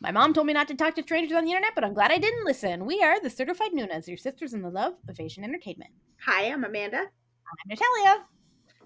My 0.00 0.10
mom 0.10 0.32
told 0.32 0.46
me 0.46 0.52
not 0.52 0.68
to 0.68 0.74
talk 0.74 0.94
to 0.96 1.02
strangers 1.02 1.36
on 1.36 1.44
the 1.44 1.50
internet, 1.50 1.74
but 1.74 1.84
I'm 1.84 1.94
glad 1.94 2.10
I 2.10 2.18
didn't 2.18 2.44
listen. 2.44 2.84
We 2.86 3.02
are 3.02 3.20
the 3.20 3.30
Certified 3.30 3.72
Nunas, 3.72 4.06
your 4.08 4.16
sisters 4.16 4.54
in 4.54 4.62
the 4.62 4.70
love 4.70 4.94
of 5.08 5.18
Asian 5.20 5.44
entertainment. 5.44 5.90
Hi, 6.24 6.44
I'm 6.50 6.64
Amanda. 6.64 6.98
I'm 6.98 7.68
Natalia. 7.68 8.24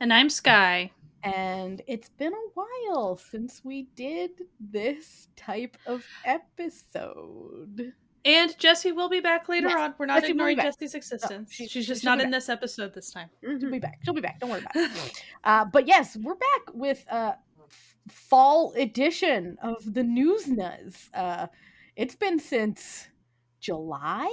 And 0.00 0.12
I'm 0.12 0.30
Sky. 0.30 0.90
And 1.24 1.80
it's 1.86 2.08
been 2.08 2.32
a 2.32 2.48
while 2.54 3.16
since 3.16 3.60
we 3.64 3.84
did 3.94 4.30
this 4.58 5.28
type 5.36 5.76
of 5.86 6.04
episode. 6.24 7.92
And 8.24 8.56
Jesse 8.56 8.92
will 8.92 9.08
be 9.08 9.18
back 9.20 9.48
later 9.48 9.68
Yes, 9.68 9.78
on. 9.80 9.94
We're 9.98 10.06
not 10.06 10.20
Jessie 10.20 10.30
ignoring. 10.32 10.56
Jesse's 10.56 10.94
existence. 10.94 11.52
she- 11.52 11.66
She's 11.66 11.86
just 11.88 12.04
not 12.04 12.20
in 12.20 12.26
back. 12.30 12.38
this 12.38 12.48
episode 12.48 12.94
this 12.94 13.10
time. 13.10 13.28
She'll 13.42 13.70
be 13.70 13.80
back. 13.80 13.98
She'll 14.04 14.14
be 14.14 14.20
back. 14.20 14.38
Don't 14.38 14.50
worry 14.50 14.60
about 14.60 14.76
it. 14.76 15.22
Uh, 15.44 15.64
but 15.64 15.88
yes, 15.88 16.16
we're 16.16 16.36
back 16.36 16.72
with 16.72 17.04
a 17.10 17.14
f- 17.14 17.38
fall 18.08 18.72
edition 18.74 19.56
of 19.62 19.76
the 19.94 20.02
News 20.02 20.46
Nuz. 20.46 21.08
Uh, 21.14 21.46
it's 21.96 22.16
been 22.16 22.38
since 22.38 23.08
July 23.60 24.30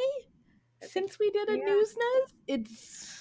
since 0.82 1.20
we 1.20 1.30
did 1.32 1.50
a 1.50 1.58
yeah. 1.58 1.66
News 1.66 1.96
Nuz. 1.96 2.34
It's 2.48 3.20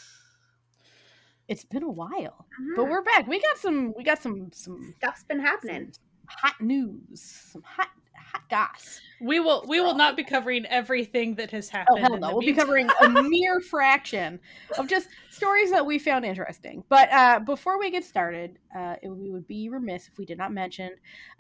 it's 1.49 1.65
been 1.65 1.83
a 1.83 1.91
while, 1.91 2.47
but 2.77 2.85
Mhm. 2.87 2.91
we're 2.91 3.03
back. 3.03 3.27
We 3.27 3.41
got 3.41 3.59
some. 3.59 3.95
We 3.97 4.05
got 4.05 4.23
some 4.23 4.51
some, 4.53 4.95
Stuff's 4.99 5.25
been 5.25 5.41
happening. 5.41 5.93
some 5.93 6.27
hot 6.29 6.61
news. 6.61 7.21
Some 7.53 7.63
hot 7.63 7.89
hot 8.33 8.49
goss. 8.51 9.01
We 9.21 9.41
will 9.41 9.65
we 9.67 9.81
will 9.81 9.97
not 9.97 10.17
be 10.17 10.23
covering 10.25 10.65
everything 10.67 11.35
that 11.37 11.51
has 11.51 11.69
Oh 11.73 11.79
happened. 11.79 11.99
hell 12.01 12.15
in 12.15 12.21
no! 12.21 12.31
We'll 12.33 12.41
be 12.41 12.53
covering 12.53 12.89
a 13.01 13.09
mere 13.23 13.61
fraction 13.61 14.39
of 14.79 14.87
just 14.89 15.09
stories 15.31 15.71
that 15.71 15.85
we 15.85 15.99
found 15.99 16.25
interesting. 16.25 16.85
But 16.89 17.13
uh, 17.13 17.41
before 17.41 17.79
we 17.79 17.91
get 17.91 18.05
started, 18.05 18.59
uh, 18.77 18.97
it, 19.03 19.09
we 19.09 19.31
would 19.31 19.47
be 19.47 19.69
remiss 19.69 20.09
if 20.09 20.19
we 20.19 20.25
did 20.25 20.39
not 20.39 20.53
mention 20.53 20.93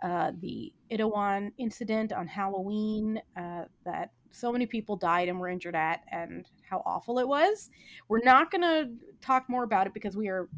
uh, 0.03 0.33
the 0.41 0.73
Itaewon 0.91 1.53
incident 1.59 2.13
on 2.13 2.27
Halloween 2.27 3.21
uh, 3.37 3.65
that 3.85 4.11
so 4.31 4.53
many 4.53 4.67
people 4.67 4.97
died 4.97 5.29
and 5.29 5.39
were 5.39 5.49
injured 5.49 5.75
at, 5.77 6.03
and 6.11 6.47
how 6.69 6.83
awful 6.85 7.19
it 7.19 7.27
was. 7.29 7.71
We're 8.09 8.25
not 8.25 8.51
going 8.51 8.63
to 8.63 8.91
talk 9.21 9.49
more 9.49 9.65
about 9.65 9.87
it 9.87 9.95
because 9.95 10.17
we 10.17 10.29
are 10.29 10.49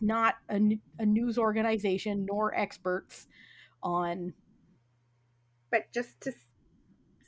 not 0.00 0.36
a 0.48 1.06
news 1.06 1.38
organization 1.38 2.26
nor 2.28 2.54
experts 2.54 3.26
on 3.82 4.32
But 5.74 5.92
just 5.92 6.20
to 6.22 6.32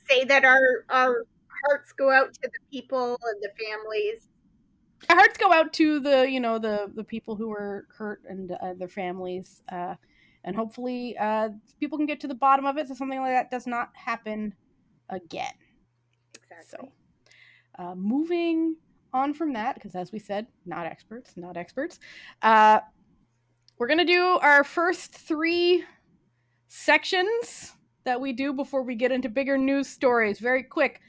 say 0.09 0.23
that 0.23 0.45
our 0.45 0.85
our 0.89 1.25
hearts 1.65 1.91
go 1.91 2.09
out 2.09 2.33
to 2.35 2.39
the 2.43 2.59
people 2.71 3.19
and 3.21 3.43
the 3.43 3.51
families. 3.65 4.29
our 5.09 5.17
hearts 5.17 5.37
go 5.37 5.51
out 5.51 5.73
to 5.73 5.99
the 5.99 6.29
you 6.29 6.39
know 6.39 6.57
the 6.59 6.91
the 6.95 7.03
people 7.03 7.35
who 7.35 7.49
were 7.49 7.87
hurt 7.97 8.21
and 8.29 8.51
uh, 8.51 8.73
their 8.79 8.87
families 8.87 9.61
uh 9.71 9.95
and 10.45 10.55
hopefully 10.55 11.17
uh 11.19 11.49
people 11.79 11.97
can 11.97 12.07
get 12.07 12.21
to 12.21 12.27
the 12.27 12.35
bottom 12.35 12.65
of 12.65 12.77
it 12.77 12.87
so 12.87 12.93
something 12.93 13.19
like 13.19 13.33
that 13.33 13.51
does 13.51 13.67
not 13.67 13.89
happen 13.95 14.53
again 15.09 15.53
Exactly. 16.35 16.89
so 17.77 17.83
uh 17.83 17.95
moving 17.95 18.77
on 19.13 19.33
from 19.33 19.53
that 19.53 19.75
because 19.75 19.95
as 19.95 20.11
we 20.11 20.19
said 20.19 20.47
not 20.65 20.85
experts 20.85 21.33
not 21.35 21.57
experts 21.57 21.99
uh 22.41 22.79
we're 23.77 23.87
gonna 23.87 24.05
do 24.05 24.39
our 24.41 24.63
first 24.63 25.11
three 25.13 25.83
sections 26.67 27.73
that 28.07 28.19
we 28.19 28.33
do 28.33 28.51
before 28.53 28.81
we 28.81 28.95
get 28.95 29.11
into 29.11 29.29
bigger 29.29 29.57
news 29.57 29.87
stories 29.87 30.39
very 30.39 30.63
quick 30.63 31.01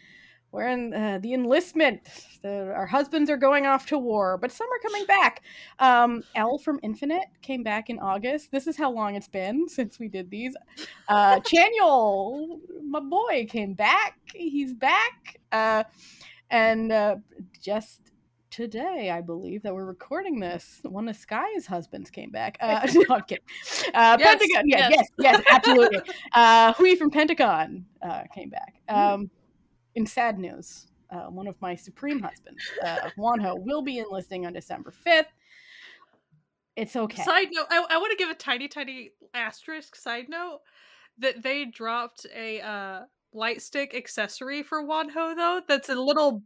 we're 0.51 0.69
in 0.69 0.95
uh, 0.95 1.19
the 1.21 1.35
enlistment. 1.35 2.01
The, 2.43 2.73
our 2.73 2.87
husbands 2.87 3.29
are 3.29 3.37
going 3.37 3.67
off 3.67 3.85
to 3.87 3.99
war, 3.99 4.39
but 4.39 4.51
some 4.51 4.67
are 4.69 4.79
coming 4.79 5.05
back. 5.05 5.43
Um, 5.79 6.23
L 6.35 6.57
from 6.57 6.81
Infinite 6.83 7.27
came 7.43 7.63
back 7.63 7.91
in 7.91 7.99
August. 7.99 8.51
This 8.51 8.67
is 8.67 8.77
how 8.77 8.91
long 8.91 9.15
it's 9.15 9.29
been 9.29 9.69
since 9.69 9.99
we 9.99 10.09
did 10.09 10.31
these. 10.31 10.57
Uh, 11.09 11.41
Chanyeol, 11.41 12.61
my 12.83 13.01
boy, 13.01 13.47
came 13.49 13.75
back. 13.75 14.19
He's 14.35 14.73
back. 14.73 15.39
Uh, 15.53 15.85
and 16.51 16.93
uh, 16.93 17.17
just 17.63 18.01
today, 18.59 19.09
I 19.09 19.21
believe 19.21 19.63
that 19.63 19.73
we're 19.73 19.85
recording 19.85 20.41
this, 20.41 20.81
one 20.83 21.09
of 21.09 21.15
Sky's 21.15 21.65
husbands 21.65 22.11
came 22.11 22.31
back. 22.31 22.59
Uh, 22.69 22.87
no, 22.95 23.15
I'm 23.15 23.23
kidding. 23.23 23.45
Uh, 23.95 24.17
Yes, 24.19 24.39
Pentagon, 24.41 24.69
yeah, 24.69 24.89
yes. 24.89 24.91
yes, 24.91 25.09
yes, 25.19 25.43
absolutely. 25.49 26.01
uh, 26.35 26.73
Hui 26.73 26.97
from 26.97 27.11
Pentagon 27.11 27.87
uh, 28.03 28.25
came 28.35 28.51
back. 28.51 28.75
Um, 28.89 29.31
in 29.95 30.05
sad 30.07 30.41
news, 30.41 30.89
uh, 31.11 31.27
one 31.27 31.47
of 31.47 31.55
my 31.63 31.77
supreme 31.77 32.21
husbands, 32.21 32.61
uh, 32.85 33.11
Wonho, 33.17 33.55
will 33.65 33.81
be 33.81 33.99
enlisting 33.99 34.45
on 34.45 34.53
December 34.53 34.93
5th. 35.07 35.27
It's 36.75 36.97
okay. 36.97 37.23
Side 37.23 37.49
note, 37.53 37.67
I, 37.71 37.77
I 37.91 37.99
want 37.99 38.11
to 38.11 38.17
give 38.17 38.29
a 38.29 38.35
tiny, 38.35 38.67
tiny 38.67 39.13
asterisk 39.35 39.95
side 39.95 40.29
note 40.29 40.61
that 41.19 41.43
they 41.45 41.65
dropped 41.65 42.27
a 42.35 42.61
uh, 42.61 43.01
light 43.33 43.63
stick 43.63 43.95
accessory 43.95 44.65
for 44.65 44.83
Wonho 44.83 45.37
though. 45.37 45.61
That's 45.67 45.89
a 45.89 45.95
little 45.95 46.43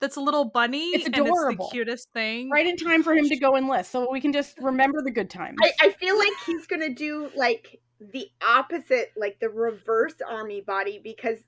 that's 0.00 0.16
a 0.16 0.20
little 0.20 0.44
bunny. 0.44 0.90
It's 0.90 1.06
and 1.06 1.16
adorable. 1.16 1.64
it's 1.64 1.72
the 1.72 1.76
cutest 1.76 2.08
thing. 2.12 2.50
right 2.50 2.66
in 2.66 2.76
time 2.76 3.02
for 3.02 3.14
him 3.14 3.28
to 3.28 3.36
go 3.36 3.56
enlist, 3.56 3.90
so 3.90 4.10
we 4.10 4.20
can 4.20 4.32
just 4.32 4.58
remember 4.60 5.02
the 5.02 5.10
good 5.10 5.30
times. 5.30 5.56
I, 5.62 5.72
I 5.82 5.90
feel 5.90 6.16
like 6.18 6.32
he's 6.46 6.66
gonna 6.66 6.94
do 6.94 7.30
like 7.36 7.80
the 8.00 8.28
opposite, 8.46 9.12
like 9.16 9.40
the 9.40 9.48
reverse 9.48 10.14
army 10.28 10.60
body, 10.60 11.00
because 11.02 11.38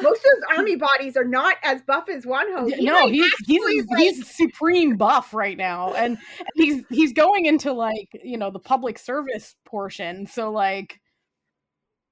most 0.00 0.18
of 0.18 0.24
those 0.24 0.42
army 0.58 0.76
bodies 0.76 1.16
are 1.16 1.24
not 1.24 1.56
as 1.62 1.82
buff 1.82 2.08
as 2.08 2.24
Wonho. 2.24 2.70
Yeah, 2.70 2.76
He 2.76 2.84
no, 2.86 3.08
he's 3.08 3.32
he's 3.46 3.86
like- 3.86 3.98
he's 3.98 4.36
supreme 4.36 4.96
buff 4.96 5.34
right 5.34 5.56
now, 5.56 5.92
and, 5.94 6.16
and 6.38 6.48
he's 6.54 6.84
he's 6.90 7.12
going 7.12 7.46
into 7.46 7.72
like 7.72 8.08
you 8.22 8.38
know 8.38 8.50
the 8.50 8.60
public 8.60 8.98
service 8.98 9.54
portion. 9.64 10.26
So 10.26 10.50
like, 10.50 10.98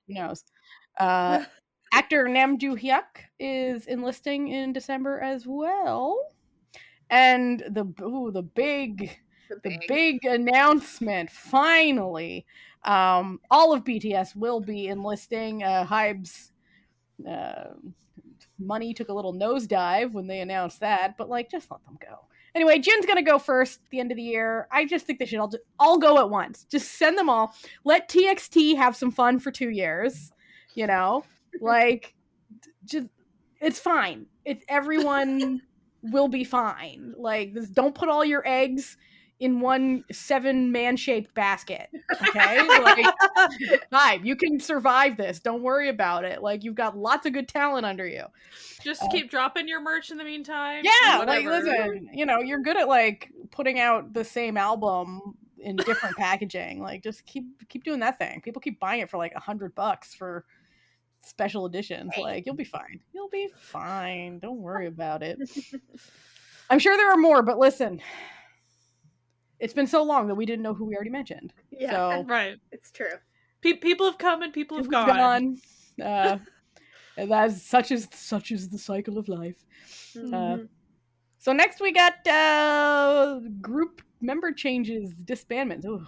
who 0.08 0.14
knows? 0.14 0.42
Uh, 0.98 1.44
actor 1.92 2.28
Nam 2.28 2.58
Joo 2.58 2.76
Hyuk 2.76 3.04
is 3.38 3.86
enlisting 3.86 4.48
in 4.48 4.72
December 4.72 5.20
as 5.20 5.46
well, 5.46 6.18
and 7.10 7.62
the 7.70 7.84
ooh, 8.02 8.30
the 8.30 8.42
big 8.42 9.18
the 9.48 9.56
the 9.62 9.78
big- 9.86 9.88
big 9.88 10.24
announcement 10.24 11.30
finally 11.30 12.44
um 12.84 13.40
all 13.50 13.72
of 13.72 13.84
bts 13.84 14.34
will 14.34 14.60
be 14.60 14.88
enlisting. 14.88 15.62
Uh 15.62 15.84
hybe's 15.84 16.52
uh, 17.28 17.70
money 18.58 18.92
took 18.92 19.08
a 19.08 19.12
little 19.12 19.32
nosedive 19.32 20.12
when 20.12 20.26
they 20.26 20.40
announced 20.40 20.80
that 20.80 21.16
but 21.16 21.28
like 21.28 21.50
just 21.50 21.70
let 21.70 21.84
them 21.84 21.96
go. 22.00 22.18
Anyway 22.54 22.78
jin's 22.78 23.06
gonna 23.06 23.22
go 23.22 23.38
first 23.38 23.80
at 23.84 23.90
the 23.90 24.00
end 24.00 24.10
of 24.10 24.16
the 24.16 24.22
year. 24.22 24.66
I 24.70 24.84
just 24.84 25.06
think 25.06 25.18
they 25.18 25.26
should 25.26 25.38
all, 25.38 25.48
ju- 25.48 25.58
all 25.78 25.98
go 25.98 26.18
at 26.18 26.28
once. 26.28 26.64
Just 26.64 26.92
send 26.92 27.16
them 27.16 27.30
all. 27.30 27.54
Let 27.84 28.08
txt 28.08 28.76
have 28.76 28.96
some 28.96 29.10
fun 29.10 29.38
for 29.38 29.50
two 29.50 29.70
years 29.70 30.32
you 30.74 30.86
know 30.86 31.24
like 31.60 32.14
just 32.84 33.06
it's 33.60 33.78
fine 33.78 34.26
it's 34.44 34.64
everyone 34.68 35.60
will 36.02 36.28
be 36.28 36.44
fine 36.44 37.14
like 37.18 37.54
this, 37.54 37.68
don't 37.68 37.94
put 37.94 38.08
all 38.08 38.24
your 38.24 38.46
eggs 38.46 38.96
in 39.38 39.60
one 39.60 40.04
seven 40.10 40.72
man 40.72 40.96
shaped 40.96 41.34
basket. 41.34 41.90
Okay? 42.28 42.66
like 42.82 43.04
hi, 43.92 44.18
you 44.22 44.34
can 44.34 44.58
survive 44.58 45.16
this. 45.16 45.40
Don't 45.40 45.62
worry 45.62 45.88
about 45.88 46.24
it. 46.24 46.42
Like 46.42 46.64
you've 46.64 46.74
got 46.74 46.96
lots 46.96 47.26
of 47.26 47.32
good 47.32 47.48
talent 47.48 47.84
under 47.84 48.06
you. 48.06 48.24
Just 48.82 49.02
Uh, 49.02 49.08
keep 49.10 49.30
dropping 49.30 49.68
your 49.68 49.80
merch 49.80 50.10
in 50.10 50.16
the 50.16 50.24
meantime. 50.24 50.84
Yeah, 50.84 51.24
like 51.26 51.44
listen, 51.44 52.08
you 52.12 52.24
know, 52.24 52.40
you're 52.40 52.62
good 52.62 52.76
at 52.76 52.88
like 52.88 53.30
putting 53.50 53.78
out 53.78 54.12
the 54.14 54.24
same 54.24 54.56
album 54.56 55.36
in 55.58 55.76
different 55.76 56.16
packaging. 56.18 56.80
Like 56.80 57.02
just 57.02 57.26
keep 57.26 57.68
keep 57.68 57.84
doing 57.84 58.00
that 58.00 58.18
thing. 58.18 58.40
People 58.40 58.60
keep 58.60 58.80
buying 58.80 59.00
it 59.00 59.10
for 59.10 59.18
like 59.18 59.32
a 59.34 59.40
hundred 59.40 59.74
bucks 59.74 60.14
for 60.14 60.46
special 61.26 61.66
editions. 61.66 62.12
Right. 62.16 62.22
Like 62.24 62.46
you'll 62.46 62.54
be 62.54 62.64
fine. 62.64 63.00
You'll 63.12 63.28
be 63.28 63.48
fine. 63.58 64.38
Don't 64.38 64.60
worry 64.60 64.86
about 64.86 65.22
it. 65.22 65.38
I'm 66.70 66.78
sure 66.78 66.96
there 66.96 67.10
are 67.12 67.16
more, 67.16 67.42
but 67.42 67.58
listen. 67.58 68.00
It's 69.58 69.72
been 69.72 69.86
so 69.86 70.02
long 70.02 70.26
that 70.28 70.34
we 70.34 70.44
didn't 70.46 70.62
know 70.62 70.74
who 70.74 70.84
we 70.84 70.94
already 70.94 71.10
mentioned. 71.10 71.52
yeah, 71.70 71.90
so- 72.18 72.24
Right. 72.24 72.56
it's 72.72 72.90
true. 72.90 73.12
Pe- 73.62 73.74
people 73.74 74.04
have 74.06 74.18
come 74.18 74.42
and 74.42 74.52
people 74.52 74.76
have 74.76 74.90
gone. 74.90 75.06
gone. 75.08 75.58
Uh, 76.04 76.38
that's 77.16 77.62
such 77.62 77.90
is 77.90 78.06
such 78.12 78.50
is 78.52 78.68
the 78.68 78.78
cycle 78.78 79.16
of 79.18 79.28
life. 79.28 79.56
Uh, 80.14 80.20
Mhm. 80.20 80.68
So 81.38 81.52
next 81.52 81.80
we 81.80 81.92
got 81.92 82.26
uh, 82.26 83.40
group 83.60 84.02
member 84.20 84.52
changes, 84.52 85.14
disbandments. 85.14 85.86
Ooh. 85.86 86.04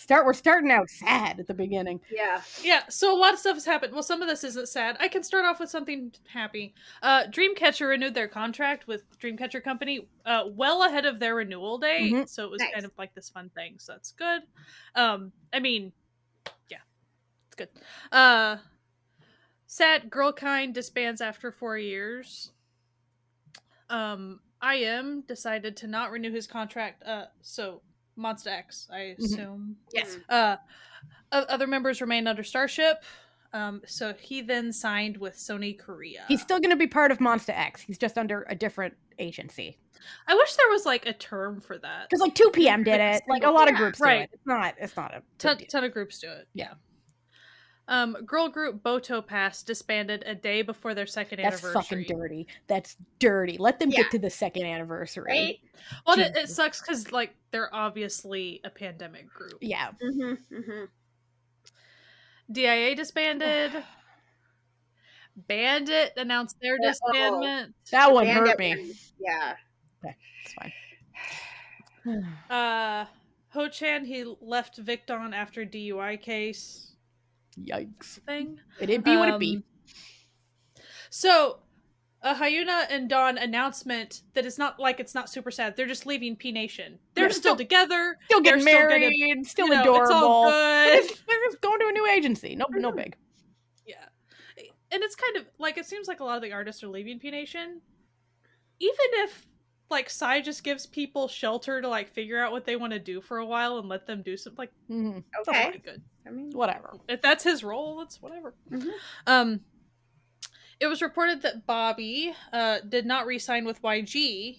Start. 0.00 0.24
We're 0.24 0.32
starting 0.32 0.70
out 0.70 0.88
sad 0.88 1.38
at 1.40 1.46
the 1.46 1.52
beginning. 1.52 2.00
yeah, 2.10 2.40
Yeah, 2.62 2.84
so 2.88 3.14
a 3.14 3.18
lot 3.18 3.34
of 3.34 3.38
stuff 3.38 3.54
has 3.56 3.66
happened. 3.66 3.92
Well, 3.92 4.02
some 4.02 4.22
of 4.22 4.28
this 4.28 4.42
isn't 4.44 4.66
sad. 4.70 4.96
I 4.98 5.08
can 5.08 5.22
start 5.22 5.44
off 5.44 5.60
with 5.60 5.68
something 5.68 6.10
happy. 6.26 6.72
Uh, 7.02 7.24
Dreamcatcher 7.24 7.86
renewed 7.86 8.14
their 8.14 8.26
contract 8.26 8.86
with 8.86 9.04
Dreamcatcher 9.18 9.62
Company 9.62 10.08
uh, 10.24 10.44
well 10.52 10.84
ahead 10.84 11.04
of 11.04 11.18
their 11.18 11.34
renewal 11.34 11.76
date, 11.76 12.14
Mhm. 12.14 12.26
so 12.30 12.44
it 12.46 12.50
was 12.50 12.60
Nice. 12.60 12.72
kind 12.72 12.86
of 12.86 12.92
like 12.96 13.14
this 13.14 13.28
fun 13.28 13.50
thing. 13.50 13.78
So 13.78 13.92
that's 13.92 14.12
good. 14.12 14.42
Um, 14.94 15.32
I 15.52 15.60
mean, 15.60 15.92
yeah, 16.70 16.78
it's 17.48 17.56
good. 17.56 17.68
Uh, 18.10 18.56
sad 19.66 20.08
Girlkind 20.08 20.72
disbands 20.72 21.20
after 21.20 21.52
four 21.52 21.76
years. 21.76 22.52
Um, 23.90 24.40
IM 24.62 25.20
decided 25.28 25.76
to 25.76 25.86
not 25.86 26.10
renew 26.10 26.32
his 26.32 26.46
contract. 26.46 27.02
Uh, 27.04 27.26
so 27.42 27.82
Monsta 28.20 28.48
X, 28.48 28.88
I 28.92 29.16
assume. 29.18 29.76
Yes. 29.92 30.16
Mhm. 30.16 30.22
Uh, 30.28 30.56
other 31.32 31.66
members 31.66 32.00
remain 32.00 32.26
under 32.26 32.42
Starship. 32.42 33.02
Um, 33.52 33.82
so 33.86 34.12
he 34.14 34.42
then 34.42 34.72
signed 34.72 35.16
with 35.16 35.34
Sony 35.36 35.76
Korea. 35.76 36.24
He's 36.28 36.40
still 36.40 36.60
going 36.60 36.70
to 36.70 36.76
be 36.76 36.86
part 36.86 37.10
of 37.10 37.18
Monsta 37.18 37.50
X. 37.50 37.80
He's 37.80 37.98
just 37.98 38.16
under 38.16 38.46
a 38.48 38.54
different 38.54 38.94
agency. 39.18 39.76
I 40.28 40.34
wish 40.34 40.54
there 40.54 40.70
was 40.70 40.86
like 40.86 41.06
a 41.06 41.12
term 41.12 41.60
for 41.60 41.76
that. 41.78 42.08
Because 42.08 42.20
like 42.20 42.34
2 42.34 42.50
PM 42.52 42.84
did 42.84 43.00
it. 43.00 43.22
Like 43.28 43.42
a 43.44 43.50
lot 43.50 43.68
of 43.68 43.72
Yeah, 43.74 43.78
groups 43.78 44.00
right. 44.00 44.18
do 44.18 44.22
it. 44.22 44.30
It's 44.34 44.46
not. 44.46 44.74
It's 44.78 44.96
not 44.96 45.14
a. 45.14 45.22
ton, 45.38 45.58
ton 45.68 45.84
of 45.84 45.92
groups 45.92 46.20
do 46.20 46.28
it. 46.30 46.46
Yeah. 46.54 46.74
Um, 47.90 48.16
girl 48.24 48.48
group 48.48 48.84
Botopass 48.84 49.64
disbanded 49.64 50.22
a 50.24 50.32
day 50.32 50.62
before 50.62 50.94
their 50.94 51.06
second 51.06 51.42
That's 51.42 51.56
anniversary. 51.56 51.74
That's 51.74 51.88
fucking 51.88 52.04
dirty. 52.20 52.46
That's 52.68 52.96
dirty. 53.18 53.58
Let 53.58 53.80
them 53.80 53.90
Yeah. 53.90 54.02
get 54.02 54.12
to 54.12 54.18
the 54.20 54.30
second 54.30 54.64
anniversary. 54.64 55.24
Right? 55.26 55.60
Well, 56.06 56.20
it, 56.20 56.36
it 56.36 56.48
sucks 56.48 56.80
because 56.80 57.10
like 57.10 57.34
they're 57.50 57.74
obviously 57.74 58.60
a 58.62 58.70
pandemic 58.70 59.28
group. 59.34 59.58
Yeah. 59.60 59.88
Mm-hmm, 60.00 60.54
mm-hmm. 60.54 60.84
DIA 62.52 62.94
disbanded. 62.94 63.72
Bandit 65.48 66.12
announced 66.16 66.56
their 66.62 66.78
Yeah, 66.80 66.92
oh. 67.02 67.12
disbandment. 67.12 67.72
That 67.90 68.12
one 68.12 68.26
Bandit 68.26 68.48
hurt 68.50 68.58
me. 68.60 68.76
one, 68.76 68.94
Yeah. 69.18 69.54
It's 70.44 70.54
fine. 70.54 70.72
Uh, 72.48 73.04
Heochan 73.54 74.06
he 74.06 74.24
left 74.40 74.82
Victon 74.82 75.34
after 75.34 75.66
DUI 75.66 76.18
case 76.18 76.90
Yikes. 77.58 78.20
thing. 78.26 78.58
It 78.80 78.86
did 78.86 79.04
be 79.04 79.16
what 79.16 79.28
it 79.28 79.38
be. 79.38 79.56
Um, 79.56 79.64
So, 81.10 81.58
a 82.22 82.34
Hyuna 82.34 82.86
and 82.90 83.08
Dawn 83.08 83.38
announcement 83.38 84.22
that 84.34 84.44
it's 84.46 84.58
not 84.58 84.78
like 84.78 85.00
it's 85.00 85.14
not 85.14 85.28
super 85.30 85.50
sad. 85.50 85.74
They're 85.76 85.86
just 85.86 86.06
leaving 86.06 86.36
P 86.36 86.52
Nation. 86.52 86.98
They're 87.14 87.24
They're 87.24 87.30
still 87.30 87.40
still- 87.40 87.56
together. 87.56 88.16
Still 88.26 88.40
getting 88.42 88.64
they're 88.64 88.88
still 88.88 88.88
gonna- 89.00 89.10
married. 89.18 89.46
still 89.46 89.66
you 89.68 89.74
know, 89.74 89.80
adorable. 89.82 90.02
It's 90.04 90.10
all 90.12 90.50
They're 90.50 91.00
good. 91.00 91.08
just, 91.08 91.22
they're 91.26 91.44
just 91.46 91.60
going 91.60 91.80
to 91.80 91.86
a 91.86 91.92
new 91.92 92.06
agency. 92.06 92.54
No, 92.54 92.66
no 92.70 92.92
Mhm. 92.92 92.96
big. 92.96 93.16
Yeah. 93.86 94.06
And 94.92 95.02
it's 95.02 95.16
kind 95.16 95.36
of 95.38 95.46
like 95.58 95.78
it 95.78 95.86
seems 95.86 96.06
like 96.08 96.20
a 96.20 96.24
lot 96.24 96.36
of 96.36 96.42
the 96.42 96.52
artists 96.52 96.82
are 96.84 96.88
leaving 96.88 97.18
P 97.18 97.30
Nation. 97.30 97.80
Even 98.78 98.96
if 99.24 99.46
like 99.90 100.08
Psy 100.10 100.40
just 100.40 100.62
gives 100.64 100.86
people 100.86 101.28
shelter 101.28 101.80
to 101.80 101.88
like 101.88 102.08
figure 102.12 102.38
out 102.42 102.52
what 102.52 102.64
they 102.64 102.76
want 102.76 102.92
to 102.92 102.98
do 102.98 103.20
for 103.20 103.38
a 103.38 103.46
while 103.46 103.78
and 103.78 103.88
let 103.88 104.06
them 104.06 104.22
do 104.22 104.36
something 104.36 104.58
like 104.58 104.72
mm-hmm. 104.90 105.18
that's 105.32 105.48
Okay. 105.48 105.64
pretty 105.64 105.78
good. 105.78 106.02
I 106.26 106.30
mean, 106.30 106.50
Whatever. 106.52 106.94
If 107.08 107.22
that's 107.22 107.42
his 107.44 107.64
role, 107.64 107.98
that's 107.98 108.20
whatever. 108.22 108.54
Mhm. 108.70 108.90
Um 109.26 109.60
it 110.78 110.86
was 110.86 111.02
reported 111.02 111.42
that 111.42 111.66
Bobby 111.66 112.34
uh 112.52 112.78
did 112.88 113.06
not 113.06 113.26
re-sign 113.26 113.64
with 113.64 113.82
YG, 113.82 114.58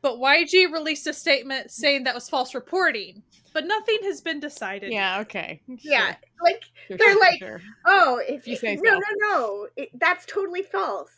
but 0.00 0.16
YG 0.18 0.72
released 0.72 1.06
a 1.06 1.12
statement 1.12 1.70
saying 1.70 2.04
that 2.04 2.14
was 2.14 2.28
false 2.28 2.54
reporting. 2.54 3.22
But 3.54 3.66
nothing 3.66 3.98
has 4.04 4.22
been 4.22 4.40
decided. 4.40 4.92
Yeah. 4.92 5.20
Okay. 5.20 5.60
yeah. 5.66 6.12
Sure. 6.12 6.16
Like, 6.42 6.62
Sure, 6.88 6.96
they're 6.96 7.12
sure, 7.12 7.20
like- 7.20 7.38
sure. 7.38 7.60
oh, 7.84 8.20
if 8.26 8.48
You 8.48 8.56
say 8.56 8.76
no, 8.76 8.94
so. 8.94 8.98
no, 8.98 9.28
no, 9.30 9.68
it, 9.76 9.90
that's 10.00 10.24
totally 10.26 10.62
false. 10.62 11.10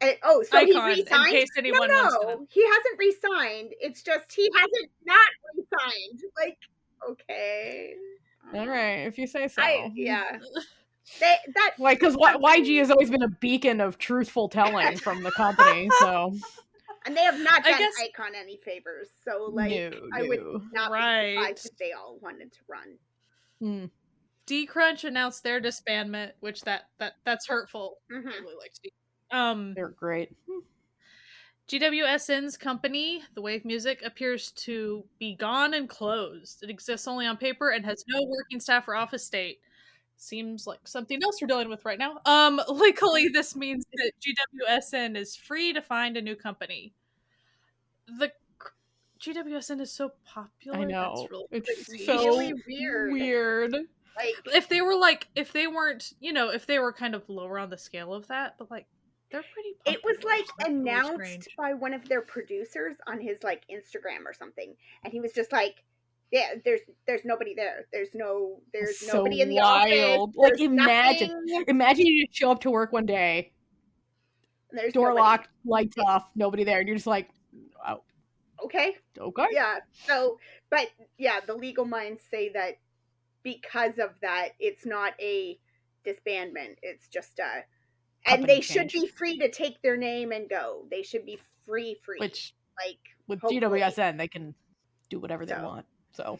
And- 0.00 0.16
oh, 0.22 0.42
so 0.42 0.58
iKON, 0.58 0.64
he 0.66 0.72
in 1.00 1.04
resigned? 1.04 1.30
case 1.30 1.48
anyone 1.56 1.88
no, 1.88 1.94
wants 2.02 2.16
to 2.20 2.26
no, 2.26 2.46
he 2.50 2.64
hasn't 2.66 2.98
resigned. 2.98 3.74
It's 3.80 4.02
just 4.02 4.32
he 4.32 4.50
hasn't 4.54 4.90
not 5.04 5.28
resigned. 5.56 6.20
Like, 6.38 6.58
okay, 7.08 7.94
All 8.54 8.66
right, 8.66 9.06
if 9.06 9.18
you 9.18 9.26
say 9.26 9.48
so. 9.48 9.62
I 9.62 9.90
yeah. 9.94 10.38
They, 11.20 11.34
that 11.54 11.72
Like, 11.78 12.00
because 12.00 12.16
YG 12.16 12.78
has 12.78 12.90
always 12.90 13.10
been 13.10 13.22
a 13.22 13.28
beacon 13.28 13.82
of 13.82 13.98
truthful 13.98 14.48
telling 14.48 14.96
from 14.96 15.22
the 15.22 15.30
company, 15.32 15.90
so 15.98 16.34
and 17.04 17.14
they 17.14 17.20
have 17.20 17.38
not 17.40 17.62
done 17.62 17.78
guess- 17.78 17.92
iKON 18.02 18.34
any 18.34 18.56
favors. 18.64 19.08
So 19.22 19.50
like, 19.52 19.70
no, 19.70 19.90
I 20.14 20.22
would 20.22 20.40
no. 20.40 20.62
not 20.72 20.88
be 20.90 20.94
Right. 20.94 21.34
surprised 21.34 21.66
if 21.66 21.76
they 21.76 21.92
all 21.92 22.18
wanted 22.22 22.52
to 22.54 22.58
run. 22.66 22.96
Hmm. 23.60 23.84
D 24.46 24.64
Crunch 24.64 25.04
announced 25.04 25.42
their 25.42 25.60
disbandment, 25.60 26.32
which 26.40 26.62
that 26.62 26.84
that 26.98 27.16
that's 27.26 27.46
hurtful. 27.46 27.98
hmm 28.10 28.26
I 28.26 28.38
really 28.40 28.56
like 28.58 28.72
D. 28.82 28.90
Um 29.34 29.74
They're 29.74 29.88
great. 29.88 30.30
GWSN's 31.66 32.56
company, 32.58 33.22
The 33.34 33.40
Wave 33.40 33.64
Music, 33.64 34.02
appears 34.04 34.52
to 34.52 35.02
be 35.18 35.34
gone 35.34 35.72
and 35.72 35.88
closed. 35.88 36.62
It 36.62 36.68
exists 36.68 37.08
only 37.08 37.26
on 37.26 37.38
paper 37.38 37.70
and 37.70 37.84
has 37.86 38.04
no 38.06 38.22
working 38.24 38.60
staff 38.60 38.86
or 38.86 38.94
office 38.94 39.24
state. 39.24 39.60
Seems 40.16 40.66
like 40.66 40.80
something 40.86 41.22
else 41.24 41.40
we're 41.40 41.48
dealing 41.48 41.70
with 41.70 41.84
right 41.86 41.98
now. 41.98 42.18
Um, 42.26 42.60
legally, 42.68 43.28
this 43.28 43.56
means 43.56 43.84
that 43.94 44.12
GWSN 44.20 45.16
is 45.16 45.34
free 45.36 45.72
to 45.72 45.80
find 45.80 46.16
a 46.18 46.22
new 46.22 46.36
company. 46.36 46.92
The 48.18 48.30
GWSN 49.20 49.80
is 49.80 49.90
so 49.90 50.12
popular. 50.26 50.78
I 50.78 50.84
know. 50.84 51.14
That's 51.16 51.30
really 51.30 51.46
It's 51.50 51.88
crazy. 51.88 52.04
so 52.04 52.24
really 52.26 52.52
weird. 52.68 53.12
weird. 53.12 53.72
Like, 53.72 54.34
if 54.54 54.68
they 54.68 54.82
were 54.82 54.96
like, 54.96 55.28
if 55.34 55.52
they 55.52 55.66
weren't, 55.66 56.12
you 56.20 56.32
know, 56.32 56.50
if 56.50 56.66
they 56.66 56.78
were 56.78 56.92
kind 56.92 57.14
of 57.14 57.28
lower 57.28 57.58
on 57.58 57.70
the 57.70 57.78
scale 57.78 58.12
of 58.12 58.28
that, 58.28 58.56
but 58.58 58.70
like, 58.70 58.86
they're 59.34 59.44
pretty. 59.52 59.98
it 59.98 60.02
was 60.04 60.22
like 60.24 60.44
that's 60.58 60.70
announced 60.70 61.14
strange. 61.24 61.48
by 61.58 61.74
one 61.74 61.92
of 61.92 62.08
their 62.08 62.22
producers 62.22 62.96
on 63.06 63.20
his 63.20 63.42
like 63.42 63.62
Instagram 63.70 64.24
or 64.26 64.32
something, 64.32 64.74
and 65.04 65.12
he 65.12 65.20
was 65.20 65.32
just 65.32 65.52
like, 65.52 65.82
"Yeah, 66.30 66.54
there's 66.64 66.80
there's 67.06 67.24
nobody 67.24 67.54
there. 67.54 67.86
There's 67.92 68.10
no 68.14 68.60
there's 68.72 68.98
So 69.00 69.18
nobody 69.18 69.40
in 69.40 69.48
the 69.48 69.56
wild. 69.56 70.34
office. 70.36 70.50
Like, 70.52 70.60
imagine- 70.60 71.42
nothing. 71.46 71.64
Imagine 71.68 72.06
you 72.06 72.26
just 72.26 72.38
show 72.38 72.50
up 72.52 72.60
to 72.60 72.70
work 72.70 72.92
one 72.92 73.06
day, 73.06 73.52
There's 74.70 74.92
door 74.92 75.08
nobody. 75.08 75.22
locked, 75.22 75.48
lights 75.64 75.96
off, 75.98 76.30
nobody 76.34 76.64
there, 76.64 76.78
and 76.80 76.88
you're 76.88 76.96
just 76.96 77.06
like, 77.06 77.28
oh, 77.86 78.02
Okay, 78.64 78.96
okay. 79.18 79.46
yeah. 79.52 79.78
So, 80.06 80.38
but 80.70 80.88
yeah, 81.18 81.40
the 81.46 81.54
legal 81.54 81.84
minds 81.84 82.22
say 82.30 82.48
that 82.50 82.78
because 83.42 83.98
of 83.98 84.10
that, 84.22 84.50
it's 84.58 84.86
not 84.86 85.12
a 85.20 85.58
disbandment. 86.06 86.76
It's 86.82 87.08
just 87.08 87.38
a, 87.40 87.64
and 88.26 88.38
Company 88.40 88.54
they 88.54 88.60
should 88.60 88.88
be 88.88 89.06
free 89.06 89.38
to 89.38 89.50
take 89.50 89.80
their 89.82 89.96
name 89.96 90.32
and 90.32 90.48
go. 90.48 90.84
They 90.90 91.02
should 91.02 91.26
be 91.26 91.38
free, 91.66 91.96
free. 92.02 92.18
Which 92.20 92.54
like 92.82 92.98
with 93.28 93.40
hopefully. 93.40 93.60
GWSN 93.60 94.16
they 94.18 94.28
can 94.28 94.54
do 95.10 95.18
whatever 95.20 95.44
they 95.46 95.54
So. 95.54 95.62
want. 95.62 95.86
So 96.12 96.38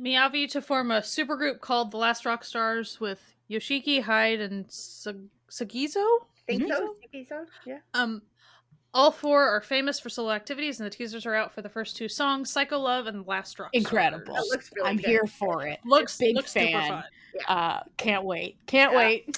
Miyavi 0.00 0.50
to 0.52 0.62
form 0.62 0.90
a 0.90 1.00
supergroup 1.00 1.60
called 1.60 1.90
the 1.90 1.96
Last 1.98 2.24
Rock 2.24 2.44
Stars 2.44 2.98
with 3.00 3.34
Yoshiki, 3.50 4.00
Hyde, 4.02 4.40
and 4.40 4.70
Sag- 4.70 5.28
Sagizo. 5.50 6.04
think 6.46 6.62
Mhm. 6.64 6.68
so. 6.68 6.96
Think. 7.12 7.28
Yeah. 7.66 7.78
Um, 7.94 8.22
all 8.94 9.10
four 9.12 9.46
are 9.48 9.60
famous 9.60 10.00
for 10.00 10.08
solo 10.08 10.32
activities, 10.32 10.80
and 10.80 10.86
the 10.86 10.90
teasers 10.90 11.24
are 11.24 11.34
out 11.34 11.52
for 11.54 11.62
the 11.62 11.68
first 11.68 11.96
two 11.96 12.08
songs, 12.08 12.50
"Psycho 12.50 12.78
Love" 12.78 13.06
and 13.06 13.26
"Last 13.26 13.58
Rock." 13.58 13.70
Incredible. 13.74 14.34
That 14.34 14.46
looks 14.46 14.70
really 14.74 14.88
I'm 14.90 14.96
good. 14.96 15.06
here 15.06 15.26
for 15.26 15.66
it. 15.66 15.78
Looks 15.84 16.16
Big 16.18 16.34
looks 16.34 16.52
super 16.52 16.66
fan. 16.66 16.88
fun. 16.88 17.04
Uh, 17.48 17.80
can't 17.96 18.24
wait. 18.24 18.56
Can't 18.66 18.92
Yeah. 18.92 18.98
wait. 18.98 19.36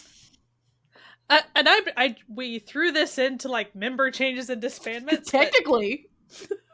Uh, 1.31 1.41
and 1.55 1.67
I, 1.69 1.81
I, 1.97 2.17
we 2.29 2.59
threw 2.59 2.93
this 2.93 3.19
into 3.19 3.49
like 3.49 3.75
member 3.75 4.11
changes 4.11 4.51
and 4.51 4.63
disbandments. 4.63 5.07
but- 5.07 5.27
Technically, 5.27 6.07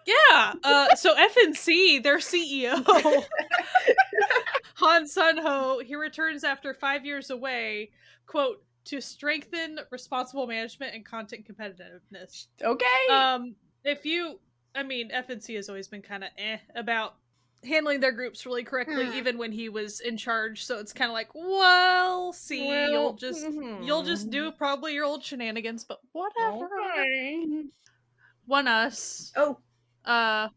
yeah. 0.06 0.54
Uh, 0.64 0.94
so 0.96 1.14
FNC, 1.14 2.02
their 2.02 2.18
CEO, 2.18 2.84
Han 4.74 5.04
Sunho, 5.04 5.82
he 5.84 5.94
returns 5.94 6.42
after 6.44 6.74
five 6.74 7.04
years 7.04 7.30
away. 7.30 7.90
Quote 8.26 8.62
to 8.86 9.00
strengthen 9.00 9.78
responsible 9.90 10.46
management 10.46 10.94
and 10.94 11.04
content 11.04 11.46
competitiveness. 11.46 12.46
okay. 12.62 12.86
Um, 13.12 13.54
if 13.84 14.04
you, 14.06 14.40
I 14.74 14.82
mean, 14.82 15.10
FNC 15.10 15.54
has 15.56 15.68
always 15.68 15.86
been 15.88 16.02
kind 16.02 16.24
of 16.24 16.30
eh 16.38 16.56
about 16.74 17.14
handling 17.64 18.00
their 18.00 18.12
groups 18.12 18.46
really 18.46 18.64
correctly, 18.64 19.06
Hmm. 19.06 19.12
even 19.12 19.38
when 19.38 19.52
he 19.52 19.68
was 19.68 20.00
in 20.00 20.16
charge. 20.16 20.64
So 20.64 20.78
it's 20.78 20.92
kind 20.92 21.10
of 21.10 21.14
like, 21.14 21.28
well, 21.34 22.32
see, 22.32 22.66
you'll 22.68 23.04
Well, 23.04 23.12
just 23.14 23.44
mhm. 23.44 23.84
you'll 23.84 24.02
just 24.02 24.30
do 24.30 24.50
probably 24.52 24.94
your 24.94 25.04
old 25.04 25.22
shenanigans, 25.22 25.84
but 25.84 26.00
whatever. 26.12 26.68
Okay. 26.90 27.64
ONEUS. 28.48 29.32
Oh, 29.36 29.58
Uh, 30.04 30.48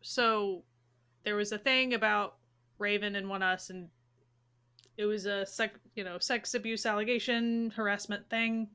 so 0.00 0.62
there 1.24 1.34
was 1.34 1.50
a 1.52 1.58
thing 1.58 1.94
about 1.94 2.36
Raven 2.78 3.16
and 3.16 3.26
ONEUS, 3.26 3.70
and 3.70 3.88
it 4.96 5.04
was 5.06 5.26
a 5.26 5.44
sec, 5.44 5.74
you 5.96 6.04
know, 6.04 6.18
sex 6.18 6.54
abuse 6.54 6.86
allegation, 6.86 7.70
harassment 7.70 8.28
thing. 8.30 8.68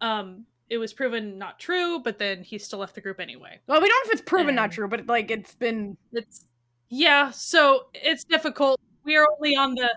Um, 0.00 0.44
it 0.68 0.78
was 0.78 0.92
proven 0.92 1.38
not 1.38 1.60
true, 1.60 2.00
but 2.00 2.18
then 2.18 2.42
he 2.42 2.58
still 2.58 2.80
left 2.80 2.96
the 2.96 3.00
group 3.00 3.20
anyway. 3.20 3.60
Well, 3.68 3.80
we 3.80 3.88
don't 3.88 4.04
know 4.06 4.10
if 4.10 4.18
it's 4.18 4.28
proven 4.28 4.56
not 4.56 4.72
true, 4.72 4.88
but 4.88 5.06
like 5.06 5.30
it's 5.30 5.54
been 5.54 5.96
It's 6.12 6.44
yeah, 6.88 7.30
so 7.30 7.86
it's 7.94 8.24
difficult. 8.24 8.78
We 9.04 9.16
are 9.16 9.26
only 9.38 9.56
on 9.56 9.74
the 9.74 9.90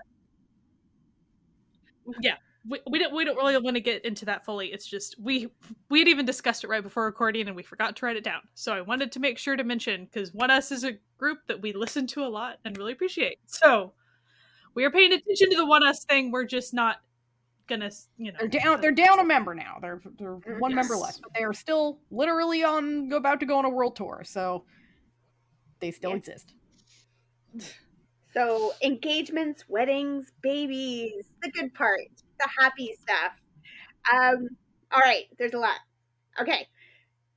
yeah. 2.20 2.36
We, 2.68 2.78
we 2.90 2.98
don't 2.98 3.14
we 3.14 3.24
don't 3.24 3.36
really 3.36 3.56
want 3.58 3.76
to 3.76 3.80
get 3.80 4.04
into 4.04 4.26
that 4.26 4.44
fully. 4.44 4.68
It's 4.68 4.86
just 4.86 5.16
we 5.18 5.48
we 5.88 6.00
had 6.00 6.08
even 6.08 6.26
discussed 6.26 6.62
it 6.62 6.68
right 6.68 6.82
before 6.82 7.06
recording 7.06 7.46
and 7.46 7.56
we 7.56 7.62
forgot 7.62 7.96
to 7.96 8.06
write 8.06 8.16
it 8.16 8.24
down. 8.24 8.40
So 8.54 8.72
I 8.72 8.82
wanted 8.82 9.12
to 9.12 9.20
make 9.20 9.38
sure 9.38 9.56
to 9.56 9.64
mention 9.64 10.04
because 10.04 10.32
ONEUS 10.32 10.70
is 10.70 10.84
a 10.84 10.98
group 11.16 11.38
that 11.48 11.62
we 11.62 11.72
listen 11.72 12.06
to 12.08 12.22
a 12.24 12.28
lot 12.28 12.58
and 12.64 12.76
really 12.76 12.92
appreciate. 12.92 13.38
So 13.46 13.94
we 14.74 14.84
are 14.84 14.90
paying 14.90 15.12
attention 15.12 15.50
to 15.50 15.56
the 15.56 15.64
ONEUS 15.64 16.04
thing. 16.06 16.30
We're 16.30 16.44
just 16.44 16.74
not 16.74 16.96
gonna 17.66 17.90
you 18.18 18.32
know 18.32 18.38
they're 18.40 18.48
down. 18.48 18.80
They're 18.82 18.90
down 18.90 19.20
a 19.20 19.24
member 19.24 19.54
now. 19.54 19.78
They're 19.80 20.02
they're 20.18 20.36
mm, 20.36 20.60
one 20.60 20.74
member 20.74 20.94
Yes. 20.94 21.02
less, 21.02 21.18
but 21.18 21.32
they 21.34 21.44
are 21.44 21.54
still 21.54 22.00
literally 22.10 22.62
on 22.62 23.10
about 23.12 23.40
to 23.40 23.46
go 23.46 23.56
on 23.56 23.64
a 23.64 23.70
world 23.70 23.96
tour. 23.96 24.22
So 24.24 24.64
they 25.80 25.92
still 25.92 26.10
Yeah. 26.10 26.16
exist. 26.16 26.52
So 28.32 28.72
engagements, 28.82 29.64
weddings, 29.68 30.32
babies, 30.42 31.24
the 31.42 31.50
good 31.50 31.74
part, 31.74 32.08
the 32.38 32.48
happy 32.58 32.96
stuff. 33.00 33.32
Um, 34.12 34.48
all 34.92 35.00
right, 35.00 35.24
there's 35.38 35.54
a 35.54 35.58
lot. 35.58 35.78
Okay. 36.40 36.68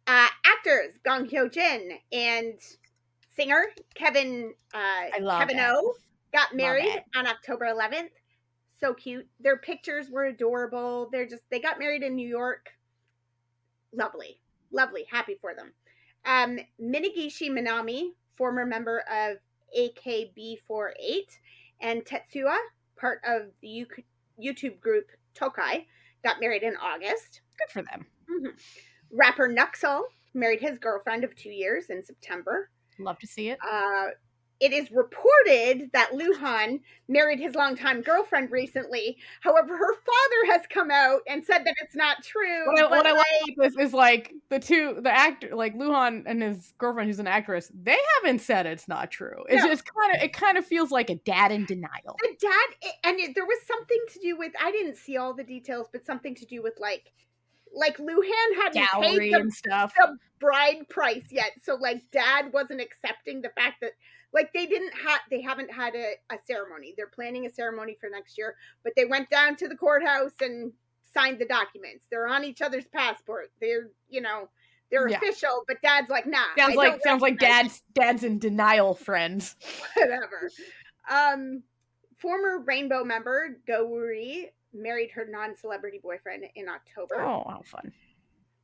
Uh, 0.05 0.27
actors 0.45 0.93
Gong 1.03 1.27
Hyo 1.27 1.51
Jin 1.51 1.97
and 2.11 2.59
singer 3.35 3.63
Kevin 3.95 4.53
uh, 4.73 5.37
Kevin 5.37 5.57
it. 5.57 5.65
O 5.65 5.95
got 6.33 6.53
married 6.55 7.03
on 7.15 7.25
October 7.25 7.65
11th. 7.65 8.09
So 8.79 8.93
cute. 8.93 9.27
Their 9.39 9.57
pictures 9.57 10.09
were 10.11 10.25
adorable. 10.25 11.09
They're 11.11 11.27
just 11.27 11.43
they 11.49 11.59
got 11.59 11.79
married 11.79 12.03
in 12.03 12.15
New 12.15 12.27
York. 12.27 12.69
Lovely, 13.93 14.39
lovely. 14.71 15.05
Happy 15.09 15.37
for 15.39 15.53
them. 15.55 15.73
Um, 16.25 16.59
Minegishi 16.81 17.49
Minami, 17.49 18.09
former 18.35 18.65
member 18.65 19.03
of 19.09 19.37
AKB48, 19.77 21.37
and 21.81 22.03
Tetsuya, 22.05 22.57
part 22.97 23.19
of 23.25 23.51
the 23.61 23.85
YouTube 24.41 24.79
group 24.79 25.05
Tokai, 25.33 25.85
got 26.23 26.39
married 26.39 26.63
in 26.63 26.75
August. 26.77 27.41
Good 27.57 27.69
for 27.71 27.81
them. 27.81 28.05
Mhm. 28.29 28.59
Rapper 29.11 29.47
Nucksal 29.47 30.03
married 30.33 30.61
his 30.61 30.79
girlfriend 30.79 31.23
of 31.23 31.35
two 31.35 31.51
years 31.51 31.89
in 31.89 32.03
September. 32.03 32.69
Love 32.99 33.19
to 33.19 33.27
see 33.27 33.49
it. 33.49 33.59
Uh, 33.63 34.09
it 34.63 34.71
is 34.71 34.89
reported 34.91 35.89
that 35.91 36.11
Luhan 36.13 36.79
married 37.09 37.37
his 37.37 37.53
longtime 37.53 38.01
girlfriend 38.01 38.49
recently. 38.49 39.17
However, 39.41 39.75
her 39.75 39.93
father 39.93 40.53
has 40.53 40.61
come 40.69 40.89
out 40.89 41.19
and 41.27 41.43
said 41.43 41.65
that 41.65 41.75
it's 41.83 41.95
not 41.97 42.23
true. 42.23 42.65
What 42.67 42.79
I, 42.79 42.89
what 42.89 43.05
I 43.05 43.11
like, 43.11 43.25
about 43.57 43.73
this 43.73 43.87
is 43.87 43.93
like 43.93 44.33
the 44.49 44.59
two, 44.59 44.99
the 45.01 45.11
actor, 45.11 45.53
like 45.53 45.75
Luhan 45.75 46.23
and 46.25 46.41
his 46.41 46.73
girlfriend, 46.77 47.09
who's 47.09 47.19
an 47.19 47.27
actress, 47.27 47.69
they 47.83 47.97
haven't 48.21 48.39
said 48.39 48.65
it's 48.65 48.87
not 48.87 49.11
true. 49.11 49.43
It's 49.49 49.63
No. 49.63 49.69
just 49.69 49.83
kind 49.93 50.15
of, 50.15 50.23
it 50.23 50.31
kind 50.31 50.57
of 50.57 50.65
feels 50.65 50.91
like 50.91 51.09
a 51.09 51.15
dad 51.15 51.51
in 51.51 51.65
denial. 51.65 52.15
the 52.21 52.35
dad, 52.39 52.91
and 53.03 53.19
it, 53.19 53.35
there 53.35 53.45
was 53.45 53.59
something 53.67 53.99
to 54.13 54.19
do 54.19 54.37
with, 54.37 54.53
I 54.61 54.71
didn't 54.71 54.95
see 54.95 55.17
all 55.17 55.33
the 55.33 55.43
details, 55.43 55.87
but 55.91 56.05
something 56.05 56.35
to 56.35 56.45
do 56.45 56.63
with 56.63 56.75
like, 56.79 57.11
like 57.75 57.97
Luhan 57.97 58.55
hadn't 58.55 58.87
Dowry 58.93 59.19
paid 59.19 59.33
the 59.33 59.39
and 59.39 59.51
stuff. 59.53 59.93
the 59.97 60.15
bride 60.39 60.87
price 60.89 61.25
yet. 61.31 61.51
So 61.63 61.75
like 61.75 62.03
dad 62.11 62.53
wasn't 62.53 62.79
accepting 62.81 63.41
the 63.41 63.49
fact 63.49 63.81
that 63.81 63.91
like 64.33 64.51
they 64.53 64.65
didn't 64.65 64.93
have 64.93 65.21
they 65.29 65.41
haven't 65.41 65.71
had 65.71 65.95
a, 65.95 66.13
a 66.31 66.37
ceremony. 66.45 66.93
They're 66.97 67.07
planning 67.07 67.45
a 67.45 67.49
ceremony 67.49 67.97
for 67.99 68.09
next 68.09 68.37
year, 68.37 68.55
but 68.83 68.93
they 68.95 69.05
went 69.05 69.29
down 69.29 69.55
to 69.57 69.67
the 69.67 69.75
courthouse 69.75 70.33
and 70.41 70.71
signed 71.13 71.39
the 71.39 71.45
documents. 71.45 72.05
They're 72.09 72.27
on 72.27 72.43
each 72.43 72.61
other's 72.61 72.87
passport. 72.87 73.51
They're 73.61 73.89
you 74.09 74.21
know 74.21 74.49
they're 74.91 75.07
Yeah. 75.07 75.17
official, 75.17 75.63
but 75.67 75.81
dad's 75.81 76.09
like, 76.09 76.27
nah. 76.27 76.43
Sounds 76.57 76.75
like 76.75 77.01
sounds 77.03 77.21
like 77.21 77.39
dad's 77.39 77.81
dad's 77.93 78.23
in 78.23 78.39
denial, 78.39 78.93
friends. 78.95 79.55
whatever. 79.95 80.49
Um, 81.09 81.63
former 82.17 82.59
Rainbow 82.59 83.03
member 83.03 83.57
Go 83.67 83.87
Wuri 83.87 84.51
married 84.73 85.11
her 85.11 85.27
non-celebrity 85.29 85.99
boyfriend 86.01 86.45
in 86.55 86.67
October. 86.69 87.21
Oh, 87.21 87.43
how 87.47 87.61
fun! 87.65 87.91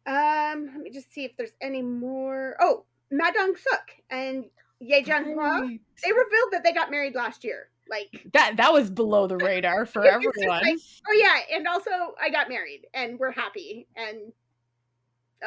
Um, 0.08 0.72
let 0.74 0.84
me 0.84 0.90
just 0.90 1.12
see 1.12 1.26
if 1.26 1.36
there's 1.38 1.54
any 1.62 1.82
more. 1.82 2.56
Oh, 2.60 2.86
Ma 3.12 3.32
Dong 3.32 3.56
Suk 3.56 3.92
and 4.10 4.46
Ye 4.79 5.03
Jung 5.05 5.25
Hwa. 5.36 5.62
Right. 5.62 5.81
They 6.03 6.12
revealed 6.12 6.51
that 6.51 6.63
they 6.63 6.71
got 6.74 6.89
married 6.91 7.15
last 7.15 7.43
year. 7.43 7.69
Like, 7.89 8.24
That 8.33 8.57
that 8.57 8.71
was 8.71 8.89
below 8.89 9.27
the 9.27 9.38
radar 9.45 9.86
for 9.86 10.05
everyone. 10.05 10.48
like- 10.48 10.77
oh 11.09 11.13
yeah, 11.13 11.55
and 11.57 11.67
also 11.67 11.89
I 12.21 12.29
got 12.29 12.48
married 12.50 12.86
and 12.93 13.17
we're 13.19 13.31
happy 13.31 13.88
and 13.95 14.31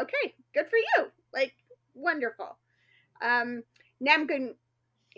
okay, 0.01 0.35
good 0.55 0.67
for 0.69 0.77
you. 0.77 1.07
Like, 1.33 1.55
wonderful. 1.95 2.57
Um, 3.23 3.63
Namgung 4.05 4.55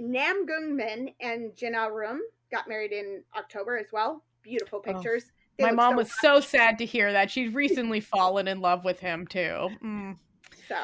Namgung 0.01 0.75
Min 0.75 1.11
and 1.21 1.57
Jin 1.57 1.73
Rum 1.75 2.21
got 2.51 2.69
married 2.69 2.93
in 2.93 3.23
October 3.37 3.79
as 3.79 3.87
well. 3.93 4.23
Beautiful 4.43 4.81
Oh, 4.87 4.93
pictures. 4.93 5.33
They 5.59 5.65
My 5.65 5.71
mom 5.73 5.93
so 5.93 5.97
was 5.97 6.13
so 6.21 6.41
sad 6.41 6.79
to 6.79 6.85
hear 6.85 7.13
that. 7.13 7.31
She's 7.31 7.55
recently 7.55 8.01
fallen 8.01 8.49
in 8.49 8.61
love 8.61 8.85
with 8.85 9.01
him 9.01 9.27
too. 9.27 9.71
Mm. 9.83 10.17
So, 10.69 10.77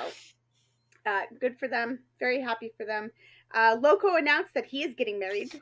uh, 1.06 1.22
good 1.40 1.58
for 1.58 1.68
them. 1.68 2.00
Very 2.18 2.40
happy 2.40 2.72
for 2.76 2.84
them. 2.84 3.10
Uh, 3.54 3.76
Loco 3.80 4.16
announced 4.16 4.54
that 4.54 4.66
he 4.66 4.82
is 4.82 4.94
getting 4.94 5.18
married. 5.18 5.60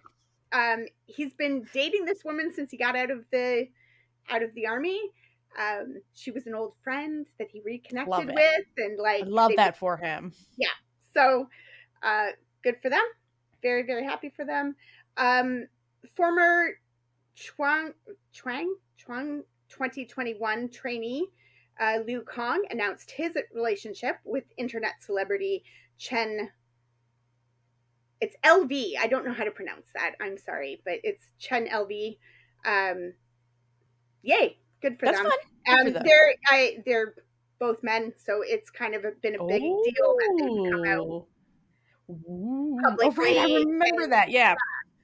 Um, 0.53 0.87
he's 1.07 1.35
been 1.35 1.67
dating 1.73 2.05
this 2.05 2.25
woman 2.25 2.53
since 2.53 2.71
he 2.71 2.77
got 2.77 2.97
out 2.97 3.11
of 3.11 3.25
the 3.31 3.69
out 4.31 4.43
of 4.43 4.55
the 4.55 4.67
army. 4.67 5.01
Um, 5.59 5.97
she 6.15 6.31
was 6.31 6.47
an 6.47 6.55
old 6.55 6.75
friend 6.83 7.27
that 7.39 7.49
he 7.51 7.61
reconnected 7.65 8.29
with, 8.29 8.67
and 8.77 8.99
like 8.99 9.25
I 9.25 9.27
love 9.27 9.53
that 9.57 9.77
for 9.77 9.97
him. 9.97 10.33
Yeah. 10.57 10.69
So, 11.15 11.49
uh, 12.03 12.29
good 12.63 12.77
for 12.83 12.91
them. 12.91 13.05
Very 13.63 13.83
very 13.83 14.05
happy 14.05 14.33
for 14.35 14.45
them. 14.45 14.77
Um, 15.17 15.67
former 16.17 16.79
Chuang 17.35 17.93
Chuang 18.33 18.75
Chuang 18.97 19.43
2021 19.69 20.69
trainee 20.71 21.29
uh, 21.81 21.99
Liu 22.07 22.23
Kong 22.23 22.65
announced 22.71 23.11
his 23.11 23.37
relationship 23.55 24.17
with 24.25 24.45
internet 24.57 25.03
celebrity 25.03 25.65
Chen. 25.99 26.51
It's 28.21 28.35
LV. 28.45 28.95
I 29.01 29.07
don't 29.07 29.25
know 29.25 29.33
how 29.33 29.45
to 29.45 29.51
pronounce 29.51 29.89
that. 29.95 30.15
I'm 30.21 30.37
sorry, 30.39 30.81
but 30.85 30.95
it's 31.05 31.27
Chen 31.39 31.69
LV. 31.69 32.19
Um, 32.67 33.13
yay, 34.23 34.59
good 34.83 34.99
for 34.99 35.07
That's 35.07 35.19
them. 35.19 35.27
fun. 35.31 35.39
Good 35.67 35.73
for 35.83 35.87
Um, 35.89 35.93
them. 35.95 36.03
they're 36.05 36.35
I 36.49 36.79
they're 36.85 37.15
both 37.61 37.83
men, 37.83 38.13
so 38.17 38.43
it's 38.45 38.71
kind 38.71 38.95
of 38.95 39.05
a, 39.05 39.13
been 39.23 39.37
a 39.37 39.45
big 39.47 39.61
deal 39.61 40.15
that 40.19 40.37
they've 40.39 40.73
come 40.73 40.85
out. 40.85 41.07
Ooh. 41.07 41.27
Ooh. 42.11 42.79
Oh, 42.85 43.13
right. 43.13 43.37
I 43.39 43.45
remember 43.59 44.03
and- 44.05 44.13
that. 44.13 44.31
Yeah. 44.31 44.55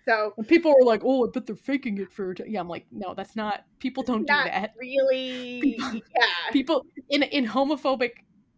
So 0.07 0.33
When 0.37 0.47
people 0.47 0.73
were 0.79 0.85
like, 0.85 1.03
"Oh, 1.05 1.27
I 1.27 1.31
bet 1.33 1.47
they're 1.47 1.57
faking 1.57 1.99
it 1.99 2.13
for," 2.13 2.35
yeah, 2.47 2.61
I'm 2.61 2.69
like, 2.69 2.87
"No, 2.93 3.15
that's 3.15 3.35
not. 3.37 3.65
People 3.79 4.03
don't 4.03 4.27
do 4.27 4.35
that. 4.35 4.75
really, 4.79 5.61
People- 5.63 5.93
yeah. 6.17 6.51
People 6.53 6.87
in 7.11 7.23
in 7.23 7.47
homophobic 7.47 8.11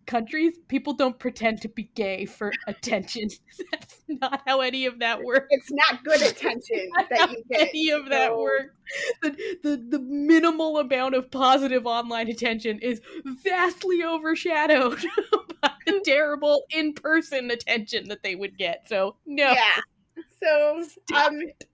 countries, 0.06 0.54
people 0.68 0.92
don't 0.92 1.18
pretend 1.18 1.60
to 1.60 1.68
be 1.68 1.90
gay 1.96 2.24
for 2.26 2.52
attention. 2.68 3.28
that's 3.72 4.02
not 4.08 4.40
how 4.46 4.60
any 4.60 4.86
of 4.86 5.00
that 5.00 5.20
works. 5.22 5.46
It's 5.50 5.70
not 5.72 6.04
good 6.04 6.22
attention 6.30 6.88
that 7.10 7.30
you 7.32 7.42
get. 7.50 7.68
any 7.70 7.90
of 7.90 8.08
that 8.10 8.36
works. 8.36 8.74
The, 9.22 9.56
the 9.64 9.76
the 9.88 9.98
minimal 10.00 10.78
amount 10.78 11.14
of 11.16 11.30
positive 11.30 11.86
online 11.86 12.28
attention 12.28 12.78
is 12.80 13.00
vastly 13.44 14.02
overshadowed 14.04 15.04
by 15.60 15.70
the 15.86 16.00
terrible 16.04 16.62
in 16.70 16.92
person 16.92 17.50
attention 17.50 18.08
that 18.08 18.22
they 18.22 18.34
would 18.36 18.56
get. 18.58 18.88
So 18.88 19.16
no, 19.26 19.52
Yeah. 19.52 19.80
So, 20.42 20.84
stop 21.06 21.28
um, 21.32 21.40
it. 21.40 21.64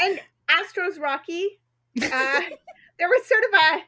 and 0.00 0.20
Astros 0.48 1.00
Rocky, 1.00 1.58
uh, 2.02 2.40
there 2.98 3.08
was 3.08 3.26
sort 3.26 3.42
of 3.44 3.54
a 3.54 3.82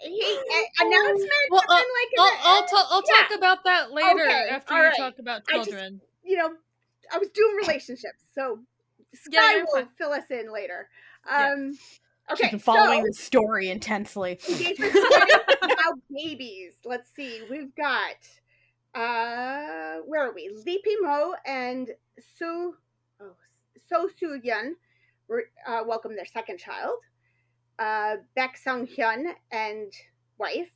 he, 0.00 0.20
a- 0.22 0.84
announcement. 0.86 1.30
Well, 1.50 1.62
but 1.66 1.72
uh, 1.72 1.76
then, 1.76 1.84
like, 1.84 2.18
I'll 2.18 2.30
the 2.30 2.38
I'll, 2.44 2.66
ta- 2.66 2.88
I'll 2.90 3.02
yeah. 3.06 3.22
talk 3.28 3.36
about 3.38 3.64
that 3.64 3.92
later 3.92 4.22
Okay, 4.24 4.48
after 4.50 4.72
all 4.74 4.78
you 4.80 4.84
right. 4.86 4.96
talk 4.96 5.18
about 5.18 5.42
I 5.52 5.56
just- 5.58 5.70
children. 5.70 6.00
you 6.24 6.36
know, 6.36 6.50
I 7.12 7.18
was 7.18 7.28
doing 7.30 7.56
relationships, 7.62 8.22
so 8.34 8.60
Sky 9.14 9.52
you're 9.54 9.64
will 9.64 9.72
fine. 9.74 9.88
fill 9.96 10.12
us 10.12 10.24
in 10.30 10.52
later. 10.52 10.88
Yeah. 11.26 11.52
Um, 11.52 11.74
She's 12.30 12.40
okay, 12.40 12.50
been 12.50 12.58
following 12.60 13.00
so, 13.00 13.06
this 13.06 13.18
story 13.20 13.70
intensely. 13.70 14.38
engagement 14.48 14.92
started, 14.92 15.40
now 15.62 15.92
babies. 16.14 16.74
Let's 16.84 17.10
see. 17.14 17.40
We've 17.50 17.74
got 17.74 18.16
uh 18.94 19.96
where 20.06 20.28
are 20.28 20.34
we? 20.34 20.50
Lee 20.64 20.80
Pil-mo 20.82 21.34
and 21.46 21.90
So 22.36 22.74
oh, 23.20 23.32
So 23.88 24.08
Soo 24.18 24.40
Yun 24.42 24.76
uh, 25.66 25.82
welcome 25.86 26.14
their 26.16 26.26
second 26.26 26.58
child. 26.58 26.96
Uh, 27.78 28.16
Baek 28.36 28.56
Sung 28.56 28.86
Hyun 28.86 29.32
and 29.52 29.92
wife 30.38 30.70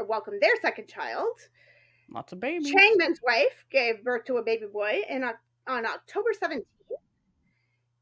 uh, 0.00 0.04
welcome 0.04 0.34
their 0.40 0.54
second 0.62 0.88
child. 0.88 1.36
Lots 2.10 2.32
of 2.32 2.40
babies. 2.40 2.72
Changmin's 2.72 3.20
wife 3.22 3.64
gave 3.70 4.02
birth 4.02 4.24
to 4.26 4.36
a 4.36 4.42
baby 4.42 4.66
boy 4.72 5.02
in 5.08 5.24
on 5.24 5.86
October 5.86 6.30
17th. 6.42 6.64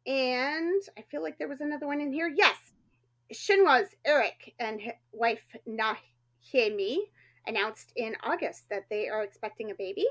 And 0.07 0.83
I 0.97 1.03
feel 1.11 1.23
like 1.23 1.39
there 1.39 1.49
was 1.49 1.61
another 1.61 1.87
one 1.87 2.01
in 2.01 2.13
here. 2.13 2.31
Yes. 2.33 2.57
Shinhwa's 3.35 3.89
Eric 4.05 4.55
and 4.61 4.81
wife 5.13 5.43
Na 5.67 5.97
Hyemi 6.53 6.99
announced 7.47 7.93
in 7.97 8.17
August 8.23 8.69
that 8.71 8.85
they 8.91 9.09
are 9.09 9.23
expecting 9.23 9.71
a 9.71 9.75
baby. 9.75 10.07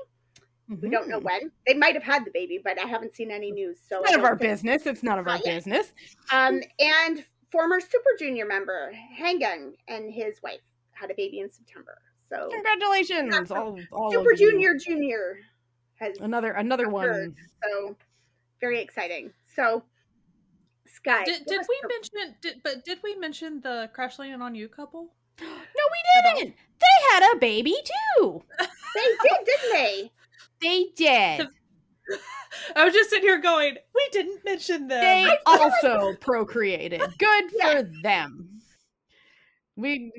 We 0.68 0.88
don't 0.90 1.08
know 1.08 1.20
Mhm. 1.20 1.24
when. 1.24 1.52
They 1.66 1.74
might 1.74 1.94
have 1.94 2.02
had 2.02 2.24
the 2.24 2.30
baby, 2.32 2.58
but 2.58 2.78
I 2.78 2.86
haven't 2.86 3.14
seen 3.14 3.30
any 3.30 3.52
news. 3.52 3.78
So 3.80 3.98
I 4.04 4.10
None 4.10 4.18
of 4.20 4.24
our 4.24 4.34
business. 4.36 4.84
It's 4.86 5.02
none 5.02 5.18
of 5.18 5.28
our 5.28 5.36
yet. 5.36 5.44
business. 5.44 5.92
Um, 6.32 6.60
and 6.80 7.24
former 7.52 7.78
Super 7.80 8.10
Junior 8.18 8.46
member 8.46 8.92
Hangeng 9.16 9.76
and 9.86 10.12
his 10.12 10.42
wife 10.42 10.60
had 10.90 11.10
a 11.10 11.14
baby 11.14 11.38
in 11.40 11.50
September. 11.52 11.98
So 12.28 12.48
Congratulations, 12.50 13.50
all, 13.52 13.78
all 13.92 14.10
Super 14.10 14.32
of 14.32 14.40
you. 14.40 14.50
Junior 14.50 14.74
Junior 14.74 15.38
has 16.00 16.18
Another 16.18 16.50
another 16.52 16.86
occurred. 16.86 17.28
one. 17.28 17.36
So 17.62 17.96
very 18.60 18.80
exciting. 18.80 19.32
So 19.54 19.84
Sky, 20.86 21.24
Did, 21.24 21.46
did 21.46 21.60
we 21.68 21.78
the- 21.82 21.88
mention? 21.88 22.36
Did, 22.40 22.62
but 22.64 22.84
did 22.84 22.98
we 23.04 23.14
mention 23.14 23.60
the 23.60 23.88
crash 23.92 24.18
landing 24.18 24.42
on 24.42 24.54
you 24.56 24.68
couple? 24.68 25.14
No, 25.40 25.46
we 25.46 26.34
didn't. 26.34 26.56
They 26.80 27.14
had 27.14 27.32
a 27.34 27.38
baby 27.38 27.74
too. 28.18 28.42
They 28.58 29.02
did, 29.22 29.46
didn't 29.46 29.72
they? 29.72 30.10
They 30.62 30.84
did. 30.96 31.48
I 32.76 32.84
was 32.84 32.94
just 32.94 33.10
sitting 33.10 33.28
here 33.28 33.40
going, 33.40 33.76
we 33.94 34.08
didn't 34.12 34.44
mention 34.44 34.88
them. 34.88 35.00
They 35.00 35.24
I 35.24 35.24
feel 35.24 35.66
like- 35.66 35.84
also 35.84 36.14
procreated. 36.20 37.00
Good 37.18 37.44
Yeah. 37.58 37.72
for 37.82 37.90
them. 38.02 38.48
We 39.78 40.10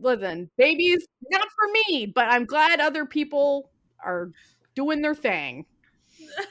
listen, 0.00 0.48
babies 0.56 1.06
not 1.30 1.42
for 1.58 1.68
me, 1.92 2.06
but 2.06 2.24
I'm 2.28 2.46
glad 2.46 2.80
other 2.80 3.04
people 3.04 3.70
are 4.02 4.30
doing 4.74 5.02
their 5.02 5.14
thing. 5.14 5.66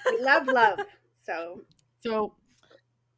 We 0.05 0.21
love 0.21 0.45
love. 0.47 0.79
So 1.25 1.61
So 2.01 2.35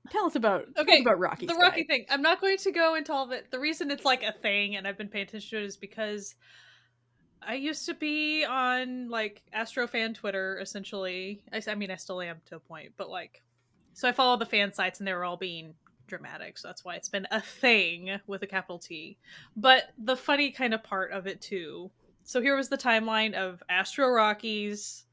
tell 0.09 0.25
us 0.25 0.35
about 0.35 0.65
Okay, 0.77 1.01
about 1.01 1.19
Rocky. 1.19 1.45
the 1.45 1.53
Sky. 1.53 1.61
Rocky 1.61 1.83
thing. 1.83 2.05
I'm 2.09 2.21
not 2.21 2.41
going 2.41 2.57
to 2.57 2.71
go 2.71 2.95
into 2.95 3.13
all 3.13 3.25
of 3.25 3.31
it. 3.31 3.51
The 3.51 3.59
reason 3.59 3.91
it's 3.91 4.05
like 4.05 4.23
a 4.23 4.31
thing 4.31 4.75
and 4.75 4.87
I've 4.87 4.97
been 4.97 5.09
paying 5.09 5.27
attention 5.27 5.57
to 5.59 5.63
it 5.63 5.67
is 5.67 5.77
because 5.77 6.35
I 7.41 7.55
used 7.55 7.85
to 7.85 7.93
be 7.93 8.43
on 8.45 9.09
like 9.09 9.43
Astro 9.53 9.87
fan 9.87 10.13
Twitter 10.13 10.59
essentially. 10.59 11.41
I 11.67 11.75
mean, 11.75 11.91
I 11.91 11.95
still 11.95 12.21
am 12.21 12.41
to 12.47 12.55
a 12.55 12.59
point, 12.59 12.93
but 12.97 13.09
like, 13.09 13.41
so 13.93 14.07
I 14.09 14.11
follow 14.11 14.37
the 14.37 14.45
fan 14.45 14.73
sites 14.73 14.99
and 14.99 15.07
they 15.07 15.13
were 15.13 15.23
all 15.23 15.37
being 15.37 15.73
dramatic. 16.07 16.57
So 16.57 16.67
that's 16.67 16.83
why 16.83 16.95
it's 16.95 17.09
been 17.09 17.27
a 17.31 17.41
thing 17.41 18.19
with 18.27 18.41
a 18.43 18.47
capital 18.47 18.79
T. 18.79 19.17
But 19.55 19.93
the 19.97 20.15
funny 20.15 20.51
kind 20.51 20.73
of 20.73 20.83
part 20.83 21.11
of 21.11 21.27
it 21.27 21.41
too. 21.41 21.91
So 22.23 22.41
here 22.41 22.55
was 22.55 22.69
the 22.69 22.77
timeline 22.77 23.33
of 23.33 23.61
Astro 23.69 24.09
Rocky's 24.09 25.05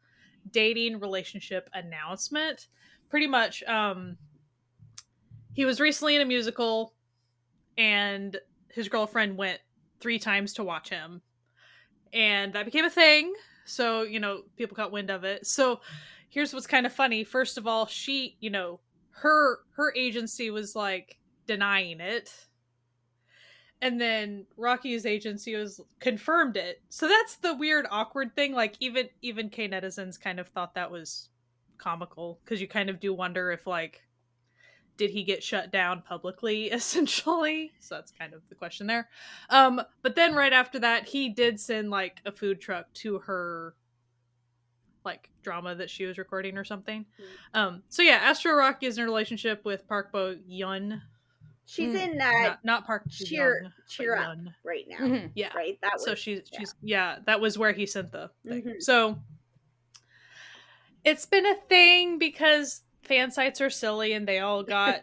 dating 0.51 1.01
relationship 1.01 1.69
announcement. 1.75 2.69
Pretty 3.11 3.27
much, 3.27 3.63
um, 3.65 4.17
he 5.53 5.65
was 5.65 5.81
recently 5.81 6.17
in 6.17 6.23
a 6.23 6.27
musical 6.27 6.95
and 7.79 8.39
his 8.69 8.89
girlfriend 8.89 9.37
went 9.37 9.61
three 10.01 10.19
times 10.19 10.55
to 10.55 10.65
watch 10.65 10.89
him. 10.89 11.23
And 12.13 12.53
that 12.53 12.65
became 12.65 12.85
a 12.85 12.91
thing. 12.91 13.33
So 13.65 14.03
you 14.03 14.21
know 14.21 14.43
people 14.57 14.77
got 14.77 14.93
wind 14.93 15.11
of 15.11 15.25
it. 15.25 15.47
So 15.47 15.81
here's 16.29 16.53
what's 16.53 16.67
kind 16.67 16.87
of 16.87 16.93
funny. 16.93 17.25
First 17.25 17.59
of 17.59 17.67
all 17.67 17.87
she 17.87 18.37
you 18.41 18.51
know 18.51 18.81
her 19.11 19.61
her 19.73 19.95
agency 19.97 20.51
was 20.51 20.75
like 20.75 21.19
denying 21.47 22.01
it. 22.01 22.31
And 23.81 24.01
then 24.01 24.47
rocky's 24.57 25.07
agency 25.07 25.57
was 25.57 25.81
confirmed 25.99 26.57
it. 26.57 26.81
So 26.89 27.09
that's 27.09 27.37
the 27.37 27.55
weird 27.55 27.87
awkward 27.91 28.35
thing. 28.37 28.53
Like 28.53 28.77
even 28.81 29.09
even 29.23 29.49
k 29.49 29.69
netizens 29.69 30.21
kind 30.21 30.41
of 30.41 30.49
thought 30.49 30.75
that 30.75 30.91
was 30.91 31.29
comical 31.79 32.41
because 32.45 32.61
you 32.61 32.69
kind 32.69 32.89
of 32.91 33.01
do 33.01 33.13
wonder 33.13 33.51
if 33.51 33.67
like 33.67 34.03
did 34.97 35.11
he 35.11 35.23
get 35.25 35.43
shut 35.43 35.71
down 35.73 36.03
publicly 36.03 36.65
essentially 36.73 37.73
so 37.81 37.95
that's 37.97 38.13
kind 38.13 38.35
of 38.35 38.43
the 38.49 38.55
question 38.55 38.87
there 38.87 39.09
um 39.51 39.81
but 40.03 40.15
then 40.15 40.35
right 40.35 40.53
after 40.53 40.79
that 40.79 41.07
he 41.09 41.29
did 41.29 41.59
send 41.59 41.91
like 41.91 42.21
a 42.27 42.33
food 42.33 42.61
truck 42.61 42.93
to 42.93 43.19
her 43.21 43.75
like 45.05 45.31
drama 45.43 45.75
that 45.75 45.91
she 45.91 46.05
was 46.05 46.19
recording 46.19 46.57
or 46.57 46.65
something 46.65 47.05
um 47.55 47.83
so 47.89 48.03
yeah 48.03 48.21
astro 48.23 48.55
rock 48.55 48.83
is 48.83 48.99
in 48.99 49.03
a 49.03 49.07
relationship 49.07 49.65
with 49.65 49.87
park 49.89 50.13
bo 50.13 50.37
yun 50.47 51.03
she's 51.67 51.95
Mm, 51.95 52.15
in 52.15 52.21
uh, 52.21 52.31
not, 52.43 52.65
not 52.65 52.87
park 52.87 53.05
cheer 53.11 53.63
Young, 53.63 53.73
cheer 53.89 54.17
up 54.17 54.37
Yun. 54.37 54.55
right 54.65 54.85
now. 54.89 54.99
Mhm. 54.99 55.31
yeah 55.35 55.53
Right. 55.55 55.79
That 55.83 55.95
was 55.95 56.05
so 56.05 56.15
she's 56.15 56.43
yeah. 56.53 56.59
she's 56.61 56.75
yeah 56.83 57.19
that 57.27 57.41
was 57.41 57.57
where 57.59 57.73
he 57.73 57.87
sent 57.87 58.13
the 58.13 58.31
thing 58.47 58.63
Mhm. 58.63 58.81
so 58.83 59.19
it's 61.05 61.27
been 61.27 61.47
a 61.47 61.55
thing 61.55 62.19
because 62.19 62.83
fan 63.03 63.31
sites 63.31 63.61
are 63.61 63.71
silly 63.71 64.13
and 64.13 64.27
they 64.27 64.39
all 64.41 64.63
got 64.63 65.01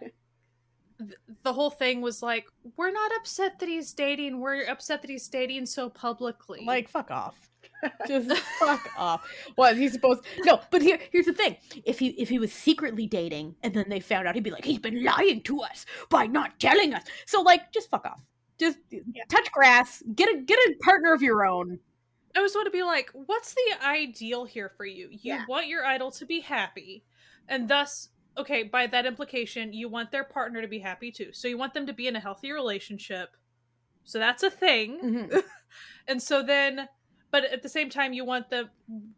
the 1.44 1.54
whole 1.54 1.70
thing 1.70 2.02
was 2.02 2.22
like 2.22 2.46
we're 2.76 2.92
not 2.92 3.12
upset 3.18 3.60
that 3.60 3.70
he's 3.70 3.94
dating 3.94 4.40
we're 4.40 4.66
upset 4.68 5.02
that 5.02 5.10
he's 5.10 5.28
dating 5.28 5.66
so 5.66 5.90
publicly 5.90 6.64
Like 6.66 6.90
fuck 6.90 7.12
off. 7.12 7.36
Just 8.08 8.30
fuck 8.60 8.88
off. 8.98 9.26
Was 9.58 9.78
he 9.78 9.88
supposed? 9.88 10.26
No, 10.40 10.60
but 10.70 10.82
here, 10.82 11.00
here's 11.12 11.26
the 11.28 11.34
thing. 11.34 11.56
If 11.86 11.98
he 12.00 12.10
if 12.10 12.28
he 12.28 12.38
was 12.40 12.52
secretly 12.52 13.08
dating 13.08 13.56
and 13.64 13.74
then 13.74 13.86
they 13.88 14.02
found 14.02 14.28
out, 14.28 14.36
he'd 14.36 14.44
be 14.44 14.52
like, 14.52 14.66
he's 14.66 14.80
been 14.80 15.02
lying 15.04 15.42
to 15.44 15.62
us 15.62 15.86
by 16.10 16.26
not 16.28 16.60
telling 16.60 16.94
us. 16.94 17.04
So 17.26 17.42
like, 17.42 17.72
just 17.72 17.90
fuck 17.90 18.06
off. 18.06 18.22
Just 18.60 18.80
touch 19.30 19.50
grass. 19.54 20.04
Get 20.16 20.28
a 20.34 20.42
get 20.42 20.58
a 20.60 20.76
partner 20.84 21.14
of 21.14 21.22
your 21.22 21.46
own. 21.46 21.80
i 22.36 22.42
was 22.42 22.54
want 22.54 22.66
to 22.68 22.72
be 22.72 22.84
like 22.84 23.10
what's 23.14 23.54
the 23.54 23.86
ideal 23.86 24.44
here 24.46 24.70
for 24.76 24.86
you 24.86 25.08
you 25.12 25.20
Yeah. 25.34 25.46
want 25.48 25.68
your 25.68 25.86
idol 25.86 26.12
to 26.12 26.26
be 26.26 26.42
happy 26.42 27.04
and 27.50 27.68
thus 27.68 28.10
okay 28.38 28.64
by 28.64 28.88
that 28.88 29.06
implication 29.06 29.74
you 29.74 29.90
want 29.90 30.12
their 30.12 30.24
partner 30.24 30.62
to 30.62 30.68
be 30.68 30.80
happy 30.80 31.12
too 31.12 31.32
so 31.34 31.48
you 31.48 31.58
want 31.58 31.74
them 31.74 31.86
to 31.88 31.94
be 31.94 32.08
in 32.08 32.16
a 32.16 32.20
healthy 32.20 32.52
relationship 32.52 33.36
so 34.06 34.18
that's 34.20 34.44
a 34.44 34.50
thing 34.50 35.00
Mhm. 35.04 35.44
and 36.08 36.22
so 36.24 36.42
then 36.42 36.88
but 37.32 37.44
at 37.46 37.62
the 37.62 37.70
same 37.70 37.90
time 37.90 38.14
you 38.14 38.24
want 38.26 38.50
the 38.50 38.70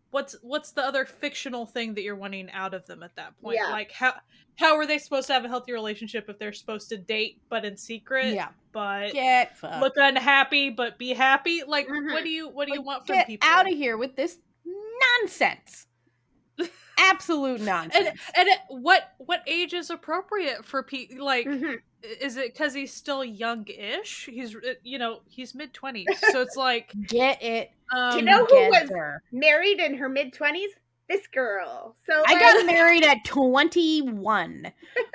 what's 0.10 0.36
what's 0.42 0.72
the 0.72 0.82
other 0.84 1.06
fictional 1.06 1.66
thing 1.66 1.94
that 1.94 2.02
you're 2.02 2.16
wanting 2.16 2.50
out 2.52 2.74
of 2.74 2.86
them 2.88 3.04
at 3.04 3.16
that 3.16 3.40
point 3.42 3.58
Yeah. 3.62 3.72
like 3.72 3.92
how 3.92 4.16
how 4.58 4.76
are 4.76 4.86
they 4.86 4.98
supposed 4.98 5.28
to 5.28 5.34
have 5.34 5.46
a 5.46 5.48
healthy 5.48 5.72
relationship 5.72 6.28
if 6.30 6.38
they're 6.40 6.52
supposed 6.54 6.90
to 6.90 6.98
date 6.98 7.42
but 7.50 7.64
in 7.64 7.78
secret 7.78 8.34
Yeah. 8.34 8.50
but 8.74 9.14
Get 9.14 9.58
fucked. 9.58 9.82
look 9.82 9.94
unhappy 9.98 10.70
but 10.72 10.98
be 10.98 11.14
happy 11.14 11.62
like 11.66 11.88
Mhm. 11.88 12.12
what 12.12 12.24
do 12.24 12.30
you 12.30 12.50
what 12.50 12.68
do 12.68 12.74
you 12.74 12.82
want 12.82 13.06
from 13.08 13.16
get 13.18 13.28
people 13.28 13.48
out 13.50 13.66
of 13.70 13.74
here 13.78 13.98
with 13.98 14.16
this 14.16 14.40
nonsense. 15.20 15.88
Absolute 16.98 17.62
nonsense. 17.62 18.08
and 18.10 18.20
and 18.36 18.50
at 18.50 18.60
what 18.70 19.14
what 19.18 19.42
age 19.48 19.74
is 19.74 19.90
appropriate 19.90 20.64
for 20.66 20.84
people 20.84 21.26
like 21.26 21.46
Mhm. 21.48 21.80
is 22.20 22.38
it 22.38 22.54
because 22.54 22.74
he's 22.74 22.94
still 22.94 23.24
youngish 23.24 24.28
he's 24.32 24.56
uh, 24.56 24.74
you 24.84 24.98
know 24.98 25.22
he's 25.30 25.54
mid-20s 25.56 26.06
so 26.32 26.42
it's 26.42 26.56
like 26.56 26.94
get 27.08 27.42
it 27.44 27.72
um, 27.96 28.18
you 28.20 28.24
know 28.26 28.46
who 28.46 28.56
was- 28.56 28.82
together. 28.82 29.22
married 29.32 29.80
in 29.80 29.96
her 29.96 30.10
mid 30.10 30.34
twenties. 30.34 30.70
This 31.10 31.28
girl. 31.28 31.98
So 32.06 32.24
I 32.26 32.40
got 32.40 32.66
married 32.74 33.04
at 33.04 33.18
21. 33.26 34.72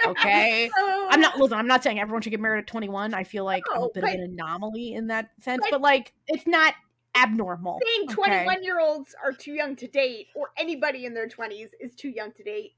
Okay. 0.07 0.71
so- 0.77 1.07
I'm 1.09 1.23
not 1.23 1.39
listen, 1.39 1.57
I'm 1.59 1.67
not 1.67 1.83
saying 1.83 1.99
everyone 1.99 2.21
should 2.21 2.31
get 2.31 2.41
married 2.41 2.59
at 2.61 2.67
21. 2.67 3.15
I 3.15 3.25
feel 3.25 3.45
like 3.45 3.63
I'm 3.75 3.83
a 3.85 3.89
bit 3.89 4.03
but- 4.03 4.11
of 4.11 4.15
an 4.21 4.21
anomaly 4.39 4.93
in 4.93 5.07
that 5.07 5.31
sense, 5.41 5.61
but- 5.63 5.71
but 5.71 5.81
like 5.81 6.13
it's 6.29 6.47
not 6.47 6.75
abnormal. 7.17 7.81
saying 7.85 8.05
okay? 8.11 8.15
21 8.45 8.63
year 8.65 8.81
olds 8.81 9.15
are 9.23 9.33
too 9.33 9.53
young 9.53 9.77
to 9.77 9.87
date 9.89 10.29
or 10.35 10.51
anybody 10.57 11.05
in 11.07 11.15
their 11.15 11.29
20s 11.29 11.71
is 11.81 11.95
too 11.95 12.09
young 12.11 12.33
to 12.33 12.43
date 12.43 12.75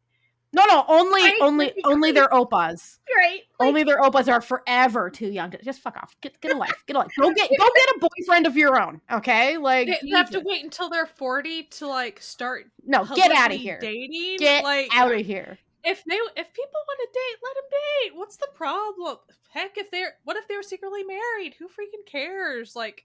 No, 0.53 0.65
no, 0.67 0.85
only 0.89 1.21
Right? 1.23 1.39
only 1.43 1.67
Like, 1.67 1.75
only 1.85 2.13
their 2.13 2.29
opas. 2.29 2.99
right 3.17 3.43
like, 3.61 3.69
only 3.69 3.85
their 3.85 4.01
opas 4.01 4.33
are 4.33 4.41
forever 4.41 5.11
too 5.11 5.29
young 5.31 5.51
to 5.51 5.63
just 5.63 5.81
fuck 5.81 5.97
off. 5.99 6.17
Get 6.23 6.41
get 6.41 6.55
a 6.55 6.57
life. 6.57 6.83
Get 6.87 6.97
a 6.97 7.01
life. 7.01 7.11
Go 7.21 7.31
get 7.35 7.51
go 7.51 7.69
get 7.75 7.89
a 7.97 7.99
boyfriend 8.09 8.47
of 8.47 8.57
your 8.57 8.81
own. 8.81 9.01
Okay? 9.13 9.59
Like 9.59 9.89
they, 9.89 9.99
they 10.03 10.17
have 10.17 10.31
to 10.31 10.41
wait 10.41 10.65
until 10.65 10.89
they're 10.89 11.05
40 11.07 11.65
to 11.65 11.87
like 11.87 12.21
start 12.23 12.65
No, 12.87 13.05
get 13.05 13.31
out 13.33 13.53
of 13.53 13.61
here. 13.61 13.79
dating 13.81 14.37
Get 14.39 14.65
like 14.65 14.89
out 14.95 15.13
of 15.13 15.27
here. 15.27 15.59
if 15.85 16.03
they 16.05 16.15
if 16.17 16.53
people 16.55 16.81
want 16.89 17.01
to 17.03 17.09
date 17.13 17.37
let 17.45 17.55
them 17.55 17.65
date 17.71 18.17
what's 18.19 18.37
the 18.37 18.49
problem 18.55 19.17
heck 19.51 19.77
if 19.79 19.91
they're 19.91 20.15
what 20.25 20.37
if 20.37 20.47
they're 20.49 20.63
secretly 20.63 21.03
married 21.05 21.55
who 21.59 21.67
freaking 21.69 22.05
cares 22.07 22.75
like 22.75 23.05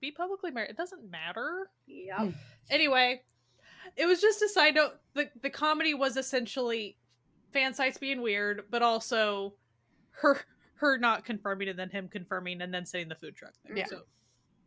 be 0.00 0.10
publicly 0.10 0.50
married 0.50 0.70
it 0.70 0.76
doesn't 0.76 1.10
matter. 1.10 1.68
Yep. 1.86 2.18
Hmm. 2.18 2.30
anyway 2.70 3.22
it 3.96 4.06
was 4.06 4.20
just 4.20 4.42
a 4.42 4.48
side 4.48 4.74
note 4.74 4.92
the 5.14 5.28
the 5.42 5.50
comedy 5.50 5.94
was 5.94 6.16
essentially 6.16 6.96
fan 7.52 7.74
sites 7.74 7.98
being 7.98 8.22
weird 8.22 8.64
but 8.70 8.82
also 8.82 9.54
her 10.10 10.38
her 10.74 10.96
not 10.98 11.24
confirming 11.24 11.68
and 11.68 11.78
then 11.78 11.90
him 11.90 12.08
confirming 12.08 12.62
and 12.62 12.72
then 12.72 12.86
setting 12.86 13.08
the 13.08 13.14
food 13.14 13.34
truck 13.36 13.52
there 13.66 13.76
Yeah. 13.78 13.86
so 13.86 14.00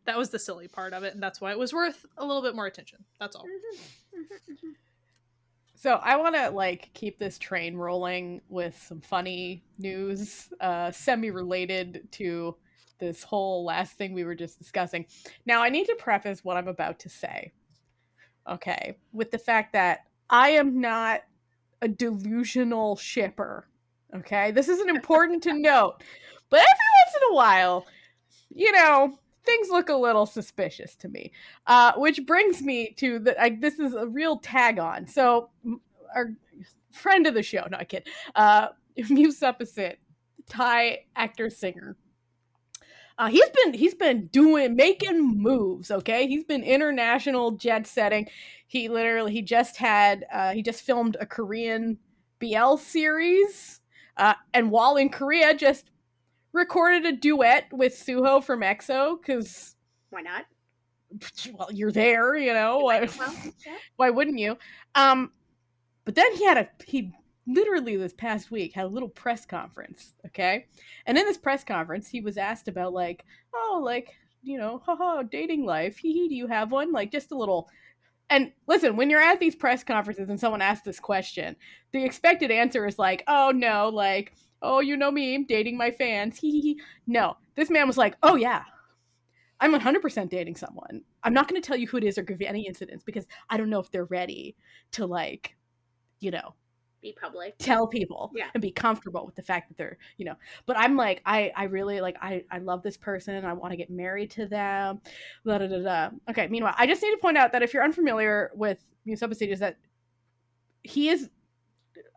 that 0.05 0.17
was 0.17 0.29
the 0.31 0.39
silly 0.39 0.67
part 0.67 0.93
of 0.93 1.03
it 1.03 1.13
and 1.13 1.23
that's 1.23 1.39
why 1.39 1.51
it 1.51 1.57
was 1.57 1.73
worth 1.73 2.05
a 2.17 2.25
little 2.25 2.41
bit 2.41 2.55
more 2.55 2.65
attention. 2.65 2.99
That's 3.21 3.35
all. 3.37 3.43
Mm-hmm. 3.45 4.19
Mm-hmm. 4.19 4.51
Mm-hmm. 4.53 4.69
So 5.75 5.93
I 5.93 6.17
want 6.17 6.35
to 6.35 6.49
like 6.49 6.89
keep 6.93 7.17
this 7.17 7.37
train 7.37 7.75
rolling 7.77 8.41
with 8.49 8.77
some 8.87 8.99
funny 9.01 9.63
news, 9.77 10.49
uh, 10.59 10.91
semi-related 10.91 12.07
to 12.13 12.55
this 13.03 13.23
whole 13.23 13.65
last 13.65 13.97
thing 13.97 14.13
we 14.13 14.23
were 14.23 14.35
just 14.35 14.57
discussing. 14.57 15.05
Now 15.45 15.61
I 15.61 15.69
need 15.69 15.85
to 15.85 15.95
preface 15.95 16.43
what 16.43 16.57
I'm 16.57 16.67
about 16.67 16.99
to 16.99 17.09
say, 17.09 17.51
okay, 18.49 18.97
with 19.11 19.31
the 19.31 19.37
fact 19.37 19.73
that 19.73 20.05
I 20.29 20.49
am 20.51 20.79
not 20.79 21.21
a 21.81 21.87
delusional 21.87 22.95
shipper. 22.95 23.67
Okay, 24.15 24.51
this 24.51 24.69
isn't 24.69 24.89
important 24.89 25.43
to 25.43 25.53
note, 25.59 26.03
but 26.49 26.59
every 26.59 26.67
once 26.67 27.15
in 27.15 27.31
a 27.31 27.35
while, 27.35 27.85
you 28.49 28.71
know, 28.71 29.17
things 29.45 29.69
look 29.69 29.89
a 29.89 29.95
little 29.95 30.25
suspicious 30.25 30.95
to 30.95 31.09
me. 31.09 31.31
Uh, 31.67 31.93
which 31.97 32.25
brings 32.25 32.61
me 32.61 32.93
to 32.97 33.19
the. 33.19 33.39
I, 33.41 33.57
this 33.59 33.79
is 33.79 33.93
a 33.93 34.07
real 34.07 34.37
tag 34.37 34.79
on. 34.79 35.07
So 35.07 35.49
our 36.15 36.31
friend 36.91 37.27
of 37.27 37.33
the 37.33 37.43
show, 37.43 37.65
not 37.69 37.89
kid, 37.89 38.07
uh, 38.35 38.69
Mew 39.09 39.29
Suppasit, 39.29 39.97
Thai 40.47 40.99
actor 41.15 41.49
singer. 41.49 41.97
Uh, 43.17 43.27
he's 43.29 43.49
been 43.63 43.73
he's 43.73 43.93
been 43.95 44.27
doing 44.27 44.75
making 44.75 45.21
moves. 45.41 45.91
Okay, 45.91 46.27
he's 46.27 46.43
been 46.43 46.63
international 46.63 47.51
jet 47.51 47.85
setting. 47.87 48.27
He 48.67 48.89
literally 48.89 49.31
he 49.31 49.41
just 49.41 49.77
had 49.77 50.25
uh, 50.31 50.53
he 50.53 50.63
just 50.63 50.81
filmed 50.81 51.17
a 51.19 51.25
Korean 51.25 51.97
BL 52.39 52.75
series, 52.77 53.81
uh, 54.17 54.33
and 54.53 54.71
while 54.71 54.97
in 54.97 55.09
Korea, 55.09 55.53
just 55.55 55.91
recorded 56.53 57.05
a 57.05 57.11
duet 57.11 57.65
with 57.71 57.93
Suho 57.93 58.43
from 58.43 58.61
EXO 58.61 59.19
because 59.21 59.75
why 60.09 60.21
not 60.21 60.45
well 61.53 61.71
you're 61.71 61.91
there, 61.91 62.35
you 62.35 62.53
know. 62.53 62.79
Why, 62.79 63.07
well, 63.19 63.33
yeah. 63.65 63.77
why 63.95 64.09
wouldn't 64.09 64.39
you? 64.39 64.57
Um, 64.95 65.31
But 66.05 66.15
then 66.15 66.35
he 66.35 66.45
had 66.45 66.57
a 66.57 66.69
he 66.85 67.13
literally 67.47 67.97
this 67.97 68.13
past 68.13 68.51
week 68.51 68.73
had 68.73 68.85
a 68.85 68.89
little 68.89 69.09
press 69.09 69.45
conference, 69.45 70.13
okay? 70.25 70.65
And 71.05 71.17
in 71.17 71.25
this 71.25 71.37
press 71.37 71.63
conference, 71.63 72.07
he 72.07 72.21
was 72.21 72.37
asked 72.37 72.67
about 72.67 72.93
like, 72.93 73.25
oh, 73.53 73.81
like, 73.83 74.15
you 74.41 74.57
know, 74.57 74.81
haha, 74.85 75.23
dating 75.23 75.65
life. 75.65 75.97
Hee 75.97 76.13
hee, 76.13 76.29
do 76.29 76.35
you 76.35 76.47
have 76.47 76.71
one? 76.71 76.91
Like 76.91 77.11
just 77.11 77.31
a 77.31 77.37
little 77.37 77.69
and 78.29 78.51
listen, 78.67 78.95
when 78.95 79.09
you're 79.09 79.21
at 79.21 79.39
these 79.39 79.55
press 79.55 79.83
conferences 79.83 80.29
and 80.29 80.39
someone 80.39 80.61
asks 80.61 80.85
this 80.85 80.99
question, 80.99 81.55
the 81.91 82.03
expected 82.03 82.49
answer 82.49 82.87
is 82.87 82.97
like, 82.97 83.23
oh 83.27 83.51
no, 83.53 83.89
like, 83.89 84.33
oh, 84.61 84.79
you 84.79 84.97
know 84.97 85.11
me, 85.11 85.35
I'm 85.35 85.45
dating 85.45 85.77
my 85.77 85.91
fans. 85.91 86.39
Hee 86.39 86.61
hee. 86.61 86.81
No. 87.05 87.37
This 87.55 87.69
man 87.69 87.85
was 87.85 87.97
like, 87.97 88.15
oh 88.23 88.35
yeah. 88.35 88.63
I'm 89.59 89.79
100% 89.79 90.29
dating 90.29 90.55
someone. 90.55 91.03
I'm 91.23 91.33
not 91.33 91.47
going 91.47 91.61
to 91.61 91.65
tell 91.65 91.77
you 91.77 91.87
who 91.87 91.97
it 91.97 92.03
is 92.03 92.17
or 92.17 92.23
give 92.23 92.41
you 92.41 92.47
any 92.47 92.65
incidents 92.65 93.03
because 93.03 93.27
I 93.49 93.57
don't 93.57 93.69
know 93.69 93.79
if 93.79 93.91
they're 93.91 94.05
ready 94.05 94.55
to 94.93 95.05
like, 95.05 95.55
you 96.19 96.31
know, 96.31 96.55
Be 97.03 97.13
public. 97.19 97.55
tell 97.57 97.85
people 97.85 98.31
Yeah. 98.33 98.47
and 98.53 98.61
be 98.61 98.71
comfortable 98.71 99.25
with 99.25 99.35
the 99.35 99.41
fact 99.41 99.67
that 99.67 99.77
they're 99.77 99.97
you 100.17 100.25
know 100.25 100.35
but 100.65 100.77
i'm 100.77 100.95
like 100.95 101.21
i 101.25 101.51
i 101.55 101.65
really 101.65 101.99
like 101.99 102.15
i 102.21 102.43
i 102.49 102.59
love 102.59 102.81
this 102.81 102.95
person 102.95 103.43
i 103.43 103.51
want 103.51 103.71
to 103.71 103.77
get 103.77 103.89
married 103.89 104.31
to 104.31 104.45
them 104.45 105.01
da, 105.45 105.57
da, 105.57 105.67
da, 105.67 105.81
da. 105.83 106.09
okay 106.29 106.47
meanwhile 106.47 106.73
i 106.77 106.87
just 106.87 107.03
need 107.03 107.11
to 107.11 107.17
point 107.17 107.37
out 107.37 107.51
that 107.51 107.61
if 107.61 107.73
you're 107.73 107.83
unfamiliar 107.83 108.51
with 108.55 108.83
Musopa 109.05 109.39
is 109.41 109.59
that 109.59 109.77
he 110.81 111.09
is 111.09 111.29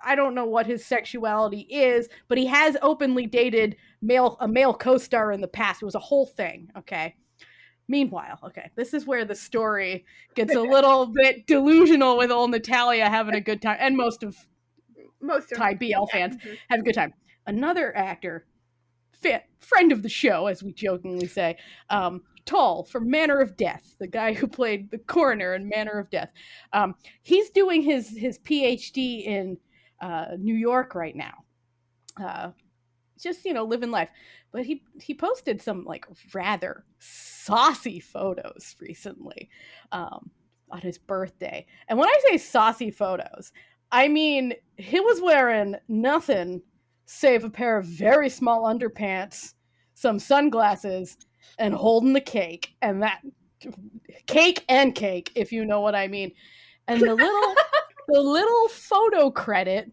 i 0.05 0.15
don't 0.15 0.37
know 0.37 0.47
what 0.47 0.67
his 0.67 0.87
sexuality 0.87 1.63
is 1.63 2.09
but 2.29 2.39
he 2.39 2.47
has 2.47 2.77
openly 2.81 3.27
dated 3.27 3.75
male 4.01 4.37
a 4.41 4.47
male 4.47 4.73
co-star 4.73 5.33
in 5.33 5.41
the 5.41 5.49
past 5.49 5.83
it 5.83 5.85
was 5.85 5.97
a 5.97 6.01
whole 6.01 6.27
thing 6.27 6.71
okay 6.79 7.17
Meanwhile, 7.89 8.41
okay, 8.43 8.71
this 8.75 8.93
is 8.95 9.07
where 9.07 9.25
the 9.25 9.35
story 9.35 10.05
gets 10.35 10.55
a 10.55 10.61
little 10.75 11.07
bit 11.07 11.47
delusional 11.47 12.19
with 12.19 12.31
old 12.31 12.51
Natalia 12.51 13.09
having 13.09 13.35
a 13.35 13.41
good 13.41 13.63
time, 13.63 13.77
and 13.79 13.97
most 13.97 14.23
of 14.25 14.37
Most 15.27 15.53
of 15.53 15.59
Thai 15.59 15.75
BL 15.75 15.87
yeah, 15.87 16.05
fans 16.11 16.37
mhm. 16.37 16.57
have 16.69 16.81
a 16.81 16.83
good 16.83 16.95
time. 16.95 17.13
Another 17.47 17.97
actor, 17.97 18.47
fa- 19.13 19.43
friend 19.61 19.93
of 19.93 20.03
the 20.03 20.09
show, 20.09 20.47
as 20.47 20.63
we 20.63 20.73
jokingly 20.73 21.27
say, 21.27 21.57
um, 21.91 22.23
Tul 22.45 22.85
from 22.85 23.11
Manner 23.11 23.41
of 23.41 23.57
Death, 23.57 23.97
the 23.99 24.07
guy 24.07 24.33
who 24.33 24.47
played 24.47 24.91
the 24.91 24.99
coroner 24.99 25.55
in 25.55 25.69
Manner 25.69 25.99
of 25.99 26.11
Death. 26.11 26.33
Um, 26.73 26.95
he's 27.23 27.51
doing 27.51 27.83
his 27.83 28.17
his 28.17 28.39
PhD 28.39 29.25
in 29.27 29.59
uh, 30.01 30.37
New 30.39 30.55
York 30.55 30.95
right 30.95 31.17
now. 31.17 31.45
Uh, 32.21 32.51
just 33.21 33.45
you 33.45 33.53
know, 33.53 33.65
living 33.65 33.91
life. 33.91 34.11
But 34.53 34.65
he 34.65 34.83
he 35.01 35.15
posted 35.15 35.61
some 35.61 35.85
like 35.85 36.07
rather 36.33 36.85
saucy 36.99 38.01
photos 38.01 38.77
recently 38.81 39.51
um, 39.93 40.31
on 40.71 40.81
his 40.81 40.99
birthday. 40.99 41.67
And 41.89 41.99
when 41.99 42.09
I 42.09 42.19
say 42.29 42.39
saucy 42.39 42.91
photos, 42.91 43.53
I 43.93 44.09
mean, 44.09 44.55
he 44.77 45.01
was 45.01 45.21
wearing 45.21 45.77
nothing 45.89 46.63
save 47.07 47.45
a 47.45 47.51
pair 47.51 47.79
of 47.79 47.85
very 47.85 48.29
small 48.29 48.65
underpants, 48.65 49.55
some 49.95 50.19
sunglasses, 50.19 51.17
and 51.59 51.75
holding 51.75 52.13
the 52.13 52.21
cake. 52.21 52.75
And 52.83 53.03
that 53.03 53.23
cake 54.27 54.65
and 54.69 54.95
cake, 54.95 55.33
if 55.35 55.53
you 55.53 55.65
know 55.65 55.81
what 55.81 55.95
I 55.95 56.09
mean. 56.09 56.33
And 56.89 57.01
the 57.01 57.15
little 57.15 57.55
the 58.09 58.21
little 58.21 58.69
photo 58.69 59.31
credit 59.31 59.91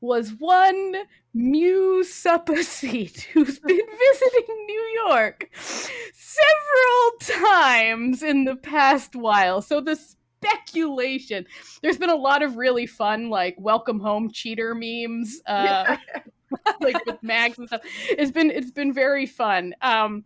was 0.00 0.30
one 0.38 0.94
Mew 1.32 2.02
Suppasit 2.04 3.22
who's 3.32 3.58
been 3.60 3.80
visiting 4.12 4.66
New 4.66 5.02
York 5.06 5.48
several 5.54 7.12
times 7.20 8.22
in 8.22 8.44
the 8.44 8.56
past 8.56 9.14
while. 9.14 9.62
So 9.62 9.80
the 9.80 9.98
speculation. 10.42 11.46
There's 11.82 11.98
been 11.98 12.10
a 12.10 12.14
lot 12.16 12.42
of 12.42 12.56
really 12.56 12.86
fun 12.86 13.30
like 13.30 13.54
welcome 13.58 14.00
home 14.00 14.30
cheater 14.32 14.74
memes 14.74 15.40
uh 15.46 15.96
like 16.80 17.04
with 17.06 17.22
mags 17.22 17.58
and 17.58 17.68
stuff. 17.68 17.82
It's 18.10 18.30
been 18.30 18.50
it's 18.50 18.70
been 18.70 18.92
very 18.92 19.26
fun. 19.26 19.74
Um 19.82 20.24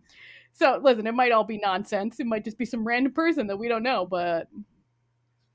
so 0.53 0.79
listen 0.83 1.07
it 1.07 1.13
might 1.13 1.31
all 1.31 1.43
be 1.43 1.57
nonsense. 1.57 2.19
It 2.19 2.25
might 2.27 2.43
just 2.43 2.57
be 2.57 2.65
some 2.65 2.85
random 2.85 3.13
person 3.13 3.47
that 3.47 3.57
we 3.57 3.67
don't 3.67 3.83
know 3.83 4.05
but 4.05 4.47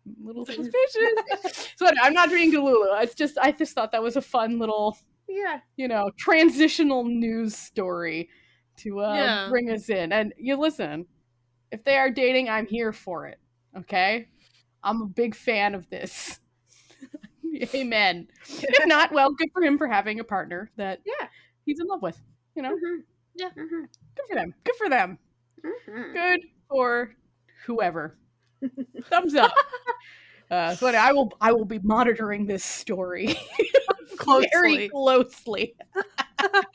a 0.06 0.26
little 0.26 0.44
suspicious. 0.44 1.72
So 1.76 1.88
i'm 2.02 2.12
not 2.12 2.28
being 2.30 2.52
delulu 2.52 3.02
it's 3.02 3.14
just 3.14 3.38
i 3.38 3.52
just 3.52 3.72
thought 3.74 3.92
that 3.92 4.02
was 4.02 4.16
a 4.16 4.22
fun 4.22 4.58
little 4.58 4.96
yeah. 5.28 5.60
you 5.76 5.86
know 5.88 6.10
transitional 6.16 7.04
news 7.04 7.56
story 7.56 8.28
to 8.78 9.00
uh 9.00 9.14
Yeah. 9.14 9.48
bring 9.48 9.70
us 9.70 9.88
in. 9.88 10.12
And 10.12 10.32
you 10.38 10.56
listen 10.56 11.06
if 11.70 11.84
they 11.84 11.96
are 11.96 12.10
dating 12.10 12.48
i'm 12.48 12.66
here 12.66 12.92
for 12.92 13.26
it 13.26 13.38
okay 13.76 14.28
i'm 14.84 15.02
a 15.02 15.06
big 15.06 15.34
fan 15.34 15.74
of 15.74 15.88
this 15.90 16.40
amen 17.74 18.28
if 18.48 18.86
not 18.86 19.12
well 19.12 19.30
good 19.32 19.48
for 19.52 19.62
him 19.62 19.78
for 19.78 19.86
having 19.86 20.20
a 20.20 20.24
partner 20.24 20.70
that 20.76 21.00
Yeah. 21.04 21.28
he's 21.64 21.80
in 21.80 21.86
love 21.86 22.02
with 22.02 22.20
you 22.54 22.62
know 22.62 22.74
Mhm. 22.74 23.02
Yeah. 23.34 23.50
Mhm. 23.56 23.86
good 24.16 24.26
for 24.28 24.34
them 24.34 24.54
good 24.64 24.76
for 24.76 24.88
them 24.88 25.18
Mhm. 25.64 26.12
good 26.14 26.40
for 26.68 27.14
whoever 27.66 28.16
thumbs 29.04 29.34
up 29.34 29.52
uh 30.50 30.74
so 30.74 30.86
i 30.88 31.12
will 31.12 31.32
i 31.40 31.52
will 31.52 31.64
be 31.64 31.78
monitoring 31.80 32.46
this 32.46 32.64
story 32.64 33.34
closely. 34.18 34.48
very 34.52 34.88
Closely. 34.88 35.74
closely 36.38 36.74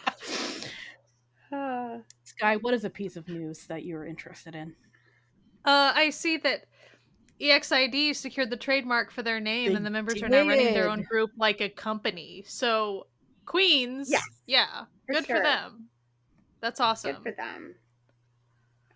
Uh, 1.52 2.00
Sky, 2.26 2.58
what 2.58 2.74
is 2.74 2.84
a 2.84 2.90
piece 2.90 3.16
of 3.16 3.28
news 3.30 3.66
that 3.68 3.86
you're 3.86 4.06
interested 4.06 4.54
in? 4.54 4.76
Uh, 5.64 5.94
I 5.96 6.10
see 6.10 6.36
that 6.38 6.66
EXID 7.40 8.16
secured 8.16 8.50
the 8.50 8.58
trademark 8.58 9.12
for 9.12 9.22
their 9.24 9.40
name, 9.40 9.70
They 9.72 9.76
and 9.76 9.86
the 9.86 9.90
members 9.90 10.22
are 10.24 10.30
now 10.30 10.48
running 10.48 10.74
their 10.74 10.90
own 10.90 11.04
group 11.04 11.32
like 11.38 11.62
a 11.62 11.70
company. 11.70 12.44
So, 12.48 13.08
Queens, 13.46 14.10
Yes, 14.12 14.24
yeah, 14.48 14.86
for 15.06 15.14
good 15.14 15.26
sure. 15.26 15.38
for 15.38 15.44
them. 15.44 15.88
That's 16.62 16.80
awesome. 16.80 17.16
good 17.16 17.24
for 17.24 17.32
them. 17.32 17.76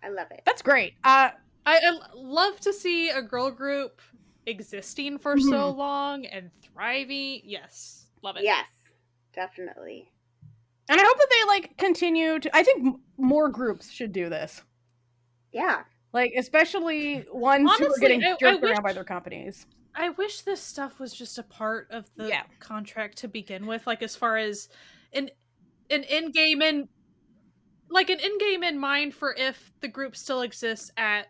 I 0.02 0.08
love 0.08 0.26
it. 0.32 0.42
That's 0.44 0.62
great. 0.62 0.94
Uh, 1.04 1.30
I, 1.64 1.78
I 1.78 1.98
love 2.16 2.58
to 2.60 2.72
see 2.72 3.10
a 3.10 3.22
girl 3.22 3.50
group 3.52 4.00
existing 4.46 5.18
for 5.18 5.38
so 5.38 5.70
long 5.70 6.26
and 6.26 6.50
thriving. 6.60 7.42
Yes, 7.44 8.06
love 8.22 8.36
it. 8.36 8.42
Yes, 8.42 8.66
definitely. 9.32 10.10
and 10.88 11.00
I 11.00 11.04
hope 11.04 11.16
that 11.18 11.28
they 11.30 11.46
like 11.46 11.78
continue 11.78 12.40
to. 12.40 12.56
I 12.56 12.64
think 12.64 12.84
m- 12.84 13.00
more 13.16 13.48
groups 13.48 13.88
should 13.90 14.10
do 14.12 14.28
this. 14.28 14.60
Yeah. 15.52 15.82
Like, 16.12 16.32
especially 16.36 17.24
ones 17.32 17.62
who 17.62 17.84
are 17.84 17.86
Honestly, 17.86 18.00
getting 18.00 18.24
I- 18.24 18.32
I 18.32 18.36
jerked 18.36 18.62
wish- 18.62 18.72
around 18.72 18.82
by 18.82 18.92
their 18.92 19.04
companies. 19.04 19.66
I 19.94 20.08
wish 20.10 20.40
this 20.42 20.60
stuff 20.62 20.98
was 21.00 21.12
just 21.12 21.38
a 21.38 21.42
part 21.42 21.88
of 21.90 22.08
the 22.16 22.28
Yeah. 22.28 22.44
contract 22.60 23.18
to 23.18 23.28
begin 23.28 23.66
with, 23.66 23.86
like 23.86 24.02
as 24.02 24.16
far 24.16 24.36
as 24.38 24.68
an 25.12 25.30
an 25.90 26.04
in 26.04 26.30
game 26.30 26.62
in 26.62 26.88
like 27.90 28.08
an 28.08 28.18
in 28.18 28.38
game 28.38 28.62
in 28.62 28.78
mind 28.78 29.14
for 29.14 29.34
if 29.34 29.70
the 29.80 29.88
group 29.88 30.16
still 30.16 30.40
exists 30.40 30.90
at 30.96 31.26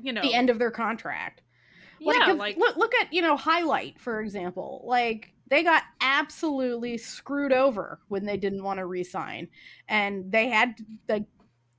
you 0.00 0.12
know 0.14 0.22
The 0.22 0.32
end 0.32 0.48
of 0.48 0.58
their 0.58 0.70
contract. 0.70 1.42
Like, 2.00 2.16
yeah 2.18 2.32
like 2.32 2.56
look, 2.56 2.76
look 2.76 2.94
at 2.94 3.12
you 3.12 3.20
know 3.20 3.36
Highlight 3.36 4.00
for 4.00 4.20
example. 4.22 4.82
Like 4.86 5.34
they 5.48 5.62
got 5.62 5.82
absolutely 6.00 6.96
screwed 6.96 7.52
over 7.52 8.00
when 8.08 8.24
they 8.24 8.38
didn't 8.38 8.62
want 8.62 8.78
to 8.78 8.86
resign, 8.86 9.48
and 9.88 10.32
they 10.32 10.48
had 10.48 10.74
like 11.06 11.24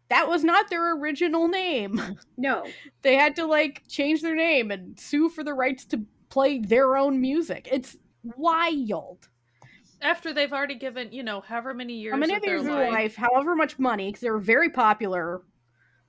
that 0.10 0.28
was 0.28 0.44
not 0.44 0.70
their 0.70 0.96
original 0.96 1.48
name. 1.48 2.00
No. 2.38 2.66
they 3.02 3.16
had 3.16 3.36
to 3.38 3.46
like 3.46 3.84
change 3.88 4.22
their 4.22 4.36
name 4.36 4.70
and 4.72 5.00
sue 5.00 5.30
for 5.30 5.44
the 5.44 5.54
rights 5.54 5.86
to 5.86 6.02
play 6.30 6.60
their 6.60 6.98
own 6.98 7.22
music. 7.22 7.68
It's 7.72 7.98
wild. 8.38 9.30
after 10.02 10.34
they've 10.34 10.52
already 10.54 10.76
given 10.76 11.12
you 11.12 11.24
know 11.24 11.42
however 11.42 11.74
many 11.74 11.94
years 11.94 12.12
How 12.14 12.18
many 12.20 12.34
of 12.34 12.38
of 12.38 12.44
their 12.44 12.56
years 12.58 12.66
of 12.68 12.74
life, 12.74 12.80
their 12.80 12.92
life, 12.92 13.16
however 13.16 13.56
much 13.56 13.80
money, 13.80 14.08
because 14.10 14.22
they 14.22 14.30
were 14.30 14.40
very 14.40 14.70
popular. 14.70 15.42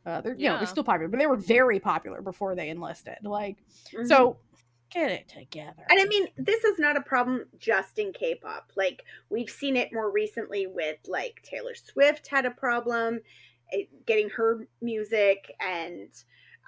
Uh, 0.05 0.21
they're 0.21 0.35
you 0.35 0.47
know 0.47 0.53
Yeah. 0.53 0.59
they're 0.59 0.67
still 0.67 0.85
popular, 0.85 1.09
but 1.09 1.19
they 1.19 1.27
were 1.27 1.37
very 1.37 1.79
popular 1.81 2.21
before 2.23 2.55
they 2.55 2.69
enlisted. 2.69 3.17
Like 3.23 3.57
Mhm. 3.93 4.07
so, 4.09 4.39
get 4.91 5.11
it 5.11 5.29
together. 5.29 5.85
And 5.91 6.01
I 6.01 6.05
mean, 6.05 6.29
this 6.37 6.63
is 6.65 6.79
not 6.79 6.97
a 6.97 7.01
problem 7.01 7.45
just 7.59 7.99
in 7.99 8.13
K-pop. 8.13 8.73
Like 8.77 9.03
we've 9.31 9.51
seen 9.51 9.77
it 9.77 9.93
more 9.93 10.11
recently 10.11 10.67
with 10.67 10.99
like 11.07 11.41
Taylor 11.43 11.75
Swift 11.75 12.27
had 12.29 12.47
a 12.47 12.51
problem 12.53 13.21
getting 14.07 14.31
her 14.31 14.67
music, 14.81 15.53
and 15.61 16.13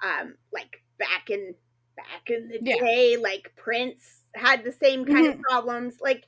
um, 0.03 0.35
like 0.51 0.83
back 0.97 1.29
in 1.29 1.55
back 1.95 2.29
in 2.29 2.47
the 2.49 2.59
Yeah. 2.59 2.75
day, 2.79 3.17
like 3.17 3.53
Prince 3.57 4.23
had 4.35 4.63
the 4.63 4.71
same 4.71 5.05
kind 5.05 5.27
Mhm. 5.27 5.33
of 5.33 5.39
problems. 5.41 5.99
Like 6.01 6.25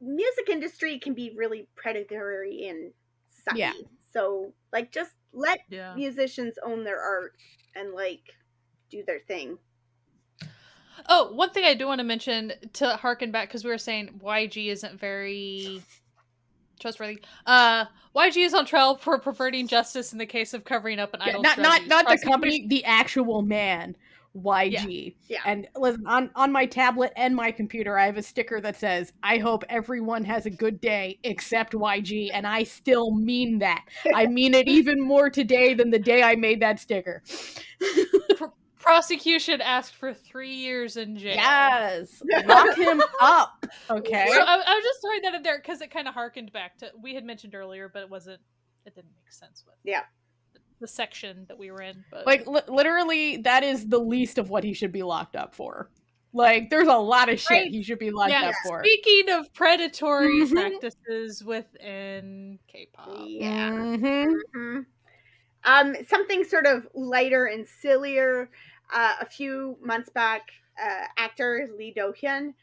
music 0.00 0.48
industry 0.48 0.98
can 0.98 1.14
be 1.14 1.34
really 1.36 1.68
predatory 1.76 2.66
and 2.68 2.92
sucky. 3.30 3.56
Yeah. 3.56 3.72
So 4.12 4.54
like, 4.72 4.92
just 4.92 5.14
let 5.32 5.60
yeah 5.68 5.94
musicians 5.94 6.58
own 6.64 6.84
their 6.84 7.00
art 7.00 7.36
and 7.74 7.92
like 7.92 8.32
do 8.90 9.04
their 9.04 9.20
thing. 9.20 9.58
oh 11.08 11.32
one 11.32 11.50
thing 11.50 11.64
i 11.64 11.74
do 11.74 11.86
want 11.86 11.98
to 11.98 12.04
mention 12.04 12.52
to 12.72 12.96
harken 12.96 13.30
back 13.30 13.48
because 13.48 13.64
we 13.64 13.70
were 13.70 13.78
saying 13.78 14.20
yg 14.22 14.66
isn't 14.66 14.98
very 14.98 15.86
trustworthy 16.84 17.18
uh 17.46 17.86
yg 18.14 18.36
is 18.36 18.52
on 18.52 18.66
trial 18.66 18.94
for 18.94 19.18
perverting 19.18 19.66
justice 19.66 20.12
in 20.12 20.18
the 20.18 20.26
case 20.26 20.52
of 20.52 20.64
covering 20.64 20.98
up 20.98 21.14
an 21.14 21.20
Yeah, 21.20 21.28
idol's 21.28 21.42
not 21.42 21.58
not 21.58 21.86
not 21.86 22.08
the 22.08 22.18
company, 22.18 22.66
the 22.68 22.84
actual 22.84 23.40
man 23.40 23.96
YG. 24.36 25.14
Yeah. 25.28 25.38
And 25.46 25.68
listen, 25.76 26.06
on, 26.06 26.30
on 26.34 26.50
my 26.50 26.66
tablet 26.66 27.12
and 27.16 27.34
my 27.36 27.52
computer, 27.52 27.98
I 27.98 28.06
have 28.06 28.16
a 28.16 28.22
sticker 28.22 28.60
that 28.60 28.76
says, 28.76 29.12
I 29.22 29.38
hope 29.38 29.64
everyone 29.68 30.24
has 30.24 30.46
a 30.46 30.50
good 30.50 30.80
day 30.80 31.18
except 31.22 31.72
YG. 31.72 32.30
And 32.32 32.46
I 32.46 32.64
still 32.64 33.12
mean 33.12 33.60
that. 33.60 33.84
I 34.12 34.26
mean 34.26 34.54
it 34.54 34.66
even 34.80 35.00
more 35.00 35.30
today 35.30 35.74
than 35.74 35.90
the 35.90 35.98
day 35.98 36.22
I 36.22 36.34
made 36.34 36.60
that 36.60 36.80
sticker. 36.80 37.22
Prosecution 38.84 39.60
asked 39.60 39.94
for 39.94 40.12
three 40.12 40.52
years 40.54 40.96
in 40.96 41.16
jail. 41.16 41.34
Yes. 41.36 42.22
Lock 42.46 42.76
him 42.76 43.02
up. 43.20 43.66
Okay. 43.90 44.26
So 44.30 44.40
I, 44.40 44.54
I 44.66 44.74
was 44.74 44.84
just 44.84 45.00
throwing 45.00 45.22
that 45.22 45.34
in 45.34 45.42
there 45.42 45.58
because 45.58 45.80
it 45.80 45.90
kind 45.90 46.06
of 46.06 46.14
harkened 46.14 46.52
back 46.52 46.76
to 46.78 46.90
we 47.02 47.14
had 47.14 47.24
mentioned 47.24 47.54
earlier, 47.54 47.88
but 47.92 48.02
it 48.02 48.10
wasn't. 48.10 48.40
It 48.86 48.94
didn't 48.94 49.12
make 49.16 49.32
sense 49.32 49.64
with 49.66 49.76
Yeah. 49.84 50.02
the, 50.52 50.60
the 50.80 50.86
section 50.88 51.46
that 51.48 51.58
we 51.58 51.70
were 51.70 51.80
in. 51.80 52.04
But 52.10 52.26
Like, 52.26 52.46
li- 52.46 52.60
literally, 52.68 53.38
that 53.38 53.62
is 53.64 53.88
the 53.88 53.98
least 53.98 54.36
of 54.36 54.50
what 54.50 54.62
he 54.62 54.74
should 54.74 54.92
be 54.92 55.02
locked 55.02 55.36
up 55.36 55.54
for. 55.54 55.90
Like, 56.34 56.68
there's 56.68 56.88
a 56.88 56.96
lot 56.96 57.30
of 57.30 57.40
shit 57.40 57.50
Right. 57.50 57.70
he 57.70 57.82
should 57.82 57.98
be 57.98 58.10
locked 58.10 58.32
yeah. 58.32 58.48
up 58.48 58.54
for. 58.66 58.82
Speaking 58.84 59.30
of 59.32 59.50
predatory 59.54 60.40
Mhm. 60.40 60.50
practices 60.52 61.42
within 61.42 62.58
K-pop, 62.70 63.20
Yeah. 63.26 63.70
Mhm. 63.70 64.34
Mhm. 64.54 64.86
Um, 65.66 65.96
something 66.06 66.44
sort 66.44 66.66
of 66.66 66.86
lighter 66.92 67.46
and 67.46 67.66
sillier. 67.66 68.50
Uh, 68.94 69.16
a 69.20 69.26
few 69.26 69.76
months 69.82 70.08
back, 70.08 70.42
uh, 70.80 71.06
actor 71.18 71.68
Lee 71.76 71.92
Do 71.94 72.14
Hyun, 72.22 72.54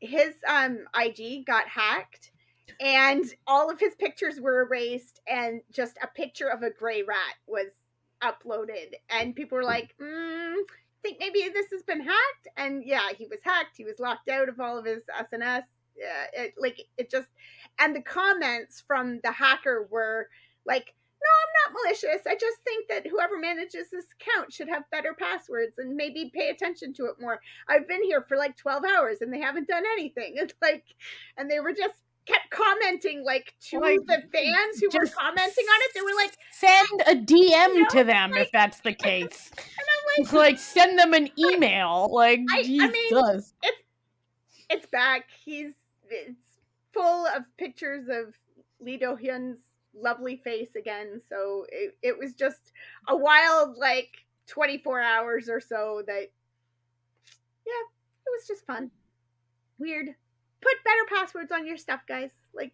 his 0.00 0.34
um, 0.48 0.78
IG 0.98 1.44
got 1.44 1.68
hacked, 1.68 2.30
and 2.80 3.22
all 3.46 3.70
of 3.70 3.78
his 3.78 3.94
pictures 3.94 4.40
were 4.40 4.62
erased, 4.62 5.20
and 5.28 5.60
just 5.70 5.98
a 6.02 6.06
picture 6.06 6.48
of 6.48 6.62
a 6.62 6.70
gray 6.70 7.02
rat 7.02 7.34
was 7.46 7.66
uploaded, 8.22 8.94
and 9.10 9.36
people 9.36 9.56
were 9.56 9.64
like, 9.64 9.94
mm, 10.00 10.54
"Think 11.02 11.18
maybe 11.20 11.50
this 11.52 11.70
has 11.70 11.82
been 11.82 12.00
hacked?" 12.00 12.48
And 12.56 12.82
yeah, 12.82 13.10
he 13.16 13.26
was 13.26 13.40
hacked. 13.44 13.76
He 13.76 13.84
was 13.84 14.00
locked 14.00 14.30
out 14.30 14.48
of 14.48 14.60
all 14.60 14.78
of 14.78 14.86
his 14.86 15.02
SNS. 15.20 15.64
It, 15.96 16.54
like 16.58 16.80
it 16.96 17.10
just, 17.10 17.28
and 17.78 17.94
the 17.94 18.00
comments 18.02 18.82
from 18.86 19.20
the 19.22 19.32
hacker 19.32 19.86
were 19.90 20.28
like 20.64 20.94
no, 21.24 21.30
I'm 21.40 21.72
not 21.72 21.82
malicious. 21.84 22.26
I 22.26 22.34
just 22.34 22.58
think 22.64 22.88
that 22.88 23.06
whoever 23.06 23.38
manages 23.38 23.90
this 23.90 24.06
account 24.20 24.52
should 24.52 24.68
have 24.68 24.82
better 24.90 25.14
passwords 25.18 25.78
and 25.78 25.96
maybe 25.96 26.30
pay 26.34 26.50
attention 26.50 26.92
to 26.94 27.06
it 27.06 27.14
more. 27.20 27.40
I've 27.68 27.88
been 27.88 28.02
here 28.02 28.22
for 28.28 28.36
like 28.36 28.56
12 28.56 28.84
hours 28.84 29.18
and 29.20 29.32
they 29.32 29.40
haven't 29.40 29.68
done 29.68 29.84
anything. 29.94 30.34
It's 30.44 30.54
like, 30.60 30.84
and 31.38 31.50
they 31.50 31.60
were 31.60 31.72
just 31.72 31.94
kept 32.26 32.50
commenting 32.50 33.22
like 33.24 33.54
to 33.70 33.78
Like, 33.80 34.00
the 34.06 34.22
fans 34.32 34.80
who 34.80 34.86
were 34.88 35.06
commenting 35.06 35.64
on 35.66 35.80
it. 35.82 35.90
They 35.94 36.00
were 36.02 36.16
like, 36.16 36.36
Send 36.52 37.02
a 37.06 37.14
DM 37.14 37.74
You 37.74 37.82
know, 37.82 37.88
to 37.90 38.04
them 38.04 38.30
like- 38.30 38.42
if 38.42 38.52
that's 38.52 38.80
the 38.80 38.92
case. 38.94 39.50
and 39.58 39.86
I'm 40.18 40.24
like, 40.24 40.32
like, 40.44 40.58
send 40.58 40.98
them 40.98 41.12
an 41.14 41.28
email. 41.38 42.08
Like, 42.12 42.40
I- 42.52 42.58
I 42.58 42.62
Jesus. 42.62 43.52
mean, 43.62 43.72
it's 44.70 44.86
back. 44.86 45.26
He's 45.44 45.72
it's 46.10 46.38
full 46.92 47.26
of 47.26 47.42
pictures 47.58 48.08
of 48.08 48.34
Lee 48.80 48.96
Do 48.98 49.16
Hyun's 49.22 49.58
lovely 49.96 50.36
face 50.36 50.74
again. 50.76 51.20
So 51.28 51.66
it, 51.70 51.96
it 52.02 52.18
was 52.18 52.34
just 52.34 52.72
a 53.08 53.16
wild 53.16 53.76
like 53.76 54.10
24 54.48 55.00
hours 55.00 55.48
or 55.48 55.60
so 55.60 56.02
that 56.06 56.30
yeah, 57.66 57.82
it 58.26 58.30
was 58.30 58.46
just 58.46 58.66
fun. 58.66 58.90
Weird. 59.78 60.06
Put 60.60 60.72
better 60.84 61.20
passwords 61.20 61.52
on 61.52 61.66
your 61.66 61.76
stuff, 61.76 62.00
guys. 62.06 62.30
Like 62.54 62.72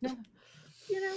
Yeah. 0.00 0.14
you 0.88 1.00
know. 1.00 1.14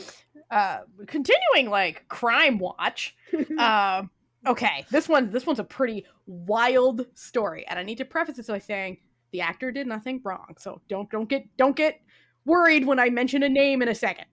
uh, 0.49 0.79
continuing 1.07 1.69
like 1.69 2.07
crime 2.07 2.57
watch. 2.60 3.15
uh, 3.57 4.03
okay, 4.47 4.86
this 4.91 5.07
one 5.10 5.31
this 5.31 5.45
one's 5.45 5.60
a 5.60 5.63
pretty 5.63 6.05
wild 6.27 7.05
story, 7.15 7.65
and 7.67 7.77
I 7.79 7.84
need 7.84 7.97
to 7.99 8.05
preface 8.05 8.38
this 8.38 8.47
by 8.47 8.60
saying 8.60 8.97
the 9.31 9.41
actor 9.41 9.71
did 9.71 9.88
nothing 9.88 10.21
wrong, 10.23 10.55
so 10.57 10.81
don't 10.89 11.10
don't 11.10 11.29
get 11.29 11.45
don't 11.57 11.75
get 11.75 12.01
worried 12.45 12.86
when 12.86 12.99
I 12.99 13.10
mention 13.10 13.43
a 13.43 13.49
name 13.49 13.81
in 13.81 13.88
a 13.89 13.95
second. 13.95 14.25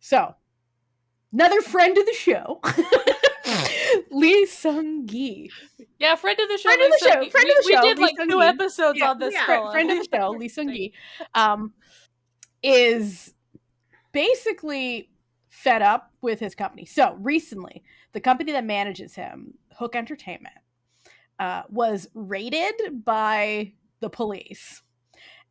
So, 0.00 0.34
another 1.32 1.60
friend 1.62 1.96
of 1.98 2.06
the 2.06 2.14
show, 2.14 2.60
Lee 4.10 4.46
Sung 4.46 5.06
Gi, 5.06 5.50
yeah, 5.98 6.14
friend 6.14 6.38
of 6.38 6.48
the 6.48 6.58
show. 6.58 6.68
Friend 6.68 6.82
of 6.82 6.88
the 6.88 6.92
Lee 6.92 6.98
show, 7.00 7.14
Sung-gi. 7.14 7.30
friend 7.30 7.44
we, 7.46 7.50
of 7.50 7.64
the 7.64 7.72
show. 7.72 7.82
we 7.82 7.88
did 7.88 7.98
Lee 7.98 8.04
like 8.04 8.16
two 8.16 8.30
Sung-gi. 8.30 8.46
episodes 8.46 8.98
Yeah, 8.98 9.10
on 9.10 9.18
this 9.18 9.34
yeah. 9.34 9.70
friend 9.70 9.90
of 9.90 9.98
the 9.98 10.08
show, 10.16 10.30
Lee 10.30 10.48
Sung 10.48 10.68
Gi, 10.68 10.92
um, 11.34 11.72
is 12.62 13.34
basically 14.12 15.10
fed 15.48 15.82
up 15.82 16.12
with 16.20 16.38
his 16.38 16.54
company. 16.54 16.84
So 16.86 17.16
recently, 17.20 17.82
the 18.12 18.20
company 18.20 18.52
that 18.52 18.64
manages 18.64 19.14
him, 19.14 19.54
Hook 19.76 19.96
Entertainment, 19.96 20.54
uh, 21.38 21.62
was 21.68 22.08
raided 22.14 23.04
by 23.04 23.72
the 24.00 24.08
police. 24.10 24.82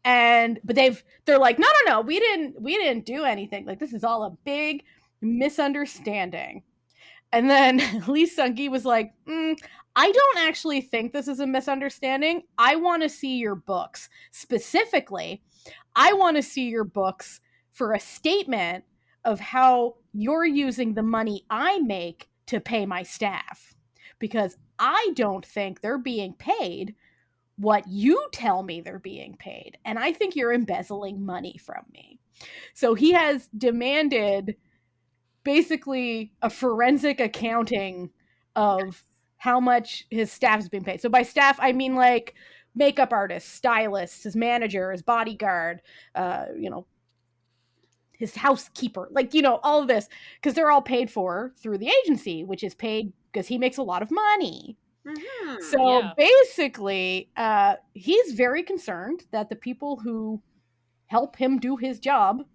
And 0.07 0.61
but 0.63 0.77
they've 0.77 1.03
they're 1.25 1.37
like, 1.37 1.59
no, 1.59 1.67
no, 1.67 1.91
no, 1.91 2.01
we 2.01 2.17
didn't 2.17 2.61
we 2.61 2.77
didn't 2.77 3.05
do 3.05 3.25
anything. 3.25 3.65
Like 3.65 3.77
this 3.77 3.91
is 3.91 4.05
all 4.05 4.23
a 4.23 4.37
big 4.45 4.83
misunderstanding. 5.19 6.63
And 7.33 7.49
then 7.49 7.81
Lee 8.07 8.25
Sung-gi 8.25 8.69
was 8.69 8.85
like, 8.85 9.11
mm, 9.27 9.57
I 9.97 10.09
don't 10.09 10.37
actually 10.37 10.79
think 10.79 11.11
this 11.11 11.27
is 11.27 11.41
a 11.41 11.45
misunderstanding. 11.45 12.43
I 12.57 12.77
want 12.77 13.03
to 13.03 13.09
see 13.09 13.35
your 13.35 13.55
books. 13.55 14.07
Specifically, 14.31 15.43
I 15.93 16.13
want 16.13 16.37
to 16.37 16.41
see 16.41 16.69
your 16.69 16.85
books 16.85 17.41
for 17.73 17.91
a 17.91 17.99
statement 17.99 18.85
of 19.25 19.41
how 19.41 19.95
you're 20.13 20.45
using 20.45 20.93
the 20.93 21.03
money 21.03 21.43
I 21.49 21.79
make 21.79 22.29
to 22.45 22.61
pay 22.61 22.85
my 22.85 23.03
staff. 23.03 23.75
Because 24.19 24.55
I 24.79 25.11
don't 25.15 25.45
think 25.45 25.81
they're 25.81 25.97
being 25.97 26.33
paid 26.33 26.95
what 27.57 27.87
you 27.87 28.27
tell 28.31 28.63
me 28.63 28.81
they're 28.81 28.99
being 28.99 29.35
paid. 29.37 29.77
And 29.83 29.97
I 29.97 30.13
think 30.13 30.35
you're 30.35 30.53
embezzling 30.53 31.25
money 31.25 31.57
from 31.57 31.83
me. 31.91 32.19
So 32.73 32.93
he 32.93 33.13
has 33.13 33.49
demanded 33.57 34.55
basically 35.43 36.33
a 36.41 36.49
forensic 36.49 37.19
accounting 37.19 38.11
of 38.55 39.03
how 39.37 39.59
much 39.59 40.05
his 40.09 40.31
staff's 40.31 40.69
being 40.69 40.83
paid. 40.83 41.01
So 41.01 41.09
by 41.09 41.23
staff, 41.23 41.57
I 41.59 41.71
mean 41.71 41.95
like 41.95 42.35
makeup 42.75 43.11
artists, 43.11 43.51
stylists, 43.51 44.23
his 44.23 44.35
manager, 44.35 44.91
his 44.91 45.01
bodyguard, 45.01 45.81
uh, 46.15 46.45
you 46.57 46.69
know, 46.69 46.85
his 48.11 48.35
housekeeper, 48.35 49.07
like, 49.11 49.33
you 49.33 49.41
know, 49.41 49.59
all 49.63 49.81
of 49.81 49.87
this, 49.87 50.09
because 50.35 50.55
they're 50.55 50.71
all 50.71 50.81
paid 50.81 51.09
for 51.09 51.53
through 51.57 51.77
the 51.77 51.91
agency, 52.03 52.43
which 52.43 52.63
is 52.63 52.73
paid 52.73 53.13
because 53.31 53.47
he 53.47 53.57
makes 53.57 53.77
a 53.77 53.83
lot 53.83 54.01
of 54.01 54.09
money. 54.11 54.75
Mhm. 55.07 55.61
So 55.61 55.99
Yeah. 55.99 56.13
basically, 56.17 57.29
uh, 57.37 57.77
he's 57.93 58.33
very 58.33 58.61
concerned 58.63 59.25
that 59.31 59.49
the 59.49 59.55
people 59.55 59.95
who 59.97 60.41
help 61.07 61.35
him 61.37 61.59
do 61.59 61.77
his 61.77 61.99
job 61.99 62.45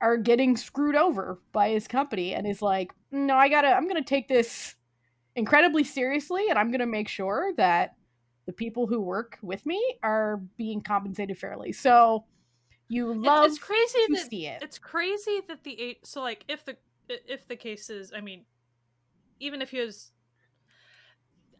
are 0.00 0.16
getting 0.16 0.56
screwed 0.56 0.96
over 0.96 1.40
by 1.52 1.70
his 1.70 1.86
company 1.86 2.34
and 2.34 2.46
is 2.46 2.62
like, 2.62 2.92
no, 3.10 3.36
I 3.36 3.48
gotta, 3.48 3.68
I'm 3.68 3.86
gonna 3.88 4.02
take 4.02 4.28
this 4.28 4.76
incredibly 5.36 5.84
seriously 5.84 6.48
and 6.50 6.58
I'm 6.58 6.70
gonna 6.70 6.86
make 6.86 7.08
sure 7.08 7.52
that 7.56 7.96
the 8.46 8.52
people 8.52 8.86
who 8.86 9.00
work 9.00 9.38
with 9.42 9.66
me 9.66 9.98
are 10.02 10.38
being 10.56 10.80
compensated 10.80 11.36
fairly. 11.38 11.72
So 11.72 12.24
you 12.88 13.10
It's- 13.10 13.24
love 13.26 13.46
it's 13.50 13.58
crazy 13.58 13.98
to 14.06 14.14
that 14.14 14.30
see 14.30 14.46
it. 14.46 14.62
it's 14.62 14.78
crazy 14.78 15.40
that 15.48 15.62
the 15.64 15.78
eight 15.78 16.06
so 16.06 16.22
like 16.22 16.44
if 16.48 16.64
the 16.64 16.78
if 17.08 17.46
the 17.46 17.56
case 17.56 17.90
is 17.90 18.12
i 18.14 18.20
mean 18.22 18.46
even 19.40 19.60
if 19.60 19.70
he 19.70 19.80
was 19.80 20.12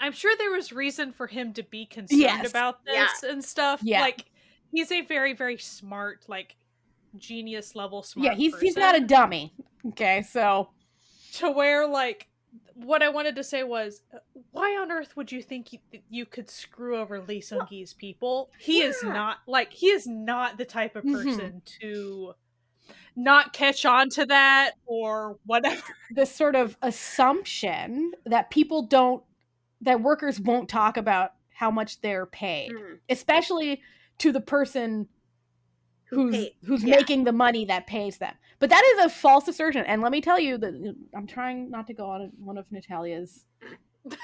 i'm 0.00 0.12
sure 0.12 0.34
there 0.38 0.50
was 0.50 0.72
reason 0.72 1.12
for 1.12 1.26
him 1.26 1.52
to 1.54 1.62
be 1.62 1.86
concerned 1.86 2.20
Yes. 2.20 2.48
about 2.50 2.78
Yeah. 2.86 3.06
this 3.06 3.22
and 3.30 3.44
stuff 3.44 3.80
Yeah. 3.82 4.00
like 4.02 4.26
he's 4.72 4.90
a 4.92 5.00
very 5.02 5.32
very 5.32 5.58
smart 5.58 6.24
like 6.28 6.56
genius 7.16 7.74
level 7.74 8.02
smart 8.02 8.24
Yeah, 8.26 8.34
he's 8.34 8.58
he's 8.60 8.76
not 8.76 8.94
a 8.94 9.00
dummy. 9.00 9.52
Okay, 9.86 10.22
so 10.22 10.68
to 11.34 11.50
where 11.50 11.86
like 11.86 12.28
what 12.74 13.02
i 13.02 13.08
wanted 13.08 13.34
to 13.36 13.44
say 13.44 13.62
was 13.64 14.02
why 14.52 14.76
on 14.80 14.90
earth 14.92 15.16
would 15.16 15.30
you 15.32 15.42
think 15.42 15.72
you, 15.72 15.78
you 16.08 16.24
could 16.26 16.48
screw 16.48 16.96
over 16.96 17.20
lee 17.20 17.40
sung-gi's 17.40 17.92
people 17.94 18.50
he 18.58 18.80
is 18.82 19.02
not 19.02 19.38
like 19.46 19.72
he 19.72 19.88
is 19.88 20.06
not 20.06 20.56
the 20.58 20.64
type 20.64 20.96
of 20.96 21.04
Mhm. 21.04 21.12
person 21.24 21.62
to 21.80 22.34
not 23.16 23.52
catch 23.52 23.84
on 23.84 24.08
to 24.10 24.24
that 24.26 24.72
or 24.86 25.38
whatever 25.44 25.82
this 26.14 26.32
sort 26.34 26.54
of 26.54 26.76
assumption 26.82 28.12
that 28.26 28.48
people 28.50 28.82
don't 28.82 29.22
that 29.82 30.00
workers 30.00 30.40
won't 30.40 30.68
talk 30.68 30.96
about 30.96 31.32
how 31.54 31.70
much 31.70 32.00
they're 32.00 32.26
paid 32.26 32.70
Mm. 32.72 32.98
especially 33.08 33.82
to 34.18 34.32
the 34.32 34.40
person 34.40 35.08
who's 36.10 36.34
paid- 36.34 36.52
who's 36.64 36.82
yeah. 36.84 36.96
making 36.96 37.24
the 37.24 37.32
money 37.32 37.64
that 37.66 37.86
pays 37.86 38.18
them 38.18 38.34
but 38.60 38.70
that 38.70 38.82
is 38.96 39.04
a 39.04 39.08
false 39.08 39.46
assertion 39.48 39.84
and 39.86 40.00
let 40.02 40.10
me 40.12 40.20
tell 40.20 40.38
you 40.40 40.56
that 40.58 40.94
i'm 41.14 41.26
trying 41.26 41.70
not 41.70 41.86
to 41.86 41.94
go 41.94 42.06
on 42.06 42.30
one 42.38 42.56
of 42.58 42.70
natalia's 42.72 43.44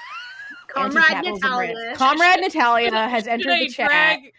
Comrade. 0.67 1.23
Natalia. 1.23 1.93
comrade 1.95 2.39
natalia 2.41 2.91
has 3.09 3.23
Should 3.23 3.33
entered 3.33 3.51
I 3.51 3.59
the 3.59 3.67
chat 3.69 3.87
drag, 3.87 4.33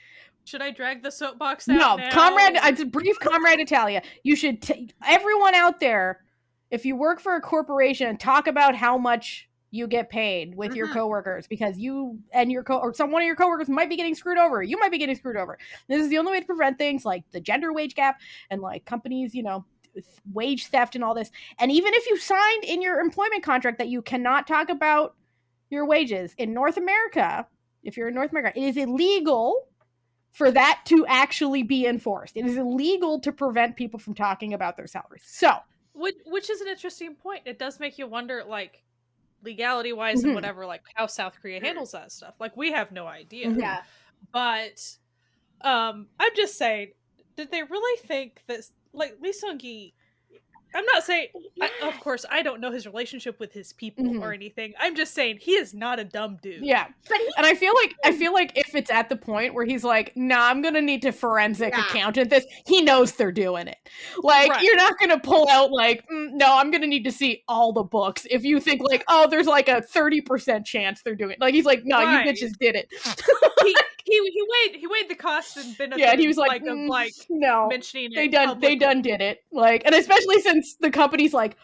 should 0.44 0.60
i 0.62 0.70
drag 0.70 1.02
the 1.02 1.10
soapbox 1.10 1.68
out 1.68 1.74
no 1.76 1.96
now? 1.96 2.10
comrade 2.10 2.58
it's 2.64 2.80
a 2.80 2.84
brief 2.86 3.18
comrade 3.20 3.60
italia 3.60 4.02
you 4.22 4.36
should 4.36 4.60
t- 4.60 4.90
everyone 5.06 5.54
out 5.54 5.80
there 5.80 6.20
if 6.70 6.84
you 6.84 6.96
work 6.96 7.20
for 7.20 7.36
a 7.36 7.40
corporation 7.40 8.08
and 8.08 8.18
talk 8.20 8.46
about 8.48 8.74
how 8.74 8.98
much 8.98 9.48
you 9.76 9.86
get 9.86 10.08
paid 10.10 10.54
with 10.54 10.74
your 10.74 10.88
Mhm. 10.88 10.94
coworkers 10.94 11.46
because 11.46 11.78
you 11.78 12.18
and 12.32 12.50
your 12.50 12.62
co 12.62 12.78
or 12.78 12.94
some 12.94 13.10
one 13.10 13.22
of 13.22 13.26
your 13.26 13.36
coworkers 13.36 13.68
might 13.68 13.88
be 13.88 13.96
getting 13.96 14.14
screwed 14.14 14.38
over. 14.38 14.62
You 14.62 14.78
might 14.78 14.90
be 14.90 14.98
getting 14.98 15.14
screwed 15.14 15.36
over. 15.36 15.58
This 15.88 16.00
is 16.00 16.08
the 16.08 16.18
only 16.18 16.32
way 16.32 16.40
to 16.40 16.46
prevent 16.46 16.78
things 16.78 17.04
like 17.04 17.22
the 17.30 17.40
gender 17.40 17.72
wage 17.72 17.94
gap 17.94 18.20
and 18.50 18.60
like 18.60 18.84
companies, 18.84 19.34
you 19.34 19.42
know, 19.42 19.64
wage 20.32 20.66
theft 20.66 20.94
and 20.94 21.04
all 21.04 21.14
this. 21.14 21.30
And 21.58 21.70
even 21.70 21.94
if 21.94 22.08
you 22.08 22.16
signed 22.18 22.64
in 22.64 22.82
your 22.82 23.00
employment 23.00 23.42
contract 23.42 23.78
that 23.78 23.88
you 23.88 24.02
cannot 24.02 24.46
talk 24.46 24.68
about 24.68 25.14
your 25.70 25.86
wages 25.86 26.34
in 26.38 26.52
North 26.52 26.76
America, 26.76 27.46
if 27.82 27.96
you're 27.96 28.08
in 28.08 28.14
North 28.14 28.30
America, 28.30 28.58
it 28.58 28.64
is 28.64 28.76
illegal 28.76 29.68
for 30.32 30.50
that 30.50 30.82
to 30.84 31.06
actually 31.06 31.62
be 31.62 31.86
enforced. 31.86 32.36
It 32.36 32.44
is 32.44 32.56
illegal 32.56 33.18
to 33.20 33.32
prevent 33.32 33.76
people 33.76 33.98
from 33.98 34.14
talking 34.14 34.52
about 34.52 34.76
their 34.76 34.86
salaries. 34.86 35.22
So, 35.24 35.56
Which, 35.94 36.16
which 36.26 36.50
is 36.50 36.60
an 36.60 36.68
interesting 36.68 37.14
point. 37.14 37.42
It 37.46 37.58
does 37.58 37.80
make 37.80 37.96
you 37.96 38.06
wonder, 38.06 38.44
like, 38.44 38.82
legality 39.46 39.94
wise 39.94 40.24
Mhm. 40.24 40.26
and 40.26 40.34
whatever, 40.34 40.66
like 40.66 40.82
how 40.96 41.06
South 41.08 41.40
Korea 41.42 41.60
handles 41.62 41.92
that 41.92 42.12
stuff. 42.12 42.36
Like, 42.40 42.56
we 42.58 42.72
have 42.72 42.92
no 42.92 43.08
idea. 43.08 43.50
Mhm. 43.50 43.60
Yeah. 43.60 43.84
But 44.32 44.98
um 45.62 46.10
I'm 46.20 46.32
just 46.36 46.58
saying, 46.58 46.92
did 47.36 47.50
they 47.52 47.64
really 47.64 48.00
think 48.06 48.44
that 48.48 48.60
like 48.94 49.16
Lee 49.20 49.32
Seung 49.32 49.58
Gi? 49.58 49.94
I'm 50.76 50.84
not 50.92 51.02
saying, 51.04 51.28
I, 51.60 51.70
of 51.82 51.98
course, 52.00 52.24
I 52.30 52.42
don't 52.42 52.60
know 52.60 52.70
his 52.70 52.86
relationship 52.86 53.40
with 53.40 53.52
his 53.52 53.72
people 53.72 54.04
Mhm. 54.04 54.20
or 54.22 54.32
anything. 54.32 54.74
I'm 54.78 54.94
just 54.94 55.14
saying 55.14 55.38
he 55.40 55.52
is 55.52 55.72
not 55.72 55.98
a 55.98 56.04
dumb 56.04 56.38
dude. 56.42 56.62
yeah. 56.64 56.86
But 57.08 57.18
he, 57.18 57.28
And 57.38 57.46
I 57.46 57.54
feel 57.54 57.72
like 57.74 57.94
I 58.04 58.12
feel 58.22 58.32
like 58.34 58.52
if 58.56 58.74
it's 58.74 58.90
at 58.90 59.08
the 59.08 59.16
point 59.16 59.54
where 59.54 59.64
he's 59.64 59.82
like, 59.84 60.12
"Nah, 60.16 60.48
I'm 60.48 60.60
gonna 60.62 60.82
need 60.82 61.02
to 61.02 61.12
forensic 61.12 61.72
Yeah. 61.74 61.86
accountant 61.86 62.28
this," 62.30 62.44
he 62.66 62.82
knows 62.82 63.12
they're 63.12 63.32
doing 63.32 63.68
it. 63.68 63.78
Like 64.18 64.50
Right. 64.50 64.62
you're 64.62 64.76
not 64.76 64.98
gonna 64.98 65.18
pull 65.18 65.48
out 65.48 65.72
like, 65.72 66.04
"Mm, 66.08 66.32
"No, 66.32 66.56
I'm 66.58 66.70
gonna 66.70 66.86
need 66.86 67.04
to 67.04 67.12
see 67.12 67.42
all 67.48 67.72
the 67.72 67.82
books." 67.82 68.26
If 68.30 68.44
you 68.44 68.60
think 68.60 68.82
like, 68.82 69.02
"Oh, 69.08 69.26
there's 69.28 69.46
like 69.46 69.68
a 69.68 69.80
thirty 69.80 70.20
percent 70.20 70.66
chance 70.66 71.00
they're 71.02 71.14
doing 71.14 71.32
it," 71.32 71.40
like 71.40 71.54
he's 71.54 71.64
like, 71.64 71.82
"No, 71.84 71.96
Right. 72.04 72.26
you 72.26 72.32
bitches 72.32 72.52
did 72.58 72.74
it." 72.76 72.88
he, 73.64 73.76
he 74.06 74.14
he 74.30 74.42
weighed 74.48 74.76
he 74.80 74.86
weighed 74.86 75.10
the 75.10 75.14
cost 75.14 75.56
and 75.56 75.76
benefit. 75.76 76.00
yeah, 76.00 76.12
and 76.12 76.20
he 76.20 76.28
was 76.28 76.36
like, 76.38 76.62
of 76.62 76.68
"Mm, 76.68 76.88
like 76.88 77.12
"No, 77.28 77.66
mentioning 77.68 78.10
they 78.14 78.24
it 78.26 78.32
done 78.32 78.60
they 78.60 78.76
done 78.76 79.02
did 79.02 79.20
it." 79.20 79.40
Like, 79.52 79.82
and 79.84 79.94
especially 79.94 80.40
since 80.40 80.76
the 80.80 80.90
company's 80.90 81.34
like. 81.34 81.56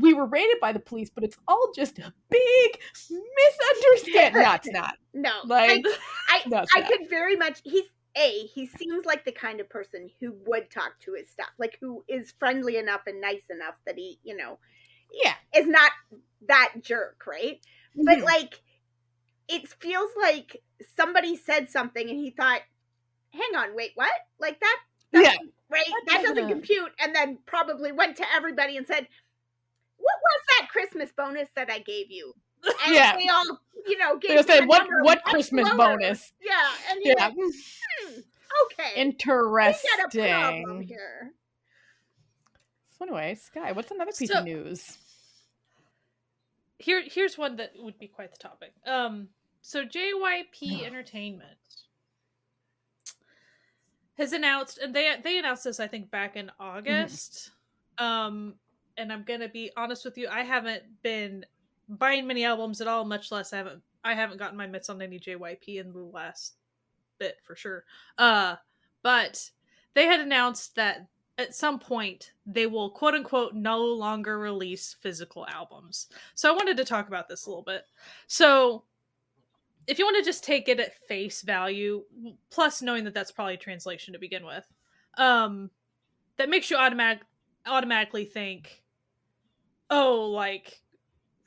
We 0.00 0.14
were 0.14 0.26
raided 0.26 0.60
by 0.60 0.72
the 0.72 0.78
police, 0.78 1.10
but 1.12 1.24
it's 1.24 1.36
all 1.48 1.72
just 1.74 1.98
a 1.98 2.12
big 2.30 2.78
misunderstanding. 3.10 4.42
no, 4.42 4.52
it's 4.54 4.70
not. 4.70 4.94
no, 5.14 5.32
Like, 5.44 5.84
like, 5.84 5.94
I, 6.28 6.42
no, 6.46 6.64
I 6.76 6.82
could 6.82 7.08
very 7.08 7.36
much. 7.36 7.60
He's 7.64 7.86
a. 8.16 8.46
He 8.54 8.66
seems 8.66 9.06
like 9.06 9.24
the 9.24 9.32
kind 9.32 9.60
of 9.60 9.68
person 9.68 10.08
who 10.20 10.34
would 10.46 10.70
talk 10.70 10.92
to 11.00 11.14
his 11.14 11.28
staff, 11.30 11.48
like 11.58 11.78
who 11.80 12.04
is 12.08 12.32
friendly 12.38 12.76
enough 12.76 13.00
and 13.06 13.20
nice 13.20 13.42
enough 13.50 13.74
that 13.86 13.96
he, 13.96 14.18
you 14.22 14.36
know, 14.36 14.58
Yeah. 15.12 15.34
is 15.56 15.66
not 15.66 15.90
that 16.46 16.74
jerk, 16.82 17.24
right? 17.26 17.60
But 17.96 18.18
Mhm. 18.18 18.24
like, 18.24 18.60
it 19.48 19.68
feels 19.80 20.10
like 20.20 20.62
somebody 20.96 21.36
said 21.36 21.70
something 21.70 22.08
and 22.08 22.18
he 22.18 22.30
thought, 22.30 22.60
"Hang 23.32 23.56
on, 23.56 23.74
wait, 23.74 23.92
what? 23.94 24.12
Like 24.38 24.60
that? 24.60 24.80
Yeah. 25.12 25.22
That's, 25.22 25.38
right? 25.70 25.84
That 25.86 26.02
That 26.06 26.20
doesn't 26.22 26.36
doesn't- 26.36 26.50
compute." 26.50 26.92
And 27.00 27.14
then 27.14 27.38
probably 27.46 27.92
went 27.92 28.16
to 28.18 28.24
everybody 28.34 28.76
and 28.76 28.86
said, 28.86 29.08
"What 29.96 30.14
was 30.22 30.40
that 30.58 30.68
Christmas 30.70 31.10
bonus 31.12 31.48
that 31.54 31.70
I 31.70 31.78
gave 31.80 32.10
you?" 32.10 32.34
And 32.86 32.94
Yeah. 32.94 33.16
they 33.16 33.28
all, 33.28 33.60
you 33.86 33.96
know, 33.98 34.16
gave 34.18 34.30
They 34.30 34.36
him 34.38 34.44
said, 34.44 34.66
"What 34.68 34.86
what 35.02 35.22
Christmas 35.24 35.66
lower." 35.68 35.76
bonus?" 35.96 36.32
Yeah, 36.40 36.72
and 36.90 37.00
he 37.02 37.08
Yeah, 37.16 37.28
went, 37.28 37.54
hmm, 37.54 38.20
okay, 38.66 38.92
we 38.96 39.00
interesting. 39.00 39.90
got 39.98 40.14
a 40.14 40.62
problem 40.62 40.80
here. 40.82 41.32
So 42.90 43.04
anyway, 43.04 43.34
Sky, 43.36 43.70
what's 43.72 43.90
another 43.92 44.10
piece 44.12 44.30
So- 44.30 44.38
of 44.40 44.44
news? 44.44 44.98
here 46.80 47.02
here's 47.04 47.36
one 47.38 47.56
that 47.56 47.72
would 47.76 47.98
be 47.98 48.06
quite 48.08 48.30
the 48.32 48.38
topic. 48.38 48.72
Um, 48.86 49.28
so 49.68 49.84
JYP 49.84 50.86
Entertainment 50.86 51.58
has 54.16 54.32
announced, 54.32 54.78
and 54.78 54.96
they 54.96 55.16
they 55.22 55.38
announced 55.38 55.64
this 55.64 55.78
I 55.78 55.86
think 55.86 56.10
back 56.10 56.36
in 56.36 56.50
August. 56.58 57.50
Um, 57.98 58.54
and 58.96 59.12
I'm 59.12 59.24
gonna 59.24 59.50
be 59.50 59.70
honest 59.76 60.06
with 60.06 60.16
you, 60.16 60.26
I 60.28 60.42
haven't 60.42 60.84
been 61.02 61.44
buying 61.86 62.26
many 62.26 62.46
albums 62.46 62.80
at 62.80 62.88
all, 62.88 63.04
much 63.04 63.30
less 63.30 63.52
I 63.52 63.58
haven't 63.58 63.82
I 64.02 64.14
haven't 64.14 64.38
gotten 64.38 64.56
my 64.56 64.66
mitts 64.66 64.88
on 64.88 65.02
any 65.02 65.20
JYP 65.20 65.80
in 65.80 65.92
the 65.92 65.98
last 65.98 66.54
bit 67.18 67.36
for 67.42 67.54
sure. 67.54 67.84
Uh, 68.16 68.56
but 69.02 69.50
they 69.92 70.06
had 70.06 70.20
announced 70.20 70.76
that 70.76 71.08
at 71.36 71.54
some 71.54 71.78
point 71.78 72.32
they 72.46 72.66
will 72.66 72.88
quote 72.88 73.12
unquote 73.12 73.52
no 73.52 73.84
longer 73.84 74.38
release 74.38 74.96
physical 74.98 75.46
albums. 75.46 76.08
So 76.34 76.50
I 76.50 76.56
wanted 76.56 76.78
to 76.78 76.86
talk 76.86 77.08
about 77.08 77.28
this 77.28 77.44
a 77.44 77.50
little 77.50 77.64
bit. 77.64 77.84
So 78.28 78.84
if 79.88 79.98
you 79.98 80.04
want 80.04 80.18
to 80.18 80.22
just 80.22 80.44
take 80.44 80.68
it 80.68 80.78
at 80.78 80.94
face 81.08 81.40
value, 81.40 82.04
plus 82.50 82.82
knowing 82.82 83.04
that 83.04 83.14
that's 83.14 83.32
probably 83.32 83.56
translation 83.56 84.12
to 84.12 84.18
begin 84.18 84.44
with, 84.44 84.64
um, 85.16 85.70
that 86.36 86.50
makes 86.50 86.70
you 86.70 86.76
automatic 86.76 87.22
automatically 87.66 88.26
think, 88.26 88.82
oh, 89.90 90.30
like 90.30 90.80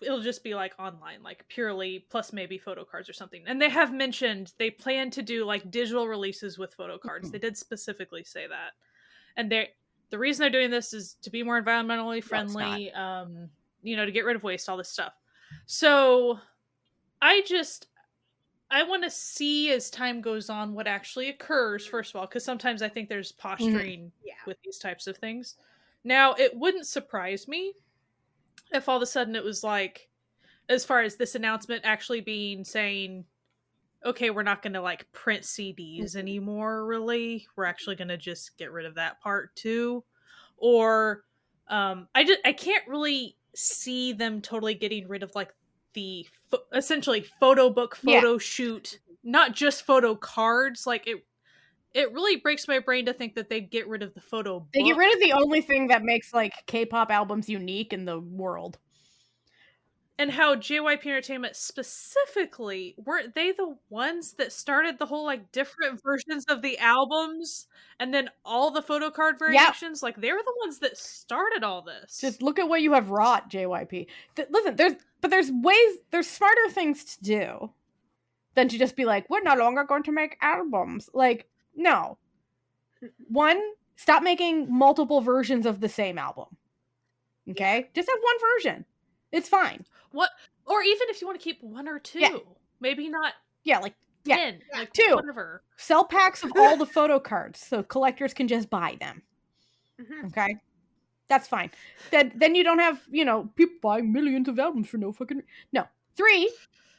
it'll 0.01 0.21
just 0.21 0.43
be 0.43 0.55
like 0.55 0.73
online, 0.79 1.21
like 1.21 1.47
purely 1.47 2.05
plus 2.09 2.33
maybe 2.33 2.57
photo 2.57 2.83
cards 2.83 3.07
or 3.07 3.13
something. 3.13 3.43
And 3.45 3.61
they 3.61 3.69
have 3.69 3.93
mentioned 3.93 4.51
they 4.57 4.71
plan 4.71 5.11
to 5.11 5.21
do 5.21 5.45
like 5.45 5.69
digital 5.69 6.07
releases 6.07 6.57
with 6.57 6.73
photo 6.73 6.97
cards. 6.97 7.29
Mhm. 7.29 7.33
They 7.33 7.39
did 7.39 7.55
specifically 7.55 8.23
say 8.23 8.47
that. 8.47 8.71
And 9.37 9.51
they 9.51 9.69
the 10.09 10.17
reason 10.17 10.41
they're 10.41 10.49
doing 10.49 10.71
this 10.71 10.93
is 10.93 11.15
to 11.21 11.29
be 11.29 11.43
more 11.43 11.61
environmentally 11.61 12.23
friendly, 12.23 12.91
um, 12.91 13.49
you 13.83 13.95
know, 13.95 14.05
to 14.05 14.11
get 14.11 14.25
rid 14.25 14.35
of 14.35 14.43
waste, 14.43 14.67
all 14.67 14.77
this 14.77 14.89
stuff. 14.89 15.13
So 15.67 16.39
I 17.21 17.43
just 17.45 17.87
I 18.71 18.83
want 18.83 19.03
to 19.03 19.11
see 19.11 19.71
as 19.71 19.89
time 19.89 20.21
goes 20.21 20.49
on 20.49 20.73
what 20.73 20.87
actually 20.87 21.29
occurs, 21.29 21.83
mm-hmm. 21.83 21.91
first 21.91 22.11
of 22.11 22.19
all, 22.19 22.25
because 22.25 22.45
sometimes 22.45 22.81
I 22.81 22.89
think 22.89 23.09
there's 23.09 23.33
mm-hmm. 23.33 23.47
posturing 23.47 24.11
Yeah. 24.23 24.33
with 24.47 24.57
these 24.63 24.79
types 24.79 25.07
of 25.07 25.17
things. 25.17 25.55
Now, 26.03 26.33
it 26.33 26.55
wouldn't 26.55 26.87
surprise 26.87 27.47
me 27.47 27.73
if 28.71 28.87
all 28.87 28.95
of 28.95 29.03
a 29.03 29.07
sudden 29.07 29.35
it 29.35 29.43
was 29.43 29.63
like, 29.63 30.09
as 30.69 30.85
far 30.85 31.01
as 31.01 31.17
this 31.17 31.35
announcement 31.35 31.81
actually 31.83 32.21
being 32.21 32.63
saying, 32.63 33.25
okay, 34.05 34.29
we're 34.29 34.41
not 34.41 34.61
going 34.61 34.73
to 34.73 34.81
like 34.81 35.11
print 35.11 35.43
CDs 35.43 36.01
mm-hmm. 36.01 36.19
anymore, 36.19 36.85
really. 36.85 37.45
We're 37.55 37.65
actually 37.65 37.97
going 37.97 38.07
to 38.07 38.17
just 38.17 38.57
get 38.57 38.71
rid 38.71 38.85
of 38.85 38.95
that 38.95 39.19
part 39.21 39.53
too. 39.55 40.03
Or 40.57 41.23
um, 41.67 42.07
I 42.15 42.23
just, 42.23 42.39
I 42.45 42.53
can't 42.53 42.87
really 42.87 43.35
see 43.53 44.13
them 44.13 44.41
totally 44.41 44.75
getting 44.75 45.07
rid 45.07 45.23
of 45.23 45.35
like 45.35 45.53
the 45.93 46.25
pho- 46.51 46.63
essentially 46.73 47.25
photo 47.39 47.69
book, 47.69 47.97
Yeah. 48.03 48.19
photo 48.21 48.37
shoot, 48.37 48.99
not 49.23 49.53
just 49.55 49.85
photo 49.85 50.15
cards. 50.15 50.85
Like 50.85 51.07
it, 51.07 51.25
it 51.93 52.11
really 52.13 52.35
breaks 52.37 52.67
my 52.67 52.79
brain 52.79 53.05
to 53.07 53.13
think 53.13 53.35
that 53.35 53.49
they'd 53.49 53.69
get 53.71 53.87
rid 53.87 54.03
of 54.03 54.13
the 54.13 54.21
photo. 54.21 54.59
book. 54.59 54.69
They 54.73 54.83
get 54.83 54.95
rid 54.97 55.13
of 55.13 55.19
the 55.21 55.33
only 55.33 55.61
thing 55.61 55.87
that 55.87 56.03
makes 56.03 56.33
like 56.33 56.53
K-pop 56.67 57.11
albums 57.11 57.49
unique 57.49 57.93
in 57.93 58.05
the 58.05 58.19
world. 58.19 58.77
And 60.21 60.29
how 60.29 60.55
JYP 60.55 61.03
Entertainment 61.07 61.55
specifically 61.55 62.93
weren't 63.03 63.33
they 63.33 63.53
the 63.53 63.75
ones 63.89 64.33
that 64.33 64.53
started 64.53 64.99
the 64.99 65.05
whole 65.07 65.25
like 65.25 65.51
different 65.51 65.99
versions 66.03 66.45
of 66.45 66.61
the 66.61 66.77
albums 66.77 67.65
and 67.99 68.13
then 68.13 68.29
all 68.45 68.69
the 68.69 68.83
photo 68.83 69.09
card 69.09 69.39
variations? 69.39 70.03
Like 70.03 70.21
they 70.21 70.31
were 70.31 70.43
the 70.45 70.53
ones 70.59 70.77
that 70.77 70.95
started 70.95 71.63
all 71.63 71.81
this. 71.81 72.19
Just 72.19 72.43
look 72.43 72.59
at 72.59 72.69
what 72.69 72.83
you 72.83 72.93
have 72.93 73.09
wrought, 73.09 73.49
JYP. 73.49 74.05
Th- 74.35 74.47
listen, 74.51 74.75
there's 74.75 74.93
but 75.21 75.31
there's 75.31 75.49
ways, 75.49 75.97
there's 76.11 76.27
smarter 76.27 76.69
things 76.69 77.03
to 77.15 77.23
do 77.23 77.71
than 78.53 78.67
to 78.67 78.77
just 78.77 78.95
be 78.95 79.05
like, 79.05 79.27
we're 79.27 79.41
no 79.41 79.55
longer 79.55 79.83
going 79.83 80.03
to 80.03 80.11
make 80.11 80.37
albums. 80.39 81.09
Like, 81.15 81.47
no. 81.75 82.19
One, 83.27 83.59
stop 83.95 84.21
making 84.21 84.71
multiple 84.71 85.21
versions 85.21 85.65
of 85.65 85.79
the 85.79 85.89
same 85.89 86.19
album. 86.19 86.57
Okay, 87.49 87.89
just 87.95 88.07
have 88.07 88.19
one 88.21 88.35
version. 88.55 88.85
It's 89.31 89.49
fine. 89.49 89.85
what 90.11 90.29
or 90.65 90.81
even 90.81 91.09
if 91.09 91.21
you 91.21 91.27
want 91.27 91.39
to 91.39 91.43
keep 91.43 91.61
one 91.63 91.87
or 91.87 91.99
two. 91.99 92.19
Yeah. 92.19 92.37
Maybe 92.79 93.09
not 93.09 93.33
Yeah, 93.63 93.79
like 93.79 93.95
yeah, 94.23 94.35
ten. 94.37 94.61
Yeah. 94.71 94.79
Like 94.79 94.93
Two. 94.93 95.15
whatever. 95.15 95.63
sell 95.77 96.03
packs 96.05 96.43
of 96.43 96.51
all 96.55 96.77
the 96.77 96.85
photo 96.97 97.19
cards 97.19 97.59
so 97.59 97.81
collectors 97.83 98.33
can 98.33 98.47
just 98.47 98.69
buy 98.69 98.97
them. 98.99 99.21
Mhm. 99.99 100.27
Okay. 100.27 100.55
That's 101.27 101.47
fine. 101.47 101.71
Then 102.11 102.31
then 102.35 102.55
you 102.55 102.63
don't 102.63 102.79
have, 102.79 103.01
you 103.09 103.23
know, 103.25 103.49
people 103.55 103.77
buying 103.81 104.11
millions 104.11 104.47
of 104.47 104.59
albums 104.59 104.87
for 104.89 104.97
no 104.97 105.11
fucking 105.11 105.43
No. 105.71 105.85
Three, 106.17 106.51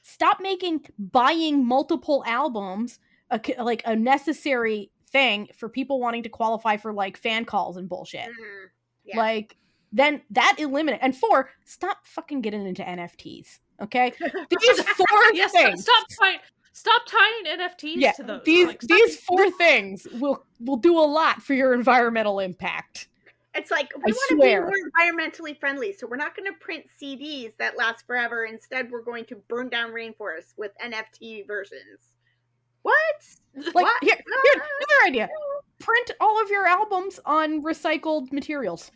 stop 0.02 0.40
making 0.40 0.86
buying 0.98 1.66
multiple 1.66 2.24
albums 2.26 2.98
a, 3.30 3.40
c- 3.44 3.54
like 3.60 3.82
a 3.84 3.94
necessary 3.94 4.90
thing 5.10 5.48
for 5.54 5.68
people 5.68 6.00
wanting 6.00 6.22
to 6.22 6.28
qualify 6.30 6.76
for 6.78 6.92
like 6.92 7.16
fan 7.18 7.44
calls 7.44 7.76
and 7.76 7.88
bullshit. 7.88 8.26
Mhm. 8.28 8.66
Yeah. 9.04 9.18
Like 9.18 9.56
then 9.92 10.22
that 10.30 10.56
eliminate 10.58 11.00
and 11.02 11.16
four, 11.16 11.50
stop 11.64 12.06
fucking 12.06 12.40
getting 12.40 12.66
into 12.66 12.82
NFTs. 12.82 13.58
Okay? 13.80 14.12
These 14.20 14.82
four 14.82 15.06
Yes, 15.34 15.50
stop, 15.50 15.62
things. 15.62 15.82
stop 15.82 16.06
tying 16.20 16.38
stop 16.72 17.02
tying 17.06 17.58
NFTs 17.58 17.94
yeah, 17.96 18.12
to 18.12 18.22
those. 18.22 18.42
these 18.44 18.66
Like, 18.66 18.80
these 18.80 19.20
four 19.24 19.50
things 19.52 20.06
will 20.14 20.44
will 20.60 20.76
do 20.76 20.98
a 20.98 21.00
lot 21.00 21.42
for 21.42 21.54
your 21.54 21.74
environmental 21.74 22.40
impact. 22.40 23.08
It's 23.54 23.70
like 23.70 23.92
we 23.96 24.12
I 24.12 24.14
want 24.14 24.28
to 24.30 24.36
be 24.36 24.56
more 24.56 24.72
environmentally 24.98 25.60
friendly, 25.60 25.92
so 25.92 26.06
we're 26.06 26.16
not 26.16 26.34
going 26.34 26.50
to 26.50 26.58
print 26.58 26.86
CDs 27.00 27.54
that 27.58 27.76
last 27.76 28.06
forever. 28.06 28.46
Instead, 28.46 28.90
we're 28.90 29.02
going 29.02 29.26
to 29.26 29.36
burn 29.48 29.68
down 29.68 29.90
rainforests 29.90 30.54
with 30.56 30.72
NFT 30.82 31.46
versions. 31.46 32.14
What? 32.80 32.96
Like 33.54 33.74
What? 33.74 33.94
here, 34.02 34.16
here, 34.16 34.24
ah, 34.56 34.66
another 34.80 35.06
idea. 35.06 35.28
Print 35.80 36.10
all 36.20 36.40
of 36.42 36.48
your 36.48 36.66
albums 36.66 37.20
on 37.26 37.62
recycled 37.62 38.32
materials. 38.32 38.90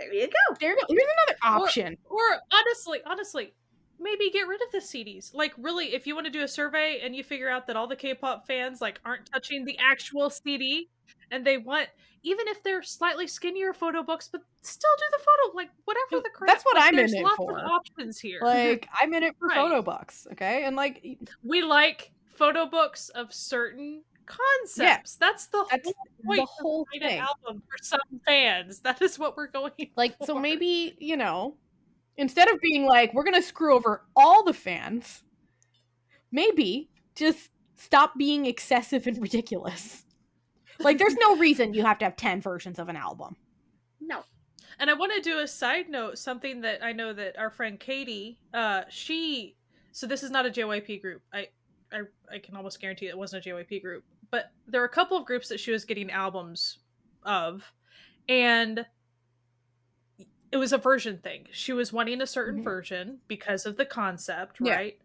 There 0.00 0.14
you 0.14 0.26
go. 0.26 0.56
There 0.60 0.70
you 0.70 0.76
go. 0.76 0.86
Here's 0.88 1.02
another 1.02 1.60
option. 1.62 1.96
Or 2.08 2.20
honestly, 2.52 3.00
honestly, 3.06 3.52
maybe 3.98 4.30
get 4.30 4.48
rid 4.48 4.60
of 4.62 4.72
the 4.72 4.78
CDs. 4.78 5.34
Like 5.34 5.52
really, 5.58 5.94
if 5.94 6.06
you 6.06 6.14
want 6.14 6.26
to 6.26 6.32
do 6.32 6.42
a 6.42 6.48
survey 6.48 7.00
and 7.02 7.14
you 7.14 7.22
figure 7.22 7.48
out 7.50 7.66
that 7.66 7.76
all 7.76 7.86
the 7.86 7.96
K-pop 7.96 8.46
fans 8.46 8.80
like 8.80 9.00
aren't 9.04 9.30
touching 9.30 9.64
the 9.64 9.78
actual 9.78 10.30
CD 10.30 10.88
and 11.30 11.44
they 11.44 11.58
want 11.58 11.88
even 12.22 12.46
if 12.48 12.62
they're 12.62 12.82
slightly 12.82 13.26
skinnier 13.26 13.72
photo 13.72 14.02
books, 14.02 14.28
but 14.30 14.42
still 14.62 14.90
do 14.98 15.04
the 15.12 15.18
photo 15.24 15.56
like 15.56 15.70
whatever 15.86 16.22
the 16.22 16.30
crap. 16.34 16.48
that's 16.48 16.64
what 16.64 16.76
like, 16.76 16.84
I'm 16.84 16.90
in 16.90 16.96
there's 16.96 17.12
it 17.14 17.22
lots 17.22 17.36
for. 17.36 17.58
of 17.58 17.64
options 17.64 18.18
here. 18.20 18.40
Like 18.42 18.88
I'm 19.00 19.12
in 19.14 19.22
it 19.22 19.34
for 19.38 19.48
Right. 19.48 19.54
photo 19.56 19.80
books, 19.82 20.26
okay? 20.32 20.64
And 20.64 20.76
like 20.76 21.02
we 21.42 21.62
like 21.62 22.12
photo 22.28 22.66
books 22.66 23.08
of 23.10 23.32
certain 23.32 24.02
concepts. 24.30 25.16
That's 25.16 25.46
the 25.46 25.66
that's 25.70 25.92
whole 26.24 26.36
the 26.36 26.46
whole 26.48 26.82
of 26.82 26.88
write 26.92 27.02
an 27.02 27.08
thing. 27.08 27.20
album 27.20 27.62
for 27.68 27.82
some 27.82 28.00
fans. 28.26 28.80
That 28.84 29.02
is 29.02 29.18
what 29.18 29.36
we're 29.36 29.48
going 29.48 29.72
Like 29.96 30.14
so 30.24 30.38
maybe, 30.38 30.96
you 30.98 31.16
know, 31.16 31.56
instead 32.16 32.48
of 32.48 32.60
being 32.60 32.86
like 32.86 33.12
we're 33.14 33.24
going 33.24 33.34
to 33.34 33.42
screw 33.42 33.74
over 33.74 34.04
all 34.16 34.44
the 34.44 34.52
fans, 34.52 35.22
maybe 36.32 36.90
just 37.14 37.50
stop 37.76 38.16
being 38.16 38.46
excessive 38.46 39.06
and 39.06 39.20
ridiculous. 39.20 40.04
Like 40.78 40.98
there's 40.98 41.16
no 41.16 41.36
reason 41.38 41.74
you 41.74 41.82
have 41.82 41.98
to 41.98 42.04
have 42.04 42.16
10 42.16 42.40
versions 42.40 42.78
of 42.78 42.88
an 42.88 42.96
album. 42.96 43.36
No. 44.00 44.22
And 44.78 44.88
I 44.88 44.94
want 44.94 45.12
to 45.14 45.20
do 45.20 45.38
a 45.40 45.46
side 45.46 45.88
note, 45.90 46.18
something 46.18 46.62
that 46.62 46.82
I 46.82 46.92
know 46.92 47.12
that 47.12 47.38
our 47.38 47.50
friend 47.50 47.78
Katie, 47.78 48.38
uh, 48.54 48.82
she, 48.88 49.56
so 49.92 50.06
this 50.06 50.22
is 50.22 50.30
not 50.30 50.46
a 50.46 50.50
JYP 50.50 51.02
group. 51.02 51.22
I, 51.32 51.48
I, 51.92 52.00
I 52.32 52.38
can 52.38 52.56
almost 52.56 52.80
guarantee 52.80 53.06
it 53.06 53.18
wasn't 53.18 53.44
a 53.44 53.50
JYP 53.50 53.82
group, 53.82 54.04
but 54.30 54.52
there 54.66 54.82
are 54.82 54.86
a 54.86 54.88
couple 54.88 55.16
of 55.16 55.26
groups 55.26 55.48
that 55.48 55.60
she 55.60 55.72
was 55.72 55.84
getting 55.84 56.10
albums 56.10 56.78
of, 57.24 57.72
and 58.28 58.86
it 60.52 60.56
was 60.56 60.72
a 60.72 60.78
version 60.78 61.18
thing. 61.18 61.46
She 61.52 61.72
was 61.72 61.92
wanting 61.92 62.20
a 62.20 62.26
certain 62.26 62.60
Mhm. 62.60 62.64
version 62.64 63.20
because 63.28 63.66
of 63.66 63.76
the 63.76 63.86
concept, 63.86 64.60
Yeah. 64.60 64.74
right? 64.76 65.00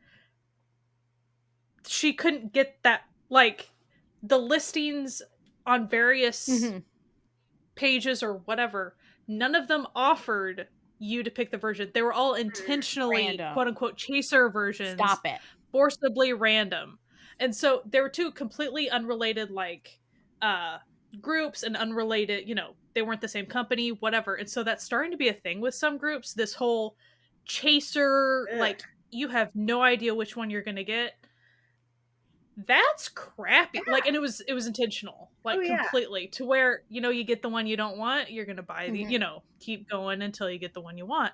She 1.88 2.14
couldn't 2.14 2.54
get 2.54 2.80
that, 2.84 3.04
like, 3.30 3.72
the 4.24 4.38
listings 4.40 5.22
on 5.66 5.88
various 5.88 6.48
Mhm. 6.48 6.86
pages 7.76 8.24
or 8.24 8.36
whatever, 8.40 8.98
none 9.28 9.56
of 9.56 9.68
them 9.68 9.88
offered 9.96 10.70
you 11.00 11.24
to 11.24 11.32
pick 11.32 11.52
the 11.52 11.58
version. 11.58 11.92
They 11.94 12.02
were 12.02 12.14
all 12.14 12.36
intentionally 12.36 13.28
Random. 13.28 13.54
quote 13.54 13.68
unquote 13.68 13.98
chaser 13.98 14.50
versions, 14.50 15.02
Stop 15.02 15.26
it. 15.26 15.42
forcibly 15.72 16.34
random. 16.34 17.00
And 17.40 17.56
so 17.56 17.82
there 17.86 18.02
were 18.04 18.10
two 18.10 18.32
completely 18.32 18.90
unrelated 18.90 19.52
like 19.52 20.00
uh 20.42 20.80
groups 21.22 21.64
and 21.64 21.78
unrelated, 21.78 22.48
you 22.48 22.56
know, 22.56 22.76
they 22.94 23.02
weren't 23.02 23.22
the 23.22 23.28
same 23.28 23.46
company, 23.46 23.90
whatever. 23.92 24.36
And 24.36 24.50
so 24.50 24.64
that's 24.64 24.84
starting 24.84 25.12
to 25.12 25.18
be 25.18 25.30
a 25.30 25.34
thing 25.34 25.62
with 25.62 25.76
some 25.76 25.98
groups, 25.98 26.34
this 26.34 26.54
whole 26.54 26.98
chaser 27.46 28.50
Ugh. 28.54 28.58
like 28.60 28.84
you 29.12 29.28
have 29.30 29.52
no 29.56 29.82
idea 29.82 30.14
which 30.16 30.36
one 30.36 30.50
you're 30.50 30.64
going 30.64 30.76
to 30.78 30.84
get. 30.84 31.14
That's 32.58 33.10
crappy. 33.10 33.82
Like 33.86 34.06
and 34.08 34.16
it 34.16 34.20
was 34.22 34.42
it 34.42 34.54
was 34.54 34.66
intentional. 34.66 35.32
Like 35.44 35.58
Oh, 35.60 35.62
yeah. 35.62 35.78
completely 35.82 36.28
to 36.30 36.46
where, 36.46 36.84
you 36.90 37.02
know, 37.02 37.10
you 37.10 37.26
get 37.26 37.42
the 37.42 37.50
one 37.50 37.68
you 37.68 37.76
don't 37.76 37.98
want, 37.98 38.32
you're 38.32 38.46
going 38.46 38.56
to 38.58 38.64
buy 38.64 38.90
the, 38.90 39.04
Mhm. 39.04 39.12
you 39.12 39.20
know, 39.20 39.44
keep 39.60 39.90
going 39.90 40.22
until 40.22 40.50
you 40.50 40.58
get 40.58 40.74
the 40.74 40.80
one 40.82 40.98
you 40.98 41.06
want. 41.06 41.34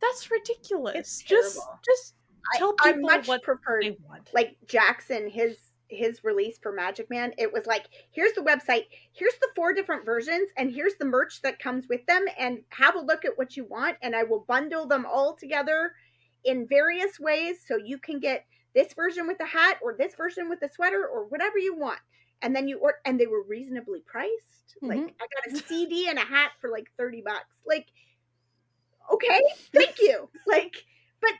That's 0.00 0.30
ridiculous. 0.30 0.96
It's 0.96 1.22
just 1.22 1.60
just 1.84 2.15
tell 2.54 2.74
I 2.80 2.92
people 2.92 3.02
much 3.02 3.28
what 3.28 3.42
preferred 3.42 3.82
they 3.84 3.96
want. 4.08 4.30
like 4.32 4.56
Jackson 4.66 5.28
his 5.28 5.56
his 5.88 6.24
release 6.24 6.58
for 6.58 6.72
Magic 6.72 7.08
Man. 7.10 7.32
It 7.38 7.52
was 7.52 7.66
like 7.66 7.86
here's 8.10 8.32
the 8.32 8.40
website, 8.42 8.86
here's 9.12 9.36
the 9.40 9.48
four 9.54 9.72
different 9.72 10.04
versions, 10.04 10.50
and 10.56 10.70
here's 10.70 10.94
the 10.96 11.04
merch 11.04 11.42
that 11.42 11.58
comes 11.60 11.88
with 11.88 12.04
them, 12.06 12.24
and 12.38 12.62
have 12.70 12.96
a 12.96 13.00
look 13.00 13.24
at 13.24 13.38
what 13.38 13.56
you 13.56 13.64
want, 13.64 13.96
and 14.02 14.14
I 14.16 14.24
will 14.24 14.40
bundle 14.48 14.86
them 14.86 15.06
all 15.06 15.34
together 15.36 15.92
in 16.44 16.66
various 16.66 17.18
ways 17.20 17.58
so 17.66 17.76
you 17.76 17.98
can 17.98 18.18
get 18.20 18.46
this 18.74 18.92
version 18.94 19.26
with 19.26 19.38
the 19.38 19.46
hat 19.46 19.78
or 19.82 19.94
this 19.94 20.14
version 20.16 20.48
with 20.48 20.60
the 20.60 20.68
sweater 20.68 21.06
or 21.06 21.24
whatever 21.26 21.58
you 21.58 21.74
want. 21.76 22.00
And 22.42 22.54
then 22.54 22.68
you 22.68 22.78
or 22.78 22.96
and 23.04 23.18
they 23.18 23.26
were 23.26 23.42
reasonably 23.44 24.00
priced. 24.00 24.76
Like 24.82 24.98
Mhm. 24.98 25.14
I 25.20 25.26
got 25.50 25.54
a 25.56 25.62
CD 25.68 26.08
and 26.08 26.18
a 26.18 26.22
hat 26.22 26.50
for 26.60 26.68
like 26.70 26.90
30 26.98 27.22
bucks. 27.22 27.62
Like 27.64 27.86
okay, 29.12 29.40
thank 29.72 30.00
you. 30.00 30.28
Like 30.46 30.84
but 31.20 31.32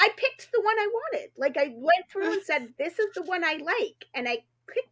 I 0.00 0.08
picked 0.16 0.50
the 0.52 0.60
one 0.60 0.78
I 0.78 0.88
wanted. 0.92 1.30
Like 1.36 1.56
I 1.56 1.72
went 1.74 2.08
through 2.10 2.32
and 2.32 2.42
said, 2.42 2.74
"This 2.78 2.98
is 2.98 3.08
the 3.14 3.22
one 3.22 3.44
I 3.44 3.54
like," 3.54 4.06
and 4.14 4.28
I 4.28 4.44
clicked. 4.66 4.88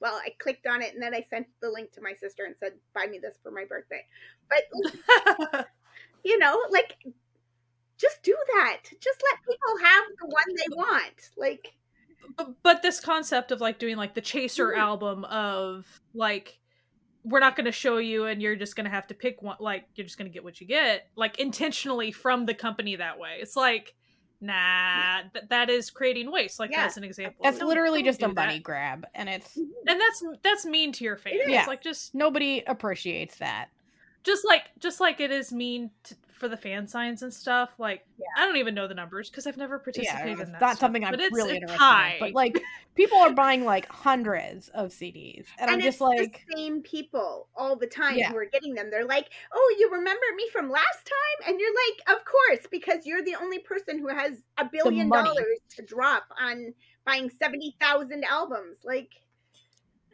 Well, 0.00 0.14
I 0.14 0.30
clicked 0.38 0.66
on 0.66 0.82
it, 0.82 0.94
and 0.94 1.02
then 1.02 1.14
I 1.14 1.22
sent 1.22 1.46
the 1.60 1.70
link 1.70 1.92
to 1.92 2.00
my 2.02 2.14
sister 2.14 2.44
and 2.44 2.54
said, 2.58 2.72
"Buy 2.94 3.06
me 3.06 3.18
this 3.18 3.38
for 3.42 3.50
my 3.50 3.64
birthday." 3.64 4.04
But 4.48 5.66
you 6.24 6.38
know, 6.38 6.60
like, 6.70 6.96
just 7.98 8.22
do 8.22 8.36
that. 8.54 8.80
Just 9.00 9.22
let 9.30 9.40
people 9.44 9.78
have 9.84 10.04
the 10.20 10.26
one 10.26 10.44
they 10.56 10.76
want. 10.76 11.30
Like, 11.36 11.72
but, 12.36 12.62
but 12.62 12.82
this 12.82 13.00
concept 13.00 13.52
of 13.52 13.60
like 13.60 13.78
doing 13.78 13.96
like 13.96 14.14
the 14.14 14.20
chaser 14.20 14.72
Mhm. 14.72 14.78
album 14.78 15.24
of 15.26 16.00
like 16.14 16.58
we're 17.24 17.40
not 17.40 17.54
going 17.56 17.66
to 17.66 17.72
show 17.72 17.98
you 17.98 18.26
and 18.26 18.42
you're 18.42 18.56
just 18.56 18.74
going 18.76 18.84
to 18.84 18.90
have 18.90 19.06
to 19.06 19.14
pick 19.14 19.42
one 19.42 19.56
like 19.60 19.84
you're 19.94 20.04
just 20.06 20.18
going 20.18 20.28
to 20.30 20.32
get 20.34 20.42
what 20.44 20.60
you 20.60 20.66
get 20.66 21.08
like 21.16 21.38
intentionally 21.38 22.10
from 22.12 22.44
the 22.46 22.54
company 22.54 22.96
that 22.96 23.18
way 23.18 23.36
it's 23.40 23.54
like 23.56 23.94
nah 24.40 25.20
th- 25.32 25.44
that 25.50 25.70
is 25.70 25.88
creating 25.90 26.30
waste 26.32 26.58
like 26.58 26.72
Yeah. 26.72 26.86
as 26.86 26.96
an 26.96 27.04
example 27.04 27.44
That's 27.44 27.58
Don't- 27.58 27.68
literally 27.68 28.00
don't 28.00 28.06
just 28.08 28.22
a 28.22 28.26
that. 28.28 28.34
money 28.34 28.58
grab 28.58 29.06
and 29.14 29.28
it's 29.28 29.56
and 29.56 29.70
that's 29.86 30.24
that's 30.42 30.66
mean 30.66 30.90
to 30.92 31.04
your 31.04 31.16
fans 31.16 31.40
is. 31.46 31.66
like 31.68 31.82
just 31.82 32.14
nobody 32.14 32.62
appreciates 32.66 33.36
that. 33.38 33.68
Just 34.22 34.44
like 34.44 34.62
just 34.78 35.00
like 35.00 35.20
it 35.20 35.30
is 35.30 35.52
mean 35.52 35.90
to, 36.04 36.14
for 36.32 36.48
the 36.48 36.56
fan 36.56 36.88
signs 36.88 37.22
and 37.22 37.32
stuff 37.32 37.74
like 37.78 38.04
i 38.36 38.44
don't 38.44 38.56
even 38.56 38.74
know 38.74 38.88
the 38.88 38.94
numbers 38.94 39.30
because 39.30 39.46
i've 39.46 39.56
never 39.56 39.78
participated 39.78 40.32
it's 40.38 40.42
in 40.42 40.52
that 40.52 40.60
not 40.60 40.78
something 40.78 41.04
I'm 41.04 41.12
but 41.12 41.20
it's, 41.20 41.34
really 41.34 41.52
it's 41.54 41.62
interested 41.62 41.78
high 41.78 42.14
in. 42.14 42.20
But 42.20 42.32
like 42.34 42.60
people 42.94 43.18
are 43.18 43.32
buying 43.32 43.64
like 43.64 43.88
hundreds 43.90 44.68
of 44.70 44.90
CDs, 44.90 45.46
and, 45.58 45.70
I'm 45.70 45.74
and 45.74 45.82
just 45.82 45.96
it's 45.96 46.00
like, 46.00 46.44
the 46.48 46.56
same 46.56 46.82
people 46.82 47.48
all 47.56 47.76
the 47.76 47.86
time 47.86 48.16
Yeah. 48.18 48.30
who 48.30 48.36
are 48.36 48.46
getting 48.46 48.74
them. 48.74 48.90
They're 48.90 49.06
like, 49.06 49.28
"Oh, 49.52 49.76
you 49.78 49.90
remember 49.90 50.24
me 50.36 50.48
from 50.52 50.70
last 50.70 51.04
time?" 51.04 51.48
And 51.48 51.60
you're 51.60 51.70
like, 51.70 52.16
"Of 52.18 52.24
course, 52.24 52.66
because 52.70 53.06
you're 53.06 53.24
the 53.24 53.36
only 53.36 53.60
person 53.60 53.98
who 53.98 54.08
has 54.08 54.42
a 54.58 54.66
billion 54.70 55.08
dollars 55.10 55.60
to 55.76 55.82
drop 55.82 56.24
on 56.38 56.74
buying 57.06 57.30
seventy 57.30 57.76
thousand 57.80 58.24
albums." 58.24 58.78
Like, 58.84 59.10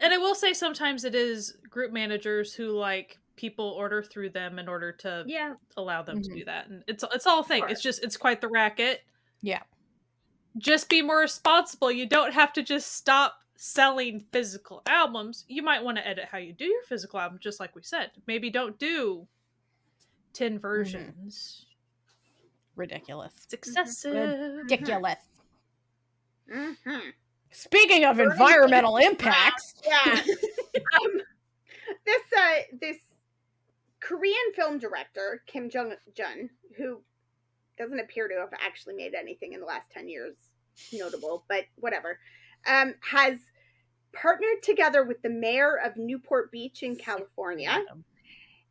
And 0.01 0.13
I 0.13 0.19
will 0.19 0.35
say 0.35 0.53
sometimes 0.53 1.05
it 1.05 1.15
is 1.15 1.57
group 1.69 1.93
managers 1.93 2.55
who 2.55 2.71
like 2.71 3.19
people 3.39 3.65
order 3.71 4.03
through 4.03 4.29
them 4.31 4.59
in 4.59 4.69
order 4.69 4.93
to 4.93 5.25
yeah, 5.27 5.55
allow 5.79 6.03
them 6.03 6.19
Mhm. 6.19 6.25
to 6.25 6.35
do 6.35 6.45
that. 6.45 6.67
And 6.69 6.85
it's 6.87 7.03
it's 7.15 7.27
all 7.27 7.41
a 7.41 7.45
thing. 7.45 7.63
Sure. 7.63 7.69
It's 7.71 7.81
just 7.81 8.05
it's 8.05 8.17
quite 8.19 8.41
the 8.43 8.49
racket. 8.49 9.03
Yeah. 9.41 9.63
Just 10.59 10.89
be 10.91 11.01
more 11.01 11.19
responsible. 11.21 11.91
You 11.91 12.07
don't 12.07 12.35
have 12.35 12.53
to 12.55 12.63
just 12.63 12.93
stop 12.95 13.41
selling 13.57 14.21
physical 14.33 14.83
albums. 14.87 15.45
You 15.49 15.63
might 15.63 15.83
want 15.83 15.97
to 15.99 16.07
edit 16.07 16.27
how 16.31 16.39
you 16.39 16.53
do 16.53 16.65
your 16.65 16.83
physical 16.83 17.19
album, 17.21 17.39
just 17.41 17.61
like 17.61 17.75
we 17.75 17.83
said. 17.83 18.11
Maybe 18.27 18.51
don't 18.51 18.79
do 18.79 19.27
10 20.35 20.59
versions. 20.59 21.65
ridiculous, 22.77 23.33
It's 23.45 23.53
excessive. 23.55 24.57
ridiculous. 24.57 25.17
hmm 26.53 26.99
Speaking 27.51 28.05
of 28.05 28.17
Burning 28.19 28.33
environmental 28.33 28.97
impacts, 28.99 29.75
yeah. 29.87 30.05
um, 31.03 31.21
this 32.05 32.23
uh, 32.37 32.55
this 32.81 32.99
Korean 34.09 34.35
film 34.57 34.79
director 34.79 35.43
Kim 35.47 35.69
Jong 35.69 35.93
Jun, 36.17 36.49
who 36.79 37.03
doesn't 37.77 38.01
appear 38.01 38.27
to 38.27 38.37
have 38.37 38.55
actually 38.65 38.95
made 38.95 39.15
anything 39.15 39.53
in 39.53 39.61
the 39.61 39.67
last 39.67 39.91
ten 39.91 40.09
years 40.09 40.35
notable, 40.95 41.45
but 41.47 41.65
whatever, 41.77 42.19
um, 42.67 42.95
has 43.01 43.39
partnered 44.15 44.63
together 44.63 45.05
with 45.05 45.21
the 45.21 45.29
mayor 45.29 45.77
of 45.77 45.99
Newport 45.99 46.51
Beach 46.51 46.83
in 46.83 46.97
California, 46.97 47.85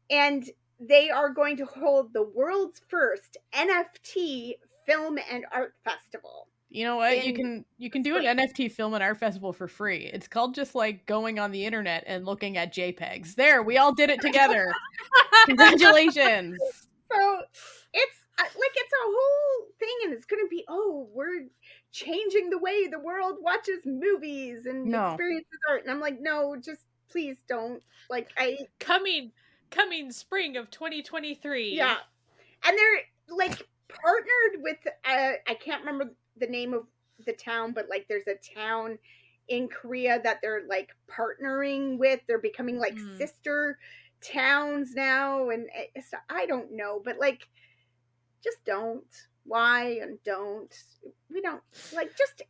and 0.10 0.50
they 0.80 1.12
are 1.12 1.30
going 1.30 1.58
to 1.58 1.66
hold 1.66 2.14
the 2.14 2.24
world's 2.24 2.82
first 2.90 3.38
NFT 3.54 4.54
film 4.88 5.20
and 5.32 5.46
art 5.52 5.76
festival. 5.84 6.48
You 6.70 6.84
know 6.84 6.98
what? 6.98 7.26
you 7.26 7.34
can 7.34 7.66
you 7.78 7.90
can 7.90 8.02
do 8.02 8.18
an 8.18 8.24
NFT 8.38 8.72
film 8.72 8.94
and 8.94 9.02
art 9.02 9.18
festival 9.18 9.54
for 9.54 9.68
free. 9.68 10.10
It's 10.14 10.28
called 10.28 10.54
just 10.54 10.76
like 10.76 11.06
going 11.06 11.40
on 11.40 11.52
the 11.52 11.66
internet 11.66 12.04
and 12.08 12.26
looking 12.26 12.58
at 12.58 12.74
JPEGs. 12.74 13.36
There, 13.36 13.64
we 13.64 13.78
all 13.78 13.94
did 13.94 14.10
it 14.10 14.22
together. 14.22 14.74
Congratulations. 15.46 16.58
So 17.10 17.42
it's 17.94 18.18
uh, 18.38 18.44
like 18.44 18.72
it's 18.76 18.92
a 18.92 19.06
whole 19.06 19.68
thing, 19.80 19.96
and 20.04 20.14
it's 20.14 20.26
going 20.26 20.44
to 20.44 20.50
be 20.50 20.66
oh, 20.68 21.08
we're 21.14 21.46
changing 21.94 22.50
the 22.50 22.58
way 22.58 22.86
the 22.88 23.00
world 23.00 23.38
watches 23.40 23.80
movies 23.86 24.66
and 24.66 24.88
No. 24.88 25.12
experiences 25.12 25.60
art. 25.70 25.84
And 25.84 25.92
I'm 25.92 26.02
like, 26.02 26.20
no, 26.20 26.58
just 26.58 26.82
please 27.10 27.38
don't. 27.48 27.82
Like 28.10 28.28
I 28.38 28.58
coming 28.80 29.32
coming 29.70 30.12
spring 30.12 30.58
of 30.58 30.70
2023. 30.70 31.76
Yeah. 31.76 31.96
And 32.66 32.78
they're 32.78 33.36
like 33.38 33.66
partnered 33.88 34.62
with 34.62 34.80
uh, 34.86 35.32
I 35.48 35.54
can't 35.54 35.80
remember 35.86 36.12
the 36.40 36.48
name 36.48 36.74
of 36.74 36.86
the 37.26 37.34
town, 37.34 37.74
but 37.74 37.90
like 37.90 38.08
there's 38.08 38.28
a 38.28 38.56
town 38.56 39.00
in 39.48 39.68
Korea 39.70 40.22
that 40.24 40.40
they're 40.42 40.64
like 40.68 40.90
partnering 41.10 41.98
with. 41.98 42.22
They're 42.28 42.40
becoming 42.40 42.78
like 42.80 43.00
Mm. 43.00 43.18
sister 43.18 43.80
towns 44.22 44.94
now 44.96 45.50
and 45.50 45.70
it's, 45.96 46.12
I 46.30 46.46
don't 46.46 46.72
know, 46.74 47.02
but 47.04 47.20
like 47.20 47.48
just 48.44 48.64
don't. 48.66 49.28
Why 49.44 50.00
and 50.02 50.22
don't. 50.24 50.74
We 51.32 51.42
don't 51.42 51.64
like 51.94 52.16
just 52.18 52.42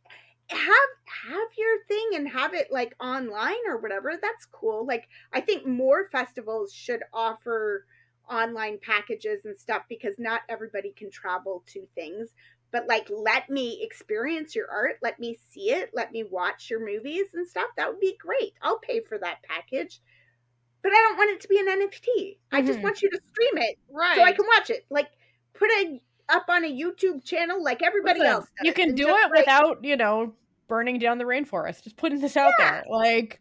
have 0.50 0.88
have 1.06 1.48
your 1.56 1.84
thing 1.86 2.10
and 2.14 2.28
have 2.28 2.54
it 2.54 2.68
like 2.72 2.94
online 3.00 3.66
or 3.68 3.78
whatever. 3.78 4.18
That's 4.20 4.46
cool. 4.46 4.84
Like 4.86 5.08
I 5.32 5.40
think 5.40 5.66
more 5.66 6.08
festivals 6.10 6.72
should 6.72 7.02
offer 7.12 7.86
online 8.28 8.78
packages 8.82 9.44
and 9.44 9.58
stuff 9.58 9.84
because 9.88 10.16
not 10.18 10.42
everybody 10.48 10.92
can 10.92 11.10
travel 11.10 11.62
to 11.68 11.86
things 11.94 12.30
but 12.72 12.86
like 12.88 13.08
let 13.10 13.48
me 13.50 13.80
experience 13.82 14.54
your 14.54 14.70
art 14.70 14.96
let 15.02 15.18
me 15.18 15.38
see 15.50 15.70
it 15.70 15.90
let 15.94 16.12
me 16.12 16.24
watch 16.30 16.70
your 16.70 16.84
movies 16.84 17.26
and 17.34 17.46
stuff 17.48 17.68
that 17.76 17.88
would 17.88 18.00
be 18.00 18.16
great 18.18 18.52
i'll 18.62 18.78
pay 18.78 19.00
for 19.00 19.18
that 19.18 19.42
package 19.42 20.00
but 20.82 20.92
i 20.92 21.06
don't 21.08 21.16
want 21.18 21.30
it 21.30 21.40
to 21.40 21.48
be 21.48 21.58
an 21.58 21.66
nft 21.66 22.36
i 22.52 22.60
just 22.62 22.78
Mhm. 22.78 22.82
want 22.82 23.02
you 23.02 23.10
to 23.10 23.20
stream 23.32 23.56
it 23.58 23.78
Right. 23.90 24.16
so 24.16 24.24
i 24.24 24.32
can 24.32 24.46
watch 24.46 24.70
it 24.70 24.86
like 24.90 25.08
put 25.54 25.68
it 25.70 26.00
up 26.28 26.44
on 26.48 26.64
a 26.64 26.68
youtube 26.72 27.24
channel 27.24 27.62
like 27.62 27.82
everybody 27.82 28.20
Listen, 28.20 28.32
else 28.34 28.46
does, 28.58 28.66
you 28.66 28.72
can 28.72 28.94
do 28.94 29.08
it 29.08 29.30
like, 29.30 29.36
without, 29.36 29.84
you 29.84 29.96
know, 29.96 30.34
burning 30.68 30.98
down 30.98 31.16
the 31.18 31.24
rainforest. 31.24 31.82
Just 31.82 31.96
putting 31.96 32.20
this 32.20 32.36
out 32.36 32.52
Yeah. 32.58 32.70
there. 32.70 32.84
Like, 32.90 33.40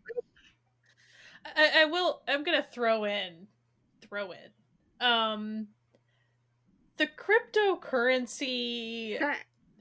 I, 1.55 1.82
I 1.82 1.86
will 1.86 2.21
i'm 2.28 2.43
gonna 2.43 2.63
throw 2.63 3.05
in 3.05 3.47
throw 4.01 4.32
in 4.32 5.05
um 5.05 5.67
the 6.97 7.07
cryptocurrency 7.07 9.19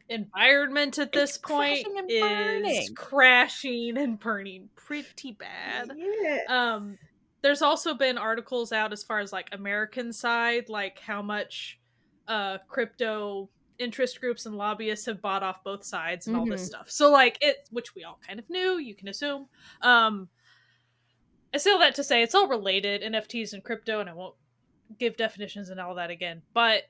environment 0.09 0.99
at 0.99 1.13
this 1.13 1.37
point 1.37 1.85
crashing 1.85 2.65
is 2.67 2.91
crashing 2.95 3.99
and 3.99 4.21
burning 4.21 4.69
pretty 4.77 5.33
bad 5.33 5.91
yeah. 5.97 6.39
um 6.49 6.97
there's 7.43 7.61
also 7.61 7.93
been 7.93 8.17
articles 8.17 8.73
out 8.73 8.93
as 8.93 9.03
far 9.03 9.19
as 9.19 9.33
like 9.33 9.49
american 9.53 10.13
side 10.13 10.69
like 10.69 11.01
how 11.01 11.21
much 11.21 11.81
uh 12.29 12.57
crypto 12.69 13.51
interest 13.81 14.21
groups 14.21 14.47
and 14.47 14.55
lobbyists 14.55 15.07
have 15.07 15.21
bought 15.21 15.43
off 15.43 15.65
both 15.65 15.85
sides 15.85 16.29
and 16.29 16.37
all 16.37 16.47
this 16.47 16.63
Mhm. 16.63 16.67
stuff 16.67 16.91
so 16.91 17.11
like 17.11 17.37
it 17.41 17.69
which 17.73 17.97
we 17.97 18.05
all 18.05 18.21
kind 18.25 18.39
of 18.39 18.49
knew 18.49 18.79
you 18.79 18.95
can 18.95 19.09
assume 19.09 19.49
um 19.83 20.29
i 21.53 21.59
say 21.59 21.73
all 21.73 21.81
that 21.81 21.97
to 21.97 22.05
say 22.05 22.23
it's 22.23 22.35
all 22.35 22.47
related 22.47 23.03
nfts 23.03 23.53
and 23.55 23.65
crypto 23.65 23.99
and 24.01 24.09
i 24.09 24.15
won't 24.15 24.37
give 25.01 25.17
definitions 25.17 25.69
and 25.69 25.81
all 25.81 25.97
that 25.97 26.11
again 26.11 26.43
but 26.55 26.85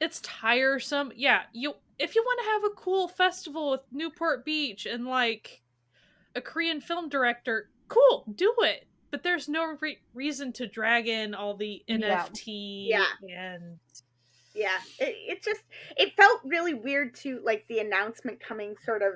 it's 0.00 0.20
tiresome 0.20 1.12
yeah 1.16 1.42
you 1.52 1.74
if 1.98 2.14
you 2.14 2.22
want 2.22 2.40
to 2.40 2.50
have 2.50 2.64
a 2.72 2.74
cool 2.76 3.08
festival 3.08 3.70
with 3.70 3.80
newport 3.92 4.44
beach 4.44 4.86
and 4.86 5.06
like 5.06 5.62
a 6.34 6.40
korean 6.40 6.80
film 6.80 7.08
director 7.08 7.70
cool 7.88 8.24
do 8.34 8.52
it 8.60 8.86
but 9.10 9.22
there's 9.22 9.48
no 9.48 9.76
re- 9.80 9.98
reason 10.14 10.52
to 10.52 10.66
drag 10.66 11.08
in 11.08 11.34
all 11.34 11.56
the 11.56 11.82
Yeah. 11.86 11.96
nft 12.26 12.88
Yeah. 12.88 13.04
and 13.30 13.78
yeah 14.54 14.78
it, 14.98 15.14
it 15.28 15.42
just 15.42 15.62
it 15.96 16.14
felt 16.16 16.40
really 16.44 16.74
weird 16.74 17.14
to 17.14 17.40
like 17.44 17.64
the 17.68 17.78
announcement 17.78 18.40
coming 18.40 18.74
sort 18.84 19.02
of 19.02 19.14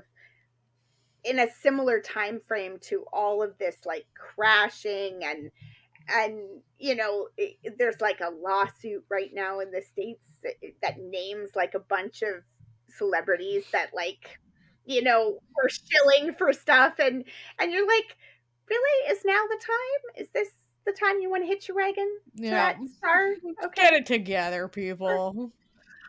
in 1.24 1.38
a 1.40 1.46
similar 1.60 2.00
time 2.00 2.40
frame 2.48 2.78
to 2.80 3.04
all 3.12 3.42
of 3.42 3.56
this 3.58 3.76
like 3.84 4.06
crashing 4.14 5.22
and 5.24 5.50
and 6.10 6.38
you 6.78 6.94
know 6.94 7.28
it, 7.36 7.56
there's 7.78 8.00
like 8.00 8.20
a 8.20 8.30
lawsuit 8.30 9.04
right 9.10 9.30
now 9.32 9.60
in 9.60 9.70
the 9.70 9.82
states 9.82 10.26
that, 10.42 10.54
that 10.82 11.00
names 11.00 11.50
like 11.54 11.74
a 11.74 11.80
bunch 11.80 12.22
of 12.22 12.42
celebrities 12.88 13.64
that 13.72 13.90
like 13.94 14.38
you 14.86 15.02
know 15.02 15.38
were 15.56 15.68
shilling 15.68 16.34
for 16.34 16.52
stuff 16.52 16.94
and 16.98 17.24
and 17.58 17.72
you're 17.72 17.86
like 17.86 18.16
really? 18.70 19.12
Is 19.12 19.24
now 19.24 19.42
the 19.48 19.60
time? 19.60 20.22
Is 20.22 20.28
this 20.32 20.48
the 20.86 20.92
time 20.92 21.18
you 21.20 21.28
want 21.28 21.42
to 21.42 21.46
hit 21.46 21.68
your 21.68 21.76
wagon 21.76 22.08
yeah. 22.34 22.50
that 22.50 22.78
star? 22.96 23.34
okay. 23.64 23.82
Get 23.82 23.94
it 23.94 24.06
together, 24.06 24.68
people. 24.68 25.52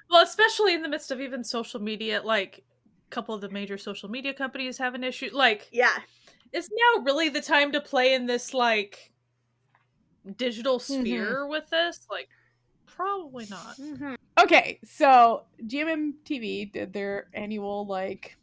well 0.10 0.24
especially 0.24 0.74
in 0.74 0.82
the 0.82 0.90
midst 0.90 1.12
of 1.12 1.22
even 1.22 1.44
social 1.44 1.82
media 1.82 2.22
like 2.24 2.64
a 3.08 3.10
couple 3.16 3.34
of 3.34 3.40
the 3.40 3.50
major 3.50 3.78
social 3.78 4.10
media 4.10 4.34
companies 4.34 4.78
have 4.78 4.94
an 4.94 5.06
issue 5.06 5.30
like 5.32 5.70
yeah. 5.72 5.98
is 6.52 6.70
now 6.70 7.04
really 7.04 7.30
the 7.30 7.42
time 7.42 7.72
to 7.72 7.80
play 7.80 8.14
in 8.14 8.26
this 8.26 8.54
like 8.54 9.11
digital 10.38 10.80
Mm-hmm. 10.80 11.02
sphere 11.02 11.48
with 11.48 11.70
this 11.70 12.06
like 12.10 12.30
probably 12.86 13.46
not 13.50 13.78
Mhm. 13.78 14.16
Okay, 14.40 14.80
so 14.84 15.44
GMM 15.68 16.14
TV 16.26 16.72
did 16.72 16.94
their 16.94 17.28
annual 17.34 17.86
like, 17.86 18.38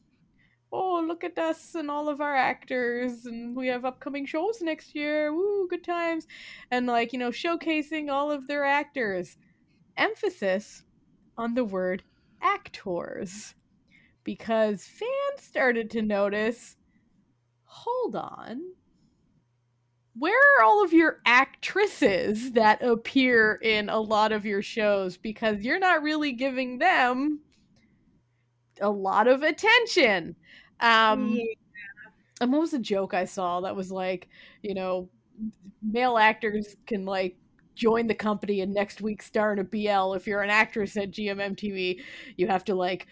oh 0.70 1.02
look 1.06 1.24
at 1.24 1.38
us 1.38 1.74
and 1.74 1.90
all 1.90 2.08
of 2.08 2.20
our 2.20 2.36
actors, 2.36 3.26
and 3.26 3.56
we 3.56 3.68
have 3.68 3.84
upcoming 3.84 4.26
shows 4.26 4.60
next 4.60 4.94
year. 4.94 5.32
Woo, 5.32 5.66
good 5.68 5.82
times, 5.84 6.26
and 6.70 6.86
like 6.86 7.12
you 7.12 7.18
know 7.18 7.30
showcasing 7.30 8.10
all 8.10 8.30
of 8.30 8.46
their 8.46 8.64
actors. 8.64 9.36
Emphasis 9.96 10.84
on 11.36 11.54
the 11.54 11.64
word 11.64 12.02
actors, 12.42 13.54
because 14.24 14.84
fans 14.84 15.40
started 15.42 15.90
to 15.90 16.02
notice. 16.02 16.76
Hold 17.64 18.16
on. 18.16 18.62
Where 20.18 20.38
are 20.58 20.64
all 20.64 20.84
of 20.84 20.92
your 20.92 21.20
actresses 21.26 22.52
that 22.52 22.82
appear 22.82 23.58
in 23.62 23.88
a 23.88 24.00
lot 24.00 24.32
of 24.32 24.44
your 24.44 24.62
shows? 24.62 25.16
Because 25.16 25.60
you're 25.64 25.78
not 25.78 26.02
really 26.02 26.32
giving 26.32 26.78
them 26.78 27.40
a 28.80 28.90
lot 28.90 29.26
of 29.28 29.42
attention. 29.42 30.36
Um, 30.80 31.30
Yeah. 31.34 31.44
and 32.40 32.52
what 32.52 32.60
was 32.60 32.70
the 32.72 32.78
joke 32.78 33.14
I 33.14 33.24
saw 33.24 33.60
that 33.62 33.76
was 33.76 33.90
like, 33.90 34.28
you 34.62 34.74
know, 34.74 35.08
male 35.82 36.18
actors 36.18 36.76
can 36.86 37.04
like 37.06 37.36
join 37.76 38.06
the 38.06 38.14
company 38.14 38.60
and 38.60 38.74
next 38.74 39.00
week 39.02 39.22
star 39.22 39.52
in 39.52 39.60
a 39.60 39.64
BL. 39.64 40.14
If 40.14 40.26
you're 40.26 40.42
an 40.42 40.50
actress 40.50 40.96
at 40.96 41.10
GMMTV, 41.12 42.02
you 42.36 42.48
have 42.48 42.64
to 42.66 42.74
like 42.74 43.08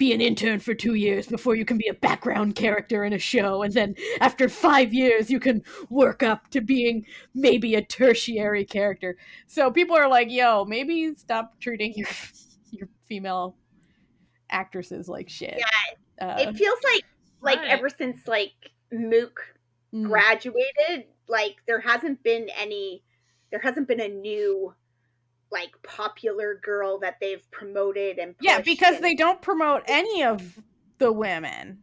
be 0.00 0.12
an 0.14 0.20
intern 0.22 0.58
for 0.58 0.72
two 0.74 0.94
years 0.94 1.26
before 1.26 1.54
you 1.54 1.64
can 1.66 1.76
be 1.76 1.86
a 1.86 1.94
background 1.94 2.56
character 2.56 3.04
in 3.04 3.12
a 3.12 3.18
show, 3.18 3.62
and 3.62 3.74
then 3.74 3.94
after 4.20 4.48
five 4.48 4.92
years, 4.94 5.30
you 5.30 5.38
can 5.38 5.62
work 5.90 6.22
up 6.22 6.48
to 6.50 6.62
being 6.62 7.04
maybe 7.34 7.74
a 7.74 7.82
tertiary 7.82 8.64
character. 8.64 9.16
So 9.46 9.70
people 9.70 9.94
are 9.94 10.08
like, 10.08 10.30
"Yo, 10.30 10.64
maybe 10.64 11.14
stop 11.14 11.60
treating 11.60 11.92
your 11.94 12.08
your 12.72 12.88
female 13.06 13.56
actresses 14.48 15.06
like 15.06 15.28
shit." 15.28 15.58
Yeah, 15.58 16.26
uh, 16.26 16.40
it 16.40 16.56
feels 16.56 16.78
like 16.82 17.04
like 17.42 17.58
Right. 17.58 17.68
ever 17.68 17.90
since 17.90 18.26
like 18.26 18.72
Mook 18.90 19.40
mm, 19.94 20.06
graduated, 20.06 21.04
like 21.28 21.56
there 21.66 21.80
hasn't 21.80 22.22
been 22.22 22.48
any 22.58 23.04
there 23.50 23.60
hasn't 23.60 23.86
been 23.86 24.00
a 24.00 24.08
new 24.08 24.74
like 25.52 25.70
popular 25.82 26.60
girl 26.62 26.98
that 27.00 27.16
they've 27.20 27.48
promoted 27.50 28.18
and 28.18 28.34
yeah, 28.40 28.60
because 28.60 28.96
and- 28.96 29.04
they 29.04 29.14
don't 29.14 29.42
promote 29.42 29.82
any 29.86 30.22
of 30.24 30.58
the 30.98 31.12
women. 31.12 31.78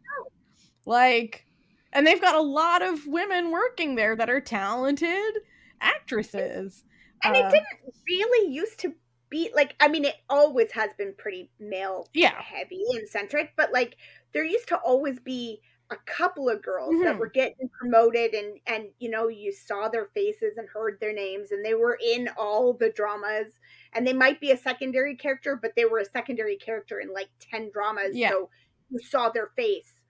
Like, 0.86 1.44
and 1.92 2.06
they've 2.06 2.20
got 2.20 2.34
a 2.34 2.40
lot 2.40 2.82
of 2.82 3.06
women 3.06 3.50
working 3.50 3.94
there 3.94 4.16
that 4.16 4.30
are 4.30 4.40
talented 4.40 5.34
actresses. 5.80 6.84
and 7.24 7.36
it 7.36 7.44
Uh, 7.44 7.50
didn't 7.50 7.66
really 8.08 8.50
used 8.52 8.78
to 8.80 8.94
be 9.30 9.50
like 9.54 9.74
I 9.80 9.88
mean 9.88 10.04
it 10.06 10.14
always 10.30 10.70
has 10.72 10.90
been 10.96 11.12
pretty 11.18 11.50
male 11.58 12.08
Yeah. 12.14 12.40
heavy 12.40 12.82
and 12.94 13.06
centric, 13.08 13.52
but 13.56 13.72
like 13.72 13.96
there 14.32 14.44
used 14.44 14.68
to 14.68 14.76
always 14.78 15.18
be 15.18 15.60
a 15.90 15.96
couple 16.04 16.48
of 16.50 16.62
girls 16.62 16.94
that 17.02 17.16
Mhm. 17.16 17.18
were 17.18 17.28
getting 17.30 17.68
promoted 17.70 18.34
and 18.34 18.60
and 18.66 18.90
you 18.98 19.08
know 19.08 19.28
you 19.28 19.50
saw 19.52 19.88
their 19.88 20.06
faces 20.06 20.58
and 20.58 20.68
heard 20.68 21.00
their 21.00 21.14
names 21.14 21.50
and 21.50 21.64
they 21.64 21.74
were 21.74 21.98
in 22.04 22.28
all 22.36 22.74
the 22.74 22.90
dramas 22.90 23.54
and 23.94 24.06
they 24.06 24.12
might 24.12 24.38
be 24.40 24.50
a 24.50 24.56
secondary 24.56 25.16
character 25.16 25.56
but 25.56 25.72
they 25.76 25.86
were 25.86 25.98
a 26.00 26.04
secondary 26.04 26.56
character 26.56 27.00
in 27.00 27.10
like 27.12 27.30
10 27.40 27.70
dramas 27.70 28.14
Yeah. 28.14 28.30
so 28.30 28.50
you 28.90 28.98
saw 28.98 29.30
their 29.30 29.46
face 29.56 30.00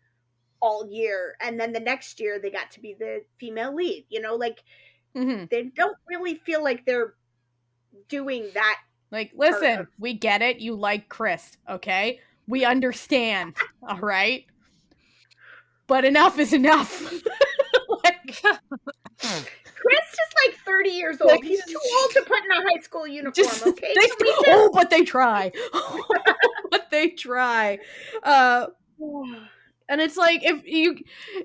all 0.61 0.85
year 0.91 1.37
and 1.41 1.61
then 1.61 1.73
the 1.73 1.79
next 1.81 2.19
year 2.19 2.41
they 2.41 2.51
got 2.51 2.71
to 2.73 2.81
be 2.81 2.95
the 2.95 3.25
female 3.39 3.73
lead 3.73 4.05
you 4.09 4.21
know 4.21 4.35
like 4.35 4.65
mhm. 5.15 5.49
they 5.49 5.63
don't 5.65 5.97
really 6.09 6.35
feel 6.45 6.63
like 6.65 6.85
they're 6.87 7.15
doing 8.09 8.51
that 8.55 8.81
Like, 9.11 9.31
listen, 9.35 9.81
of- 9.81 9.87
we 9.99 10.13
get 10.13 10.43
it. 10.43 10.59
You 10.59 10.75
like 10.75 11.09
Krist, 11.09 11.57
okay? 11.69 12.21
We 12.47 12.65
understand, 12.67 13.57
all 13.83 13.99
right? 14.01 14.45
But 15.89 16.05
enough 16.05 16.39
is 16.39 16.53
enough. 16.53 17.03
like, 18.05 18.43
Krist 19.19 20.13
is 20.13 20.35
like 20.47 20.57
30 20.65 20.91
years 20.91 21.21
Like, 21.21 21.37
old. 21.37 21.45
He's 21.45 21.65
too 21.65 21.79
old 22.01 22.11
to 22.13 22.23
put 22.27 22.39
in 22.39 22.51
a 22.53 22.71
high 22.71 22.81
school 22.83 23.07
uniform, 23.07 23.33
just 23.35 23.67
okay? 23.67 23.93
they, 23.95 24.07
Can 24.07 24.17
we 24.21 24.29
just- 24.31 24.45
oh, 24.49 24.71
but 24.73 24.91
they 24.91 25.03
try. 25.03 25.51
but 26.71 26.89
they 26.91 27.11
try. 27.11 27.79
Uh, 28.23 28.67
And 29.91 30.03
it's 30.03 30.19
like 30.19 30.45
if 30.45 30.67
you 30.67 30.99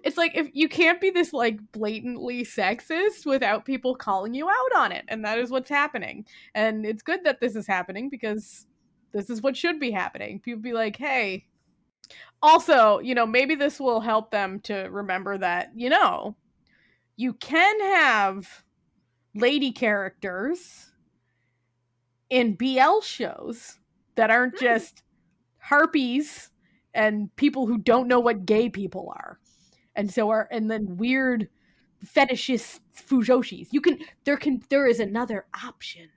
it's 0.03 0.17
like 0.17 0.33
if 0.35 0.49
you 0.51 0.67
can't 0.67 0.99
be 0.99 1.09
this 1.11 1.31
like 1.31 1.57
blatantly 1.71 2.43
sexist 2.43 3.25
without 3.25 3.63
people 3.63 3.95
calling 3.95 4.33
you 4.33 4.49
out 4.49 4.75
on 4.75 4.91
it. 4.91 5.05
And 5.07 5.23
that 5.23 5.37
is 5.39 5.49
what's 5.49 5.69
happening. 5.69 6.25
And 6.53 6.85
it's 6.85 7.01
good 7.03 7.23
that 7.23 7.39
this 7.39 7.55
is 7.55 7.65
happening 7.65 8.09
because 8.09 8.65
this 9.13 9.29
is 9.29 9.41
what 9.41 9.55
should 9.55 9.79
be 9.79 9.91
happening. 9.91 10.41
People 10.41 10.61
be 10.61 10.73
like, 10.73 10.97
"Hey, 10.97 11.45
also, 12.41 12.99
you 12.99 13.15
know, 13.15 13.25
maybe 13.25 13.55
this 13.55 13.79
will 13.79 14.01
help 14.01 14.31
them 14.31 14.59
to 14.61 14.83
remember 14.91 15.37
that, 15.37 15.71
you 15.75 15.89
know, 15.89 16.35
you 17.15 17.33
can 17.33 17.79
have 17.81 18.63
lady 19.35 19.71
characters 19.71 20.91
in 22.29 22.55
BL 22.55 23.01
shows 23.01 23.79
that 24.15 24.29
aren't 24.31 24.57
Hmm. 24.59 24.65
just 24.65 25.03
harpies 25.59 26.49
and 26.93 27.35
people 27.35 27.67
who 27.67 27.77
don't 27.77 28.07
know 28.07 28.19
what 28.19 28.45
gay 28.45 28.69
people 28.69 29.13
are. 29.15 29.39
And 29.95 30.11
so 30.11 30.29
are 30.29 30.47
and 30.51 30.69
then 30.71 30.97
weird 30.97 31.49
fetishist 32.05 32.79
fujoshis. 32.95 33.67
You 33.71 33.81
can 33.81 33.99
there 34.25 34.37
can 34.37 34.63
there 34.69 34.87
is 34.87 34.99
another 34.99 35.45
option. 35.63 36.09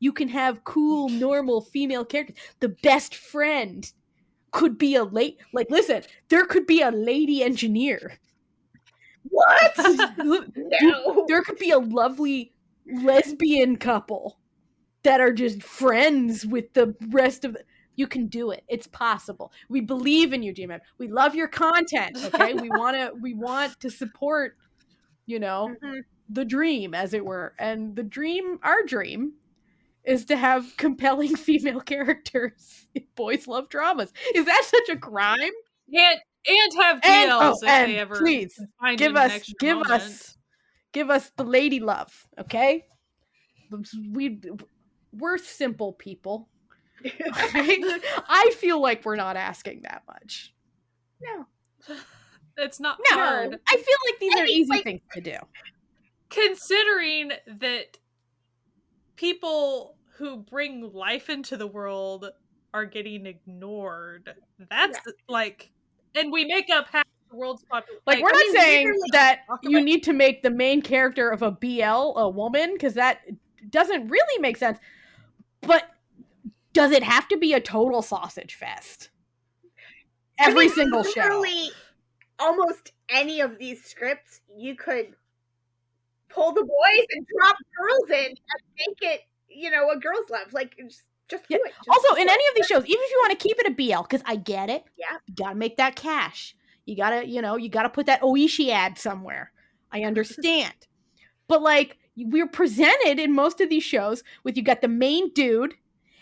You 0.00 0.12
can 0.12 0.28
have 0.28 0.64
cool 0.64 1.08
normal 1.08 1.60
female 1.62 2.04
characters. 2.04 2.36
The 2.60 2.70
best 2.70 3.14
friend 3.14 3.90
could 4.56 4.78
be 4.78 4.94
a 4.96 5.04
late 5.04 5.38
like 5.52 5.70
listen, 5.70 6.02
there 6.28 6.46
could 6.46 6.66
be 6.66 6.80
a 6.82 6.90
lady 6.90 7.42
engineer. 7.42 8.18
What? 9.28 9.76
No. 10.56 11.24
there 11.28 11.42
could 11.42 11.58
be 11.58 11.70
a 11.70 11.78
lovely 11.78 12.52
lesbian 13.02 13.76
couple 13.76 14.38
that 15.02 15.20
are 15.20 15.32
just 15.32 15.62
friends 15.62 16.46
with 16.46 16.72
the 16.74 16.94
rest 17.10 17.44
of 17.44 17.52
the 17.54 17.62
you 17.96 18.06
can 18.06 18.26
do 18.26 18.50
it 18.50 18.62
it's 18.68 18.86
possible 18.86 19.50
we 19.68 19.80
believe 19.80 20.32
in 20.32 20.42
you 20.42 20.52
gm 20.52 20.78
we 20.98 21.08
love 21.08 21.34
your 21.34 21.48
content 21.48 22.16
okay 22.26 22.52
we 22.54 22.68
want 22.80 22.94
to 22.96 23.10
we 23.20 23.32
want 23.34 23.78
to 23.80 23.90
support 23.90 24.56
you 25.26 25.38
know 25.40 25.74
Mhm. 25.82 26.00
the 26.28 26.44
dream 26.44 26.94
as 26.94 27.14
it 27.14 27.24
were 27.24 27.54
and 27.58 27.96
the 27.96 28.02
dream 28.04 28.58
our 28.62 28.82
dream 28.84 29.32
is 30.06 30.24
to 30.26 30.36
have 30.36 30.74
compelling 30.76 31.34
female 31.36 31.80
characters. 31.80 32.86
Boys 33.16 33.46
love 33.46 33.68
dramas. 33.68 34.12
Is 34.34 34.44
that 34.46 34.62
such 34.64 34.88
a 34.88 34.96
crime? 34.98 35.38
And 35.92 36.20
and 36.48 36.72
have 36.82 37.00
And- 37.04 37.30
oh, 37.32 37.54
if 37.62 37.68
and 37.68 37.90
they 37.92 37.98
ever 37.98 38.16
please, 38.16 38.58
find 38.80 38.98
give 38.98 39.16
us 39.16 39.52
give 39.60 39.76
moment. 39.78 39.90
us 39.90 40.36
give 40.92 41.10
us 41.10 41.30
the 41.36 41.44
lady 41.44 41.80
love 41.80 42.12
okay? 42.38 42.84
We 44.12 44.40
we're 45.12 45.38
simple 45.38 45.92
people. 45.92 46.48
I 47.04 48.52
feel 48.56 48.80
like 48.80 49.04
we're 49.04 49.16
not 49.16 49.36
asking 49.36 49.82
that 49.82 50.02
much. 50.06 50.54
No. 51.22 51.46
That's 52.56 52.80
not 52.80 52.98
no 53.10 53.16
hard. 53.18 53.58
i 53.68 53.76
feel 53.76 53.96
like 54.10 54.18
these 54.20 54.34
I 54.36 54.40
are 54.40 54.44
mean, 54.44 54.60
easy 54.62 54.70
like- 54.70 54.84
things 54.84 55.00
to 55.14 55.20
do. 55.20 55.36
considering 56.30 57.32
that 57.58 57.98
people 59.16 59.95
who 60.16 60.38
bring 60.38 60.92
life 60.92 61.28
into 61.30 61.56
the 61.56 61.66
world 61.66 62.28
are 62.74 62.84
getting 62.84 63.26
ignored. 63.26 64.34
That's 64.70 64.98
like, 65.28 65.70
and 66.14 66.32
we 66.32 66.44
make 66.44 66.68
up 66.70 66.88
half 66.88 67.04
the 67.30 67.36
world's 67.36 67.64
population. 67.64 68.00
like, 68.06 68.22
we're 68.22 68.28
I 68.28 68.32
not 68.32 68.38
mean, 68.38 68.56
saying 68.56 68.86
literally- 68.86 69.08
that 69.12 69.40
you 69.62 69.80
need 69.82 70.02
to 70.04 70.12
make 70.12 70.42
the 70.42 70.50
main 70.50 70.82
character 70.82 71.30
of 71.30 71.42
a 71.42 71.50
bl 71.50 71.82
a 72.18 72.28
woman 72.28 72.72
because 72.74 72.94
that 72.94 73.22
doesn't 73.70 74.08
really 74.08 74.40
make 74.40 74.56
sense 74.56 74.78
but 75.62 75.90
does 76.72 76.92
it 76.92 77.02
have 77.02 77.26
to 77.28 77.36
be 77.36 77.52
a 77.52 77.60
total 77.60 78.00
sausage 78.00 78.54
fest 78.54 79.10
I 80.38 80.46
every 80.48 80.66
mean, 80.66 80.74
single 80.74 81.02
show 81.02 81.20
literally, 81.20 81.70
Almost 82.38 82.92
any 83.08 83.40
of 83.40 83.58
these 83.58 83.82
scripts, 83.82 84.42
you 84.56 84.74
could 84.76 85.14
pull 86.28 86.52
the 86.52 86.62
boys 86.62 87.06
and 87.12 87.26
drop 87.26 87.56
girls 87.78 88.10
in 88.10 88.26
and 88.26 88.38
make 88.78 88.98
it, 89.00 89.20
you 89.56 89.70
know, 89.70 89.90
a 89.90 89.98
girl's 89.98 90.28
love. 90.30 90.52
Like, 90.52 90.76
just, 90.78 91.02
just 91.28 91.44
Yeah. 91.48 91.56
do 91.58 91.62
it. 91.64 91.72
Just 91.76 91.88
Also, 91.88 92.14
do 92.14 92.20
in 92.22 92.28
it. 92.28 92.32
any 92.32 92.44
of 92.48 92.54
these 92.56 92.66
shows, 92.66 92.84
even 92.84 93.00
if 93.02 93.10
you 93.10 93.18
want 93.22 93.38
to 93.38 93.48
keep 93.48 93.58
it 93.58 93.66
a 93.66 93.70
BL, 93.70 94.02
because 94.02 94.22
I 94.26 94.36
get 94.36 94.70
it. 94.70 94.84
Yeah. 94.96 95.16
You 95.26 95.34
gotta 95.34 95.54
make 95.56 95.76
that 95.78 95.96
cash. 95.96 96.54
You 96.84 96.96
gotta, 96.96 97.26
you 97.26 97.42
know, 97.42 97.56
you 97.56 97.68
gotta 97.68 97.88
put 97.88 98.06
that 98.06 98.20
Oishi 98.22 98.68
ad 98.70 98.98
somewhere. 98.98 99.52
I 99.90 100.02
understand. 100.10 100.74
but 101.48 101.62
like 101.62 101.98
we're 102.16 102.46
presented 102.48 103.18
in 103.18 103.32
most 103.34 103.60
of 103.60 103.68
these 103.68 103.82
shows 103.84 104.22
with 104.42 104.56
you 104.56 104.62
got 104.62 104.80
the 104.80 104.88
main 104.88 105.32
dude, 105.34 105.74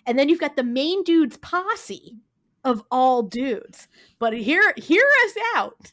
and 0.07 0.19
then 0.19 0.29
you've 0.29 0.41
got 0.41 0.57
the 0.57 0.65
main 0.65 1.03
dude's 1.05 1.37
posse 1.37 2.17
of 2.65 2.83
all 2.91 3.23
dudes. 3.23 3.89
But 4.19 4.33
hear 4.35 4.73
hear 4.77 5.05
us 5.27 5.33
out. 5.57 5.93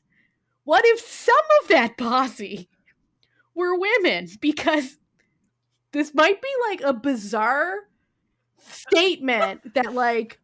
What 0.64 0.84
if 0.86 1.00
some 1.02 1.36
of 1.62 1.68
that 1.70 1.98
posse 1.98 2.70
were 3.56 3.78
women? 3.78 4.28
Because 4.42 4.98
this 5.94 6.14
might 6.14 6.42
be 6.42 6.50
like 6.70 6.82
a 6.82 6.94
bizarre 6.94 7.76
statement 8.58 9.74
that 9.74 9.94
like 9.94 10.40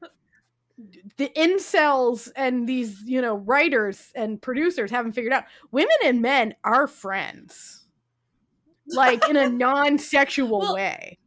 the 1.18 1.30
incels 1.36 2.32
and 2.36 2.68
these 2.68 3.02
you 3.06 3.22
know 3.22 3.36
writers 3.36 4.12
and 4.16 4.42
producers 4.42 4.92
haven't 4.92 5.14
figured 5.14 5.34
out 5.34 5.46
women 5.72 5.96
and 6.04 6.22
men 6.22 6.54
are 6.64 6.88
friends 6.88 7.88
like 8.88 9.28
in 9.30 9.36
a 9.38 9.50
non-sexual 9.50 10.60
Well, 10.60 10.76
way 10.76 11.18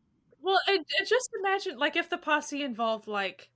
Well, 0.43 0.61
and, 0.69 0.79
and 0.99 1.09
just 1.09 1.31
imagine, 1.39 1.79
like, 1.79 1.97
if 1.97 2.09
the 2.09 2.19
posse 2.19 2.63
involved, 2.63 3.07
like, 3.07 3.51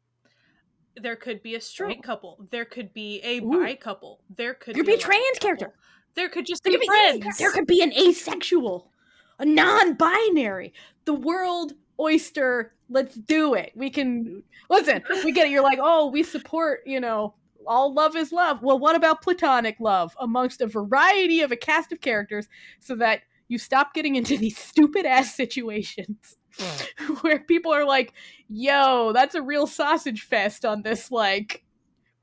there 0.97 1.17
could 1.17 1.43
be 1.43 1.55
a 1.55 1.61
straight 1.61 1.99
Oh. 2.01 2.03
couple, 2.03 2.39
there 2.51 2.65
could 2.65 2.93
be 2.93 3.21
a 3.25 3.41
Ooh. 3.41 3.51
bi 3.61 3.75
couple, 3.77 4.23
there 4.31 4.55
could 4.55 4.77
There 4.77 4.85
be 4.85 4.85
could 4.85 4.87
be 4.87 4.93
a 4.95 4.97
lesbian 4.97 5.23
trans 5.23 5.39
character. 5.39 5.75
there 6.15 6.29
could 6.29 6.47
just 6.47 6.62
there 6.65 6.73
be 6.73 6.79
be, 6.79 6.87
friends. 6.87 7.39
there 7.39 7.53
could 7.53 7.67
be 7.67 7.83
an 7.83 7.93
asexual 7.93 8.93
a 9.39 9.45
non-binary. 9.45 10.72
The 11.05 11.14
world 11.14 11.72
oyster 12.01 12.72
let's 12.91 13.14
do 13.14 13.55
it. 13.55 13.72
We 13.74 13.91
can 13.91 14.43
listen 14.68 15.03
we 15.24 15.32
get 15.32 15.47
it. 15.47 15.51
You're 15.51 15.62
like 15.62 15.78
oh 15.80 16.09
we 16.09 16.22
support 16.22 16.80
you 16.87 17.01
know 17.01 17.35
all 17.66 17.95
love 17.95 18.16
is 18.16 18.32
love. 18.32 18.62
Well 18.62 18.78
what 18.78 18.97
about 18.97 19.22
platonic 19.22 19.76
love 19.80 20.16
amongst 20.20 20.61
a 20.61 20.66
variety 20.66 21.41
of 21.41 21.53
a 21.53 21.57
cast 21.57 21.93
of 21.93 22.01
characters 22.01 22.49
so 22.80 22.95
that 22.97 23.20
you 23.49 23.59
stop 23.59 23.95
getting 23.95 24.16
into 24.16 24.37
these 24.37 24.57
stupid 24.57 25.07
ass 25.07 25.35
situations 25.35 26.37
where 27.20 27.41
people 27.41 27.72
are 27.72 27.85
like 27.85 28.12
yo 28.49 29.12
that's 29.12 29.35
a 29.35 29.43
real 29.43 29.66
sausage 29.66 30.22
fest 30.22 30.64
on 30.64 30.82
this 30.82 31.11
like 31.11 31.64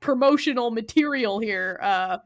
promotional 0.00 0.70
material 0.70 1.38
here 1.38 1.78
uh 1.82 2.18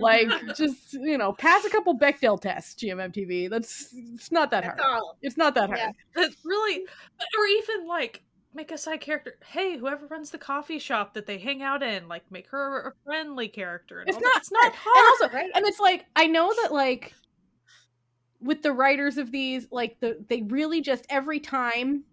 like 0.00 0.26
mm. 0.26 0.56
just 0.56 0.92
you 0.92 1.16
know 1.16 1.32
pass 1.32 1.64
a 1.64 1.70
couple 1.70 1.98
bechdel 1.98 2.40
tests 2.40 2.80
gmmtv 2.82 3.48
that's 3.48 3.94
it's 4.14 4.30
not 4.30 4.50
that 4.50 4.64
hard 4.64 4.78
it's 5.22 5.36
not 5.36 5.54
that 5.54 5.68
hard 5.68 5.78
Yeah. 5.78 5.92
That's 6.14 6.36
really, 6.44 6.80
or 6.80 7.46
even 7.46 7.86
like 7.86 8.22
make 8.54 8.72
a 8.72 8.78
side 8.78 9.00
character. 9.00 9.36
Hey, 9.46 9.76
whoever 9.78 10.06
runs 10.06 10.30
the 10.30 10.38
coffee 10.38 10.78
shop 10.78 11.14
that 11.14 11.26
they 11.26 11.38
hang 11.38 11.62
out 11.62 11.82
in, 11.82 12.08
like 12.08 12.24
make 12.30 12.48
her 12.48 12.88
a 12.88 12.92
friendly 13.04 13.48
character. 13.48 14.00
And 14.00 14.08
It's 14.08 14.18
not. 14.18 14.36
It's 14.36 14.52
not 14.52 14.74
hard. 14.74 14.96
and 14.96 15.06
also 15.06 15.36
right. 15.36 15.50
and 15.54 15.66
it's 15.66 15.80
like 15.80 16.06
i 16.16 16.26
know 16.26 16.52
that 16.62 16.72
like 16.72 17.14
with 18.40 18.62
the 18.62 18.72
writers 18.72 19.18
of 19.18 19.32
these 19.32 19.66
like 19.70 19.98
the 20.00 20.24
they 20.28 20.42
really 20.42 20.80
just 20.80 21.04
every 21.10 21.40
time 21.40 22.04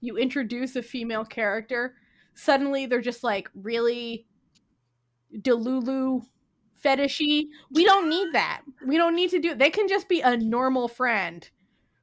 you 0.00 0.16
introduce 0.16 0.76
a 0.76 0.82
female 0.82 1.24
character 1.24 1.94
suddenly 2.34 2.86
they're 2.86 3.00
just 3.00 3.22
like 3.22 3.48
really 3.54 4.26
delulu 5.38 6.22
fetishy 6.84 7.46
we 7.70 7.84
don't 7.84 8.08
need 8.08 8.32
that. 8.32 8.62
We 8.86 8.96
don't 8.96 9.14
need 9.14 9.30
to 9.30 9.38
do 9.38 9.54
they 9.54 9.70
can 9.70 9.88
just 9.88 10.08
be 10.08 10.20
a 10.20 10.36
normal 10.36 10.88
friend 10.88 11.48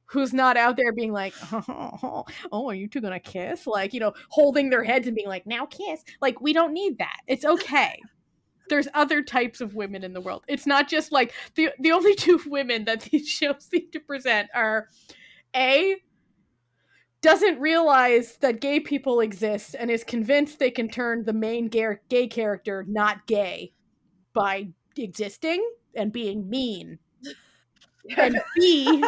who's 0.06 0.32
not 0.32 0.56
out 0.56 0.76
there 0.76 0.92
being 0.92 1.12
like 1.12 1.34
oh, 1.52 2.24
oh 2.52 2.68
are 2.68 2.74
you 2.74 2.88
two 2.88 3.00
gonna 3.00 3.20
kiss? 3.20 3.66
Like 3.66 3.92
you 3.92 4.00
know 4.00 4.12
holding 4.28 4.70
their 4.70 4.84
heads 4.84 5.06
and 5.06 5.16
being 5.16 5.28
like 5.28 5.46
now 5.46 5.66
kiss. 5.66 6.02
Like 6.20 6.40
we 6.40 6.52
don't 6.52 6.72
need 6.72 6.98
that. 6.98 7.18
It's 7.26 7.44
okay. 7.44 8.00
There's 8.68 8.88
other 8.92 9.22
types 9.22 9.60
of 9.60 9.74
women 9.74 10.04
in 10.04 10.12
the 10.12 10.20
world. 10.20 10.44
It's 10.46 10.66
not 10.66 10.88
just 10.88 11.12
like 11.12 11.32
the 11.54 11.70
the 11.78 11.92
only 11.92 12.14
two 12.14 12.40
women 12.46 12.84
that 12.84 13.02
these 13.02 13.28
shows 13.28 13.64
seem 13.70 13.90
to 13.92 14.00
present 14.00 14.48
are 14.54 14.88
A 15.54 15.96
doesn't 17.20 17.58
realize 17.58 18.36
that 18.36 18.60
gay 18.60 18.78
people 18.78 19.20
exist 19.20 19.74
and 19.76 19.90
is 19.90 20.04
convinced 20.04 20.58
they 20.58 20.70
can 20.70 20.88
turn 20.88 21.24
the 21.24 21.32
main 21.32 21.66
gay, 21.66 21.96
gay 22.08 22.28
character 22.28 22.84
not 22.86 23.26
gay 23.26 23.72
by 24.38 24.68
existing 24.96 25.68
and 25.94 26.12
being 26.12 26.48
mean. 26.48 26.98
And 28.16 28.40
B 28.56 29.04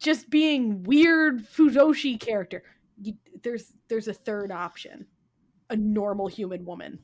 just 0.00 0.30
being 0.30 0.82
weird 0.84 1.46
Fujoshi 1.46 2.18
character. 2.18 2.62
You, 3.02 3.14
there's 3.42 3.72
there's 3.88 4.08
a 4.08 4.14
third 4.14 4.50
option. 4.50 5.06
A 5.70 5.76
normal 5.76 6.26
human 6.26 6.64
woman. 6.64 7.00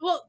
well 0.00 0.28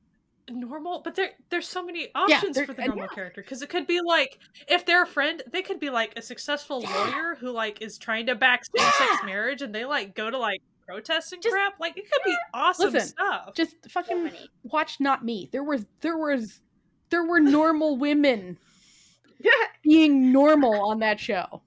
normal, 0.52 1.02
but 1.04 1.16
there 1.16 1.32
there's 1.50 1.68
so 1.68 1.84
many 1.84 2.10
options 2.14 2.56
there- 2.56 2.68
for 2.68 2.74
the 2.74 2.86
normal 2.86 3.08
character 3.08 3.42
because 3.42 3.64
it 3.64 3.70
could 3.70 3.88
be 3.88 4.00
like 4.02 4.38
if 4.68 4.86
they're 4.86 5.04
a 5.04 5.08
friend, 5.08 5.42
they 5.52 5.64
could 5.64 5.80
be 5.80 5.90
like 5.90 6.14
a 6.18 6.22
successful 6.22 6.82
Yeah. 6.84 6.94
lawyer 6.96 7.36
who 7.40 7.50
like 7.52 7.82
is 7.82 7.98
trying 7.98 8.28
to 8.28 8.36
back 8.36 8.62
same 8.66 8.86
sex 8.92 9.18
Yeah. 9.22 9.26
marriage, 9.26 9.62
and 9.64 9.74
they 9.74 9.86
like 9.86 10.14
go 10.14 10.30
to 10.30 10.38
like 10.38 10.62
protests 10.88 11.32
and 11.32 11.42
Just- 11.42 11.54
crap. 11.54 11.80
Like 11.80 11.98
it 11.98 12.10
could 12.12 12.22
be 12.26 12.36
awesome 12.54 12.92
Listen, 12.94 13.10
stuff. 13.10 13.54
Just 13.56 13.76
fucking 13.90 14.24
many. 14.24 14.50
watch 14.64 15.00
not 15.00 15.24
me. 15.26 15.50
There 15.52 15.64
was 15.64 15.86
there 16.02 16.18
was 16.18 16.62
there 17.10 17.24
were 17.24 17.40
normal 17.40 17.98
women 18.00 18.58
being 19.84 20.32
normal 20.32 20.74
on 20.90 21.00
that 21.00 21.20
show. 21.20 21.62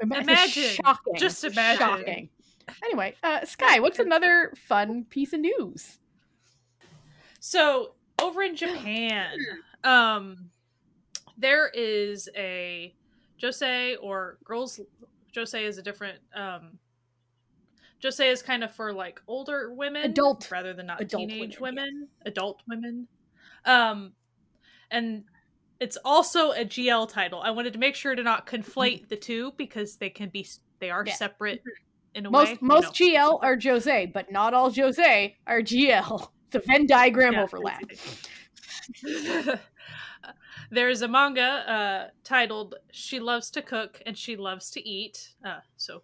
Ima- 0.00 0.16
it's 0.18 0.28
Imagine. 0.28 0.62
shocking. 0.84 1.14
Just 1.16 1.44
imagine. 1.44 1.78
Shocking. 1.78 2.28
Anyway, 2.82 3.14
uh, 3.22 3.44
Sky, 3.44 3.78
what's 3.80 3.98
another 3.98 4.52
fun 4.56 5.04
piece 5.08 5.32
of 5.32 5.40
news? 5.40 5.98
So 7.40 7.92
over 8.20 8.42
in 8.42 8.56
Japan, 8.56 9.36
um, 9.84 10.50
there 11.36 11.68
is 11.74 12.28
a 12.36 12.94
josei 13.40 13.96
or 14.00 14.38
girls. 14.44 14.80
josei 15.34 15.64
is 15.64 15.78
a 15.78 15.82
different. 15.82 16.18
Um, 16.34 16.78
josei 18.04 18.30
is 18.30 18.42
kind 18.42 18.62
of 18.62 18.72
for 18.74 18.92
like 18.92 19.20
older 19.26 19.72
women, 19.72 20.04
Adult- 20.10 20.50
rather 20.50 20.74
than 20.74 20.86
not 20.86 21.00
adult 21.00 21.28
teenage 21.28 21.58
women, 21.58 21.84
women, 21.84 22.08
adult 22.26 22.62
women. 22.68 23.08
Um, 23.64 24.12
and 24.90 25.24
it's 25.80 25.96
also 26.04 26.52
a 26.52 26.64
GL 26.64 27.08
title. 27.08 27.40
I 27.42 27.50
wanted 27.50 27.72
to 27.72 27.78
make 27.78 27.94
sure 27.94 28.14
to 28.14 28.22
not 28.22 28.46
conflate 28.46 29.08
the 29.08 29.16
two 29.16 29.52
because 29.56 29.96
they 29.96 30.10
can 30.10 30.28
be 30.28 30.46
they 30.80 30.90
are 30.90 31.04
Yeah. 31.06 31.14
separate 31.14 31.62
in 32.14 32.26
a 32.26 32.30
Most 32.30 32.48
way. 32.48 32.58
you 32.60 32.68
most 32.68 33.00
know. 33.00 33.06
GL 33.06 33.38
are 33.42 33.56
josei, 33.56 34.12
but 34.12 34.30
not 34.30 34.52
all 34.54 34.70
josei 34.70 35.34
are 35.46 35.60
GL. 35.62 36.30
The 36.50 36.60
Venn 36.60 36.86
diagram 36.86 37.32
Yeah. 37.32 37.42
overlap. 37.42 37.82
There's 40.70 41.02
a 41.02 41.08
manga 41.08 41.42
uh, 41.42 42.08
titled 42.22 42.76
"She 42.92 43.18
Loves 43.18 43.50
to 43.50 43.62
Cook 43.62 44.00
and 44.06 44.16
She 44.16 44.36
Loves 44.36 44.70
to 44.70 44.88
Eat." 44.88 45.34
Uh, 45.44 45.58
so, 45.76 46.02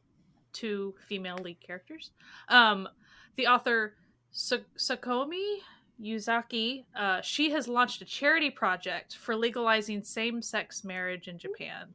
two 0.53 0.94
female 1.09 1.36
lead 1.36 1.61
characters. 1.61 2.11
Um, 2.48 2.88
the 3.36 3.46
author 3.46 3.94
Sa- 4.32 4.57
Sakaomi 4.76 5.59
Yuzaki, 6.03 6.84
uh, 6.96 7.20
she 7.20 7.51
has 7.51 7.68
launched 7.68 8.01
a 8.03 8.05
charity 8.05 8.51
project 8.51 9.16
for 9.16 9.36
legalizing 9.36 10.03
same-sex 10.03 10.84
marriage 10.84 11.28
in 11.28 11.38
Japan. 11.38 11.94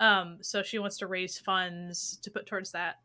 Um, 0.00 0.38
so 0.40 0.62
she 0.62 0.78
wants 0.78 0.98
to 0.98 1.06
raise 1.06 1.38
funds 1.38 2.18
to 2.22 2.30
put 2.30 2.46
towards 2.46 2.72
that. 2.72 2.96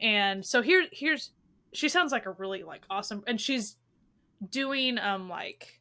And 0.00 0.44
so 0.44 0.62
here, 0.62 0.86
here's 0.92 1.32
she 1.72 1.88
sounds 1.88 2.12
like 2.12 2.26
a 2.26 2.30
really 2.32 2.62
like 2.62 2.84
awesome, 2.88 3.22
and 3.26 3.40
she's 3.40 3.76
doing 4.50 4.98
um 4.98 5.28
like 5.28 5.80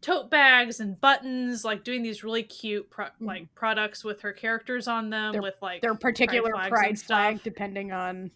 tote 0.00 0.30
bags 0.30 0.80
and 0.80 1.00
buttons, 1.00 1.64
like 1.64 1.84
doing 1.84 2.02
these 2.02 2.24
really 2.24 2.42
cute 2.42 2.90
pro- 2.90 3.06
like 3.20 3.54
products 3.54 4.02
with 4.04 4.22
her 4.22 4.32
characters 4.32 4.88
on 4.88 5.10
them, 5.10 5.34
Mm-hmm. 5.34 5.42
With 5.42 5.56
like 5.60 5.82
Their 5.82 5.94
particular 5.94 6.50
pride, 6.52 6.90
and 6.90 7.00
flag, 7.00 7.36
stuff. 7.36 7.44
depending 7.44 7.92
on 7.92 8.30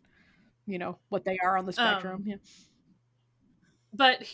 you 0.66 0.78
know 0.78 0.98
what 1.08 1.24
they 1.24 1.38
are 1.42 1.56
on 1.58 1.66
the 1.66 1.72
spectrum. 1.72 2.16
Um, 2.16 2.22
yeah. 2.26 2.36
but 3.92 4.24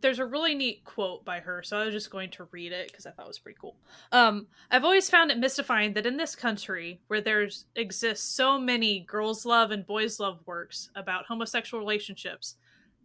there's 0.00 0.18
a 0.20 0.24
really 0.24 0.54
neat 0.54 0.84
quote 0.84 1.24
by 1.24 1.40
her, 1.40 1.62
so 1.62 1.76
I 1.76 1.84
was 1.84 1.92
just 1.92 2.10
going 2.10 2.30
to 2.30 2.46
read 2.52 2.72
it 2.72 2.88
because 2.88 3.06
I 3.06 3.10
thought 3.10 3.24
it 3.26 3.28
was 3.28 3.38
pretty 3.38 3.58
cool. 3.60 3.76
Um, 4.12 4.46
I've 4.70 4.84
always 4.84 5.10
found 5.10 5.30
it 5.30 5.38
mystifying 5.38 5.92
that 5.94 6.06
in 6.06 6.16
this 6.16 6.34
country, 6.36 7.00
where 7.08 7.20
there's 7.20 7.66
exists 7.76 8.26
so 8.34 8.58
many 8.58 9.00
girls' 9.00 9.44
love 9.44 9.72
and 9.72 9.84
boys' 9.86 10.20
love 10.20 10.40
works 10.46 10.90
about 10.94 11.26
homosexual 11.26 11.80
relationships, 11.80 12.56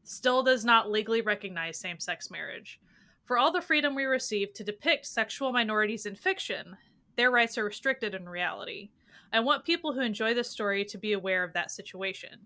still 0.04 0.44
does 0.44 0.64
not 0.64 0.92
legally 0.92 1.22
recognize 1.22 1.80
same-sex 1.80 2.30
marriage. 2.30 2.80
For 3.26 3.40
all 3.40 3.52
the 3.52 3.62
freedom 3.62 3.96
we 3.96 4.06
receive 4.06 4.54
to 4.54 4.64
depict 4.64 5.06
sexual 5.08 5.52
minorities 5.52 6.06
in 6.06 6.16
fiction, 6.16 6.78
their 7.16 7.32
rights 7.32 7.58
are 7.58 7.66
restricted 7.66 8.14
in 8.14 8.30
reality. 8.30 8.92
I 9.34 9.40
want 9.40 9.66
people 9.66 9.94
who 9.94 10.02
enjoy 10.02 10.34
this 10.36 10.50
story 10.50 10.86
to 10.86 10.98
be 10.98 11.14
aware 11.14 11.44
of 11.44 11.54
that 11.54 11.72
situation. 11.72 12.46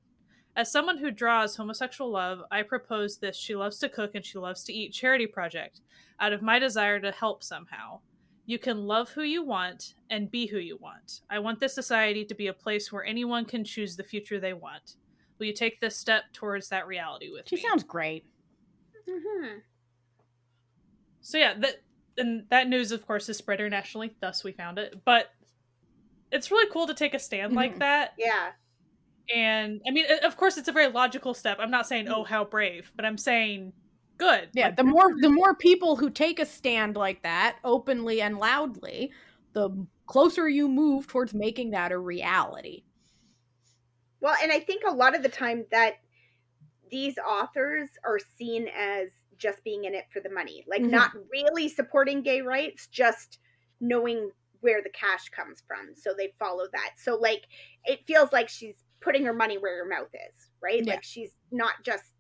As 0.55 0.71
someone 0.71 0.97
who 0.97 1.11
draws 1.11 1.55
homosexual 1.55 2.09
love, 2.09 2.41
I 2.49 2.63
propose 2.63 3.17
this 3.17 3.37
She 3.37 3.55
Loves 3.55 3.77
to 3.79 3.89
Cook 3.89 4.15
and 4.15 4.25
She 4.25 4.37
Loves 4.39 4.63
to 4.63 4.73
Eat 4.73 4.93
charity 4.93 5.27
project 5.27 5.81
out 6.19 6.33
of 6.33 6.41
my 6.41 6.59
desire 6.59 6.99
to 6.99 7.11
help 7.11 7.43
somehow. 7.43 7.99
You 8.45 8.57
can 8.57 8.87
love 8.87 9.09
who 9.09 9.21
you 9.21 9.43
want 9.43 9.95
and 10.09 10.31
be 10.31 10.47
who 10.47 10.57
you 10.57 10.77
want. 10.77 11.21
I 11.29 11.39
want 11.39 11.59
this 11.59 11.75
society 11.75 12.25
to 12.25 12.33
be 12.33 12.47
a 12.47 12.53
place 12.53 12.91
where 12.91 13.05
anyone 13.05 13.45
can 13.45 13.63
choose 13.63 13.95
the 13.95 14.03
future 14.03 14.39
they 14.39 14.53
want. 14.53 14.95
Will 15.37 15.45
you 15.45 15.53
take 15.53 15.79
this 15.79 15.97
step 15.97 16.23
towards 16.33 16.69
that 16.69 16.87
reality 16.87 17.29
with 17.29 17.47
She 17.47 17.57
me? 17.57 17.61
She 17.61 17.67
sounds 17.67 17.83
great. 17.83 18.25
Mhm. 19.07 19.61
So 21.21 21.37
yeah, 21.37 21.53
that 21.59 21.81
and 22.17 22.45
that 22.49 22.67
news 22.67 22.91
of 22.91 23.05
course 23.05 23.29
is 23.29 23.37
spread 23.37 23.59
internationally, 23.59 24.15
thus 24.21 24.43
we 24.43 24.51
found 24.51 24.77
it. 24.79 25.01
But 25.05 25.29
it's 26.31 26.51
really 26.51 26.69
cool 26.71 26.87
to 26.87 26.93
take 26.93 27.13
a 27.13 27.19
stand 27.19 27.53
like 27.53 27.75
Mhm. 27.75 27.79
that 27.79 28.13
Yeah. 28.17 28.51
and 29.33 29.81
i 29.87 29.91
mean 29.91 30.05
of 30.23 30.37
course 30.37 30.57
it's 30.57 30.67
a 30.67 30.71
very 30.71 30.87
logical 30.87 31.33
step 31.33 31.57
i'm 31.59 31.71
not 31.71 31.87
saying 31.87 32.07
oh 32.07 32.23
how 32.23 32.43
brave 32.45 32.91
but 32.95 33.03
i'm 33.05 33.17
saying 33.17 33.73
good 34.17 34.49
Yeah, 34.53 34.67
Like, 34.67 34.75
the 34.77 34.83
more 34.83 35.09
the 35.21 35.29
more 35.29 35.55
people 35.55 35.95
who 35.95 36.09
take 36.11 36.39
a 36.39 36.45
stand 36.45 36.95
like 36.95 37.23
that 37.23 37.57
openly 37.63 38.21
and 38.21 38.37
loudly, 38.37 39.11
the 39.53 39.69
closer 40.05 40.47
you 40.49 40.67
move 40.67 41.07
towards 41.07 41.33
making 41.33 41.71
that 41.71 41.91
a 41.91 41.97
reality. 41.97 42.83
Well, 44.19 44.35
and 44.43 44.51
I 44.51 44.59
think 44.59 44.83
a 44.85 44.91
lot 44.93 45.15
of 45.15 45.23
the 45.23 45.29
time 45.29 45.65
that 45.71 45.95
these 46.91 47.17
authors 47.17 47.89
are 48.03 48.19
seen 48.19 48.67
as 48.67 49.09
just 49.39 49.63
being 49.63 49.85
in 49.85 49.95
it 49.95 50.05
for 50.11 50.19
the 50.19 50.29
money, 50.29 50.63
like 50.67 50.81
Mhm. 50.81 50.91
not 50.91 51.11
really 51.31 51.67
supporting 51.67 52.21
gay 52.21 52.41
rights, 52.41 52.87
just 52.87 53.39
knowing 53.79 54.31
where 54.59 54.81
the 54.83 54.89
cash 54.89 55.29
comes 55.29 55.61
from. 55.61 55.95
So 55.95 56.13
they 56.13 56.35
follow 56.37 56.67
that. 56.73 56.95
So, 56.97 57.15
like, 57.15 57.45
it 57.85 58.05
feels 58.05 58.31
like 58.33 58.49
she's 58.49 58.83
putting 58.99 59.23
her 59.25 59.33
money 59.33 59.57
where 59.57 59.77
her 59.83 59.89
mouth 59.89 60.13
is, 60.13 60.49
right? 60.61 60.85
Yeah. 60.85 60.95
Like, 60.95 61.03
she's 61.03 61.31
not 61.51 61.81
just 61.83 62.13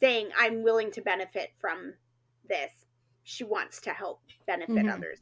saying, 0.00 0.30
I'm 0.34 0.62
willing 0.62 0.90
to 0.92 1.02
benefit 1.02 1.50
from 1.60 1.94
this. 2.48 2.72
She 3.24 3.44
wants 3.44 3.80
to 3.82 3.92
help 3.92 4.22
benefit 4.46 4.74
Mhm. 4.74 4.92
others. 4.92 5.20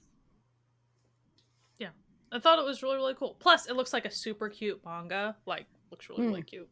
Yeah. 1.78 1.90
I 2.30 2.38
thought 2.38 2.60
it 2.60 2.64
was 2.64 2.82
really 2.82 2.96
really 2.96 3.14
cool 3.14 3.34
plus 3.40 3.66
it 3.68 3.74
looks 3.74 3.92
like 3.92 4.04
a 4.04 4.10
super 4.10 4.48
cute 4.48 4.82
manga 4.84 5.36
like 5.46 5.66
looks 5.90 6.08
really 6.08 6.22
Hmm. 6.22 6.28
really 6.28 6.42
cute 6.42 6.70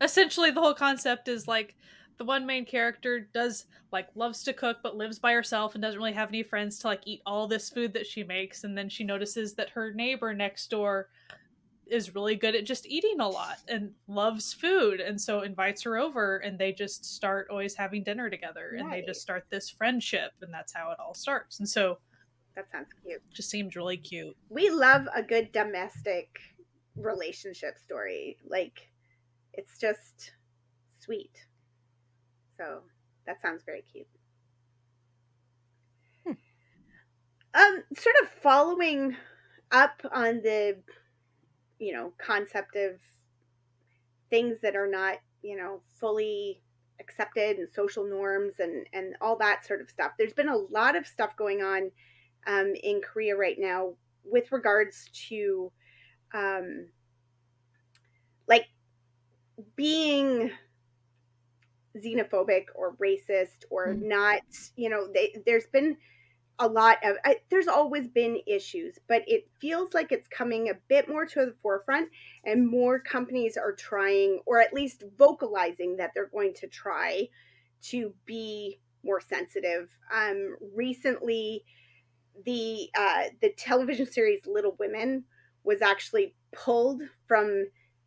essentially 0.00 0.50
the 0.50 0.60
whole 0.60 0.74
concept 0.74 1.28
is 1.28 1.46
like 1.46 1.76
the 2.18 2.24
one 2.24 2.46
main 2.46 2.64
character 2.64 3.20
does 3.32 3.66
like 3.92 4.08
loves 4.14 4.42
to 4.42 4.52
cook 4.52 4.78
but 4.82 4.96
lives 4.96 5.18
by 5.18 5.32
herself 5.32 5.74
and 5.74 5.82
doesn't 5.82 5.98
really 5.98 6.12
have 6.12 6.28
any 6.28 6.42
friends 6.42 6.78
to 6.78 6.86
like 6.86 7.00
eat 7.04 7.20
all 7.26 7.46
this 7.46 7.70
food 7.70 7.92
that 7.92 8.06
she 8.06 8.22
makes 8.24 8.64
and 8.64 8.76
then 8.76 8.88
she 8.88 9.04
notices 9.04 9.54
that 9.54 9.70
her 9.70 9.92
neighbor 9.92 10.32
next 10.34 10.70
door 10.70 11.08
is 11.86 12.14
really 12.14 12.34
good 12.34 12.56
at 12.56 12.64
just 12.64 12.86
eating 12.86 13.20
a 13.20 13.28
lot 13.28 13.58
and 13.68 13.92
loves 14.08 14.52
food 14.52 15.00
and 15.00 15.20
so 15.20 15.42
invites 15.42 15.82
her 15.82 15.96
over 15.96 16.38
and 16.38 16.58
they 16.58 16.72
just 16.72 17.04
start 17.04 17.46
always 17.48 17.76
having 17.76 18.02
dinner 18.02 18.28
together 18.28 18.76
and 18.76 18.92
they 18.92 19.02
just 19.02 19.20
start 19.20 19.46
this 19.50 19.70
friendship 19.70 20.32
and 20.42 20.52
that's 20.52 20.74
how 20.74 20.90
it 20.90 20.98
all 20.98 21.14
starts 21.14 21.60
and 21.60 21.68
so 21.68 21.98
That 22.56 22.68
sounds 22.72 22.88
cute. 23.04 23.22
just 23.32 23.50
seems 23.50 23.76
really 23.76 23.96
cute 23.96 24.36
we 24.48 24.68
love 24.68 25.06
a 25.14 25.22
good 25.22 25.52
domestic 25.52 26.28
relationship 26.96 27.78
story. 27.78 28.38
Like 28.48 28.88
it's 29.52 29.78
just 29.78 30.32
sweet. 30.98 31.30
So 32.56 32.80
that 33.26 33.40
sounds 33.42 33.62
very 33.64 33.82
cute. 33.82 34.06
Hmm. 36.24 36.32
Um, 37.54 37.82
sort 37.96 38.16
of 38.22 38.28
following 38.42 39.16
up 39.70 40.00
on 40.12 40.42
the, 40.42 40.78
you 41.78 41.92
know, 41.92 42.12
concept 42.18 42.76
of 42.76 42.92
things 44.30 44.58
that 44.62 44.76
are 44.76 44.88
not, 44.88 45.18
you 45.42 45.56
know, 45.56 45.80
fully 46.00 46.62
accepted 47.00 47.58
and 47.58 47.68
social 47.68 48.04
norms 48.04 48.54
and 48.58 48.86
and 48.92 49.14
all 49.20 49.36
that 49.36 49.66
sort 49.66 49.80
of 49.80 49.90
stuff. 49.90 50.12
There's 50.18 50.32
been 50.32 50.48
a 50.48 50.56
lot 50.56 50.96
of 50.96 51.06
stuff 51.06 51.36
going 51.36 51.62
on 51.62 51.90
um, 52.46 52.74
in 52.82 53.00
Korea 53.00 53.36
right 53.36 53.56
now 53.58 53.94
with 54.24 54.50
regards 54.52 55.10
to 55.28 55.70
um, 56.34 56.88
like 58.48 58.66
being 59.74 60.50
xenophobic 61.96 62.66
or 62.74 62.96
racist 62.96 63.64
or 63.70 63.94
Mhm. 63.94 64.02
not 64.02 64.42
you 64.76 64.88
know 64.88 65.08
they, 65.12 65.34
there's 65.46 65.66
been 65.66 65.96
a 66.58 66.68
lot 66.68 66.98
of 67.04 67.16
I, 67.24 67.38
there's 67.50 67.68
always 67.68 68.08
been 68.08 68.40
issues 68.46 68.98
but 69.08 69.24
it 69.28 69.50
feels 69.60 69.94
like 69.94 70.12
it's 70.12 70.28
coming 70.28 70.70
a 70.70 70.74
bit 70.88 71.08
more 71.08 71.26
to 71.26 71.46
the 71.46 71.56
forefront 71.62 72.10
and 72.44 72.66
more 72.68 72.98
companies 72.98 73.56
are 73.58 73.72
trying 73.74 74.40
or 74.46 74.60
at 74.60 74.72
least 74.72 75.04
vocalizing 75.18 75.96
that 75.98 76.12
they're 76.14 76.28
going 76.28 76.54
to 76.54 76.68
try 76.68 77.28
to 77.82 78.14
be 78.26 78.80
more 79.04 79.20
sensitive 79.20 79.90
um 80.12 80.56
recently 80.74 81.64
the 82.44 82.90
uh 82.98 83.24
the 83.40 83.50
television 83.52 84.06
series 84.06 84.46
little 84.46 84.76
women 84.78 85.24
was 85.64 85.82
actually 85.82 86.34
pulled 86.52 87.02
from 87.26 87.66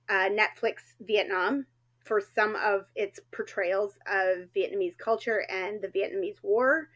uh, 0.09 0.29
netflix 0.29 0.93
vietnam 1.01 1.65
for 2.09 2.21
some 2.35 2.57
of 2.57 2.81
its 2.95 3.21
portrayals 3.31 3.93
of 4.05 4.49
vietnamese 4.53 4.97
culture 4.97 5.45
and 5.49 5.81
the 5.81 5.87
vietnamese 5.87 6.43
war 6.43 6.89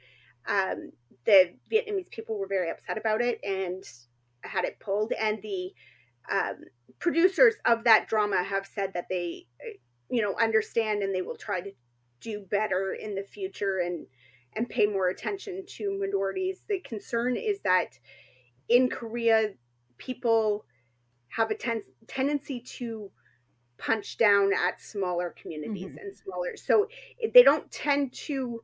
um, 0.49 0.91
the 1.25 1.53
vietnamese 1.71 2.09
people 2.11 2.37
were 2.37 2.47
very 2.47 2.69
upset 2.69 2.97
about 2.97 3.21
it 3.21 3.39
and 3.45 3.85
had 4.41 4.65
it 4.65 4.77
pulled 4.81 5.13
and 5.13 5.41
the 5.41 5.71
um, 6.31 6.55
producers 6.99 7.55
of 7.65 7.83
that 7.83 8.07
drama 8.07 8.43
have 8.43 8.65
said 8.65 8.93
that 8.93 9.07
they, 9.09 9.45
you 10.09 10.21
know, 10.21 10.35
understand 10.39 11.03
and 11.03 11.13
they 11.13 11.21
will 11.21 11.35
try 11.35 11.61
to 11.61 11.71
do 12.21 12.45
better 12.49 12.93
in 12.93 13.15
the 13.15 13.23
future 13.23 13.79
and 13.79 14.05
and 14.55 14.69
pay 14.69 14.85
more 14.85 15.09
attention 15.09 15.65
to 15.65 15.97
minorities. 15.99 16.59
The 16.69 16.79
concern 16.79 17.35
is 17.35 17.59
that 17.63 17.97
in 18.69 18.87
Korea, 18.87 19.53
people 19.97 20.65
have 21.29 21.49
a 21.49 21.55
ten- 21.55 21.81
tendency 22.07 22.59
to 22.59 23.09
punch 23.85 24.17
down 24.17 24.51
at 24.53 24.81
smaller 24.81 25.35
communities 25.41 25.89
mm-hmm. 25.89 25.97
and 25.97 26.15
smaller. 26.15 26.55
So 26.55 26.87
they 27.33 27.43
don't 27.43 27.69
tend 27.71 28.13
to. 28.13 28.63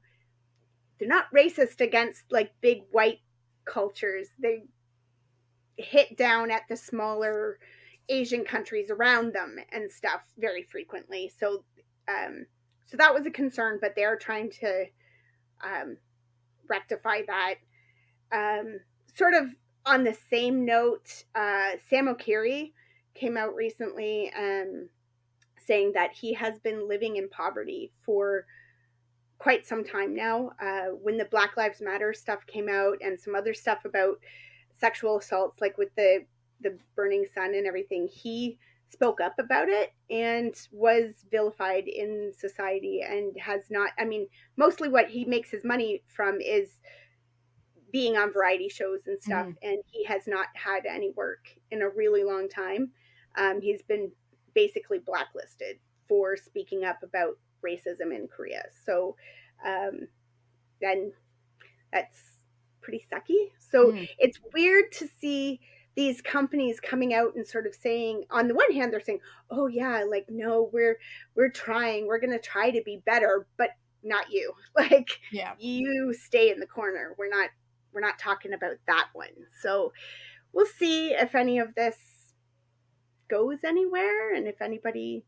They're 0.98 1.08
not 1.08 1.34
racist 1.34 1.82
against 1.82 2.24
like 2.32 2.52
big 2.62 2.84
white 2.92 3.20
cultures. 3.66 4.28
They 4.38 4.64
hit 5.78 6.18
down 6.18 6.52
at 6.52 6.64
the 6.70 6.76
smaller 6.76 7.60
Asian 8.10 8.44
countries 8.44 8.90
around 8.90 9.34
them 9.34 9.58
and 9.72 9.90
stuff 9.92 10.22
very 10.38 10.64
frequently. 10.64 11.32
So, 11.40 11.64
um, 12.08 12.46
so 12.86 12.98
that 12.98 13.14
was 13.14 13.26
a 13.26 13.32
concern, 13.32 13.78
but 13.80 13.94
they're 13.96 14.18
trying 14.18 14.52
to 14.60 14.86
um, 15.64 15.98
rectify 16.68 17.22
that. 17.28 17.56
Um, 18.32 18.80
sort 19.16 19.34
of 19.36 19.46
on 19.86 20.04
the 20.04 20.18
same 20.30 20.66
note, 20.66 21.24
uh, 21.36 21.72
Sam 21.90 22.14
Okyere 22.14 22.72
came 23.14 23.38
out 23.38 23.56
recently 23.56 24.32
um, 24.38 24.90
saying 25.70 25.92
that 25.94 26.12
he 26.12 26.34
has 26.34 26.58
been 26.60 26.90
living 26.90 27.18
in 27.18 27.30
poverty 27.30 27.92
for 28.02 28.46
quite 29.38 29.68
some 29.68 29.84
time 29.84 30.16
now. 30.16 30.50
Uh, 30.60 30.88
when 31.02 31.16
the 31.16 31.26
Black 31.26 31.56
Lives 31.58 31.80
Matter 31.80 32.12
stuff 32.12 32.40
came 32.48 32.68
out 32.68 32.98
and 33.02 33.20
some 33.20 33.36
other 33.36 33.54
stuff 33.54 33.86
about 33.86 34.20
sexual 34.74 35.20
assaults, 35.20 35.62
like 35.62 35.78
with 35.78 35.94
the 35.96 36.26
the 36.62 36.78
burning 36.96 37.26
sun 37.34 37.54
and 37.54 37.68
everything, 37.68 38.10
he 38.12 38.58
spoke 38.90 39.22
up 39.22 39.36
about 39.38 39.70
it 39.70 39.94
and 40.10 40.56
was 40.72 41.26
vilified 41.30 41.88
in 41.88 42.34
society 42.36 43.02
and 43.08 43.38
has 43.40 43.62
not. 43.70 43.92
I 44.00 44.06
mean, 44.06 44.28
mostly 44.58 44.90
what 44.90 45.08
he 45.08 45.24
makes 45.24 45.52
his 45.52 45.64
money 45.64 46.02
from 46.08 46.42
is 46.42 46.80
being 47.92 48.18
on 48.18 48.34
variety 48.34 48.70
shows 48.70 49.02
and 49.06 49.22
stuff, 49.22 49.46
mm. 49.46 49.56
and 49.62 49.78
he 49.86 50.04
has 50.06 50.24
not 50.26 50.48
had 50.56 50.88
any 50.88 51.12
work 51.12 51.46
in 51.70 51.84
a 51.84 51.90
really 51.90 52.24
long 52.24 52.50
time. 52.50 52.90
Um, 53.38 53.62
he's 53.62 53.84
been 53.84 54.12
basically 54.54 55.00
blacklisted 55.00 55.78
for 56.08 56.36
speaking 56.36 56.84
up 56.84 57.04
about 57.04 57.38
racism 57.66 58.16
in 58.16 58.28
Korea. 58.28 58.64
So, 58.86 59.16
um, 59.66 60.08
then 60.82 61.12
that's 61.92 62.18
pretty 62.82 63.06
sucky. 63.12 63.52
So 63.72 63.92
mm. 63.92 64.08
it's 64.18 64.40
weird 64.54 64.92
to 64.94 65.08
see 65.20 65.60
these 65.96 66.22
companies 66.22 66.80
coming 66.80 67.14
out 67.14 67.36
and 67.36 67.46
sort 67.46 67.68
of 67.68 67.76
saying 67.76 68.24
on 68.32 68.48
the 68.48 68.54
one 68.54 68.72
hand 68.72 68.94
they're 68.94 69.02
saying 69.02 69.20
oh 69.50 69.68
yeah 69.68 70.04
like 70.10 70.26
no 70.30 70.70
we're 70.72 70.98
we're 71.36 71.50
trying 71.50 72.08
we're 72.08 72.20
going 72.20 72.32
to 72.32 72.40
try 72.40 72.72
to 72.72 72.82
be 72.86 73.02
better 73.06 73.46
but 73.58 73.72
not 74.02 74.32
you 74.32 74.54
like 74.78 75.20
yeah 75.32 75.54
you 75.60 76.14
stay 76.14 76.52
in 76.52 76.60
the 76.62 76.66
corner 76.66 77.16
we're 77.18 77.28
not 77.28 77.50
we're 77.92 78.00
not 78.00 78.18
talking 78.18 78.54
about 78.54 78.78
that 78.88 79.08
one 79.12 79.28
so 79.62 79.92
we'll 80.54 80.66
see 80.66 81.10
if 81.10 81.36
any 81.36 81.60
of 81.60 81.76
this 81.76 81.98
goes 83.30 83.64
anywhere 83.64 84.34
and 84.34 84.48
if 84.48 84.62
anybody 84.62 85.24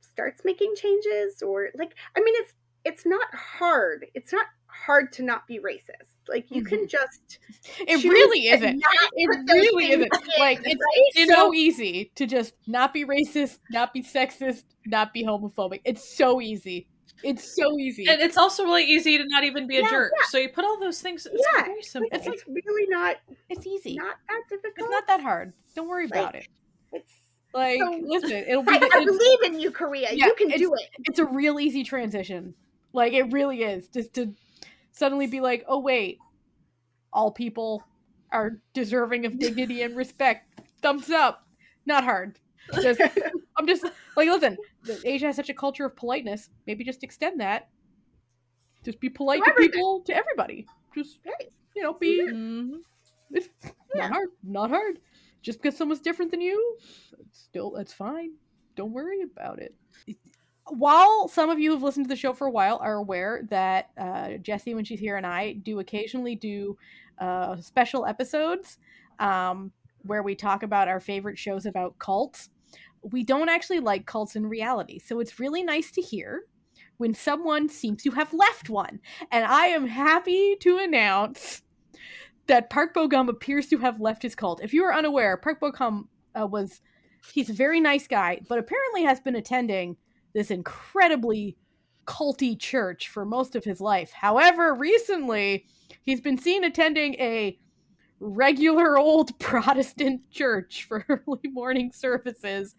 starts 0.00 0.42
making 0.44 0.74
changes 0.76 1.42
or 1.42 1.68
like 1.76 1.94
i 2.16 2.20
mean 2.20 2.34
it's 2.38 2.52
it's 2.84 3.06
not 3.06 3.26
hard 3.34 4.06
it's 4.14 4.32
not 4.32 4.46
hard 4.86 5.12
to 5.12 5.22
not 5.22 5.46
be 5.46 5.58
racist. 5.58 6.16
Like 6.28 6.50
you 6.50 6.62
mm-hmm. 6.62 6.76
can 6.76 6.88
just 6.88 7.38
It 7.78 8.04
really 8.04 8.48
isn't. 8.48 8.82
It 9.14 9.28
really 9.48 9.92
isn't. 9.92 10.12
Like 10.38 10.60
it's, 10.64 10.66
right? 10.66 11.10
it's 11.14 11.32
so, 11.32 11.46
so 11.46 11.54
easy 11.54 12.10
to 12.14 12.26
just 12.26 12.54
not 12.66 12.92
be 12.92 13.04
racist, 13.04 13.58
not 13.70 13.92
be 13.92 14.02
sexist, 14.02 14.64
not 14.86 15.12
be 15.12 15.24
homophobic. 15.24 15.80
It's 15.84 16.16
so 16.16 16.40
easy. 16.40 16.88
It's 17.22 17.54
so 17.54 17.78
easy. 17.78 18.08
And 18.08 18.20
it's 18.22 18.38
also 18.38 18.64
really 18.64 18.84
easy 18.84 19.18
to 19.18 19.24
not 19.26 19.44
even 19.44 19.66
be 19.66 19.76
a 19.76 19.82
yeah, 19.82 19.90
jerk. 19.90 20.12
Yeah. 20.16 20.24
So 20.30 20.38
you 20.38 20.48
put 20.48 20.64
all 20.64 20.80
those 20.80 21.02
things 21.02 21.26
it's 21.26 21.46
yeah. 21.54 21.64
very 21.64 21.82
simple. 21.82 22.08
It's 22.12 22.26
like 22.26 22.42
really 22.48 22.88
not 22.88 23.16
it's 23.48 23.66
easy. 23.66 23.96
Not 23.96 24.16
that 24.28 24.42
difficult. 24.48 24.74
It's 24.78 24.90
not 24.90 25.06
that 25.06 25.20
hard. 25.20 25.52
Don't 25.74 25.88
worry 25.88 26.06
like, 26.06 26.20
about 26.20 26.34
it. 26.36 26.48
It's 26.92 27.12
like 27.52 27.80
so, 27.80 28.00
listen, 28.02 28.44
it'll 28.48 28.62
be 28.62 28.72
I, 28.72 28.88
I 28.92 29.04
believe 29.04 29.42
in 29.44 29.60
you, 29.60 29.70
Korea. 29.70 30.08
Yeah, 30.12 30.26
you 30.26 30.34
can 30.34 30.48
do 30.50 30.74
it. 30.74 30.88
It's 31.04 31.18
a 31.18 31.24
real 31.24 31.58
easy 31.60 31.84
transition. 31.84 32.54
Like 32.92 33.12
it 33.12 33.32
really 33.32 33.62
is. 33.62 33.88
Just 33.88 34.14
to 34.14 34.34
suddenly 34.92 35.26
be 35.26 35.40
like, 35.40 35.64
oh 35.68 35.78
wait, 35.78 36.18
all 37.12 37.30
people 37.30 37.82
are 38.32 38.60
deserving 38.74 39.26
of 39.26 39.38
dignity 39.38 39.82
and 39.82 39.96
respect. 39.96 40.60
Thumbs 40.82 41.10
up. 41.10 41.46
Not 41.86 42.04
hard. 42.04 42.38
Just, 42.80 43.00
I'm 43.58 43.66
just 43.66 43.84
like, 44.16 44.28
listen, 44.28 44.56
Asia 45.04 45.26
has 45.26 45.36
such 45.36 45.48
a 45.48 45.54
culture 45.54 45.84
of 45.84 45.96
politeness. 45.96 46.50
Maybe 46.66 46.84
just 46.84 47.02
extend 47.02 47.40
that. 47.40 47.68
Just 48.84 49.00
be 49.00 49.08
polite 49.08 49.42
to, 49.44 49.52
to 49.52 49.56
people, 49.56 50.00
to 50.06 50.14
everybody. 50.14 50.66
Just 50.94 51.18
you 51.74 51.82
know, 51.82 51.94
be. 51.94 52.22
Mm-hmm. 52.22 52.76
It's 53.32 53.48
yeah. 53.94 54.08
not 54.08 54.12
hard. 54.12 54.28
Not 54.42 54.70
hard. 54.70 54.98
Just 55.42 55.60
because 55.60 55.76
someone's 55.76 56.00
different 56.00 56.30
than 56.30 56.40
you, 56.40 56.76
still 57.32 57.70
that's 57.70 57.92
fine. 57.92 58.32
Don't 58.76 58.92
worry 58.92 59.22
about 59.22 59.58
it 59.58 59.74
while 60.70 61.28
some 61.28 61.50
of 61.50 61.58
you 61.58 61.72
who've 61.72 61.82
listened 61.82 62.06
to 62.06 62.08
the 62.08 62.16
show 62.16 62.32
for 62.32 62.46
a 62.46 62.50
while 62.50 62.78
are 62.82 62.94
aware 62.94 63.42
that 63.50 63.90
uh, 63.98 64.36
Jessie, 64.40 64.74
when 64.74 64.84
she's 64.84 65.00
here, 65.00 65.16
and 65.16 65.26
I 65.26 65.54
do 65.54 65.80
occasionally 65.80 66.36
do 66.36 66.76
uh, 67.18 67.56
special 67.56 68.06
episodes 68.06 68.78
um, 69.18 69.72
where 70.02 70.22
we 70.22 70.34
talk 70.34 70.62
about 70.62 70.88
our 70.88 71.00
favorite 71.00 71.38
shows 71.38 71.66
about 71.66 71.98
cults. 71.98 72.50
We 73.02 73.24
don't 73.24 73.48
actually 73.48 73.80
like 73.80 74.06
cults 74.06 74.36
in 74.36 74.46
reality, 74.46 74.98
so 74.98 75.20
it's 75.20 75.40
really 75.40 75.62
nice 75.62 75.90
to 75.92 76.02
hear 76.02 76.42
when 76.98 77.14
someone 77.14 77.68
seems 77.68 78.02
to 78.02 78.10
have 78.12 78.32
left 78.32 78.70
one. 78.70 79.00
And 79.32 79.44
I 79.44 79.66
am 79.66 79.86
happy 79.86 80.56
to 80.60 80.78
announce 80.78 81.62
that 82.50 82.68
Park 82.68 82.94
Bo 82.94 83.06
Gum 83.06 83.28
appears 83.28 83.68
to 83.68 83.78
have 83.78 84.00
left 84.00 84.24
his 84.24 84.34
cult. 84.34 84.60
If 84.60 84.74
you 84.74 84.82
are 84.82 84.92
unaware, 84.92 85.36
Park 85.36 85.60
Bo 85.60 85.70
Gum 85.70 86.08
uh, 86.38 86.48
was 86.48 86.80
he's 87.32 87.48
a 87.48 87.52
very 87.52 87.80
nice 87.80 88.08
guy, 88.08 88.40
but 88.48 88.58
apparently 88.58 89.04
has 89.04 89.20
been 89.20 89.36
attending 89.36 89.96
this 90.34 90.50
incredibly 90.50 91.56
culty 92.06 92.58
church 92.58 93.08
for 93.08 93.24
most 93.24 93.54
of 93.54 93.62
his 93.62 93.80
life. 93.80 94.10
However, 94.10 94.74
recently 94.74 95.64
he's 96.02 96.20
been 96.20 96.38
seen 96.38 96.64
attending 96.64 97.14
a 97.14 97.56
regular 98.20 98.98
old 98.98 99.36
Protestant 99.38 100.30
church 100.30 100.84
for 100.84 101.04
early 101.08 101.48
morning 101.50 101.90
services. 101.92 102.74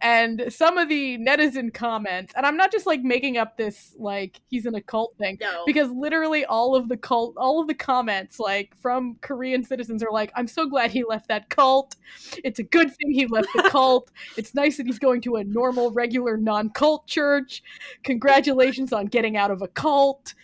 And 0.00 0.44
some 0.48 0.78
of 0.78 0.88
the 0.88 1.18
netizen 1.18 1.74
comments, 1.74 2.32
and 2.36 2.46
I'm 2.46 2.56
not 2.56 2.72
just 2.72 2.86
like 2.86 3.02
making 3.02 3.36
up 3.36 3.56
this 3.56 3.94
like 3.98 4.40
he's 4.48 4.66
an 4.66 4.74
occult 4.74 5.14
thing, 5.18 5.38
no. 5.40 5.64
because 5.66 5.90
literally 5.90 6.44
all 6.44 6.74
of 6.74 6.88
the 6.88 6.96
cult, 6.96 7.34
all 7.36 7.60
of 7.60 7.66
the 7.66 7.74
comments 7.74 8.38
like 8.38 8.76
from 8.76 9.16
Korean 9.20 9.64
citizens 9.64 10.02
are 10.02 10.12
like, 10.12 10.32
I'm 10.36 10.46
so 10.46 10.66
glad 10.66 10.90
he 10.90 11.04
left 11.04 11.28
that 11.28 11.50
cult. 11.50 11.96
It's 12.44 12.58
a 12.58 12.64
good 12.64 12.94
thing 12.94 13.10
he 13.10 13.26
left 13.26 13.48
the 13.54 13.62
cult. 13.70 14.10
It's 14.36 14.54
nice 14.54 14.76
that 14.76 14.86
he's 14.86 14.98
going 14.98 15.20
to 15.22 15.36
a 15.36 15.44
normal, 15.44 15.90
regular, 15.90 16.36
non 16.36 16.70
cult 16.70 17.06
church. 17.06 17.62
Congratulations 18.04 18.92
on 18.92 19.06
getting 19.06 19.36
out 19.36 19.50
of 19.50 19.62
a 19.62 19.68
cult. 19.68 20.34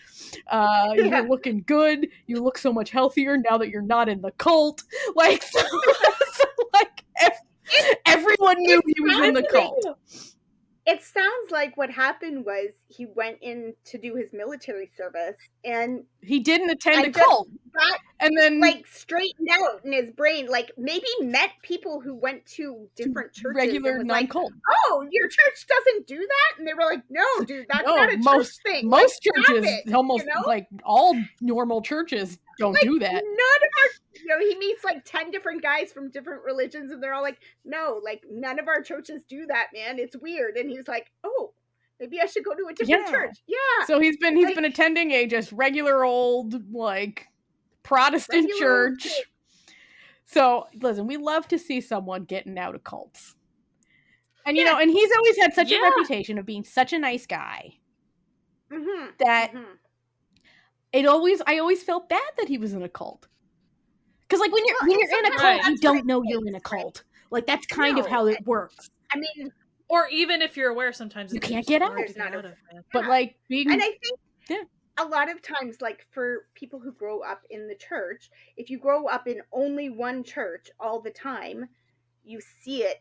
Uh, 0.49 0.95
yeah. 0.97 1.05
You're 1.05 1.29
looking 1.29 1.63
good. 1.67 2.09
You 2.27 2.43
look 2.43 2.59
so 2.59 2.73
much 2.73 2.91
healthier 2.91 3.37
now 3.39 3.59
that 3.59 3.69
you're 3.69 3.83
not 3.83 4.09
in 4.09 4.21
the 4.25 4.33
cult. 4.33 4.83
Like, 5.15 5.43
so, 5.43 5.61
so 6.33 6.45
like 6.73 7.05
everyone 8.07 8.57
knew 8.59 8.81
he 8.87 9.01
was 9.01 9.29
in 9.29 9.35
the 9.35 9.43
cult. 9.43 9.99
it 10.87 11.03
sounds 11.03 11.51
like 11.51 11.77
what 11.77 11.91
happened 11.91 12.45
was 12.45 12.71
he 12.89 13.07
went 13.07 13.39
in 13.43 13.75
to 13.85 13.99
do 13.99 14.15
his 14.15 14.33
military 14.33 14.91
service 14.97 15.37
and 15.65 16.05
he 16.23 16.41
didn't 16.41 16.71
attend 16.71 17.07
a 17.07 17.11
cult. 17.11 17.49
and 18.21 18.37
then 18.37 18.61
like 18.61 18.87
straightened 18.87 19.49
out 19.53 19.85
in 19.85 19.93
his 19.93 20.11
brain 20.11 20.47
like 20.47 20.73
maybe 20.77 21.07
met 21.21 21.51
people 21.63 22.01
who 22.01 22.15
went 22.15 22.45
to 22.47 22.89
different 22.97 23.33
churches 23.33 23.57
regular 23.57 24.03
non-cult 24.03 24.53
like, 24.53 24.61
oh 24.87 25.07
your 25.11 25.29
church 25.29 25.67
doesn't 25.69 26.07
do 26.07 26.19
that? 26.19 26.59
And 26.59 26.67
they 26.67 26.75
were 26.75 26.85
like 26.85 27.03
no 27.09 27.45
dude 27.45 27.67
that's 27.71 27.87
no, 27.87 27.97
not 27.97 28.13
a 28.13 28.17
most, 28.19 28.61
church 28.65 28.73
thing 28.73 28.89
most 28.89 29.27
like, 29.27 29.47
churches 29.47 29.71
it, 29.71 29.95
almost 29.95 30.25
you 30.25 30.35
know? 30.35 30.43
like 30.47 30.67
all 30.85 31.17
normal 31.41 31.83
churches 31.83 32.39
don't 32.59 32.73
like, 32.73 32.83
do 32.83 32.99
that 32.99 33.13
none 33.13 33.21
of 33.21 33.71
our 33.79 34.05
you 34.25 34.31
know, 34.31 34.39
he 34.39 34.57
meets 34.59 34.85
like 34.85 35.05
10 35.05 35.31
different 35.31 35.63
guys 35.63 35.93
from 35.93 36.11
different 36.11 36.45
religions, 36.45 36.91
and 36.91 37.03
they're 37.03 37.15
all 37.15 37.23
like, 37.23 37.39
no, 37.65 38.01
like 38.03 38.23
none 38.31 38.59
of 38.59 38.69
our 38.69 38.81
churches 38.81 39.23
do 39.29 39.47
that, 39.47 39.69
man. 39.75 39.99
It's 39.99 40.17
weird. 40.17 40.57
And 40.57 40.71
he's 40.71 40.89
like, 40.89 41.11
oh, 41.25 41.53
maybe 42.01 42.21
I 42.21 42.27
should 42.27 42.45
go 42.45 42.55
to 42.55 42.67
a 42.71 42.75
different 42.75 43.07
yeah. 43.07 43.11
church. 43.11 43.37
Yeah. 43.47 43.87
So 43.87 44.01
he's 44.01 44.17
been 44.17 44.37
he's 44.37 44.47
like, 44.47 44.55
been 44.55 44.65
attending 44.65 45.11
a 45.11 45.27
just 45.27 45.53
regular 45.53 46.05
old 46.05 46.73
like 46.73 47.29
Protestant 47.83 48.51
church. 48.59 49.09
So 50.25 50.69
listen, 50.81 51.07
we 51.07 51.19
love 51.19 51.47
to 51.49 51.59
see 51.59 51.81
someone 51.81 52.25
getting 52.25 52.59
out 52.59 52.75
of 52.75 52.83
cults. 52.83 53.35
And 54.47 54.57
you 54.57 54.65
yeah. 54.65 54.73
know, 54.73 54.79
and 54.79 54.91
he's 54.91 55.11
always 55.17 55.37
had 55.39 55.55
such 55.55 55.71
yeah. 55.71 55.79
a 55.79 55.83
reputation 55.83 56.39
of 56.39 56.47
being 56.47 56.65
such 56.65 56.93
a 56.93 56.99
nice 56.99 57.27
guy 57.27 57.79
mm-hmm. 58.73 59.11
that 59.19 59.53
mm-hmm. 59.53 59.73
It 60.95 61.05
always 61.07 61.43
I 61.47 61.59
always 61.59 61.83
felt 61.83 62.09
bad 62.09 62.31
that 62.39 62.49
he 62.49 62.57
was 62.57 62.73
in 62.73 62.83
a 62.83 62.89
cult 62.89 63.27
Because 64.23 64.41
like 64.41 64.53
when 64.53 64.65
you're 64.65 64.77
Well, 64.81 64.91
when 64.91 65.01
you're 65.01 65.19
in 65.19 65.33
a 65.33 65.37
cult, 65.37 65.67
you 65.67 65.79
don't 65.79 66.07
know 66.07 66.23
you're 66.25 66.47
in 66.47 66.55
a 66.55 66.61
cult. 66.61 67.03
Like 67.31 67.47
that's 67.47 67.67
kind 67.67 67.99
of 67.99 68.07
how 68.07 68.27
it 68.27 68.39
works. 68.47 68.89
I 69.13 69.19
mean, 69.19 69.53
Or 69.89 70.09
even 70.09 70.41
if 70.41 70.57
you're 70.57 70.71
aware, 70.71 70.93
sometimes 70.93 71.35
You 71.35 71.41
can't 71.41 71.67
get 71.67 71.83
out. 71.83 71.91
to 71.91 71.97
There's 71.97 72.17
not 72.17 72.33
a- 72.35 72.39
out 72.39 72.45
of, 72.47 72.55
man. 72.73 72.83
But 72.93 73.07
like 73.07 73.37
being 73.49 73.71
and 73.71 73.83
I 73.83 73.87
think 73.87 74.19
Yeah. 74.49 74.63
a 74.99 75.05
lot 75.07 75.29
of 75.31 75.43
times, 75.43 75.81
like 75.83 76.07
for 76.11 76.47
people 76.55 76.79
who 76.81 76.93
grow 76.93 77.21
up 77.21 77.43
in 77.51 77.67
the 77.69 77.75
church, 77.75 78.31
if 78.57 78.71
you 78.71 78.79
grow 78.79 79.07
up 79.07 79.27
in 79.27 79.41
only 79.53 79.91
one 79.91 80.23
church 80.23 80.71
all 80.79 81.01
the 81.01 81.11
time, 81.11 81.69
you 82.23 82.41
see 82.63 82.83
it 82.85 83.01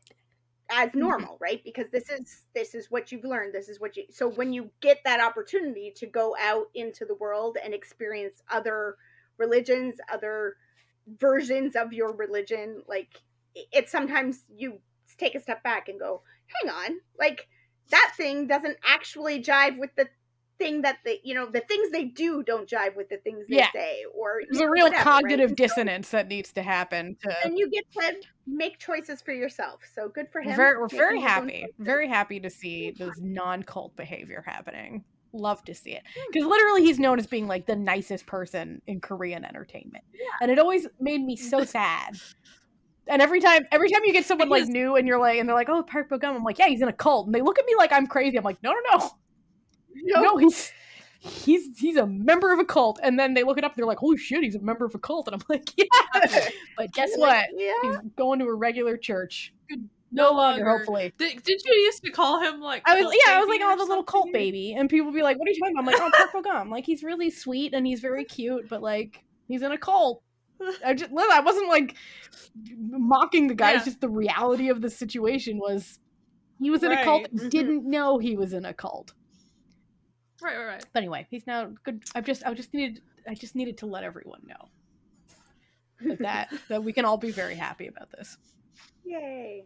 as 0.74 0.96
Mm-hmm. 1.02 1.24
normal, 1.24 1.38
right? 1.40 1.64
Because 1.64 1.88
this 1.92 2.10
is 2.10 2.46
this 2.56 2.74
is 2.76 2.90
what 2.92 3.12
you've 3.12 3.24
learned. 3.24 3.54
This 3.54 3.70
is 3.70 3.80
what 3.80 3.96
you. 3.98 4.06
So 4.12 4.28
when 4.28 4.54
you 4.54 4.72
get 4.82 5.00
that 5.06 5.22
opportunity 5.22 5.94
to 5.98 6.08
go 6.08 6.36
out 6.40 6.68
into 6.74 7.06
the 7.06 7.16
world 7.16 7.58
and 7.64 7.74
experience 7.74 8.42
other 8.52 8.98
religions, 9.38 9.96
other 10.12 10.58
versions 11.20 11.76
of 11.76 11.94
your 11.94 12.14
religion, 12.16 12.84
like 12.88 13.22
it- 13.56 13.68
it's 13.72 13.92
sometimes 13.92 14.46
you 14.56 14.82
take 15.18 15.36
a 15.36 15.40
step 15.40 15.64
back 15.64 15.90
and 15.90 16.00
go, 16.00 16.24
hang 16.48 16.72
on, 16.72 17.02
like 17.20 17.48
that 17.90 18.14
thing 18.18 18.48
doesn't 18.48 18.78
actually 18.86 19.44
jive 19.44 19.78
with 19.78 19.94
the 19.96 20.08
thing 20.60 20.82
that 20.84 20.98
they, 21.04 21.20
you 21.24 21.34
know, 21.34 21.46
the 21.50 21.62
things 21.62 21.90
they 21.92 22.06
do 22.06 22.44
don't 22.44 22.70
jive 22.70 22.96
with 22.96 23.10
the 23.10 23.18
things 23.18 23.46
they 23.50 23.58
Yeah. 23.58 23.72
say, 23.74 24.04
or 24.16 24.42
there's 24.50 24.62
a 24.62 24.70
real 24.70 24.86
whatever, 24.86 24.98
right? 24.98 25.04
cognitive 25.04 25.50
so- 25.52 25.56
dissonance 25.56 26.10
that 26.12 26.28
needs 26.28 26.52
to 26.54 26.62
happen 26.64 27.16
to 27.24 27.36
and 27.44 27.58
you 27.58 27.70
get 27.70 27.92
to 27.94 28.16
make 28.46 28.78
choices 28.78 29.22
for 29.22 29.32
yourself. 29.34 29.82
So 29.96 30.10
good 30.10 30.28
for 30.32 30.42
we're 30.44 30.52
him. 30.52 30.56
very, 30.56 30.78
we're 30.80 30.88
very 30.90 31.20
happy 31.22 31.66
very 31.80 32.08
happy 32.08 32.40
to 32.40 32.50
see 32.50 32.92
this 32.92 33.18
non-cult 33.20 33.96
behavior 33.96 34.44
happening 34.46 35.04
love 35.36 35.64
to 35.66 35.74
see 35.74 35.94
it 35.94 36.04
Hmm. 36.16 36.22
because 36.32 36.48
literally 36.48 36.84
he's 36.84 37.00
known 37.00 37.18
as 37.18 37.26
being 37.26 37.48
like 37.48 37.66
the 37.66 37.76
nicest 37.76 38.28
person 38.28 38.82
in 38.86 39.02
korean 39.02 39.44
entertainment 39.44 40.04
and 40.42 40.52
it 40.52 40.60
always 40.60 40.86
made 41.00 41.24
me 41.24 41.36
so 41.36 41.64
sad 41.66 42.14
and 43.08 43.20
every 43.20 43.40
time 43.40 43.66
every 43.72 43.90
time 43.90 44.02
you 44.06 44.14
get 44.14 44.26
someone 44.26 44.48
like 44.50 44.68
new 44.68 44.96
and 44.96 45.08
you're 45.08 45.20
like 45.20 45.40
and 45.40 45.50
they're 45.50 45.56
like 45.56 45.70
oh 45.70 45.82
park 45.82 46.08
bo 46.08 46.20
gum 46.20 46.36
i'm 46.36 46.44
like 46.44 46.60
yeah 46.60 46.68
he's 46.68 46.84
in 46.84 46.88
a 46.88 46.94
cult 46.94 47.26
and 47.26 47.34
they 47.34 47.42
look 47.42 47.58
at 47.58 47.66
me 47.66 47.74
like 47.76 47.92
i'm 47.92 48.06
crazy 48.06 48.38
i'm 48.38 48.44
like 48.44 48.62
no 48.62 48.72
no 48.72 48.98
no 48.98 49.10
No, 49.96 50.22
no 50.22 50.38
he's 50.38 50.72
he's 51.20 51.78
he's 51.80 51.96
a 51.96 52.06
member 52.06 52.52
of 52.52 52.60
a 52.60 52.66
cult 52.66 53.00
and 53.02 53.18
then 53.18 53.34
they 53.34 53.44
look 53.44 53.58
it 53.58 53.64
up 53.64 53.72
and 53.72 53.78
they're 53.78 53.88
like 53.88 54.00
holy 54.00 54.18
shit 54.18 54.44
he's 54.44 54.56
a 54.56 54.60
member 54.60 54.86
of 54.86 54.94
a 54.94 55.00
cult 55.00 55.28
and 55.28 55.36
i'm 55.36 55.42
like 55.48 55.70
yeah 55.78 56.50
but 56.78 56.92
guess 56.92 57.12
what 57.16 57.30
like, 57.30 57.46
yeah. 57.56 57.72
he's 57.82 57.98
going 58.18 58.40
to 58.40 58.46
a 58.46 58.54
regular 58.54 58.98
church 58.98 59.54
No 59.70 59.78
no 60.12 60.32
longer 60.32 60.64
longer. 60.64 60.78
hopefully 60.78 61.14
Did, 61.18 61.42
did 61.44 61.62
you 61.64 61.74
used 61.74 62.04
to 62.04 62.12
call 62.12 62.42
him 62.42 62.60
like? 62.60 62.84
I 62.86 62.96
was 62.96 63.04
cult 63.04 63.16
yeah, 63.26 63.34
I 63.36 63.40
was 63.40 63.48
baby 63.48 63.64
like, 63.64 63.74
oh, 63.74 63.78
the 63.84 63.90
little 63.90 64.04
cult 64.04 64.32
baby, 64.32 64.74
and 64.74 64.90
people 64.90 65.08
would 65.08 65.16
be 65.16 65.24
like, 65.24 65.40
"What 65.40 65.48
are 65.48 65.52
you 65.52 65.60
talking 65.60 65.76
about?" 65.76 65.96
I'm 65.96 66.02
like, 66.02 66.14
"Oh, 66.16 66.26
Purple 66.26 66.42
Gum. 66.44 66.70
Like 66.70 66.86
he's 66.86 67.02
really 67.04 67.32
sweet 67.32 67.74
and 67.74 67.88
he's 67.88 68.00
very 68.00 68.24
cute, 68.24 68.70
but 68.70 68.84
like 68.84 69.24
he's 69.48 69.64
in 69.64 69.72
a 69.72 69.78
cult." 69.78 70.22
I 70.86 70.94
just, 70.94 71.12
I 71.12 71.40
wasn't 71.40 71.68
like 71.68 71.96
mocking 72.78 73.48
the 73.48 73.56
guy. 73.56 73.74
It's 73.74 73.86
just 73.86 74.02
the 74.02 74.10
reality 74.10 74.70
of 74.70 74.82
the 74.82 74.90
situation 74.90 75.58
was 75.58 76.00
he 76.62 76.70
was 76.70 76.84
in 76.84 76.92
a 76.92 76.96
Right, 76.96 77.04
cult, 77.04 77.24
mhm. 77.34 77.50
didn't 77.50 77.90
know 77.90 78.20
he 78.20 78.38
was 78.38 78.54
in 78.54 78.66
a 78.66 78.74
cult. 78.74 79.14
Right, 80.44 80.58
right, 80.58 80.66
right. 80.66 80.86
But 80.92 81.00
anyway, 81.00 81.26
he's 81.30 81.48
now 81.48 81.72
good. 81.84 82.04
I've 82.14 82.26
just, 82.26 82.46
I 82.46 82.54
just 82.54 82.74
needed, 82.74 83.02
I 83.28 83.34
just 83.34 83.56
needed 83.56 83.78
to 83.80 83.86
let 83.86 84.04
everyone 84.04 84.42
know 84.46 84.70
that 86.10 86.20
that, 86.20 86.54
that 86.68 86.84
we 86.84 86.92
can 86.92 87.06
all 87.06 87.18
be 87.18 87.32
very 87.32 87.56
happy 87.56 87.88
about 87.88 88.12
this. 88.12 88.38
Yay. 89.06 89.66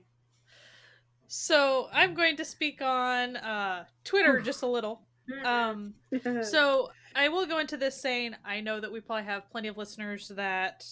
So 1.28 1.90
I'm 1.92 2.14
going 2.14 2.38
to 2.38 2.46
speak 2.46 2.82
on 2.82 3.38
uh, 3.38 3.86
Twitter 4.04 4.40
just 4.40 4.64
a 4.64 4.68
little. 4.68 5.02
Um, 5.44 5.96
so 6.44 6.90
I 7.16 7.30
will 7.30 7.46
go 7.46 7.60
into 7.60 7.76
this 7.76 8.00
saying 8.00 8.36
I 8.46 8.62
know 8.62 8.80
that 8.80 8.92
we 8.92 9.02
probably 9.02 9.26
have 9.26 9.50
plenty 9.50 9.68
of 9.68 9.78
listeners 9.78 10.32
that 10.36 10.86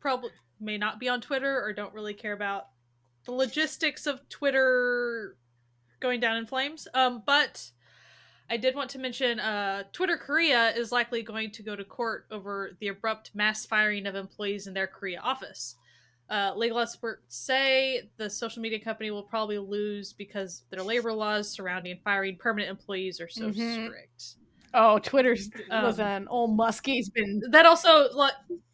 probably 0.00 0.30
may 0.60 0.78
not 0.78 0.98
be 0.98 1.08
on 1.08 1.20
Twitter 1.20 1.62
or 1.62 1.72
don't 1.72 1.94
really 1.94 2.14
care 2.14 2.32
about 2.32 2.68
the 3.24 3.32
logistics 3.32 4.06
of 4.06 4.26
Twitter 4.28 5.36
going 6.00 6.18
down 6.18 6.36
in 6.36 6.46
flames. 6.46 6.88
Um, 6.94 7.22
but 7.24 7.70
I 8.50 8.56
did 8.56 8.74
want 8.74 8.90
to 8.90 8.98
mention 8.98 9.40
uh, 9.40 9.84
Twitter 9.92 10.16
Korea 10.16 10.70
is 10.74 10.90
likely 10.90 11.22
going 11.22 11.50
to 11.52 11.62
go 11.62 11.76
to 11.76 11.84
court 11.84 12.26
over 12.30 12.76
the 12.80 12.88
abrupt 12.88 13.30
mass 13.34 13.66
firing 13.66 14.06
of 14.06 14.14
employees 14.14 14.66
in 14.66 14.74
their 14.74 14.86
Korea 14.86 15.20
office. 15.20 15.76
Uh, 16.30 16.52
legal 16.54 16.78
experts 16.78 17.36
say 17.36 18.02
the 18.18 18.28
social 18.28 18.60
media 18.62 18.78
company 18.78 19.10
will 19.10 19.22
probably 19.22 19.58
lose 19.58 20.12
because 20.12 20.64
their 20.70 20.82
labor 20.82 21.12
laws 21.12 21.48
surrounding 21.50 21.98
firing 22.04 22.36
permanent 22.36 22.70
employees 22.70 23.20
are 23.20 23.28
so 23.28 23.48
Mhm. 23.48 23.84
strict. 23.86 24.34
Oh, 24.74 24.98
Twitter's 24.98 25.50
Um, 25.70 25.84
listen, 25.84 26.28
old 26.28 26.56
Muskie's 26.56 27.08
been 27.08 27.42
That 27.50 27.64
also 27.64 28.10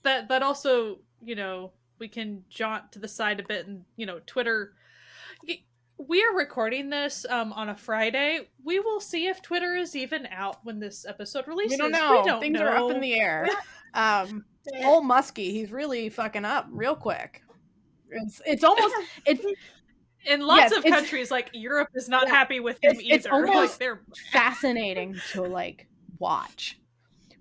that 0.02 0.28
that 0.28 0.42
also 0.42 0.98
you 1.22 1.36
know 1.36 1.72
we 2.00 2.08
can 2.08 2.44
jaunt 2.50 2.90
to 2.92 2.98
the 2.98 3.06
side 3.08 3.38
a 3.38 3.44
bit 3.44 3.66
and 3.66 3.84
you 3.96 4.06
know 4.06 4.20
Twitter. 4.26 4.74
We 5.96 6.22
are 6.24 6.36
recording 6.36 6.90
this 6.90 7.24
um, 7.28 7.52
on 7.52 7.68
a 7.68 7.74
Friday. 7.76 8.48
We 8.64 8.80
will 8.80 9.00
see 9.00 9.28
if 9.28 9.40
Twitter 9.42 9.74
is 9.76 9.94
even 9.94 10.26
out 10.26 10.58
when 10.64 10.80
this 10.80 11.06
episode 11.06 11.46
releases. 11.46 11.72
we 11.72 11.76
don't 11.76 11.92
know. 11.92 12.20
We 12.22 12.28
don't 12.28 12.40
Things 12.40 12.58
know. 12.58 12.66
are 12.66 12.76
up 12.76 12.90
in 12.90 13.00
the 13.00 13.14
air. 13.18 13.48
Um, 13.96 14.44
old 14.82 15.04
Muskie, 15.04 15.52
he's 15.52 15.70
really 15.70 16.08
fucking 16.08 16.44
up 16.44 16.66
real 16.72 16.96
quick. 16.96 17.42
It's 18.10 18.42
it's 18.44 18.64
almost 18.64 18.92
it's 19.24 19.44
in 20.26 20.40
lots 20.40 20.72
Yes, 20.72 20.78
of 20.78 20.84
countries 20.90 21.30
like 21.30 21.50
Europe 21.52 21.90
is 21.94 22.08
not 22.08 22.24
Yeah. 22.26 22.34
happy 22.34 22.58
with 22.58 22.82
him 22.82 22.90
It's- 22.90 23.04
it's 23.08 23.26
either. 23.28 23.36
like 23.46 23.54
almost- 23.54 23.78
they're 23.78 24.00
fascinating 24.32 25.14
to 25.30 25.42
like 25.42 25.86
watch 26.18 26.80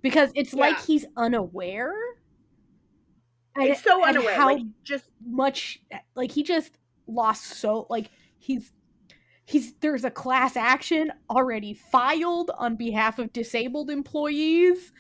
because 0.03 0.29
it's 0.35 0.53
like 0.53 0.79
he's 0.79 1.07
unaware. 1.17 1.95
it's 3.55 3.81
so 3.81 4.05
unaware. 4.05 4.35
How 4.35 4.45
like 4.53 4.61
just 4.83 5.05
much 5.25 5.81
like 6.13 6.29
he 6.31 6.43
just 6.43 6.77
lost 7.07 7.45
so 7.45 7.87
like 7.89 8.11
he's 8.43 8.71
he's 9.45 9.73
there's 9.81 10.05
a 10.05 10.11
class 10.11 10.55
action 10.55 11.11
already 11.29 11.73
filed 11.73 12.51
on 12.57 12.75
behalf 12.77 13.19
of 13.19 13.33
disabled 13.33 13.89
employees. 13.89 14.91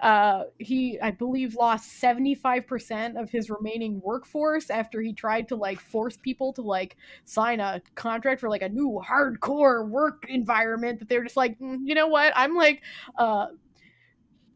Uh 0.00 0.44
he 0.58 1.00
i 1.00 1.10
believe 1.10 1.54
lost 1.56 2.00
75% 2.00 3.20
of 3.20 3.30
his 3.30 3.50
remaining 3.50 4.00
workforce 4.04 4.70
after 4.70 5.00
he 5.00 5.12
tried 5.12 5.48
to 5.48 5.56
like 5.56 5.80
force 5.80 6.16
people 6.16 6.52
to 6.54 6.62
like 6.62 6.96
sign 7.24 7.60
a 7.60 7.82
contract 7.94 8.40
for 8.40 8.48
like 8.48 8.62
a 8.62 8.68
new 8.68 9.00
hardcore 9.04 9.88
work 9.88 10.26
environment 10.28 10.98
that 11.00 11.08
they're 11.08 11.24
just 11.24 11.36
like 11.36 11.58
"Mm, 11.58 11.80
you 11.84 11.94
know 11.94 12.08
what? 12.08 12.32
I'm 12.36 12.54
like 12.54 12.82
uh 13.18 13.46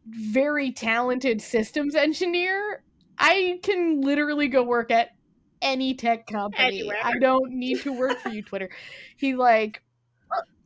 very 0.05 0.71
talented 0.71 1.41
systems 1.41 1.95
engineer. 1.95 2.83
I 3.19 3.59
can 3.63 4.01
literally 4.01 4.47
go 4.47 4.63
work 4.63 4.91
at 4.91 5.09
any 5.61 5.93
tech 5.93 6.27
company. 6.27 6.79
Anywhere. 6.79 6.97
i 7.03 7.17
don't 7.19 7.51
need 7.51 7.81
to 7.81 7.97
work 7.97 8.19
for 8.19 8.29
you 8.29 8.41
twitter. 8.43 8.69
He 9.17 9.35
like 9.35 9.81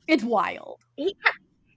it's 0.08 0.24
wild. 0.24 0.82
He 0.96 1.16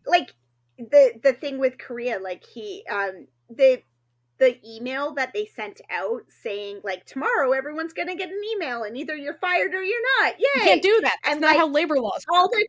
like 0.07 0.35
the 0.79 1.13
the 1.23 1.33
thing 1.33 1.59
with 1.59 1.79
Korea, 1.79 2.19
like 2.19 2.45
he 2.45 2.85
um 2.91 3.27
the 3.49 3.83
the 4.39 4.59
email 4.69 5.15
that 5.15 5.33
they 5.33 5.47
sent 5.47 5.81
out 5.91 6.23
saying 6.43 6.81
like 6.83 7.07
tomorrow 7.07 7.53
everyone's 7.53 7.93
gonna 7.93 8.17
get 8.17 8.31
an 8.31 8.41
email 8.55 8.83
and 8.83 8.97
either 8.97 9.15
you're 9.15 9.39
fired 9.39 9.73
or 9.73 9.83
you're 9.83 10.03
not. 10.21 10.35
Yeah, 10.39 10.63
you 10.63 10.63
can't 10.65 10.83
do 10.83 11.01
that. 11.03 11.17
That's 11.23 11.33
And, 11.35 11.41
not 11.41 11.49
like, 11.51 11.59
how 11.59 11.69
labor 11.69 11.97
laws 11.97 12.25
all 12.33 12.49
the 12.49 12.67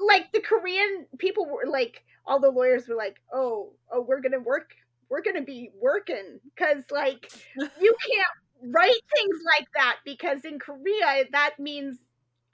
like 0.00 0.32
the 0.32 0.40
Korean 0.40 1.06
people 1.18 1.46
were 1.46 1.70
like 1.70 2.02
all 2.26 2.40
the 2.40 2.50
lawyers 2.50 2.88
were 2.88 2.96
like, 2.96 3.16
oh 3.32 3.72
oh 3.92 4.04
we're 4.06 4.20
gonna 4.20 4.40
work 4.40 4.70
we're 5.08 5.22
gonna 5.22 5.42
be 5.42 5.70
working 5.80 6.40
because 6.54 6.82
like 6.90 7.30
you 7.56 7.94
can't 8.10 8.26
write 8.62 9.00
things 9.14 9.36
like 9.58 9.68
that 9.74 9.96
because 10.04 10.44
in 10.44 10.58
Korea 10.58 11.24
that 11.32 11.54
means 11.58 11.98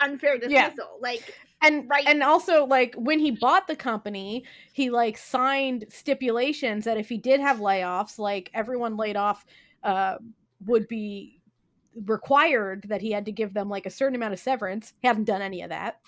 unfair 0.00 0.38
Yeah. 0.46 0.68
dismissal. 0.68 0.98
Like 1.00 1.34
and 1.62 1.88
right. 1.88 2.06
and 2.06 2.22
also 2.22 2.66
like 2.66 2.94
when 2.96 3.18
he 3.18 3.30
bought 3.30 3.66
the 3.66 3.76
company 3.76 4.44
he 4.72 4.90
like 4.90 5.16
signed 5.16 5.86
stipulations 5.88 6.84
that 6.84 6.98
if 6.98 7.08
he 7.08 7.16
did 7.16 7.40
have 7.40 7.58
layoffs 7.58 8.18
like 8.18 8.50
everyone 8.52 8.96
laid 8.96 9.16
off 9.16 9.46
uh 9.84 10.16
would 10.66 10.88
be 10.88 11.40
required 12.04 12.84
that 12.88 13.00
he 13.00 13.12
had 13.12 13.26
to 13.26 13.32
give 13.32 13.54
them 13.54 13.68
like 13.68 13.86
a 13.86 13.90
certain 13.90 14.16
amount 14.16 14.32
of 14.32 14.40
severance 14.40 14.92
he 15.00 15.08
hasn't 15.08 15.26
done 15.26 15.42
any 15.42 15.62
of 15.62 15.68
that 15.70 16.00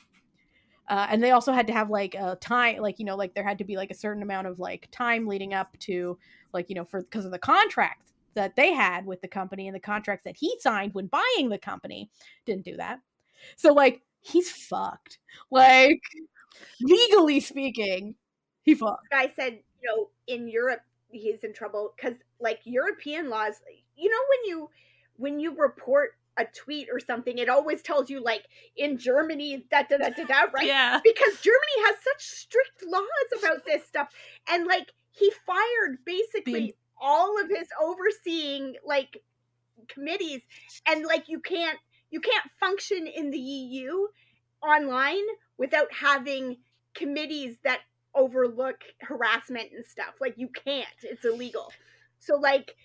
uh, 0.88 1.06
and 1.08 1.22
they 1.22 1.30
also 1.30 1.52
had 1.52 1.66
to 1.66 1.72
have 1.72 1.88
like 1.88 2.14
a 2.14 2.36
time 2.40 2.78
like 2.78 2.98
you 2.98 3.04
know 3.04 3.16
like 3.16 3.34
there 3.34 3.44
had 3.44 3.58
to 3.58 3.64
be 3.64 3.76
like 3.76 3.90
a 3.90 3.94
certain 3.94 4.22
amount 4.22 4.46
of 4.46 4.58
like 4.58 4.88
time 4.90 5.26
leading 5.26 5.54
up 5.54 5.78
to 5.78 6.18
like 6.52 6.68
you 6.68 6.74
know 6.74 6.84
for 6.84 7.02
because 7.02 7.24
of 7.24 7.30
the 7.30 7.38
contract 7.38 8.12
that 8.34 8.56
they 8.56 8.72
had 8.72 9.06
with 9.06 9.20
the 9.20 9.28
company 9.28 9.66
and 9.66 9.74
the 9.74 9.80
contracts 9.80 10.24
that 10.24 10.36
he 10.36 10.56
signed 10.60 10.94
when 10.94 11.06
buying 11.06 11.48
the 11.48 11.58
company 11.58 12.10
didn't 12.46 12.64
do 12.64 12.76
that 12.76 13.00
so 13.56 13.72
like 13.72 14.02
he's 14.20 14.50
fucked 14.50 15.18
like 15.50 16.00
legally 16.80 17.40
speaking 17.40 18.14
he 18.64 18.74
fucked 18.74 19.08
guy 19.10 19.30
said, 19.36 19.60
you 19.80 19.88
know, 19.88 20.08
in 20.26 20.48
Europe 20.48 20.80
he's 21.10 21.44
in 21.44 21.52
trouble 21.52 21.92
because 21.96 22.16
like 22.40 22.60
European 22.64 23.30
laws, 23.30 23.54
you 23.96 24.10
know, 24.10 24.16
when 24.28 24.50
you 24.50 24.70
when 25.16 25.38
you 25.38 25.54
report 25.56 26.12
a 26.36 26.44
tweet 26.46 26.88
or 26.90 26.98
something, 26.98 27.38
it 27.38 27.48
always 27.48 27.82
tells 27.82 28.10
you 28.10 28.22
like 28.22 28.44
in 28.76 28.98
Germany 28.98 29.64
da 29.70 29.82
da 29.82 29.98
da 29.98 30.08
da 30.10 30.24
da, 30.24 30.40
right? 30.54 30.66
yeah. 30.66 30.98
Because 31.04 31.40
Germany 31.40 31.86
has 31.86 31.96
such 32.02 32.24
strict 32.24 32.84
laws 32.86 33.04
about 33.38 33.64
this 33.64 33.86
stuff, 33.86 34.08
and 34.50 34.66
like 34.66 34.90
he 35.12 35.30
fired 35.46 35.98
basically 36.04 36.74
all 37.00 37.40
of 37.40 37.48
his 37.48 37.68
overseeing 37.82 38.76
like 38.84 39.22
committees 39.88 40.42
and 40.86 41.04
like 41.04 41.28
you 41.28 41.40
can't 41.40 41.78
you 42.10 42.20
can't 42.20 42.50
function 42.60 43.06
in 43.06 43.30
the 43.30 43.38
EU 43.38 44.06
online 44.62 45.24
without 45.58 45.92
having 45.92 46.56
committees 46.94 47.56
that 47.64 47.80
overlook 48.14 48.84
harassment 49.00 49.70
and 49.74 49.84
stuff. 49.84 50.14
Like 50.20 50.34
you 50.36 50.48
can't. 50.48 50.86
It's 51.02 51.24
illegal. 51.24 51.72
So 52.18 52.36
like 52.36 52.76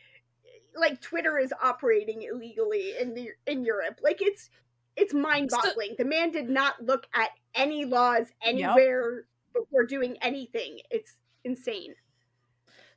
like 0.75 1.01
Twitter 1.01 1.37
is 1.37 1.53
operating 1.61 2.23
illegally 2.23 2.93
in 2.99 3.13
the 3.13 3.29
in 3.45 3.63
Europe. 3.63 3.99
Like 4.03 4.21
it's 4.21 4.49
it's 4.95 5.13
mind-boggling. 5.13 5.95
the 5.97 6.05
man 6.05 6.31
did 6.31 6.49
not 6.49 6.83
look 6.83 7.07
at 7.13 7.29
any 7.55 7.85
laws 7.85 8.27
anywhere 8.43 9.15
yep. 9.15 9.25
before 9.53 9.85
doing 9.85 10.17
anything. 10.21 10.79
It's 10.89 11.15
insane. 11.45 11.95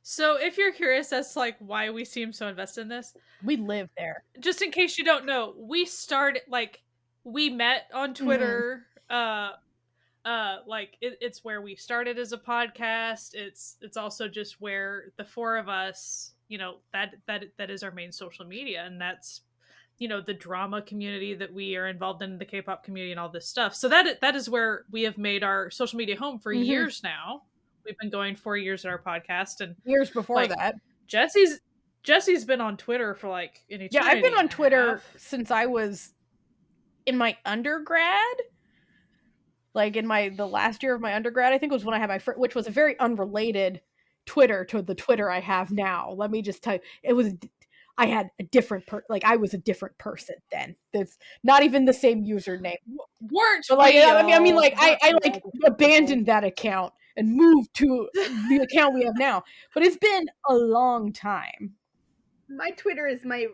So, 0.05 0.37
if 0.37 0.57
you're 0.57 0.73
curious 0.73 1.13
as 1.13 1.31
to 1.33 1.39
like 1.39 1.55
why 1.59 1.89
we 1.89 2.03
seem 2.03 2.33
so 2.33 2.49
invested 2.49 2.81
in 2.81 2.87
this, 2.89 3.13
we 3.41 3.55
live 3.55 3.89
there. 3.97 4.23
Just 4.39 4.61
in 4.61 4.69
case 4.69 4.97
you 4.97 5.05
don't 5.05 5.25
know, 5.25 5.53
we 5.57 5.85
started 5.85 6.41
like 6.49 6.83
we 7.23 7.49
met 7.49 7.83
on 7.93 8.13
mm-hmm. 8.13 8.25
Twitter. 8.25 8.85
Mm-hmm. 9.09 9.15
Uh, 9.15 9.51
uh, 10.25 10.57
like 10.67 10.97
it, 11.01 11.17
it's 11.21 11.43
where 11.43 11.61
we 11.61 11.75
started 11.75 12.19
as 12.19 12.33
a 12.33 12.37
podcast. 12.37 13.33
It's 13.33 13.77
it's 13.81 13.95
also 13.95 14.27
just 14.27 14.59
where 14.59 15.11
the 15.17 15.23
four 15.23 15.57
of 15.57 15.69
us, 15.69 16.33
you 16.49 16.57
know, 16.57 16.75
that 16.91 17.15
that 17.27 17.45
that 17.57 17.69
is 17.69 17.81
our 17.81 17.91
main 17.91 18.11
social 18.11 18.45
media, 18.45 18.83
and 18.85 18.99
that's 18.99 19.41
you 19.99 20.09
know 20.09 20.19
the 20.19 20.33
drama 20.33 20.81
community 20.81 21.33
that 21.33 21.53
we 21.53 21.77
are 21.77 21.87
involved 21.87 22.21
in 22.21 22.37
the 22.37 22.45
K-pop 22.45 22.83
community 22.83 23.11
and 23.11 23.19
all 23.19 23.29
this 23.29 23.47
stuff. 23.47 23.73
So 23.73 23.87
that 23.89 24.19
that 24.19 24.35
is 24.35 24.49
where 24.49 24.83
we 24.91 25.03
have 25.03 25.17
made 25.17 25.43
our 25.43 25.69
social 25.69 25.97
media 25.97 26.17
home 26.17 26.39
for 26.39 26.53
mm-hmm. 26.53 26.63
years 26.63 27.01
now. 27.03 27.43
We've 27.85 27.97
been 27.97 28.09
going 28.09 28.35
four 28.35 28.57
years 28.57 28.85
at 28.85 28.91
our 28.91 29.01
podcast, 29.01 29.61
and 29.61 29.75
years 29.85 30.09
before 30.09 30.37
like, 30.37 30.49
that, 30.49 30.75
Jesse's 31.07 31.59
Jesse's 32.03 32.45
been 32.45 32.61
on 32.61 32.77
Twitter 32.77 33.15
for 33.15 33.29
like 33.29 33.61
an 33.69 33.87
Yeah, 33.91 34.03
I've 34.03 34.23
been 34.23 34.33
on 34.33 34.49
Twitter 34.49 35.01
since 35.17 35.51
I 35.51 35.65
was 35.65 36.13
in 37.05 37.17
my 37.17 37.37
undergrad. 37.45 38.35
Like 39.73 39.95
in 39.95 40.05
my 40.05 40.29
the 40.29 40.47
last 40.47 40.83
year 40.83 40.93
of 40.93 41.01
my 41.01 41.15
undergrad, 41.15 41.53
I 41.53 41.57
think 41.57 41.71
was 41.71 41.85
when 41.85 41.95
I 41.95 41.99
had 41.99 42.09
my 42.09 42.19
first, 42.19 42.37
which 42.37 42.55
was 42.55 42.67
a 42.67 42.71
very 42.71 42.99
unrelated 42.99 43.81
Twitter 44.25 44.65
to 44.65 44.81
the 44.81 44.95
Twitter 44.95 45.29
I 45.29 45.39
have 45.39 45.71
now. 45.71 46.11
Let 46.11 46.29
me 46.29 46.41
just 46.41 46.61
tell 46.61 46.75
you, 46.75 46.79
it 47.01 47.13
was 47.13 47.33
I 47.97 48.07
had 48.07 48.29
a 48.39 48.43
different 48.43 48.85
per 48.87 49.03
like 49.09 49.23
I 49.23 49.35
was 49.35 49.53
a 49.53 49.57
different 49.57 49.97
person 49.97 50.35
then. 50.51 50.75
That's 50.93 51.17
not 51.43 51.63
even 51.63 51.85
the 51.85 51.93
same 51.93 52.25
username. 52.25 52.75
Weren't 53.21 53.65
but 53.69 53.77
like 53.77 53.95
I 53.95 54.23
mean 54.23 54.35
I 54.35 54.39
mean 54.39 54.55
like 54.55 54.75
I, 54.77 54.97
I 55.01 55.13
like 55.23 55.43
abandoned 55.65 56.25
that 56.25 56.43
account 56.43 56.93
and 57.15 57.35
move 57.35 57.71
to 57.73 58.09
the 58.13 58.59
account 58.63 58.93
we 58.93 59.05
have 59.05 59.17
now. 59.17 59.43
But 59.73 59.83
it's 59.83 59.97
been 59.97 60.27
a 60.47 60.55
long 60.55 61.13
time. 61.13 61.75
My 62.49 62.71
Twitter 62.71 63.07
is 63.07 63.25
my 63.25 63.47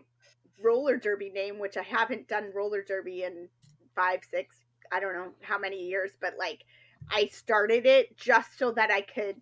roller 0.62 0.96
derby 0.96 1.30
name, 1.30 1.58
which 1.58 1.76
I 1.76 1.82
haven't 1.82 2.28
done 2.28 2.52
roller 2.54 2.82
derby 2.82 3.24
in 3.24 3.48
five, 3.94 4.20
six, 4.28 4.56
I 4.92 5.00
don't 5.00 5.14
know 5.14 5.32
how 5.40 5.58
many 5.58 5.86
years, 5.86 6.12
but 6.20 6.34
like 6.38 6.64
I 7.10 7.26
started 7.26 7.86
it 7.86 8.16
just 8.16 8.58
so 8.58 8.72
that 8.72 8.90
I 8.90 9.02
could 9.02 9.36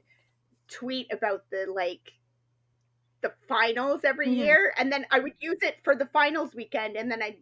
tweet 0.68 1.12
about 1.12 1.44
the 1.50 1.66
like 1.72 2.12
the 3.20 3.32
finals 3.48 4.02
every 4.04 4.28
mm-hmm. 4.28 4.40
year 4.40 4.74
and 4.78 4.92
then 4.92 5.06
I 5.10 5.18
would 5.18 5.32
use 5.40 5.58
it 5.62 5.76
for 5.82 5.96
the 5.96 6.06
finals 6.06 6.54
weekend 6.54 6.96
and 6.96 7.10
then 7.10 7.22
I 7.22 7.36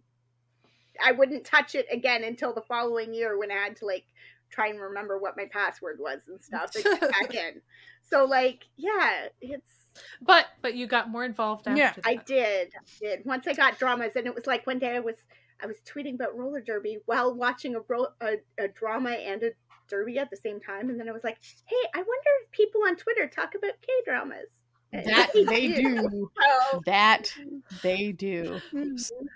I 1.05 1.13
wouldn't 1.13 1.45
touch 1.45 1.75
it 1.75 1.87
again 1.91 2.25
until 2.25 2.55
the 2.55 2.63
following 2.63 3.13
year 3.13 3.37
when 3.37 3.51
I 3.51 3.57
had 3.57 3.77
to 3.77 3.87
like 3.87 4.05
try 4.51 4.69
and 4.69 4.81
remember 4.81 5.19
what 5.19 5.37
my 5.37 5.47
password 5.51 5.99
was 5.99 6.23
and 6.29 6.41
stuff 6.41 6.73
back 7.01 7.35
in. 7.35 7.61
So 8.03 8.25
like, 8.25 8.65
yeah, 8.77 9.29
it's 9.41 9.87
but 10.21 10.47
but 10.63 10.75
you 10.75 10.87
got 10.87 11.09
more 11.09 11.25
involved 11.25 11.67
after 11.67 11.79
yeah 11.79 11.93
that. 11.93 12.07
i 12.07 12.17
did 12.17 12.69
i 12.75 12.85
did 13.01 13.25
once 13.25 13.47
i 13.47 13.55
got 13.55 13.79
dramas 13.79 14.13
and 14.15 14.27
it 14.27 14.35
was 14.35 14.47
like 14.47 14.67
one 14.67 14.79
day 14.79 14.95
i 14.95 15.01
was 15.01 15.15
i 15.63 15.67
was 15.67 15.77
tweeting 15.91 16.15
about 16.15 16.37
roller 16.37 16.61
derby 16.61 16.99
while 17.07 17.35
watching 17.35 17.75
a, 17.75 17.81
ro- 17.89 18.09
a, 18.21 18.35
a 18.59 18.69
drama 18.69 19.11
and 19.11 19.43
a 19.43 19.51
derby 19.89 20.19
at 20.19 20.29
the 20.29 20.37
same 20.37 20.61
time 20.61 20.91
and 20.91 21.01
then 21.01 21.09
i 21.09 21.13
was 21.13 21.25
like 21.25 21.39
hey 21.65 21.89
i 21.95 21.99
wonder 21.99 22.31
if 22.45 22.51
people 22.51 22.83
on 22.87 22.95
twitter 22.97 23.27
talk 23.27 23.55
about 23.55 23.73
k 23.81 23.89
dramas 24.05 24.49
that 25.05 25.31
they 25.47 25.69
do. 25.69 26.31
Oh. 26.39 26.83
That 26.87 27.33
they 27.83 28.13
do. 28.13 28.61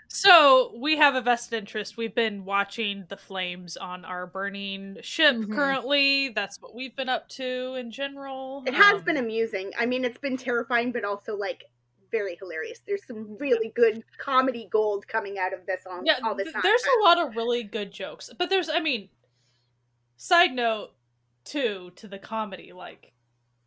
So 0.09 0.73
we 0.77 0.97
have 0.97 1.15
a 1.15 1.21
vested 1.21 1.59
interest. 1.59 1.97
We've 1.97 2.15
been 2.15 2.45
watching 2.45 3.05
the 3.09 3.17
flames 3.17 3.77
on 3.77 4.05
our 4.05 4.27
burning 4.27 4.99
ship 5.03 5.37
mm-hmm. 5.37 5.55
currently. 5.55 6.29
That's 6.31 6.61
what 6.61 6.75
we've 6.75 6.95
been 6.95 7.09
up 7.09 7.29
to 7.31 7.75
in 7.75 7.91
general. 7.91 8.63
It 8.67 8.75
has 8.75 8.95
um, 8.95 9.05
been 9.05 9.17
amusing. 9.17 9.73
I 9.79 9.87
mean, 9.87 10.05
it's 10.05 10.19
been 10.19 10.37
terrifying, 10.37 10.93
but 10.93 11.05
also 11.05 11.37
like 11.37 11.65
very 12.11 12.37
hilarious. 12.37 12.81
There's 12.87 13.07
some 13.07 13.37
really 13.39 13.73
good 13.75 14.03
comedy 14.19 14.69
gold 14.71 15.07
coming 15.07 15.39
out 15.39 15.53
of 15.53 15.67
this 15.67 15.83
all, 15.89 16.03
yeah, 16.05 16.19
all 16.25 16.35
this 16.35 16.53
time. 16.53 16.63
There's 16.63 16.85
a 16.85 17.05
lot 17.05 17.19
of 17.19 17.37
really 17.37 17.63
good 17.63 17.93
jokes. 17.93 18.31
But 18.37 18.51
there's 18.51 18.69
I 18.69 18.81
mean 18.81 19.09
side 20.17 20.53
note 20.53 20.91
too 21.45 21.93
to 21.97 22.09
the 22.09 22.19
comedy, 22.19 22.73
like 22.73 23.13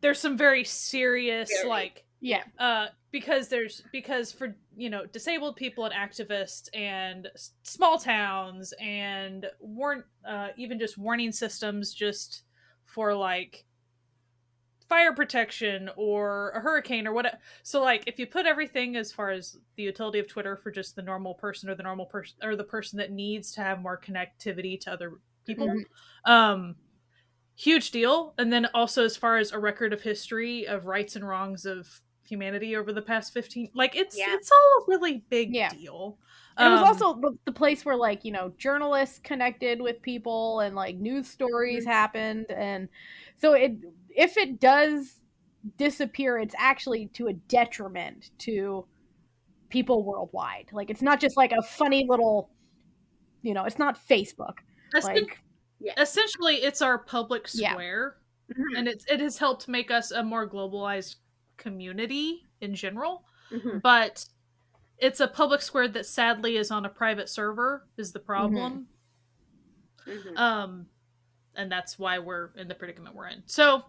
there's 0.04 0.20
some 0.20 0.38
very 0.38 0.66
serious 0.66 1.49
very. 1.49 1.70
like 1.70 2.04
yeah 2.20 2.43
uh 2.60 2.88
because 3.12 3.47
there's 3.47 3.84
because 3.91 4.32
for 4.32 4.56
you 4.76 4.89
know 4.89 5.06
disabled 5.08 5.56
people 5.56 5.86
and 5.86 5.93
activists 5.93 6.68
and 6.74 7.30
small 7.64 7.97
towns 7.97 8.74
and 8.80 9.47
warn 9.60 10.04
uh 10.28 10.49
even 10.58 10.78
just 10.78 10.97
warning 10.97 11.32
systems 11.32 11.93
just 11.93 12.43
for 12.86 13.16
like 13.16 13.66
fire 14.89 15.14
protection 15.14 15.89
or 15.95 16.51
a 16.51 16.60
hurricane 16.60 17.08
or 17.08 17.14
what 17.14 17.39
so 17.64 17.82
like 17.82 18.04
if 18.06 18.20
you 18.20 18.28
put 18.28 18.45
everything 18.45 18.97
as 18.97 19.12
far 19.12 19.32
as 19.32 19.58
the 19.78 19.84
utility 19.84 20.20
of 20.20 20.28
twitter 20.28 20.58
for 20.58 20.70
just 20.70 20.95
the 20.97 21.01
normal 21.01 21.34
person 21.34 21.70
or 21.70 21.76
the 21.76 21.82
normal 21.82 22.06
person 22.06 22.36
or 22.43 22.58
the 22.58 22.64
person 22.64 22.97
that 22.97 23.12
needs 23.12 23.54
to 23.54 23.62
have 23.62 23.82
more 23.82 23.99
connectivity 23.99 24.78
to 24.80 24.91
other 24.91 25.14
people 25.45 25.68
mm-hmm. 25.68 26.32
um 26.32 26.76
huge 27.56 27.91
deal. 27.91 28.34
And 28.38 28.51
then 28.51 28.68
also 28.74 29.04
as 29.04 29.18
far 29.18 29.38
as 29.38 29.51
a 29.51 29.60
record 29.60 29.93
of 29.93 30.01
history 30.01 30.68
of 30.68 30.86
rights 30.86 31.16
and 31.16 31.28
wrongs 31.28 31.66
of 31.66 32.01
humanity 32.26 32.76
over 32.76 32.93
the 32.93 33.01
past 33.01 33.34
15 33.34 33.70
like 33.74 33.95
it's 33.95 34.18
yeah. 34.18 34.26
it's 34.30 34.49
all 34.51 34.82
a 34.82 34.86
really 34.88 35.24
big 35.30 35.54
yeah. 35.54 35.70
deal 35.70 36.18
um, 36.56 36.68
it 36.68 36.72
was 36.72 36.80
um, 36.80 36.88
also 36.88 37.14
the, 37.20 37.38
the, 37.45 37.51
place 37.51 37.84
where 37.84 37.95
like 37.95 38.24
you 38.24 38.32
know 38.32 38.54
journalists 38.58 39.20
connected 39.20 39.82
with 39.82 40.01
people 40.01 40.62
and 40.62 40.76
like 40.76 40.95
news 40.95 41.28
stories 41.28 41.84
mm-hmm. 41.84 41.91
happened 41.91 42.49
and 42.49 42.88
so 43.36 43.54
it 43.54 43.74
if 44.10 44.38
it 44.38 44.60
does 44.60 45.20
disappear 45.78 46.38
it's 46.38 46.56
actually 46.58 47.08
to 47.08 47.28
a 47.28 47.34
detriment 47.34 48.32
to 48.38 48.86
people 49.70 50.04
worldwide 50.04 50.68
like 50.72 50.89
it's 50.89 51.01
not 51.01 51.20
just 51.20 51.36
like 51.36 51.51
a 51.51 51.62
funny 51.62 52.06
little 52.08 52.49
you 53.41 53.54
know 53.54 53.66
it's 53.66 53.80
not 53.80 53.97
facebook 54.08 54.56
like 55.04 55.43
essentially 55.98 56.56
it's 56.56 56.82
our 56.82 56.98
public 56.98 57.48
square 57.48 58.16
yeah. 58.50 58.56
mm-hmm. 58.56 58.76
and 58.76 58.88
it's 58.88 59.06
it 59.06 59.20
has 59.20 59.38
helped 59.38 59.68
make 59.68 59.92
us 59.92 60.12
a 60.12 60.24
more 60.24 60.50
globalized 60.50 61.16
community 61.58 62.44
in 62.62 62.74
general 62.74 63.24
mm-hmm. 63.52 63.80
but 63.80 64.26
it's 64.98 65.20
a 65.20 65.28
public 65.28 65.62
square 65.62 65.88
that 65.88 66.06
sadly 66.06 66.58
is 66.58 66.72
on 66.72 66.86
a 66.86 66.90
private 66.90 67.30
server 67.30 67.88
is 67.98 68.12
the 68.12 68.20
problem 68.20 68.88
mm-hmm. 70.07 70.12
mm-hmm. 70.12 70.38
um 70.38 70.86
and 71.56 71.72
that's 71.72 71.99
why 71.99 72.18
we're 72.20 72.52
in 72.57 72.68
the 72.68 72.76
predicament 72.76 73.16
we're 73.16 73.28
in 73.28 73.44
so 73.45 73.84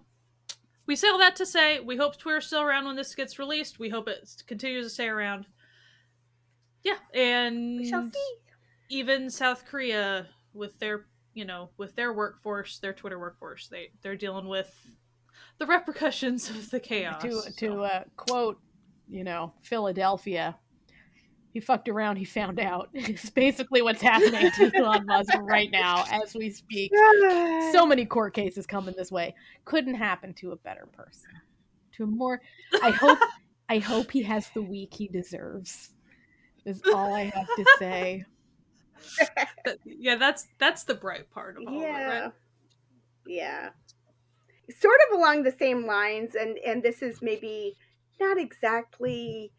we 0.86 0.96
say 0.96 1.08
all 1.08 1.18
that 1.18 1.36
to 1.36 1.46
say 1.46 1.80
we 1.80 1.96
hope 1.96 2.16
twitter's 2.16 2.46
still 2.46 2.62
around 2.62 2.84
when 2.84 2.96
this 2.96 3.14
gets 3.14 3.38
released 3.38 3.78
we 3.78 3.88
hope 3.88 4.08
it 4.08 4.28
continues 4.46 4.86
to 4.86 4.90
stay 4.90 5.08
around 5.08 5.46
yeah 6.82 6.98
and 7.14 7.78
we 7.78 7.88
shall 7.88 8.04
see 8.12 8.34
even 8.90 9.30
south 9.30 9.64
korea 9.64 10.28
with 10.52 10.78
their 10.78 11.06
you 11.34 11.44
know, 11.44 11.70
with 11.76 11.94
their 11.96 12.12
workforce, 12.12 12.78
their 12.78 12.92
Twitter 12.92 13.18
workforce, 13.18 13.68
they 13.68 13.90
they're 14.02 14.16
dealing 14.16 14.48
with 14.48 14.74
the 15.58 15.66
repercussions 15.66 16.48
of 16.50 16.70
the 16.70 16.80
chaos. 16.80 17.22
To 17.22 17.32
so. 17.32 17.50
to 17.58 17.82
uh, 17.82 18.04
quote, 18.16 18.60
you 19.08 19.24
know, 19.24 19.52
Philadelphia, 19.62 20.56
he 21.54 21.60
fucked 21.60 21.88
around, 21.88 22.16
he 22.16 22.24
found 22.24 22.58
out. 22.58 22.88
It's 22.94 23.30
basically 23.30 23.82
what's 23.82 24.02
happening 24.02 24.50
to 24.52 24.72
Elon 24.76 25.06
Musk 25.06 25.34
right 25.42 25.70
now 25.70 26.04
as 26.10 26.34
we 26.34 26.50
speak. 26.50 26.92
So 27.72 27.86
many 27.86 28.04
court 28.06 28.34
cases 28.34 28.66
coming 28.66 28.94
this 28.96 29.10
way. 29.10 29.34
Couldn't 29.64 29.94
happen 29.94 30.32
to 30.34 30.52
a 30.52 30.56
better 30.56 30.86
person. 30.92 31.30
To 31.96 32.04
a 32.04 32.06
more 32.06 32.40
I 32.82 32.90
hope 32.90 33.18
I 33.68 33.78
hope 33.78 34.10
he 34.10 34.22
has 34.22 34.48
the 34.50 34.62
week 34.62 34.94
he 34.94 35.08
deserves. 35.08 35.90
Is 36.64 36.80
all 36.92 37.12
I 37.14 37.24
have 37.24 37.46
to 37.46 37.64
say 37.78 38.24
yeah, 39.84 40.16
that's 40.16 40.46
that's 40.58 40.84
the 40.84 40.94
bright 40.94 41.30
part 41.30 41.56
of 41.56 41.66
all 41.66 41.80
yeah. 41.80 42.26
of 42.26 42.26
it. 42.26 42.32
Yeah. 43.26 43.70
Sort 44.78 44.98
of 45.08 45.18
along 45.18 45.42
the 45.42 45.52
same 45.52 45.86
lines, 45.86 46.34
and 46.34 46.58
and 46.58 46.82
this 46.82 47.02
is 47.02 47.20
maybe 47.20 47.76
not 48.20 48.38
exactly 48.38 49.52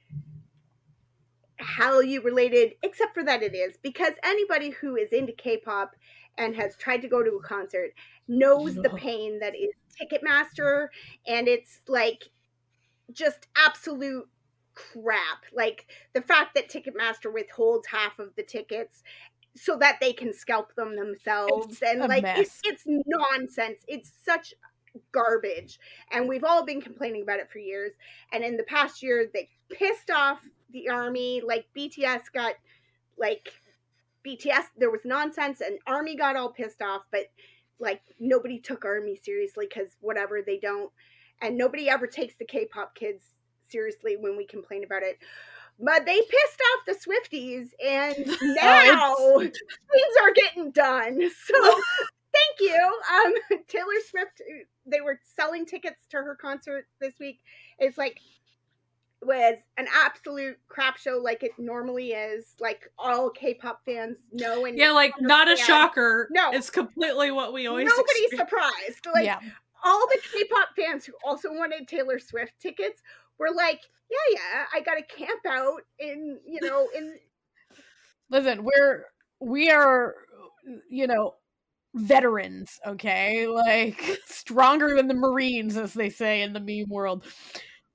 how 1.57 1.99
you 1.99 2.21
related, 2.21 2.73
except 2.81 3.13
for 3.13 3.23
that 3.23 3.41
it 3.41 3.55
is, 3.55 3.77
because 3.81 4.13
anybody 4.23 4.71
who 4.71 4.95
is 4.95 5.09
into 5.11 5.31
K-pop 5.31 5.95
and 6.37 6.55
has 6.55 6.75
tried 6.75 7.01
to 7.01 7.07
go 7.07 7.23
to 7.23 7.31
a 7.31 7.43
concert 7.43 7.91
knows 8.27 8.75
the 8.75 8.89
pain 8.89 9.39
that 9.39 9.55
is 9.55 9.71
Ticketmaster, 9.99 10.87
and 11.27 11.47
it's 11.47 11.79
like 11.87 12.25
just 13.13 13.47
absolute 13.55 14.27
crap. 14.76 15.45
Like 15.53 15.88
the 16.14 16.22
fact 16.22 16.56
that 16.56 16.69
Ticketmaster 16.69 17.34
withholds 17.34 17.88
half 17.88 18.19
of 18.19 18.35
the 18.35 18.43
tickets 18.43 19.03
so 19.56 19.77
that 19.77 19.97
they 20.02 20.14
can 20.14 20.34
scalp 20.34 20.76
them 20.76 20.95
themselves 20.95 21.81
It's 21.81 21.81
and 21.81 22.02
like 22.02 22.23
it's 22.26 22.60
it's 22.64 22.84
nonsense. 22.85 23.84
It's 23.88 24.11
such 24.23 24.53
garbage. 25.11 25.80
And 26.11 26.27
we've 26.27 26.43
all 26.43 26.65
been 26.65 26.81
complaining 26.81 27.23
about 27.23 27.39
it 27.39 27.49
for 27.52 27.60
years. 27.60 27.93
And 28.31 28.43
in 28.43 28.57
the 28.57 28.64
past 28.64 29.02
year 29.02 29.30
they 29.34 29.49
pissed 29.72 30.11
off 30.11 30.39
the 30.72 30.89
army. 30.89 31.41
Like 31.45 31.65
BTS 31.76 32.31
got 32.34 32.56
like 33.18 33.49
BTS 34.27 34.65
there 34.77 34.91
was 34.91 35.02
nonsense 35.06 35.61
and 35.61 35.80
army 35.88 36.15
got 36.15 36.35
all 36.35 36.49
pissed 36.49 36.81
off 36.81 37.03
but 37.11 37.27
like 37.80 38.02
nobody 38.19 38.60
took 38.60 38.84
army 38.84 39.15
seriously 39.15 39.68
cuz 39.68 39.95
whatever 40.02 40.41
they 40.41 40.57
don't. 40.57 40.91
And 41.41 41.57
nobody 41.57 41.89
ever 41.89 42.07
takes 42.07 42.35
the 42.35 42.45
K-pop 42.45 42.95
kids 42.95 43.34
seriously 43.69 44.15
when 44.17 44.37
we 44.37 44.45
complain 44.45 44.83
about 44.83 45.03
it 45.03 45.17
but 45.79 46.05
they 46.05 46.19
pissed 46.21 46.61
off 46.73 46.85
the 46.85 46.93
Swifties 46.93 47.69
and 47.85 48.15
now 48.55 49.37
things 49.39 50.15
are 50.21 50.33
getting 50.33 50.71
done 50.71 51.19
so 51.45 51.81
thank 52.33 52.59
you 52.59 52.99
um 53.13 53.59
Taylor 53.67 53.85
Swift 54.09 54.41
they 54.85 55.01
were 55.01 55.19
selling 55.35 55.65
tickets 55.65 56.05
to 56.09 56.17
her 56.17 56.35
concert 56.35 56.87
this 56.99 57.13
week 57.19 57.39
it's 57.79 57.97
like 57.97 58.19
was 59.21 59.57
an 59.77 59.87
absolute 59.93 60.57
crap 60.67 60.97
show 60.97 61.19
like 61.21 61.41
it 61.41 61.51
normally 61.57 62.09
is 62.09 62.55
like 62.59 62.91
all 62.97 63.29
k-pop 63.29 63.81
fans 63.83 64.17
know 64.31 64.65
and 64.65 64.77
Yeah, 64.77 64.91
like 64.91 65.13
not 65.19 65.51
a 65.51 65.57
shocker. 65.57 66.27
No. 66.31 66.51
it's 66.51 66.69
completely 66.69 67.31
what 67.31 67.51
we 67.51 67.65
always. 67.65 67.87
nobody's 67.87 68.07
experience. 68.25 68.49
surprised 68.49 69.07
like 69.13 69.25
yeah. 69.25 69.39
all 69.83 70.05
the 70.07 70.19
k-pop 70.31 70.69
fans 70.75 71.05
who 71.05 71.13
also 71.25 71.51
wanted 71.51 71.87
taylor 71.87 72.19
swift 72.19 72.53
tickets 72.59 73.01
were 73.39 73.53
like 73.55 73.81
yeah 74.09 74.37
yeah 74.39 74.65
i 74.73 74.79
gotta 74.81 75.03
camp 75.03 75.41
out 75.47 75.81
in 75.99 76.39
you 76.45 76.59
know 76.61 76.87
in 76.95 77.17
Listen, 78.29 78.63
we're 78.63 79.05
we 79.39 79.69
are 79.69 80.15
you 80.89 81.07
know 81.07 81.35
veterans, 81.93 82.79
okay? 82.85 83.47
Like 83.47 84.01
stronger 84.25 84.95
than 84.95 85.07
the 85.07 85.13
Marines, 85.13 85.77
as 85.77 85.93
they 85.93 86.09
say 86.09 86.41
in 86.41 86.53
the 86.53 86.59
meme 86.59 86.89
world. 86.89 87.23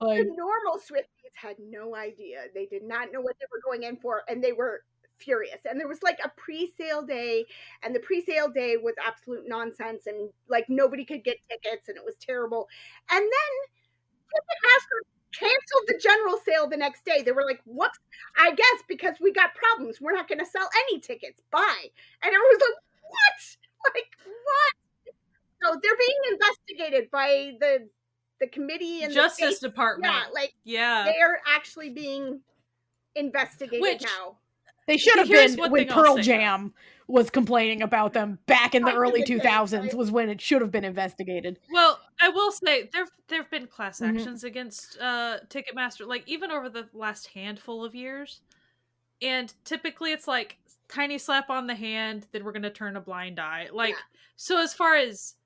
Like 0.00 0.18
the 0.18 0.34
normal 0.36 0.78
swifties 0.78 1.06
had 1.34 1.56
no 1.58 1.94
idea 1.94 2.44
they 2.54 2.66
did 2.66 2.82
not 2.82 3.12
know 3.12 3.20
what 3.20 3.36
they 3.38 3.46
were 3.52 3.60
going 3.64 3.82
in 3.82 3.96
for 3.96 4.22
and 4.28 4.42
they 4.42 4.52
were 4.52 4.82
furious 5.18 5.58
and 5.68 5.78
there 5.78 5.88
was 5.88 6.02
like 6.02 6.18
a 6.24 6.30
pre-sale 6.36 7.02
day 7.02 7.44
and 7.82 7.94
the 7.94 8.00
pre-sale 8.00 8.48
day 8.48 8.76
was 8.76 8.94
absolute 9.06 9.44
nonsense 9.46 10.06
and 10.06 10.30
like 10.48 10.64
nobody 10.68 11.04
could 11.04 11.22
get 11.22 11.36
tickets 11.50 11.88
and 11.88 11.96
it 11.96 12.04
was 12.04 12.16
terrible 12.16 12.66
and 13.10 13.20
then 13.20 13.52
ticketmaster 14.34 15.19
canceled 15.38 15.84
the 15.86 15.98
general 16.02 16.38
sale 16.44 16.66
the 16.68 16.76
next 16.76 17.04
day 17.04 17.22
they 17.22 17.32
were 17.32 17.44
like 17.44 17.60
whoops 17.66 17.98
i 18.36 18.50
guess 18.50 18.82
because 18.88 19.14
we 19.20 19.32
got 19.32 19.50
problems 19.54 20.00
we're 20.00 20.12
not 20.14 20.28
going 20.28 20.38
to 20.38 20.46
sell 20.46 20.68
any 20.88 20.98
tickets 21.00 21.40
bye 21.50 21.84
and 22.22 22.28
everyone 22.28 22.46
was 22.50 22.60
like 22.60 22.78
what 23.02 23.94
like 23.94 24.06
what 24.26 25.14
so 25.62 25.78
they're 25.82 25.92
being 25.98 26.32
investigated 26.32 27.10
by 27.10 27.52
the 27.60 27.88
the 28.40 28.46
committee 28.46 29.02
and 29.02 29.10
the 29.10 29.14
Justice 29.16 29.58
state 29.58 29.68
Department. 29.68 30.10
yeah, 30.14 30.22
like 30.32 30.54
Yeah. 30.64 31.04
they're 31.04 31.42
actually 31.46 31.90
being 31.90 32.40
investigated 33.14 33.82
Which- 33.82 34.02
now. 34.02 34.38
they 34.86 34.96
should 34.96 35.18
have 35.18 35.28
been 35.28 35.70
when 35.70 35.86
Pearl. 35.88 36.16
Jam 36.16 36.72
was 37.06 37.28
complaining 37.28 37.82
about 37.82 38.12
them 38.14 38.38
back 38.46 38.74
in 38.74 38.82
the 38.82 38.94
early 38.94 39.22
2000s 39.24 39.92
was 39.94 40.10
when 40.10 40.30
it 40.30 40.40
should 40.40 40.62
have 40.62 40.70
been 40.70 40.84
investigated. 40.84 41.58
Well, 41.70 42.00
I 42.20 42.28
will 42.28 42.52
say 42.52 42.88
there 42.92 43.06
there've 43.28 43.50
been 43.50 43.66
class 43.66 44.00
Mhm. 44.00 44.08
actions 44.08 44.44
against 44.44 44.98
uh 45.00 45.40
Ticketmaster, 45.48 46.06
like 46.06 46.24
even 46.28 46.50
over 46.50 46.68
the 46.68 46.88
last 46.92 47.28
handful 47.28 47.84
of 47.84 47.94
years. 47.94 48.42
And 49.22 49.52
typically 49.64 50.12
it's 50.12 50.28
like 50.28 50.58
tiny 50.88 51.18
slap 51.18 51.50
on 51.50 51.66
the 51.66 51.74
hand, 51.74 52.28
then 52.32 52.44
we're 52.44 52.52
gonna 52.52 52.70
turn 52.70 52.96
a 52.96 53.00
blind 53.00 53.40
eye. 53.40 53.68
Like 53.72 53.94
Yeah. 53.94 54.00
so 54.36 54.58
as 54.60 54.74
far 54.74 54.96
as 54.96 55.36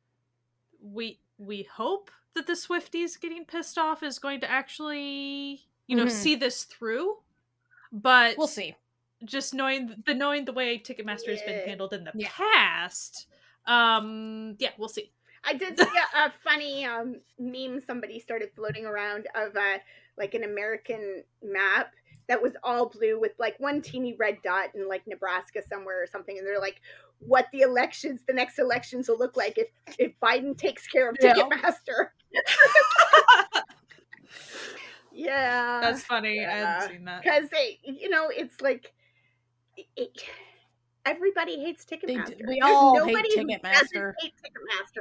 we 0.80 1.20
we 1.38 1.64
hope 1.64 2.10
that 2.34 2.46
the 2.46 2.55
Swifties 2.55 3.20
getting 3.20 3.44
pissed 3.46 3.78
off 3.78 4.02
is 4.02 4.18
going 4.18 4.40
to 4.40 4.51
actually, 4.51 5.62
you 5.86 5.96
know, 5.96 6.06
Mhm. 6.06 6.10
see 6.10 6.34
this 6.36 6.64
through. 6.64 7.22
But 7.92 8.38
We'll 8.38 8.46
see. 8.48 8.76
just 9.24 9.55
knowing 9.55 10.02
the 10.06 10.14
knowing 10.14 10.44
the 10.46 10.52
way 10.52 10.78
Ticketmaster 10.78 11.30
has 11.30 11.42
been 11.42 11.60
handled 11.60 11.94
in 11.94 12.05
the 12.05 12.14
Yeah. 12.14 12.30
past. 12.30 13.26
Um 13.66 14.56
yeah, 14.59 14.72
we'll 14.78 14.88
see. 14.88 15.12
I 15.46 15.54
did 15.54 15.78
see 15.78 15.84
a, 16.14 16.18
a 16.26 16.32
funny 16.42 16.84
um, 16.84 17.16
meme 17.38 17.80
somebody 17.80 18.18
started 18.18 18.50
floating 18.54 18.86
around 18.86 19.26
of 19.34 19.56
uh, 19.56 19.78
like 20.16 20.34
an 20.34 20.44
American 20.44 21.22
map 21.42 21.92
that 22.28 22.40
was 22.42 22.52
all 22.62 22.88
blue 22.88 23.20
with 23.20 23.32
like 23.38 23.58
one 23.58 23.82
teeny 23.82 24.14
red 24.18 24.38
dot 24.42 24.70
in 24.74 24.88
like 24.88 25.06
Nebraska 25.06 25.60
somewhere 25.68 26.02
or 26.02 26.06
something, 26.06 26.38
and 26.38 26.46
they're 26.46 26.60
like, 26.60 26.80
"What 27.18 27.46
the 27.52 27.60
elections, 27.60 28.22
the 28.26 28.32
next 28.32 28.58
elections 28.58 29.08
will 29.08 29.18
look 29.18 29.36
like 29.36 29.58
if 29.58 29.68
if 29.98 30.12
Biden 30.22 30.56
takes 30.56 30.86
care 30.86 31.10
of. 31.10 31.16
Ticketmaster." 31.16 32.08
yeah, 35.12 35.80
That's 35.80 36.02
funny. 36.04 36.40
I 36.40 36.42
yeah. 36.42 36.80
hadn't 36.80 36.96
seen 36.96 37.04
that. 37.04 37.22
because 37.22 37.50
you 37.82 38.08
know, 38.08 38.28
it's 38.30 38.60
like 38.60 38.92
it- 39.96 40.22
everybody 41.06 41.60
hates 41.60 41.85
Ticketmaster. 41.85 42.39
d- 42.39 42.44
we 42.47 42.60
all 42.60 42.94
hate 43.05 43.12
nobody 43.14 43.36
who 43.39 43.47
Ticketmaster. 43.47 44.14
hate 44.20 44.32
Ticketmaster. 44.43 45.01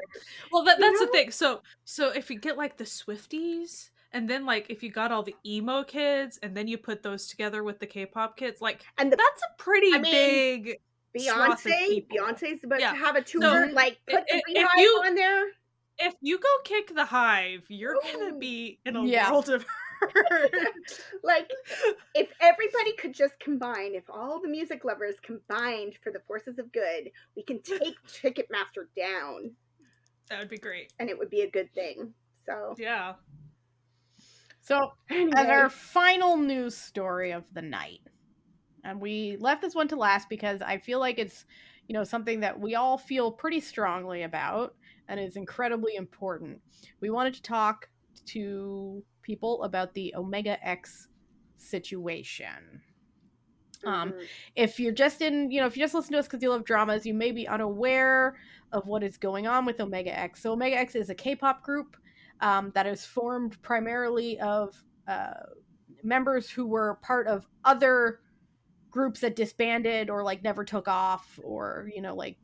Well, 0.51 0.63
that, 0.63 0.79
You 0.79 0.85
that's 0.85 0.99
the 0.99 1.07
thing. 1.07 1.31
So, 1.31 1.61
so 1.85 2.09
if 2.11 2.29
you 2.29 2.37
get 2.39 2.57
like 2.57 2.77
the 2.77 2.83
Swifties, 2.83 3.89
and 4.11 4.29
then 4.29 4.45
like 4.45 4.67
if 4.69 4.83
you 4.83 4.91
got 4.91 5.11
all 5.11 5.23
the 5.23 5.35
emo 5.45 5.83
kids, 5.83 6.39
and 6.43 6.55
then 6.55 6.67
you 6.67 6.77
put 6.77 7.01
those 7.03 7.27
together 7.27 7.63
with 7.63 7.79
the 7.79 7.87
K-pop 7.87 8.37
kids, 8.37 8.61
like 8.61 8.81
And 8.97 9.11
the 9.11 9.15
that's 9.15 9.41
a 9.43 9.61
pretty 9.61 9.93
I 9.93 9.97
mean, 9.99 10.11
big. 10.11 10.79
Beyonce. 11.17 12.07
Beyonce's 12.07 12.63
about 12.63 12.79
Yeah. 12.79 12.91
to 12.91 12.97
have 12.97 13.15
a 13.15 13.21
tour. 13.21 13.67
So, 13.67 13.73
like, 13.73 13.99
put 14.07 14.23
the 14.27 14.35
i- 14.35 14.41
if 14.47 14.67
BeyHive 14.67 14.81
you- 14.81 15.01
on 15.05 15.15
there. 15.15 15.45
If 15.99 16.15
you 16.21 16.39
go 16.39 16.49
kick 16.65 16.95
the 16.95 17.05
hive, 17.05 17.65
you're 17.69 17.95
gonna 18.01 18.33
be 18.33 18.79
in 18.83 18.95
a 18.95 19.05
Yeah. 19.05 19.29
world 19.31 19.49
of. 19.49 19.63
Like, 21.23 21.49
if 22.13 22.29
everybody 22.41 22.93
could 22.97 23.13
just 23.13 23.39
combine, 23.39 23.95
if 23.95 24.03
all 24.09 24.41
the 24.41 24.49
music 24.49 24.83
lovers 24.83 25.15
combined 25.23 25.93
for 26.03 26.11
the 26.11 26.19
forces 26.27 26.59
of 26.59 26.71
good, 26.73 27.09
we 27.35 27.43
can 27.43 27.61
take 27.61 27.95
Ticketmaster 28.07 28.87
down, 28.95 29.51
that 30.29 30.39
would 30.39 30.49
be 30.49 30.57
great. 30.57 30.91
and 30.99 31.09
it 31.09 31.17
would 31.17 31.29
be 31.29 31.41
a 31.41 31.49
good 31.49 31.73
thing. 31.73 32.13
So, 32.45 32.75
Yeah. 32.77 33.13
So 34.61 34.93
anyway, 35.09 35.31
as 35.35 35.47
our 35.47 35.69
final 35.69 36.37
news 36.37 36.75
story 36.75 37.31
of 37.31 37.43
the 37.53 37.61
night. 37.61 37.99
And 38.85 38.99
we 39.01 39.37
left 39.39 39.61
this 39.61 39.75
one 39.75 39.87
to 39.89 39.95
last 39.95 40.29
because 40.29 40.61
I 40.61 40.77
feel 40.77 40.99
like 40.99 41.19
it's, 41.19 41.45
you 41.87 41.93
know, 41.93 42.03
something 42.03 42.41
that 42.41 42.59
we 42.59 42.75
all 42.75 42.97
feel 42.97 43.31
pretty 43.31 43.59
strongly 43.59 44.23
about 44.23 44.75
and 45.07 45.19
is 45.19 45.35
incredibly 45.35 45.95
important. 45.95 46.61
We 47.01 47.09
wanted 47.09 47.33
to 47.35 47.41
talk 47.41 47.89
to 48.27 49.03
people 49.23 49.63
about 49.63 49.93
the 49.93 50.13
Omega 50.15 50.63
X 50.65 51.07
situation. 51.57 52.81
Um, 53.85 54.11
mhm. 54.11 54.25
if 54.55 54.79
you're 54.79 54.93
just 54.93 55.21
in, 55.21 55.51
you 55.51 55.59
know, 55.59 55.67
if 55.67 55.75
you 55.75 55.83
just 55.83 55.93
listen 55.93 56.13
to 56.13 56.19
us 56.19 56.25
because 56.25 56.41
you 56.41 56.49
love 56.49 56.63
dramas, 56.63 57.05
you 57.05 57.13
may 57.13 57.31
be 57.31 57.47
unaware 57.47 58.37
of 58.71 58.87
what 58.87 59.03
is 59.03 59.17
going 59.17 59.45
on 59.45 59.65
with 59.65 59.81
Omega 59.81 60.17
X. 60.17 60.41
So, 60.41 60.53
Omega 60.53 60.77
X 60.77 60.95
is 60.95 61.09
a 61.09 61.15
K 61.15 61.35
pop 61.35 61.63
group 61.63 61.97
um, 62.39 62.71
that 62.75 62.85
is 62.85 63.05
formed 63.05 63.61
primarily 63.61 64.39
of 64.39 64.81
uh, 65.07 65.33
members 66.01 66.49
who 66.49 66.67
were 66.67 66.99
part 67.01 67.27
of 67.27 67.47
other 67.65 68.19
groups 68.89 69.21
that 69.21 69.35
disbanded 69.35 70.09
or 70.09 70.23
like 70.23 70.43
never 70.43 70.63
took 70.63 70.87
off 70.87 71.39
or, 71.43 71.89
you 71.93 72.01
know, 72.01 72.15
like 72.15 72.37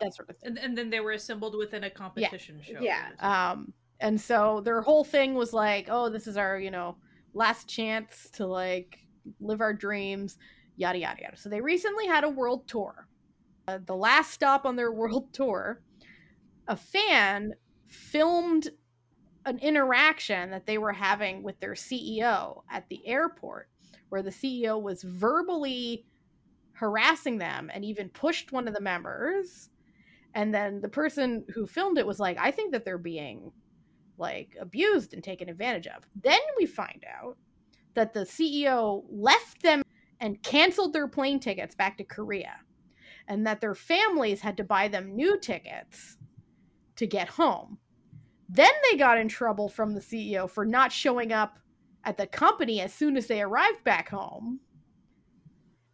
that 0.00 0.14
sort 0.14 0.30
of 0.30 0.38
thing. 0.38 0.50
And, 0.50 0.58
and 0.58 0.78
then 0.78 0.90
they 0.90 1.00
were 1.00 1.12
assembled 1.12 1.56
within 1.56 1.84
a 1.84 1.90
competition 1.90 2.60
show. 2.62 2.80
Yeah. 2.80 3.10
Um, 3.18 3.72
and 4.00 4.20
so 4.20 4.60
their 4.64 4.82
whole 4.82 5.04
thing 5.04 5.34
was 5.34 5.52
like, 5.52 5.88
oh, 5.90 6.08
this 6.08 6.26
is 6.26 6.36
our, 6.36 6.58
you 6.58 6.70
know, 6.70 6.96
last 7.32 7.68
chance 7.68 8.28
to 8.34 8.46
like 8.46 8.98
live 9.40 9.60
our 9.60 9.72
dreams, 9.72 10.36
yada, 10.76 10.98
yada, 10.98 11.22
yada. 11.22 11.36
So 11.36 11.48
they 11.48 11.60
recently 11.60 12.06
had 12.06 12.24
a 12.24 12.28
world 12.28 12.66
tour. 12.68 13.08
Uh, 13.66 13.78
the 13.84 13.96
last 13.96 14.32
stop 14.32 14.66
on 14.66 14.76
their 14.76 14.92
world 15.00 15.32
tour, 15.32 15.82
a 16.68 16.76
fan 16.76 17.54
filmed 17.86 18.70
an 19.46 19.58
interaction 19.58 20.50
that 20.50 20.66
they 20.66 20.78
were 20.78 20.92
having 20.92 21.42
with 21.42 21.58
their 21.60 21.74
CEO 21.74 22.62
at 22.70 22.88
the 22.88 23.06
airport, 23.06 23.68
where 24.08 24.22
the 24.22 24.30
CEO 24.30 24.80
was 24.80 25.02
verbally 25.02 26.06
harassing 26.72 27.38
them 27.38 27.70
and 27.72 27.84
even 27.84 28.08
pushed 28.08 28.52
one 28.52 28.66
of 28.66 28.74
the 28.74 28.80
members. 28.80 29.68
And 30.34 30.52
then 30.52 30.80
the 30.80 30.88
person 30.88 31.44
who 31.54 31.66
filmed 31.66 31.98
it 31.98 32.06
was 32.06 32.18
like, 32.18 32.36
I 32.40 32.50
think 32.50 32.72
that 32.72 32.84
they're 32.84 32.98
being 32.98 33.52
like 34.18 34.56
abused 34.60 35.14
and 35.14 35.22
taken 35.22 35.48
advantage 35.48 35.86
of. 35.86 36.06
Then 36.20 36.40
we 36.56 36.66
find 36.66 37.04
out 37.20 37.36
that 37.94 38.12
the 38.12 38.20
CEO 38.20 39.04
left 39.10 39.62
them 39.62 39.82
and 40.20 40.42
canceled 40.42 40.92
their 40.92 41.08
plane 41.08 41.40
tickets 41.40 41.74
back 41.74 41.98
to 41.98 42.04
Korea 42.04 42.56
and 43.28 43.46
that 43.46 43.60
their 43.60 43.74
families 43.74 44.40
had 44.40 44.56
to 44.56 44.64
buy 44.64 44.88
them 44.88 45.14
new 45.14 45.38
tickets 45.38 46.16
to 46.96 47.06
get 47.06 47.28
home. 47.28 47.78
Then 48.48 48.72
they 48.90 48.98
got 48.98 49.18
in 49.18 49.28
trouble 49.28 49.68
from 49.68 49.94
the 49.94 50.00
CEO 50.00 50.48
for 50.48 50.64
not 50.64 50.92
showing 50.92 51.32
up 51.32 51.58
at 52.04 52.18
the 52.18 52.26
company 52.26 52.80
as 52.80 52.92
soon 52.92 53.16
as 53.16 53.26
they 53.26 53.40
arrived 53.40 53.82
back 53.84 54.08
home. 54.10 54.60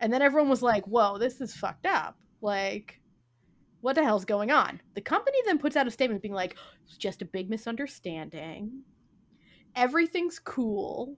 And 0.01 0.13
then 0.13 0.23
everyone 0.23 0.51
was 0.51 0.63
like, 0.63 0.85
whoa, 0.87 1.19
this 1.19 1.41
is 1.41 1.55
fucked 1.55 1.87
up. 1.87 2.17
Like, 2.41 3.00
what 3.81 3.95
the 3.95 4.05
hell's 4.05 4.25
going 4.25 4.51
on? 4.51 4.81
The 4.95 5.01
company 5.01 5.39
then 5.47 5.59
puts 5.59 5.77
out 5.77 5.87
a 5.87 5.91
statement 5.91 6.23
being 6.23 6.35
like, 6.35 6.57
it's 6.87 6.97
just 6.97 7.23
a 7.23 7.27
big 7.27 7.49
misunderstanding. 7.49 8.83
Everything's 9.75 10.39
cool. 10.39 11.17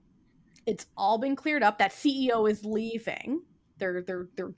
It's 0.65 0.85
all 0.95 1.17
been 1.17 1.35
cleared 1.35 1.63
up. 1.63 1.77
That 1.77 1.91
CEO 1.91 2.49
is 2.49 2.63
leaving. 2.63 3.41
They're 3.77 4.01
they're 4.01 4.27
they're 4.35 4.53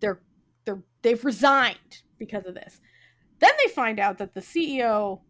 they're 0.00 0.20
they're 0.64 0.82
they've 1.02 1.24
resigned 1.24 2.02
because 2.18 2.46
of 2.46 2.54
this. 2.54 2.80
Then 3.40 3.52
they 3.64 3.72
find 3.72 3.98
out 3.98 4.18
that 4.18 4.34
the 4.34 4.40
CEO 4.40 5.20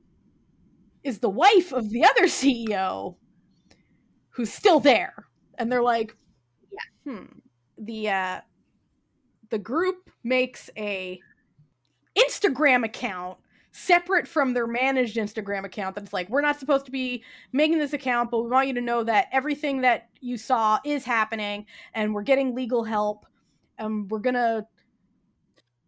is 1.04 1.20
the 1.20 1.30
wife 1.30 1.72
of 1.72 1.90
the 1.90 2.04
other 2.04 2.24
CEO 2.24 3.16
who's 4.30 4.52
still 4.52 4.80
there. 4.80 5.26
And 5.58 5.70
they're 5.70 5.82
like, 5.82 6.16
yeah. 6.70 7.12
hmm. 7.12 7.24
The 7.78 8.08
uh 8.10 8.40
the 9.50 9.58
group 9.58 10.10
makes 10.22 10.70
a 10.76 11.20
Instagram 12.16 12.84
account 12.84 13.38
separate 13.72 14.26
from 14.26 14.52
their 14.52 14.66
managed 14.66 15.16
Instagram 15.16 15.64
account 15.64 15.94
that's 15.94 16.12
like, 16.12 16.28
we're 16.28 16.40
not 16.40 16.58
supposed 16.58 16.84
to 16.84 16.90
be 16.90 17.22
making 17.52 17.78
this 17.78 17.92
account, 17.92 18.30
but 18.30 18.42
we 18.42 18.50
want 18.50 18.66
you 18.66 18.74
to 18.74 18.80
know 18.80 19.04
that 19.04 19.28
everything 19.32 19.80
that 19.82 20.08
you 20.20 20.36
saw 20.36 20.78
is 20.84 21.04
happening 21.04 21.64
and 21.94 22.12
we're 22.12 22.22
getting 22.22 22.54
legal 22.54 22.82
help 22.82 23.26
and 23.80 24.10
we're 24.10 24.20
gonna 24.20 24.66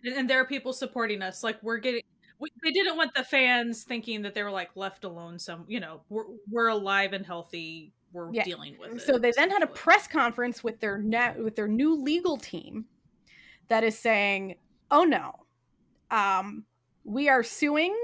and, 0.05 0.15
and 0.15 0.31
there 0.31 0.41
are 0.41 0.45
people 0.45 0.73
supporting 0.73 1.23
us 1.23 1.45
like 1.45 1.63
we're 1.63 1.79
getting 1.79 2.03
we, 2.41 2.51
they 2.65 2.73
didn't 2.73 2.97
want 2.97 3.15
the 3.15 3.23
fans 3.23 3.85
thinking 3.85 4.23
that 4.23 4.35
they 4.35 4.43
were 4.43 4.51
like 4.51 4.71
left 4.75 5.05
alone 5.05 5.39
some 5.39 5.65
you 5.69 5.79
know 5.79 6.01
we're, 6.09 6.25
we're 6.51 6.69
alive 6.69 7.13
and 7.13 7.25
healthy 7.25 7.93
we're 8.13 8.33
yeah. 8.33 8.43
dealing 8.43 8.77
with 8.81 8.95
it 8.95 9.03
so 9.03 9.19
they 9.19 9.33
then 9.37 9.51
had 9.51 9.63
a 9.63 9.67
press 9.69 10.09
conference 10.09 10.65
with 10.65 10.81
their 10.81 10.99
net 10.99 11.39
with 11.39 11.55
their 11.55 11.69
new 11.69 11.95
legal 11.95 12.37
team 12.37 12.85
that 13.69 13.85
is 13.85 13.97
saying 13.97 14.57
oh 14.91 15.05
no 15.05 15.33
um 16.13 16.65
we 17.05 17.29
are 17.29 17.43
suing 17.43 17.97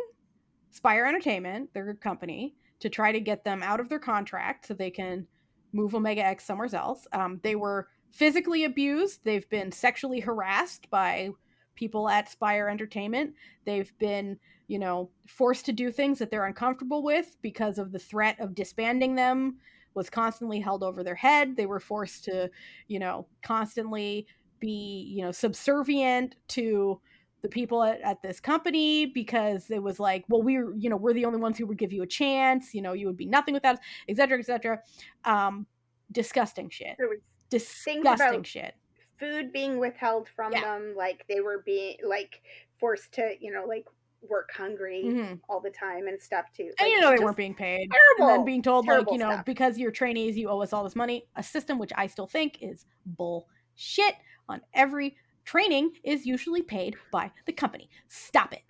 spire 0.70 1.06
entertainment 1.06 1.72
their 1.72 1.94
company 1.94 2.54
to 2.80 2.88
try 2.88 3.12
to 3.12 3.20
get 3.20 3.44
them 3.44 3.62
out 3.62 3.80
of 3.80 3.88
their 3.88 3.98
contract 3.98 4.66
so 4.66 4.74
they 4.74 4.90
can 4.90 5.26
move 5.72 5.94
omega 5.94 6.24
x 6.24 6.44
somewhere 6.44 6.68
else 6.74 7.06
um, 7.12 7.38
they 7.44 7.54
were 7.54 7.88
physically 8.10 8.64
abused 8.64 9.20
they've 9.24 9.48
been 9.50 9.70
sexually 9.70 10.18
harassed 10.18 10.90
by 10.90 11.30
people 11.78 12.08
at 12.08 12.28
Spire 12.28 12.68
Entertainment. 12.68 13.34
They've 13.64 13.96
been, 13.98 14.36
you 14.66 14.78
know, 14.78 15.10
forced 15.28 15.64
to 15.66 15.72
do 15.72 15.90
things 15.90 16.18
that 16.18 16.30
they're 16.30 16.44
uncomfortable 16.44 17.02
with 17.04 17.36
because 17.40 17.78
of 17.78 17.92
the 17.92 17.98
threat 18.00 18.38
of 18.40 18.54
disbanding 18.54 19.14
them 19.14 19.58
was 19.94 20.10
constantly 20.10 20.60
held 20.60 20.82
over 20.82 21.02
their 21.02 21.14
head. 21.14 21.56
They 21.56 21.66
were 21.66 21.80
forced 21.80 22.24
to, 22.24 22.50
you 22.88 22.98
know, 22.98 23.26
constantly 23.42 24.26
be, 24.60 25.12
you 25.14 25.22
know, 25.22 25.30
subservient 25.30 26.34
to 26.48 27.00
the 27.42 27.48
people 27.48 27.82
at, 27.82 28.00
at 28.00 28.20
this 28.22 28.40
company 28.40 29.06
because 29.06 29.70
it 29.70 29.82
was 29.82 30.00
like, 30.00 30.24
well, 30.28 30.42
we're, 30.42 30.74
you 30.76 30.90
know, 30.90 30.96
we're 30.96 31.12
the 31.12 31.24
only 31.24 31.38
ones 31.38 31.58
who 31.58 31.66
would 31.66 31.78
give 31.78 31.92
you 31.92 32.02
a 32.02 32.06
chance. 32.06 32.74
You 32.74 32.82
know, 32.82 32.92
you 32.92 33.06
would 33.06 33.16
be 33.16 33.26
nothing 33.26 33.54
without 33.54 33.76
us, 33.76 33.80
et 34.08 34.16
cetera, 34.16 34.38
et 34.38 34.46
cetera. 34.46 34.80
Um, 35.24 35.66
disgusting 36.10 36.70
shit. 36.70 36.96
There 36.98 37.08
was 37.08 37.20
disgusting 37.50 38.42
shit 38.42 38.74
food 39.18 39.52
being 39.52 39.78
withheld 39.78 40.28
from 40.34 40.52
yeah. 40.52 40.60
them 40.60 40.94
like 40.96 41.24
they 41.28 41.40
were 41.40 41.62
being 41.66 41.96
like 42.06 42.40
forced 42.78 43.12
to 43.12 43.32
you 43.40 43.52
know 43.52 43.64
like 43.66 43.84
work 44.28 44.50
hungry 44.52 45.04
mm-hmm. 45.06 45.34
all 45.48 45.60
the 45.60 45.70
time 45.70 46.08
and 46.08 46.20
stuff 46.20 46.46
too. 46.56 46.64
Like, 46.64 46.80
and 46.80 46.90
you 46.90 47.00
know 47.00 47.16
they 47.16 47.22
weren't 47.22 47.36
being 47.36 47.54
paid. 47.54 47.88
Terrible. 47.90 48.34
And 48.34 48.40
then 48.40 48.44
being 48.44 48.62
told 48.62 48.86
like, 48.86 49.06
you 49.10 49.18
know, 49.18 49.30
stuff. 49.30 49.44
because 49.44 49.78
you're 49.78 49.92
trainees, 49.92 50.36
you 50.36 50.48
owe 50.48 50.60
us 50.60 50.72
all 50.72 50.82
this 50.82 50.96
money. 50.96 51.26
A 51.36 51.42
system 51.42 51.78
which 51.78 51.92
I 51.96 52.08
still 52.08 52.26
think 52.26 52.58
is 52.60 52.86
bullshit 53.06 54.14
on 54.48 54.60
every 54.74 55.16
training 55.48 55.92
is 56.04 56.26
usually 56.26 56.62
paid 56.62 56.96
by 57.10 57.30
the 57.46 57.52
company. 57.52 57.88
Stop 58.08 58.52
it. 58.52 58.62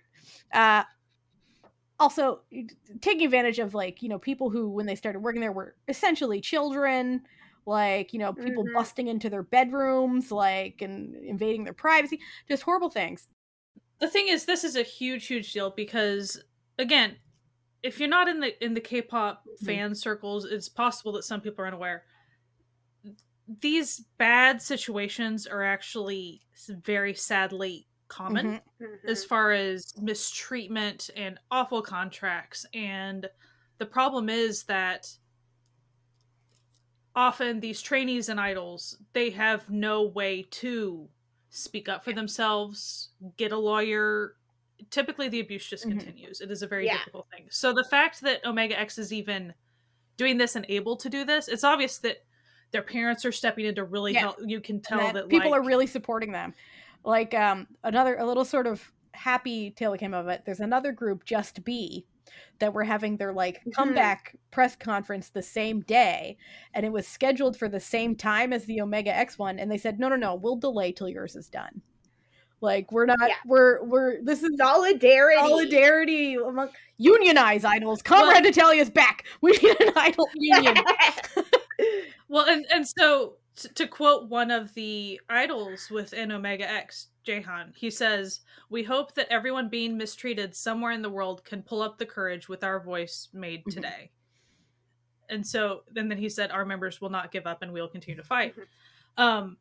Uh 0.53 0.83
also 1.99 2.39
taking 3.01 3.25
advantage 3.25 3.59
of 3.59 3.73
like, 3.73 4.01
you 4.01 4.07
know, 4.07 4.19
people 4.19 4.49
who 4.49 4.69
when 4.69 4.85
they 4.85 4.95
started 4.95 5.19
working 5.19 5.41
there 5.41 5.51
were 5.51 5.75
essentially 5.89 6.39
children 6.39 7.21
like 7.65 8.13
you 8.13 8.19
know 8.19 8.33
people 8.33 8.63
mm-hmm. 8.63 8.73
busting 8.73 9.07
into 9.07 9.29
their 9.29 9.43
bedrooms 9.43 10.31
like 10.31 10.81
and 10.81 11.15
invading 11.15 11.63
their 11.63 11.73
privacy 11.73 12.19
just 12.47 12.63
horrible 12.63 12.89
things 12.89 13.27
the 13.99 14.07
thing 14.07 14.27
is 14.27 14.45
this 14.45 14.63
is 14.63 14.75
a 14.75 14.81
huge 14.81 15.27
huge 15.27 15.53
deal 15.53 15.69
because 15.69 16.41
again 16.79 17.15
if 17.83 17.99
you're 17.99 18.09
not 18.09 18.27
in 18.27 18.39
the 18.39 18.63
in 18.63 18.73
the 18.73 18.81
k-pop 18.81 19.43
mm-hmm. 19.43 19.65
fan 19.65 19.93
circles 19.93 20.45
it's 20.45 20.67
possible 20.67 21.11
that 21.11 21.23
some 21.23 21.41
people 21.41 21.63
are 21.63 21.67
unaware 21.67 22.03
these 23.61 24.03
bad 24.17 24.61
situations 24.61 25.47
are 25.47 25.63
actually 25.63 26.41
very 26.83 27.13
sadly 27.13 27.87
common 28.07 28.45
mm-hmm. 28.45 28.83
mm-hmm. 28.83 29.09
as 29.09 29.23
far 29.23 29.51
as 29.51 29.93
mistreatment 30.01 31.09
and 31.15 31.39
awful 31.51 31.81
contracts 31.81 32.65
and 32.73 33.27
the 33.77 33.85
problem 33.85 34.29
is 34.29 34.63
that 34.63 35.07
often 37.15 37.59
these 37.59 37.81
trainees 37.81 38.29
and 38.29 38.39
idols 38.39 38.97
they 39.13 39.29
have 39.29 39.69
no 39.69 40.03
way 40.03 40.45
to 40.49 41.07
speak 41.49 41.87
up 41.87 42.03
for 42.03 42.13
themselves 42.13 43.09
get 43.37 43.51
a 43.51 43.57
lawyer 43.57 44.35
typically 44.89 45.29
the 45.29 45.39
abuse 45.39 45.67
just 45.67 45.87
mm-hmm. 45.87 45.99
continues 45.99 46.41
it 46.41 46.49
is 46.49 46.63
a 46.63 46.67
very 46.67 46.85
yeah. 46.85 46.97
difficult 46.97 47.27
thing 47.31 47.45
so 47.49 47.73
the 47.73 47.83
fact 47.83 48.21
that 48.21 48.43
omega 48.45 48.79
x 48.79 48.97
is 48.97 49.13
even 49.13 49.53
doing 50.17 50.37
this 50.37 50.55
and 50.55 50.65
able 50.67 50.95
to 50.95 51.09
do 51.09 51.23
this 51.23 51.47
it's 51.47 51.63
obvious 51.63 51.99
that 51.99 52.17
their 52.71 52.81
parents 52.81 53.25
are 53.25 53.31
stepping 53.31 53.65
in 53.65 53.75
to 53.75 53.83
really 53.83 54.13
yeah. 54.13 54.19
help 54.19 54.37
you 54.45 54.59
can 54.59 54.79
tell 54.79 54.99
that, 54.99 55.13
that, 55.13 55.29
people 55.29 55.51
like, 55.51 55.59
are 55.59 55.63
really 55.63 55.87
supporting 55.87 56.31
them 56.31 56.53
like 57.03 57.33
um 57.33 57.67
another 57.83 58.17
a 58.17 58.25
little 58.25 58.45
sort 58.45 58.67
of 58.67 58.91
happy 59.13 59.71
tale 59.71 59.95
came 59.97 60.13
of 60.13 60.27
it 60.27 60.43
there's 60.45 60.59
another 60.59 60.91
group 60.91 61.25
Just 61.25 61.63
B 61.63 62.05
that 62.59 62.73
were 62.73 62.83
having 62.83 63.17
their 63.17 63.33
like 63.33 63.59
mm-hmm. 63.59 63.71
comeback 63.71 64.35
press 64.51 64.75
conference 64.75 65.29
the 65.29 65.41
same 65.41 65.81
day 65.81 66.37
and 66.73 66.85
it 66.85 66.91
was 66.91 67.07
scheduled 67.07 67.57
for 67.57 67.67
the 67.67 67.79
same 67.79 68.15
time 68.15 68.53
as 68.53 68.65
the 68.65 68.81
Omega 68.81 69.15
X 69.15 69.37
one 69.39 69.59
and 69.59 69.71
they 69.71 69.77
said 69.77 69.99
no 69.99 70.09
no 70.09 70.15
no 70.15 70.35
we'll 70.35 70.55
delay 70.55 70.91
till 70.91 71.09
yours 71.09 71.35
is 71.35 71.47
done. 71.47 71.81
Like 72.61 72.91
we're 72.91 73.05
not 73.05 73.17
yeah. 73.21 73.35
we're 73.45 73.83
we're 73.85 74.21
this 74.21 74.43
is 74.43 74.51
solidarity 74.57 75.37
solidarity 75.37 76.35
among 76.35 76.69
unionize 76.97 77.63
idols. 77.63 78.01
Comrade 78.01 78.33
well, 78.33 78.41
Natalia's 78.41 78.89
back. 78.89 79.25
We 79.41 79.51
need 79.51 79.79
an 79.79 79.93
idol 79.95 80.27
union. 80.35 80.75
Well 82.29 82.47
and 82.47 82.65
and 82.71 82.87
so 82.87 83.35
to 83.75 83.87
quote 83.87 84.29
one 84.29 84.51
of 84.51 84.73
the 84.73 85.19
idols 85.29 85.89
within 85.91 86.31
Omega 86.31 86.69
X, 86.69 87.07
Jaehan, 87.27 87.75
he 87.75 87.89
says, 87.89 88.41
We 88.69 88.83
hope 88.83 89.13
that 89.15 89.27
everyone 89.29 89.69
being 89.69 89.97
mistreated 89.97 90.55
somewhere 90.55 90.91
in 90.91 91.01
the 91.01 91.09
world 91.09 91.43
can 91.43 91.61
pull 91.61 91.81
up 91.81 91.97
the 91.97 92.05
courage 92.05 92.47
with 92.47 92.63
our 92.63 92.79
voice 92.79 93.27
made 93.33 93.61
mm-hmm. 93.61 93.71
today. 93.71 94.11
Mm-hmm. 94.11 95.35
And 95.35 95.45
so, 95.45 95.81
and 95.95 96.09
then 96.09 96.17
he 96.17 96.29
said, 96.29 96.51
Our 96.51 96.65
members 96.65 97.01
will 97.01 97.09
not 97.09 97.31
give 97.31 97.45
up 97.45 97.61
and 97.61 97.73
we'll 97.73 97.89
continue 97.89 98.17
to 98.17 98.27
fight. 98.27 98.55
Mm-hmm. 98.55 99.23
Um, 99.23 99.57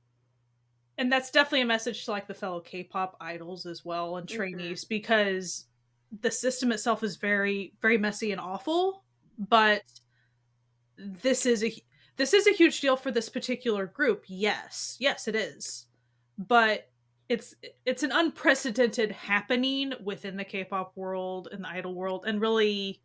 and 0.97 1.13
that's 1.13 1.31
definitely 1.31 1.63
a 1.63 1.67
message 1.67 2.05
to 2.05 2.11
like 2.11 2.27
the 2.27 2.35
fellow 2.35 2.61
K-pop 2.61 3.17
idols 3.21 3.67
as 3.67 3.85
well 3.85 4.17
and 4.17 4.27
mm-hmm. 4.27 4.37
trainees 4.37 4.85
mm-hmm. 4.85 4.95
because 4.95 5.67
the 6.21 6.31
system 6.31 6.73
itself 6.73 7.03
is 7.03 7.17
very, 7.17 7.75
very 7.83 7.99
messy 7.99 8.33
and 8.33 8.41
awful. 8.41 9.05
But 9.39 9.83
this 10.97 11.47
is 11.47 11.63
a 11.63 11.73
this 12.19 12.35
is 12.35 12.47
a 12.47 12.53
huge 12.53 12.81
deal 12.81 12.97
for 12.97 13.11
this 13.11 13.29
particular 13.29 13.87
group. 13.87 14.25
Yes, 14.27 14.97
yes, 15.01 15.29
it 15.29 15.35
is. 15.35 15.87
But 16.37 16.91
it's 17.29 17.55
it's 17.87 18.03
an 18.03 18.13
unprecedented 18.13 19.13
happening 19.13 19.93
within 20.05 20.37
the 20.37 20.45
K-pop 20.45 20.93
world 20.97 21.49
and 21.53 21.65
the 21.65 21.69
idol 21.69 21.95
world 21.95 22.25
and 22.27 22.41
really 22.41 23.01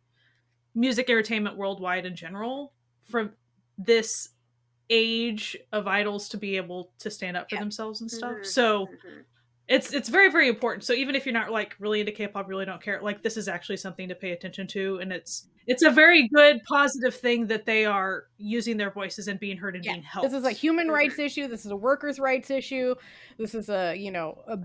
music 0.74 1.08
entertainment 1.08 1.56
worldwide 1.56 2.06
in 2.06 2.16
general 2.16 2.72
for 3.08 3.34
this 3.78 4.30
age 4.90 5.56
of 5.72 5.86
idols 5.86 6.28
to 6.30 6.36
be 6.36 6.56
able 6.56 6.92
to 6.98 7.10
stand 7.10 7.36
up 7.36 7.48
for 7.48 7.56
yeah. 7.56 7.60
themselves 7.60 8.00
and 8.00 8.10
stuff. 8.10 8.32
Mm-hmm. 8.32 8.44
So 8.44 8.86
mm-hmm 8.86 9.20
it's 9.66 9.94
it's 9.94 10.08
very 10.08 10.30
very 10.30 10.48
important. 10.48 10.84
So 10.84 10.92
even 10.92 11.14
if 11.14 11.24
you're 11.24 11.32
not 11.32 11.50
like 11.50 11.74
really 11.78 12.00
into 12.00 12.12
k-pop 12.12 12.48
really 12.48 12.66
don't 12.66 12.82
care 12.82 13.00
like 13.02 13.22
this 13.22 13.36
is 13.36 13.48
actually 13.48 13.78
something 13.78 14.08
to 14.08 14.14
pay 14.14 14.32
attention 14.32 14.66
to 14.68 14.98
and 15.00 15.12
it's 15.12 15.46
it's 15.66 15.82
a 15.82 15.90
very 15.90 16.28
good 16.28 16.60
positive 16.68 17.14
thing 17.14 17.46
that 17.46 17.64
they 17.64 17.86
are 17.86 18.24
using 18.36 18.76
their 18.76 18.90
voices 18.90 19.26
and 19.28 19.40
being 19.40 19.56
heard 19.56 19.74
and 19.74 19.84
yeah. 19.84 19.92
being 19.92 20.02
helped 20.02 20.30
this 20.30 20.38
is 20.38 20.44
a 20.44 20.50
human 20.50 20.88
rights 20.88 21.18
issue. 21.18 21.48
This 21.48 21.64
is 21.64 21.70
a 21.70 21.76
workers 21.76 22.18
rights 22.18 22.50
issue. 22.50 22.94
This 23.38 23.54
is 23.54 23.70
a 23.70 23.94
you 23.94 24.10
know 24.10 24.42
a 24.46 24.58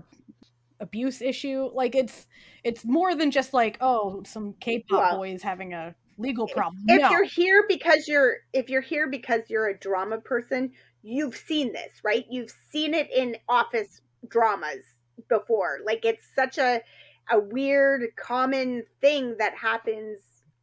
abuse 0.80 1.22
issue. 1.22 1.70
Like 1.72 1.94
it's 1.94 2.26
it's 2.62 2.84
more 2.84 3.14
than 3.14 3.30
just 3.30 3.54
like 3.54 3.78
oh 3.80 4.22
some 4.26 4.54
k-pop 4.60 5.00
well, 5.00 5.16
boys 5.18 5.42
having 5.42 5.72
a 5.72 5.94
legal 6.18 6.46
problem. 6.48 6.84
if 6.88 7.00
no. 7.00 7.10
you're 7.10 7.24
here 7.24 7.64
because 7.66 8.06
you're 8.06 8.34
if 8.52 8.68
you're 8.68 8.82
here 8.82 9.08
because 9.08 9.40
you're 9.48 9.68
a 9.68 9.78
drama 9.78 10.18
person 10.18 10.70
you've 11.02 11.34
seen 11.34 11.72
this 11.72 11.92
right? 12.04 12.26
You've 12.28 12.52
seen 12.70 12.92
it 12.92 13.10
in 13.10 13.36
office 13.48 14.02
dramas 14.28 14.84
before. 15.28 15.78
Like 15.84 16.04
it's 16.04 16.24
such 16.34 16.58
a 16.58 16.82
a 17.30 17.38
weird 17.38 18.02
common 18.16 18.84
thing 19.00 19.36
that 19.38 19.54
happens 19.56 20.18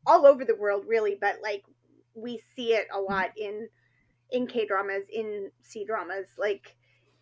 all 0.06 0.26
over 0.26 0.44
the 0.44 0.56
world 0.56 0.84
really, 0.88 1.18
but 1.20 1.36
like 1.42 1.64
we 2.14 2.42
see 2.56 2.74
it 2.74 2.88
a 2.94 3.00
lot 3.00 3.30
in 3.38 3.70
in 4.32 4.48
K 4.48 4.66
dramas, 4.66 5.06
in 5.12 5.52
C 5.62 5.86
dramas. 5.86 6.28
Like 6.38 6.76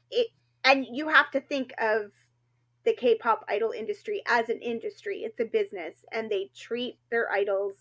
it, 0.10 0.28
and 0.64 0.86
you 0.90 1.10
have 1.10 1.30
to 1.32 1.42
think 1.42 1.74
of 1.80 2.12
the 2.86 2.94
K-pop 2.94 3.44
idol 3.50 3.72
industry 3.72 4.22
as 4.28 4.50
an 4.50 4.60
industry. 4.62 5.18
It's 5.20 5.40
a 5.40 5.46
business, 5.46 6.06
and 6.12 6.30
they 6.30 6.52
treat 6.56 6.98
their 7.12 7.32
idols 7.32 7.74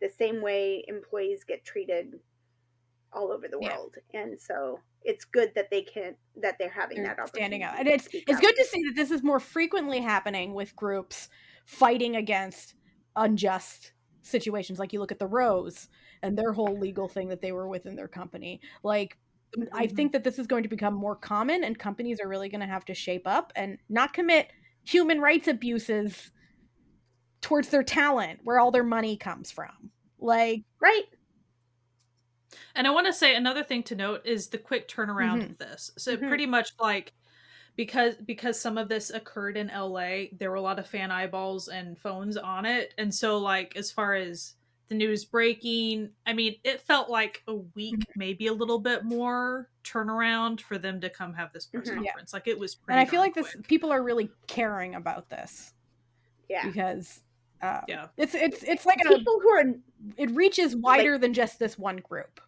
the 0.00 0.08
same 0.08 0.42
way 0.42 0.84
employees 0.88 1.44
get 1.46 1.64
treated 1.64 2.14
all 3.16 3.32
over 3.32 3.48
the 3.48 3.58
Yeah. 3.60 3.76
world. 3.76 3.96
And 4.14 4.40
so 4.40 4.80
it's 5.02 5.24
good 5.24 5.52
that 5.54 5.70
they 5.70 5.82
can 5.82 6.16
that 6.42 6.56
they're 6.58 6.68
having 6.68 6.98
They're 6.98 7.14
that 7.14 7.18
opportunity. 7.18 7.38
standing 7.38 7.62
out, 7.62 7.78
and 7.78 7.88
it's 7.88 8.08
it's 8.12 8.40
good 8.40 8.54
to 8.56 8.64
see 8.64 8.82
that 8.84 8.94
this 8.96 9.10
is 9.10 9.22
more 9.22 9.40
frequently 9.40 10.00
happening 10.00 10.54
with 10.54 10.76
groups 10.76 11.28
fighting 11.66 12.16
against 12.16 12.74
unjust 13.16 13.92
situations. 14.22 14.78
Like 14.78 14.92
you 14.92 15.00
look 15.00 15.12
at 15.12 15.18
the 15.18 15.26
Rose 15.26 15.88
and 16.22 16.36
their 16.36 16.52
whole 16.52 16.78
legal 16.78 17.08
thing 17.08 17.28
that 17.28 17.40
they 17.40 17.52
were 17.52 17.68
within 17.68 17.96
their 17.96 18.08
company. 18.08 18.60
Like 18.82 19.18
I 19.72 19.86
Mhm. 19.86 19.96
think 19.96 20.12
that 20.12 20.24
this 20.24 20.38
is 20.38 20.46
going 20.46 20.64
to 20.64 20.68
become 20.68 20.94
more 20.94 21.16
common, 21.16 21.64
and 21.64 21.78
companies 21.78 22.20
are 22.20 22.28
really 22.28 22.48
going 22.48 22.60
to 22.60 22.66
have 22.66 22.84
to 22.86 22.94
shape 22.94 23.26
up 23.26 23.52
and 23.56 23.78
not 23.88 24.12
commit 24.12 24.52
human 24.84 25.20
rights 25.20 25.48
abuses 25.48 26.30
towards 27.40 27.68
their 27.68 27.82
talent, 27.82 28.40
where 28.44 28.58
all 28.58 28.70
their 28.70 28.84
money 28.84 29.16
comes 29.16 29.50
from. 29.50 29.92
Like, 30.18 30.64
Right. 30.80 31.04
And 32.74 32.86
I 32.86 32.90
want 32.90 33.06
to 33.06 33.12
say 33.12 33.34
another 33.36 33.62
thing 33.62 33.82
to 33.84 33.94
note 33.94 34.22
is 34.24 34.48
the 34.48 34.58
quick 34.58 34.88
turnaround 34.88 35.42
Mhm. 35.42 35.50
of 35.50 35.58
this. 35.58 35.90
So 35.98 36.16
Mhm. 36.16 36.28
pretty 36.28 36.46
much 36.46 36.70
like 36.80 37.12
because 37.76 38.14
because 38.16 38.58
some 38.58 38.78
of 38.78 38.88
this 38.88 39.10
occurred 39.10 39.56
in 39.56 39.68
LA, 39.70 40.28
there 40.32 40.50
were 40.50 40.56
a 40.56 40.60
lot 40.62 40.78
of 40.78 40.86
fan 40.86 41.10
eyeballs 41.10 41.68
and 41.68 41.98
phones 41.98 42.36
on 42.36 42.64
it. 42.64 42.94
And 42.98 43.14
so 43.14 43.38
like 43.38 43.76
as 43.76 43.90
far 43.92 44.14
as 44.14 44.54
the 44.88 44.94
news 44.94 45.24
breaking, 45.24 46.10
I 46.26 46.32
mean, 46.32 46.56
it 46.62 46.80
felt 46.80 47.10
like 47.10 47.42
a 47.48 47.54
week, 47.54 48.06
maybe 48.14 48.46
a 48.46 48.52
little 48.52 48.78
bit 48.78 49.04
more 49.04 49.68
turnaround 49.82 50.60
for 50.60 50.78
them 50.78 51.00
to 51.00 51.10
come 51.10 51.34
have 51.34 51.52
this 51.52 51.66
press 51.66 51.88
Mhm. 51.88 52.04
Yeah. 52.04 52.12
conference. 52.12 52.32
Like 52.32 52.46
it 52.46 52.58
was 52.58 52.74
pretty 52.76 52.98
and 52.98 53.06
I 53.06 53.10
feel 53.10 53.20
darn 53.20 53.26
like 53.26 53.34
this 53.34 53.56
people 53.66 53.92
are 53.92 54.02
really 54.02 54.30
caring 54.46 54.94
about 54.94 55.28
this 55.28 55.74
Yeah. 56.48 56.64
because 56.66 57.22
uh, 57.62 57.80
Yeah. 57.88 58.08
it's 58.16 58.34
it's 58.34 58.62
it's 58.62 58.86
like 58.86 58.98
a, 59.06 59.08
People 59.16 59.40
who 59.40 59.48
are 59.50 59.64
it 60.16 60.30
reaches 60.32 60.76
wider 60.76 61.18
than 61.18 61.32
just 61.34 61.58
this 61.58 61.78
one 61.78 61.96
group. 61.96 62.40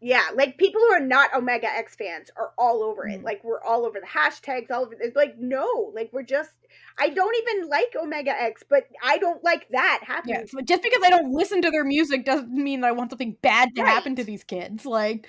Yeah, 0.00 0.22
like 0.34 0.56
people 0.56 0.80
who 0.80 0.92
are 0.92 1.00
not 1.00 1.34
Omega 1.34 1.68
X 1.68 1.94
fans 1.96 2.30
are 2.36 2.52
all 2.56 2.82
over 2.82 3.06
it. 3.06 3.20
Mhm. 3.20 3.24
Like 3.24 3.44
we're 3.44 3.62
all 3.62 3.84
over 3.84 4.00
the 4.00 4.06
hashtags, 4.06 4.70
all 4.70 4.82
over 4.82 4.94
it's 4.98 5.16
like 5.16 5.38
no, 5.38 5.92
like 5.94 6.10
we're 6.12 6.22
just 6.22 6.52
I 6.98 7.08
don't 7.10 7.34
even 7.36 7.68
like 7.68 7.94
Omega 8.00 8.30
X, 8.30 8.62
but 8.68 8.84
I 9.02 9.18
don't 9.18 9.42
like 9.44 9.68
that 9.70 10.00
happening. 10.06 10.36
Yeah, 10.36 10.44
so 10.46 10.60
just 10.60 10.82
because 10.82 11.02
I 11.04 11.10
don't 11.10 11.32
listen 11.32 11.62
to 11.62 11.70
their 11.70 11.84
music 11.84 12.24
doesn't 12.24 12.50
mean 12.52 12.80
that 12.80 12.88
I 12.88 12.92
want 12.92 13.10
something 13.10 13.36
bad 13.42 13.74
to 13.76 13.82
happen 13.82 14.16
to 14.16 14.24
these 14.24 14.44
kids. 14.44 14.86
Like 14.86 15.26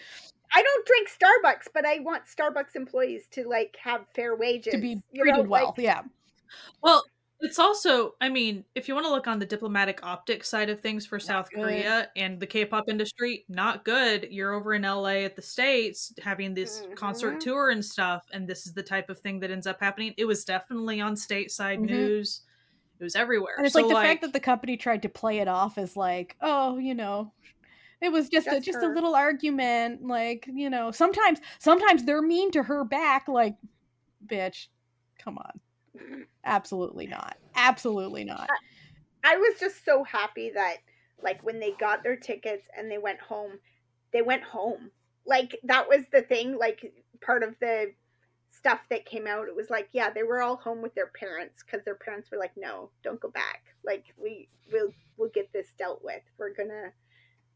I 0.53 0.61
don't 0.61 0.85
drink 0.85 1.09
Starbucks, 1.09 1.67
but 1.73 1.85
I 1.85 1.99
want 1.99 2.23
Starbucks 2.25 2.75
employees 2.75 3.27
to 3.31 3.47
like 3.47 3.77
have 3.81 4.05
fair 4.15 4.35
wages. 4.35 4.73
to 4.73 4.79
be 4.79 5.01
you 5.11 5.23
treated 5.23 5.43
know, 5.43 5.49
well. 5.49 5.65
like- 5.67 5.77
yeah. 5.77 6.01
Well, 6.83 7.03
it's 7.41 7.59
also, 7.59 8.13
I 8.21 8.29
mean, 8.29 8.65
if 8.75 8.87
you 8.87 8.93
want 8.93 9.05
to 9.07 9.11
look 9.11 9.27
on 9.27 9.39
the 9.39 9.45
diplomatic 9.45 10.03
optics 10.03 10.47
side 10.49 10.69
of 10.69 10.79
things 10.81 11.05
for 11.05 11.19
South 11.19 11.51
good. 11.51 11.53
Korea 11.53 12.09
and 12.15 12.39
the 12.39 12.47
K-pop 12.47 12.85
industry, 12.89 13.45
not 13.49 13.85
good. 13.85 14.27
You're 14.31 14.53
over 14.53 14.73
in 14.73 14.83
LA 14.83 15.23
at 15.25 15.35
the 15.35 15.41
States 15.41 16.13
having 16.21 16.53
this 16.53 16.87
concert 16.95 17.39
Mhm. 17.39 17.41
tour 17.41 17.69
and 17.71 17.83
stuff, 17.83 18.25
and 18.33 18.47
this 18.47 18.65
is 18.67 18.73
the 18.73 18.83
type 18.83 19.09
of 19.09 19.19
thing 19.19 19.39
that 19.41 19.51
ends 19.51 19.67
up 19.67 19.79
happening. 19.79 20.13
It 20.17 20.25
was 20.25 20.45
definitely 20.45 21.01
on 21.01 21.15
stateside 21.15 21.81
Mhm. 21.81 21.83
news. 21.83 22.41
It 22.99 23.03
was 23.03 23.15
everywhere. 23.15 23.57
And 23.57 23.65
it's 23.65 23.75
So, 23.75 23.81
like 23.81 23.87
the 23.87 23.95
fact 23.95 24.21
that 24.21 24.33
the 24.33 24.39
company 24.39 24.77
tried 24.77 25.01
to 25.03 25.09
play 25.09 25.39
it 25.39 25.47
off 25.47 25.77
as 25.77 25.95
like, 25.97 26.35
oh, 26.41 26.77
you 26.77 26.95
know, 26.95 27.33
it 28.01 28.11
was 28.11 28.29
just 28.29 28.51
a 28.53 28.59
Just 28.59 28.65
just 28.65 28.83
a 28.83 28.87
little 28.89 29.15
argument. 29.15 30.05
Like, 30.05 30.47
you 30.47 30.69
know, 30.69 30.91
sometimes 30.91 31.39
sometimes 31.59 32.05
they're 32.05 32.21
mean 32.23 32.51
to 32.53 32.63
her 32.63 32.85
back. 32.85 33.27
Like, 33.27 33.57
bitch, 34.25 34.67
come 35.19 35.37
on, 35.39 35.61
absolutely 36.45 37.07
not, 37.07 37.37
absolutely 37.55 38.23
not. 38.23 38.49
I 39.23 39.37
was 39.37 39.59
just 39.59 39.85
so 39.85 40.03
happy 40.03 40.51
that 40.53 40.77
like 41.21 41.43
when 41.43 41.59
they 41.59 41.71
got 41.79 42.03
their 42.03 42.15
tickets 42.15 42.63
and 42.77 42.89
they 42.89 42.97
went 42.97 43.19
home, 43.19 43.59
they 44.13 44.21
went 44.21 44.43
home. 44.43 44.91
Like 45.25 45.57
that 45.63 45.87
was 45.87 46.05
the 46.11 46.21
thing, 46.21 46.57
like 46.57 46.91
part 47.21 47.43
of 47.43 47.55
the 47.59 47.93
stuff 48.49 48.79
that 48.89 49.05
came 49.05 49.27
out. 49.27 49.47
It 49.47 49.55
was 49.55 49.69
like, 49.69 49.89
yeah, 49.91 50.09
they 50.09 50.23
were 50.23 50.41
all 50.41 50.57
home 50.57 50.81
with 50.81 50.95
their 50.95 51.11
parents 51.19 51.63
because 51.63 51.85
their 51.85 51.95
parents 51.95 52.29
were 52.31 52.37
like, 52.37 52.53
no, 52.57 52.89
don't 53.03 53.19
go 53.19 53.29
back. 53.29 53.63
Like 53.85 54.05
we 54.21 54.49
will 54.71 54.89
we'll 55.17 55.29
get 55.29 55.51
this 55.53 55.67
dealt 55.77 56.03
with. 56.03 56.21
We're 56.37 56.53
gonna 56.53 56.91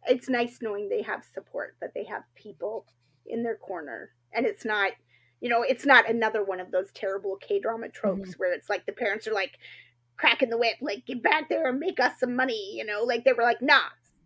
it's 0.08 0.30
nice 0.30 0.60
knowing 0.62 0.88
they 0.88 1.02
have 1.02 1.24
support, 1.34 1.76
that 1.82 1.94
they 1.96 2.04
have 2.06 2.24
people 2.36 2.86
in 3.26 3.44
their 3.44 3.56
corner. 3.56 4.12
And 4.34 4.46
it's 4.46 4.66
not 4.66 4.92
you 5.46 5.52
know, 5.52 5.62
it's 5.62 5.86
not 5.86 6.10
another 6.10 6.44
one 6.44 6.60
of 6.60 6.72
those 6.72 6.92
terrible 6.96 7.36
K 7.36 7.60
drama 7.60 7.88
tropes 7.90 8.32
mm-hmm. 8.32 8.40
where 8.40 8.52
it's 8.52 8.68
like 8.68 8.84
the 8.88 8.92
parents 8.92 9.28
are 9.28 9.32
like 9.32 9.60
cracking 10.18 10.50
the 10.50 10.58
whip, 10.58 10.78
like 10.82 11.06
get 11.06 11.22
back 11.22 11.50
there 11.50 11.70
and 11.70 11.80
make 11.80 12.00
us 12.00 12.14
some 12.20 12.36
money, 12.36 12.76
you 12.76 12.84
know. 12.84 13.04
Like 13.04 13.26
they 13.26 13.32
were 13.34 13.44
like, 13.44 13.62
nah, 13.62 13.78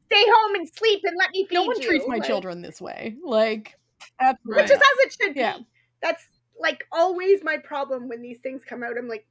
stay 0.05 0.23
home 0.25 0.55
and 0.55 0.69
sleep 0.69 1.01
and 1.03 1.17
let 1.19 1.31
me 1.31 1.45
feed 1.45 1.55
No 1.55 1.63
one 1.63 1.77
you. 1.81 1.85
treats 1.89 2.07
my 2.07 2.19
Like, 2.19 2.23
children 2.23 2.61
this 2.61 2.79
way. 2.79 3.17
Like, 3.21 3.77
absolutely. 4.21 4.63
which 4.63 4.71
is 4.71 4.77
as 4.77 4.81
it 4.99 5.17
should 5.21 5.35
Yeah. 5.35 5.57
be. 5.57 5.67
That's 6.01 6.25
like 6.57 6.85
always 6.89 7.43
my 7.43 7.57
problem 7.57 8.07
when 8.07 8.21
these 8.21 8.39
things 8.39 8.63
come 8.63 8.81
out. 8.81 8.97
I'm 8.97 9.09
like, 9.09 9.27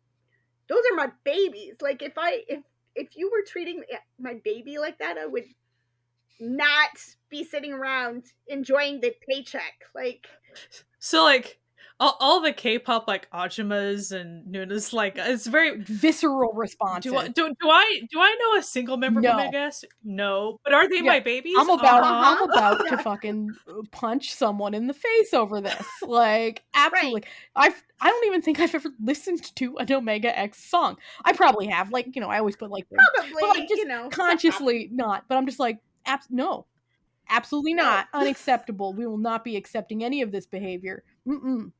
those 0.69 0.82
are 0.93 0.94
my 0.97 1.10
babies. 1.24 1.77
Like 1.81 2.02
if 2.02 2.19
I 2.19 2.43
if 2.48 2.60
if 2.97 3.16
you 3.16 3.31
were 3.32 3.47
treating 3.51 3.82
my 4.20 4.35
baby 4.44 4.77
like 4.77 4.98
that, 4.98 5.16
I 5.16 5.24
would 5.24 5.47
not 6.39 6.90
be 7.31 7.44
sitting 7.44 7.73
around 7.73 8.24
enjoying 8.47 9.01
the 9.01 9.15
paycheck. 9.27 9.86
Like 9.94 10.27
so 10.98 11.24
like 11.24 11.59
all, 12.01 12.16
all 12.20 12.41
the 12.41 12.53
K-pop 12.53 13.09
like 13.09 13.29
Ajumas 13.33 14.12
and 14.12 14.47
Nunas, 14.47 14.93
like 14.93 15.15
it's 15.16 15.47
very 15.47 15.81
visceral 15.83 16.53
response. 16.53 17.03
Do 17.05 17.16
I, 17.16 17.29
do, 17.29 17.49
do 17.61 17.69
I 17.69 18.01
do 18.11 18.20
I 18.20 18.37
know 18.41 18.59
a 18.59 18.62
single 18.62 18.97
member 18.97 19.20
No. 19.20 19.31
of 19.31 19.35
Omega 19.41 19.59
X? 19.59 19.85
No, 20.05 20.61
but 20.65 20.73
are 20.75 20.89
they 20.89 20.97
Yeah, 20.97 21.03
my 21.03 21.20
babies? 21.20 21.57
I'm 21.59 21.69
about 21.70 22.03
Uh-huh. 22.05 22.37
I'm 22.37 22.51
about 22.51 22.89
to 22.89 22.99
fucking 23.03 23.51
punch 23.91 24.33
someone 24.35 24.75
in 24.75 24.87
the 24.87 24.95
face 24.95 25.35
over 25.35 25.61
this. 25.61 25.87
Like 26.03 26.62
absolutely. 26.75 27.25
I've 27.57 27.83
I 28.01 28.11
don't 28.11 28.27
even 28.27 28.43
think 28.43 28.61
I've 28.61 28.75
ever 28.77 28.91
listened 29.03 29.55
to 29.57 29.77
an 29.79 29.93
Omega 29.93 30.39
X 30.39 30.62
song. 30.62 30.99
I 31.25 31.33
probably 31.33 31.66
have. 31.66 31.91
Like, 31.91 32.15
you 32.15 32.20
know, 32.23 32.29
I 32.29 32.39
always 32.39 32.55
put 32.55 32.70
like 32.70 32.89
the 32.91 32.97
probably, 33.16 33.43
like, 33.61 33.69
just 33.69 33.79
you 33.81 33.89
know, 33.89 34.09
consciously 34.12 34.89
not, 34.93 35.25
but 35.29 35.37
I'm 35.37 35.47
just 35.47 35.59
like 35.59 35.79
abs- 36.07 36.29
no. 36.31 36.66
Absolutely 37.31 37.75
not. 37.75 38.07
Unacceptable. 38.15 38.95
We 38.95 39.07
will 39.07 39.19
not 39.19 39.45
be 39.45 39.57
accepting 39.57 40.03
any 40.03 40.23
of 40.23 40.33
this 40.33 40.47
behavior. 40.47 41.03
Mm-mm. 41.27 41.73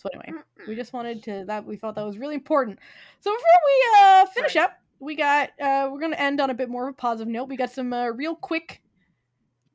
So 0.00 0.08
anyway, 0.14 0.42
we 0.66 0.74
just 0.74 0.94
wanted 0.94 1.22
to 1.24 1.44
that 1.46 1.66
we 1.66 1.76
thought 1.76 1.94
that 1.96 2.06
was 2.06 2.16
really 2.16 2.34
important. 2.34 2.78
So 3.20 3.30
before 3.30 3.60
we 3.66 3.98
uh 4.00 4.26
finish 4.26 4.56
up, 4.56 4.78
we 4.98 5.14
got 5.14 5.50
uh 5.60 5.90
we're 5.92 6.00
gonna 6.00 6.16
end 6.16 6.40
on 6.40 6.48
a 6.48 6.54
bit 6.54 6.70
more 6.70 6.88
of 6.88 6.94
a 6.94 6.96
positive 6.96 7.28
note. 7.30 7.50
We 7.50 7.56
got 7.56 7.70
some 7.70 7.92
uh, 7.92 8.06
real 8.06 8.34
quick 8.34 8.80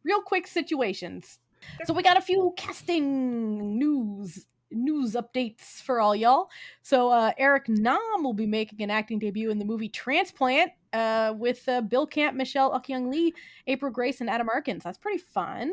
real 0.04 0.22
quick 0.22 0.48
situations. 0.48 1.38
So 1.86 1.94
we 1.94 2.02
got 2.02 2.18
a 2.18 2.22
few 2.22 2.54
casting 2.58 3.78
news 3.78 4.48
news 4.72 5.14
updates 5.14 5.82
for 5.84 6.00
all 6.00 6.16
y'all. 6.16 6.50
So 6.82 7.10
uh 7.10 7.32
Eric 7.38 7.70
Nam 7.70 8.24
will 8.24 8.34
be 8.34 8.48
making 8.48 8.82
an 8.82 8.90
acting 8.90 9.20
debut 9.20 9.52
in 9.52 9.60
the 9.60 9.66
movie 9.66 9.90
Transplant 9.90 10.72
uh 10.92 11.36
with 11.38 11.70
uh, 11.70 11.82
Bill 11.82 12.08
Camp, 12.08 12.36
Michelle 12.36 12.72
Okyung 12.72 13.12
Lee, 13.12 13.32
April 13.68 13.92
Grace, 13.92 14.22
and 14.22 14.30
Adam 14.32 14.48
Arkins. 14.48 14.82
That's 14.82 14.98
pretty 14.98 15.20
fun. 15.20 15.72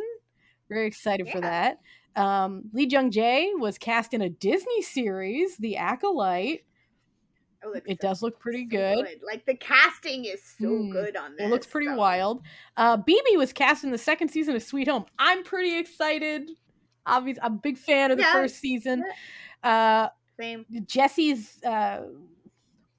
Very 0.69 0.87
excited 0.87 1.29
for 1.31 1.41
that. 1.41 1.81
Um, 2.17 2.65
Lee 2.73 2.87
Jung 2.89 3.11
Jae 3.11 3.59
was 3.59 3.79
cast 3.79 4.13
in 4.15 4.21
a 4.23 4.29
Disney 4.29 4.83
series, 4.83 5.57
The 5.57 5.77
Acolyte. 5.77 6.65
It, 7.75 7.83
It 7.87 7.99
so- 8.03 8.09
does 8.09 8.23
look 8.23 8.39
pretty 8.41 8.65
so 8.65 8.71
good. 8.77 9.21
Like 9.25 9.47
the 9.47 9.55
casting 9.55 10.25
is 10.25 10.43
so 10.59 10.65
Mm, 10.67 10.93
good 10.93 11.17
on 11.17 11.37
this. 11.37 11.47
It 11.47 11.51
looks 11.51 11.67
pretty 11.67 11.87
so- 11.87 11.97
wild. 11.97 12.43
Uh, 12.77 12.97
BB 12.97 13.37
was 13.37 13.53
cast 13.53 13.85
in 13.85 13.91
the 13.93 13.99
second 13.99 14.29
season 14.31 14.57
of 14.57 14.63
Sweet 14.63 14.89
Home. 14.89 15.05
I'm 15.19 15.45
pretty 15.45 15.79
excited. 15.79 16.51
Obviously, 17.07 17.41
I'm 17.43 17.55
a 17.55 17.59
big 17.59 17.79
fan 17.79 18.11
of 18.11 18.17
the 18.19 18.25
Yeah, 18.25 18.33
first 18.33 18.57
season. 18.57 19.05
Uh, 19.63 20.09
Same. 20.39 20.67
Jesse's 20.87 21.63
uh, 21.65 22.03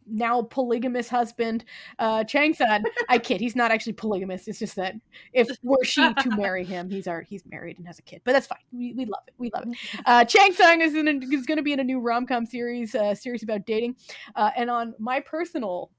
now 0.07 0.41
polygamous 0.41 1.09
husband, 1.09 1.65
uh, 1.99 2.23
Chang 2.23 2.53
Sun. 2.53 2.83
I 3.09 3.17
kid. 3.17 3.41
He's 3.41 3.55
not 3.55 3.71
actually 3.71 3.93
polygamous. 3.93 4.47
It's 4.47 4.59
just 4.59 4.75
that 4.75 4.95
if 5.33 5.47
were 5.63 5.83
she 5.83 6.13
to 6.13 6.29
marry 6.37 6.63
him, 6.63 6.89
he's 6.89 7.07
our, 7.07 7.21
he's 7.21 7.45
married 7.45 7.77
and 7.77 7.87
has 7.87 7.99
a 7.99 8.03
kid. 8.03 8.21
But 8.23 8.33
that's 8.33 8.47
fine. 8.47 8.59
We, 8.71 8.93
we 8.93 9.05
love 9.05 9.23
it. 9.27 9.33
We 9.37 9.49
love 9.53 9.65
it. 9.67 9.77
Uh, 10.05 10.25
Chang 10.25 10.53
Sung 10.53 10.81
is 10.81 10.95
in 10.95 11.07
a, 11.07 11.35
is 11.35 11.45
going 11.45 11.57
to 11.57 11.63
be 11.63 11.73
in 11.73 11.79
a 11.79 11.83
new 11.83 11.99
rom 11.99 12.25
com 12.25 12.45
series, 12.45 12.95
uh, 12.95 13.15
series 13.15 13.43
about 13.43 13.65
dating. 13.65 13.95
Uh, 14.35 14.51
and 14.55 14.69
on 14.69 14.93
my 14.99 15.19
personal 15.19 15.91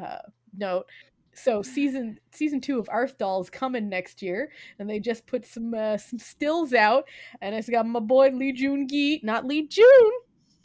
uh, 0.00 0.18
note, 0.56 0.86
so 1.32 1.62
season 1.62 2.18
season 2.32 2.60
two 2.60 2.78
of 2.78 2.86
Arthdal's 2.86 3.50
coming 3.50 3.88
next 3.88 4.20
year, 4.20 4.50
and 4.78 4.88
they 4.88 4.98
just 4.98 5.26
put 5.26 5.46
some 5.46 5.72
uh, 5.74 5.96
some 5.96 6.18
stills 6.18 6.74
out, 6.74 7.04
and 7.40 7.54
it's 7.54 7.68
got 7.68 7.86
my 7.86 8.00
boy 8.00 8.30
Lee 8.30 8.52
Jun 8.52 8.86
Gi, 8.88 9.20
not 9.22 9.46
Lee 9.46 9.66
Jun, 9.66 10.10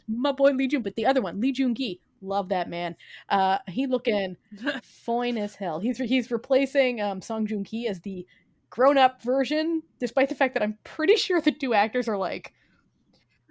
my 0.08 0.32
boy 0.32 0.50
Lee 0.50 0.68
Jun, 0.68 0.82
but 0.82 0.96
the 0.96 1.06
other 1.06 1.22
one, 1.22 1.40
Lee 1.40 1.52
Jun 1.52 1.74
Gi. 1.74 2.00
Love 2.22 2.48
that 2.48 2.68
man. 2.68 2.96
Uh, 3.28 3.58
he 3.68 3.86
looking 3.86 4.36
fine 4.82 5.36
as 5.38 5.54
hell. 5.54 5.80
He's 5.80 5.98
he's 5.98 6.30
replacing 6.30 7.00
um, 7.00 7.20
Song 7.20 7.46
Joong 7.46 7.64
Ki 7.64 7.88
as 7.88 8.00
the 8.00 8.26
grown 8.70 8.98
up 8.98 9.22
version, 9.22 9.82
despite 10.00 10.28
the 10.28 10.34
fact 10.34 10.54
that 10.54 10.62
I'm 10.62 10.78
pretty 10.84 11.16
sure 11.16 11.40
the 11.40 11.52
two 11.52 11.74
actors 11.74 12.08
are 12.08 12.16
like 12.16 12.52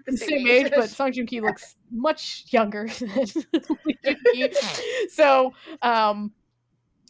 The 0.06 0.12
the 0.12 0.18
same 0.18 0.48
age, 0.48 0.72
but 0.76 0.90
Song 0.90 1.12
Joong 1.12 1.28
Ki 1.28 1.42
looks 1.42 1.76
much 1.92 2.46
younger 2.50 2.88
So, 5.10 5.54
um, 5.82 6.32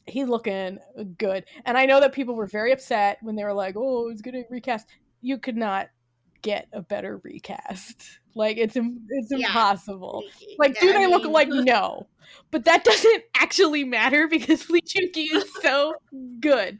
he's 0.06 0.28
looking 0.28 0.80
good. 1.18 1.46
And 1.66 1.78
I 1.78 1.86
know 1.86 2.00
that 2.00 2.14
people 2.14 2.36
were 2.36 2.48
very 2.48 2.72
upset 2.72 3.18
when 3.22 3.36
they 3.36 3.44
were 3.44 3.54
like, 3.54 3.76
"Oh, 3.78 4.10
it's 4.10 4.22
gonna 4.22 4.44
recast." 4.50 4.88
You 5.22 5.38
could 5.40 5.58
not 5.58 5.90
get 6.42 6.68
a 6.74 6.82
better 6.82 7.20
recast. 7.24 8.20
Like 8.38 8.58
it's 8.58 8.76
it's 8.76 9.32
Yeah. 9.32 9.48
impossible. 9.48 10.22
Like, 10.60 10.76
Yeah, 10.76 10.82
do 10.82 10.90
I 10.90 10.94
they 11.04 11.08
look 11.08 11.22
mean- 11.24 11.32
alike? 11.32 11.48
No. 11.48 12.08
But 12.52 12.66
that 12.66 12.84
doesn't 12.84 13.24
actually 13.34 13.86
matter 13.86 14.28
because 14.28 14.70
Lee 14.70 14.82
is 14.86 15.46
so 15.62 15.94
good. 16.42 16.78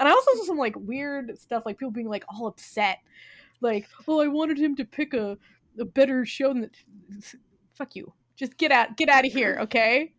And 0.00 0.08
I 0.08 0.10
also 0.10 0.30
saw 0.34 0.44
some 0.46 0.58
like 0.58 0.74
weird 0.74 1.38
stuff, 1.38 1.62
like 1.64 1.78
people 1.78 1.92
being 1.92 2.08
like 2.08 2.24
all 2.28 2.48
upset, 2.48 2.98
like, 3.60 3.86
"Well, 4.06 4.20
I 4.20 4.26
wanted 4.26 4.58
him 4.58 4.74
to 4.74 4.84
pick 4.84 5.14
a 5.14 5.38
a 5.78 5.84
better 5.84 6.26
show 6.26 6.48
than." 6.52 6.70
Fuck 7.74 7.94
you. 7.94 8.12
Just 8.34 8.56
get 8.56 8.72
out. 8.72 8.96
Get 8.96 9.08
out 9.08 9.24
of 9.24 9.32
here, 9.32 9.58
okay? 9.60 10.12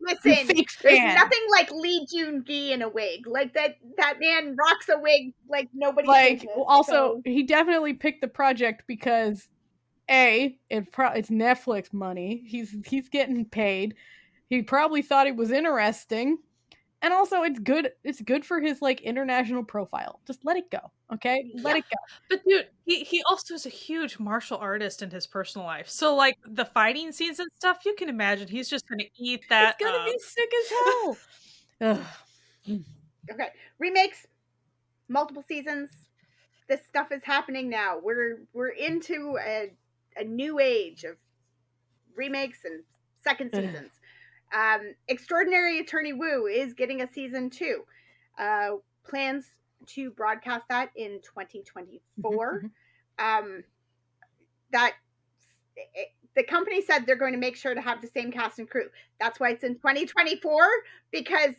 Listen, 0.00 0.46
there's 0.82 1.14
nothing 1.14 1.38
like 1.50 1.70
Lee 1.70 2.06
Joon 2.10 2.44
Gi 2.46 2.72
in 2.72 2.82
a 2.82 2.88
wig. 2.88 3.26
Like 3.26 3.54
that 3.54 3.76
that 3.96 4.20
man 4.20 4.56
rocks 4.56 4.88
a 4.88 4.98
wig 4.98 5.32
like 5.48 5.68
nobody. 5.72 6.06
like 6.06 6.46
well, 6.54 6.66
also 6.66 7.22
he 7.24 7.42
definitely 7.42 7.94
picked 7.94 8.20
the 8.20 8.28
project 8.28 8.84
because 8.86 9.48
a 10.10 10.58
it 10.68 10.92
pro- 10.92 11.12
it's 11.12 11.30
netflix 11.30 11.92
money 11.92 12.44
he's 12.46 12.76
he's 12.86 13.08
getting 13.08 13.44
paid 13.44 13.94
he 14.48 14.62
probably 14.62 15.00
thought 15.00 15.26
it 15.26 15.34
was 15.34 15.50
interesting 15.50 16.38
and 17.04 17.12
also 17.12 17.42
it's 17.44 17.58
good 17.60 17.92
it's 18.02 18.20
good 18.22 18.44
for 18.44 18.60
his 18.60 18.80
like 18.82 19.00
international 19.02 19.62
profile 19.62 20.20
just 20.26 20.44
let 20.44 20.56
it 20.56 20.70
go 20.70 20.80
okay 21.12 21.52
let 21.62 21.76
Yeah. 21.76 21.78
it 21.78 21.84
go 21.90 21.98
But 22.30 22.40
dude, 22.48 22.68
he, 22.86 23.04
he 23.04 23.22
also 23.28 23.54
is 23.54 23.66
a 23.66 23.70
huge 23.70 24.18
martial 24.18 24.56
artist 24.58 25.02
in 25.02 25.10
his 25.10 25.26
personal 25.26 25.66
life. 25.66 25.88
So 25.88 26.16
like 26.16 26.36
the 26.46 26.64
fighting 26.64 27.12
scenes 27.12 27.38
and 27.38 27.48
stuff, 27.56 27.84
you 27.86 27.94
can 27.98 28.08
imagine 28.08 28.48
he's 28.48 28.68
just 28.70 28.88
gonna 28.88 29.04
eat 29.16 29.44
that. 29.50 29.76
it's 29.78 29.84
gonna 29.84 29.98
up. 29.98 30.06
be 30.06 30.18
sick 30.18 30.50
as 30.60 30.70
hell 30.70 31.18
Ugh. 31.82 32.80
okay 33.32 33.50
remakes, 33.78 34.26
multiple 35.08 35.42
seasons. 35.46 35.90
This 36.68 36.80
stuff 36.86 37.12
is 37.12 37.22
happening 37.22 37.68
now. 37.68 37.98
We're 38.02 38.38
we're 38.54 38.68
into 38.70 39.36
a 39.38 39.70
a 40.16 40.24
new 40.24 40.58
age 40.60 41.04
of 41.04 41.16
remakes 42.16 42.64
and 42.64 42.82
second 43.22 43.50
seasons. 43.54 43.90
Um, 44.54 44.94
Extraordinary 45.08 45.80
Attorney 45.80 46.12
Woo 46.12 46.46
is 46.46 46.72
getting 46.74 47.02
a 47.02 47.08
season 47.08 47.50
two. 47.50 47.84
Uh, 48.38 48.76
plans 49.04 49.46
to 49.86 50.10
broadcast 50.10 50.64
that 50.70 50.90
in 50.96 51.20
2024. 51.22 52.62
Mhm, 52.62 52.70
um, 53.18 53.64
that 54.72 54.94
it, 55.76 56.08
the 56.34 56.42
company 56.44 56.80
said 56.82 57.04
they're 57.06 57.16
going 57.16 57.32
to 57.32 57.38
make 57.38 57.56
sure 57.56 57.74
to 57.74 57.80
have 57.80 58.00
the 58.00 58.08
same 58.08 58.32
cast 58.32 58.58
and 58.58 58.68
crew. 58.68 58.88
That's 59.20 59.38
why 59.38 59.50
it's 59.50 59.64
in 59.64 59.74
2024 59.74 60.68
because 61.10 61.54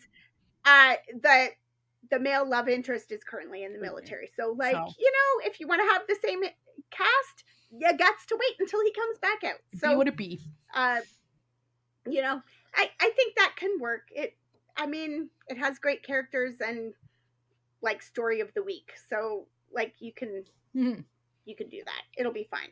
uh, 0.65 0.95
the 1.22 1.49
the 2.11 2.19
male 2.19 2.47
love 2.47 2.67
interest 2.69 3.11
is 3.11 3.23
currently 3.23 3.63
in 3.63 3.73
the 3.73 3.80
military. 3.80 4.30
So, 4.35 4.55
like 4.57 4.76
So- 4.76 4.93
you 4.99 5.11
know, 5.11 5.47
if 5.49 5.59
you 5.59 5.67
want 5.67 5.81
to 5.81 5.88
have 5.93 6.03
the 6.07 6.15
same 6.23 6.41
cast, 6.91 7.43
you 7.72 7.97
got 7.97 8.15
to 8.27 8.38
wait 8.39 8.55
until 8.59 8.81
he 8.84 8.91
comes 8.91 9.17
back 9.19 9.43
out. 9.43 9.59
So, 9.80 9.89
what 9.89 9.97
would 9.99 10.07
it 10.09 10.17
be 10.17 10.39
uh, 10.76 11.01
you 12.07 12.22
know, 12.22 12.41
I 12.76 12.89
I 12.99 13.10
think 13.15 13.35
that 13.35 13.53
can 13.56 13.80
work. 13.80 14.07
It, 14.11 14.35
I 14.77 14.85
mean, 14.88 15.30
it 15.47 15.57
has 15.57 15.80
great 15.80 16.03
characters 16.03 16.56
and 16.60 16.93
like 17.81 18.02
story 18.02 18.41
of 18.41 18.53
the 18.53 18.64
week. 18.64 18.91
So, 19.10 19.47
like 19.73 19.93
you 19.99 20.11
can 20.14 20.43
Mhm. 20.76 21.06
you 21.45 21.56
can 21.56 21.69
do 21.69 21.81
that. 21.85 22.02
It'll 22.18 22.34
be 22.34 22.47
fine. 22.49 22.72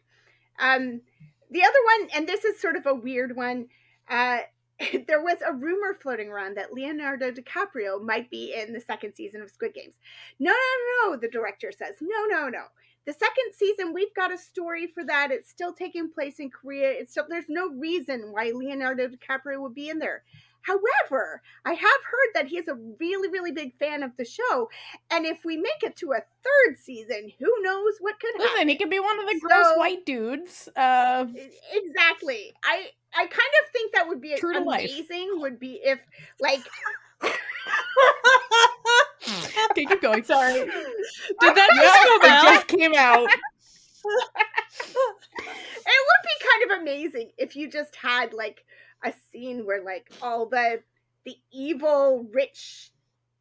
Um, 0.59 1.01
the 1.49 1.63
other 1.63 1.79
one, 1.99 2.09
and 2.15 2.27
this 2.27 2.43
is 2.43 2.59
sort 2.59 2.75
of 2.75 2.85
a 2.85 2.93
weird 2.95 3.35
one. 3.35 3.69
Uh, 4.09 4.39
there 5.07 5.21
was 5.21 5.37
a 5.45 5.53
rumor 5.53 5.93
floating 6.01 6.29
around 6.29 6.57
that 6.57 6.73
Leonardo 6.73 7.31
DiCaprio 7.31 8.01
might 8.01 8.29
be 8.29 8.53
in 8.53 8.73
the 8.73 8.79
second 8.81 9.13
season 9.15 9.41
of 9.41 9.51
Squid 9.51 9.73
Games. 9.73 9.95
No, 10.39 10.51
No, 10.51 10.57
no, 10.57 11.11
no. 11.11 11.17
The 11.17 11.29
director 11.29 11.71
says, 11.71 11.95
no, 12.01 12.25
no, 12.25 12.49
no. 12.49 12.63
The 13.05 13.13
second 13.13 13.53
season, 13.53 13.93
we've 13.93 14.13
got 14.15 14.33
a 14.33 14.37
story 14.37 14.87
for 14.87 15.03
that. 15.05 15.29
It's 15.31 15.49
still 15.49 15.73
taking 15.73 16.09
place 16.09 16.39
in 16.39 16.49
Korea. 16.49 16.89
It's 16.89 17.11
still, 17.11 17.25
there's 17.27 17.49
no 17.49 17.69
reason 17.69 18.31
why 18.31 18.51
Leonardo 18.53 19.07
DiCaprio 19.09 19.59
would 19.61 19.75
be 19.75 19.89
in 19.89 19.99
there. 19.99 20.23
However, 20.63 21.41
I 21.65 21.73
have 21.73 21.79
heard 21.81 22.29
that 22.35 22.47
he 22.47 22.57
is 22.57 22.69
a 22.69 22.75
really, 22.99 23.27
really 23.27 23.51
big 23.51 23.77
fan 23.77 24.01
of 24.01 24.11
the 24.17 24.23
show. 24.23 24.69
And 25.11 25.25
if 25.25 25.43
we 25.43 25.57
make 25.57 25.83
it 25.83 25.97
to 25.97 26.13
a 26.13 26.21
third 26.43 26.79
season, 26.79 27.31
who 27.37 27.53
knows 27.61 27.95
what 27.99 28.17
could 28.19 28.33
happen? 28.35 28.53
listen 28.53 28.67
he 28.69 28.77
could 28.77 28.89
be 28.89 28.99
one 28.99 29.19
of 29.19 29.25
the 29.25 29.39
gross 29.41 29.77
white 29.77 30.05
dudes 30.05 30.69
uh 30.77 31.25
Exactly. 31.73 32.53
I 32.63 32.87
I 33.13 33.25
kind 33.25 33.31
of 33.31 33.69
think 33.73 33.93
that 33.93 34.07
would 34.07 34.21
be 34.21 34.37
to 34.37 34.59
life. 34.61 34.89
amazing. 34.89 35.31
Would 35.41 35.59
be 35.59 35.81
if 35.83 35.99
like 36.39 36.61
okay 39.71 39.85
keep 39.87 40.01
going 40.01 40.23
sorry 40.23 40.53
Did 41.39 41.55
that 41.55 41.69
no, 41.75 41.81
just 41.81 42.03
come 42.03 42.21
out? 42.25 42.43
just 42.43 42.67
came 42.67 42.93
out 42.95 43.29
it 44.05 44.95
would 44.95 46.23
be 46.23 46.45
kind 46.45 46.71
of 46.71 46.81
amazing 46.81 47.31
if 47.37 47.55
you 47.55 47.69
just 47.69 47.95
had 47.95 48.33
like 48.33 48.63
a 49.05 49.13
scene 49.31 49.65
where 49.65 49.83
like 49.83 50.11
all 50.21 50.45
the 50.47 50.81
the 51.25 51.35
evil 51.51 52.27
rich 52.33 52.91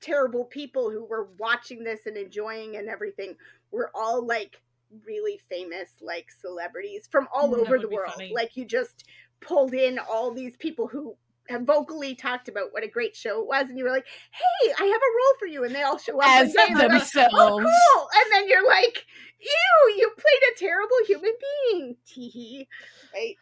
terrible 0.01 0.45
people 0.45 0.91
who 0.91 1.05
were 1.05 1.29
watching 1.39 1.85
this 1.85 2.07
and 2.07 2.17
enjoying 2.17 2.77
and 2.77 2.89
everything 2.89 3.37
were 3.71 3.91
all 3.95 4.25
like 4.27 4.61
really 5.07 5.41
famous 5.49 5.91
like 6.01 6.27
celebrities 6.31 7.09
from 7.11 7.27
all 7.33 7.49
Mm, 7.49 7.59
that 7.59 7.61
over 7.63 7.79
the 7.79 7.89
world 7.89 8.13
funny. 8.15 8.33
like 8.35 8.57
you 8.57 8.65
just 8.65 9.05
pulled 9.41 9.75
in 9.75 9.99
all 9.99 10.33
these 10.33 10.57
people 10.59 10.87
who 10.87 11.09
have 11.09 11.17
vocally 11.63 12.15
talked 12.15 12.49
about 12.49 12.73
what 12.73 12.85
a 12.85 12.89
great 12.89 13.15
show 13.15 13.41
it 13.41 13.47
was 13.47 13.69
and 13.69 13.77
you 13.77 13.85
were 13.85 13.91
like 13.91 14.07
hey 14.31 14.73
i 14.79 14.85
have 14.85 15.01
a 15.01 15.15
role 15.17 15.39
for 15.39 15.47
you 15.47 15.65
and 15.65 15.75
they 15.75 15.83
all 15.83 15.99
show 15.99 16.19
up 16.21 16.29
as 16.29 16.55
and 16.55 16.77
they're 16.77 16.77
like, 16.77 16.85
oh, 16.85 16.99
themselves 16.99 17.35
oh 17.35 17.59
cool 17.59 18.09
and 18.15 18.33
then 18.33 18.49
you're 18.49 18.67
like 18.67 19.05
ew 19.41 19.95
you 19.97 20.11
played 20.15 20.53
a 20.55 20.59
terrible 20.59 20.97
human 21.07 21.33
being 21.71 21.97
tee 22.07 22.67
right 23.13 23.37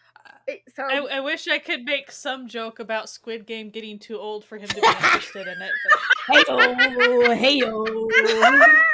Right, 0.48 0.62
so 0.74 0.82
I, 0.82 1.16
I 1.16 1.20
wish 1.20 1.48
I 1.48 1.59
could 1.59 1.85
make 1.85 2.10
some 2.10 2.48
joke 2.48 2.78
about 2.81 3.09
Squid 3.09 3.47
Game 3.47 3.70
getting 3.70 3.98
too 3.98 4.18
old 4.18 4.44
for 4.44 4.59
him 4.59 4.68
to 4.68 4.74
be 4.74 4.86
interested 4.86 5.47
in 5.47 5.62
it. 5.62 5.70
But 6.28 6.47
Heyo, 6.47 7.36
heyo. 7.36 7.86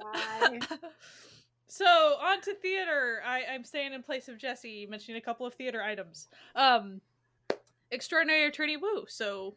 Sigh. 0.00 0.58
so 1.68 1.84
on 1.84 2.32
to 2.44 2.54
theater. 2.54 3.22
I, 3.26 3.42
I'm 3.52 3.64
staying 3.64 3.92
in 3.92 4.02
place 4.02 4.28
of 4.28 4.38
Jesse, 4.38 4.86
mentioning 4.86 5.18
a 5.18 5.24
couple 5.24 5.46
of 5.46 5.54
theater 5.54 5.82
items. 5.82 6.28
Um, 6.54 7.00
Extraordinary 7.90 8.46
Attorney 8.46 8.76
Woo. 8.76 9.04
So 9.08 9.54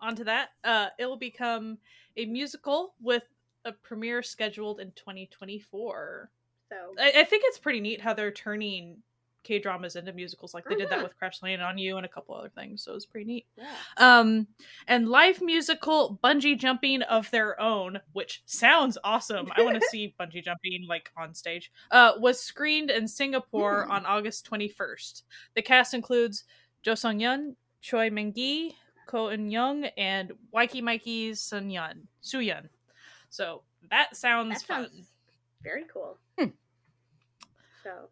on 0.00 0.16
to 0.16 0.24
that. 0.24 0.50
Uh, 0.64 0.88
it 0.98 1.06
will 1.06 1.16
become 1.16 1.78
a 2.16 2.26
musical 2.26 2.94
with 3.00 3.24
a 3.64 3.72
premiere 3.72 4.22
scheduled 4.22 4.80
in 4.80 4.90
2024. 4.92 6.30
so 6.70 6.76
I, 6.98 7.12
I 7.20 7.24
think 7.24 7.42
it's 7.46 7.58
pretty 7.58 7.80
neat 7.80 8.00
how 8.00 8.14
they're 8.14 8.30
turning 8.30 8.98
K 9.42 9.58
dramas 9.58 9.96
into 9.96 10.12
musicals. 10.12 10.52
Like 10.54 10.64
they 10.64 10.74
Oh, 10.74 10.78
did 10.78 10.88
yeah. 10.90 10.96
that 10.96 11.02
with 11.02 11.16
Crash 11.18 11.42
Landing 11.42 11.60
on 11.66 11.78
You 11.78 11.96
and 11.96 12.04
a 12.04 12.08
couple 12.08 12.34
other 12.34 12.50
things. 12.50 12.82
So 12.82 12.94
it's 12.94 13.06
pretty 13.06 13.26
neat. 13.26 13.46
yeah. 13.56 13.74
Um, 13.96 14.46
and 14.86 15.08
live 15.08 15.40
musical 15.40 16.18
bungee 16.22 16.58
jumping 16.58 17.02
of 17.02 17.30
their 17.30 17.58
own, 17.60 18.00
which 18.12 18.42
sounds 18.46 18.98
awesome. 19.04 19.48
I 19.56 19.62
want 19.62 19.80
to 19.80 19.86
see 19.90 20.14
bungee 20.20 20.44
jumping 20.44 20.86
like 20.88 21.10
on 21.16 21.34
stage. 21.34 21.72
Uh, 21.90 22.12
was 22.18 22.38
screened 22.40 22.90
in 22.90 23.08
Singapore 23.08 23.84
Hmm. 23.84 23.90
on 23.92 24.06
August 24.06 24.48
21st. 24.50 25.22
The 25.54 25.62
cast 25.62 25.94
includes 25.94 26.44
Jo 26.82 26.94
Sung 26.94 27.18
Yun, 27.20 27.56
Choi 27.80 28.10
Ming 28.10 28.32
Gi, 28.34 28.76
Ko 29.06 29.26
Eun 29.28 29.50
Young, 29.50 29.84
and 29.96 30.32
Weki 30.54 30.82
Meki's 30.82 31.40
Sun 31.40 31.70
Yun, 31.70 32.06
Su 32.20 32.40
Yun. 32.40 32.68
So 33.30 33.62
that 33.90 34.14
sounds 34.16 34.60
That 34.60 34.66
sounds 34.66 34.88
fun. 34.90 35.06
very 35.62 35.84
cool. 35.92 36.18
Hmm. 36.38 36.48
So 37.82 38.08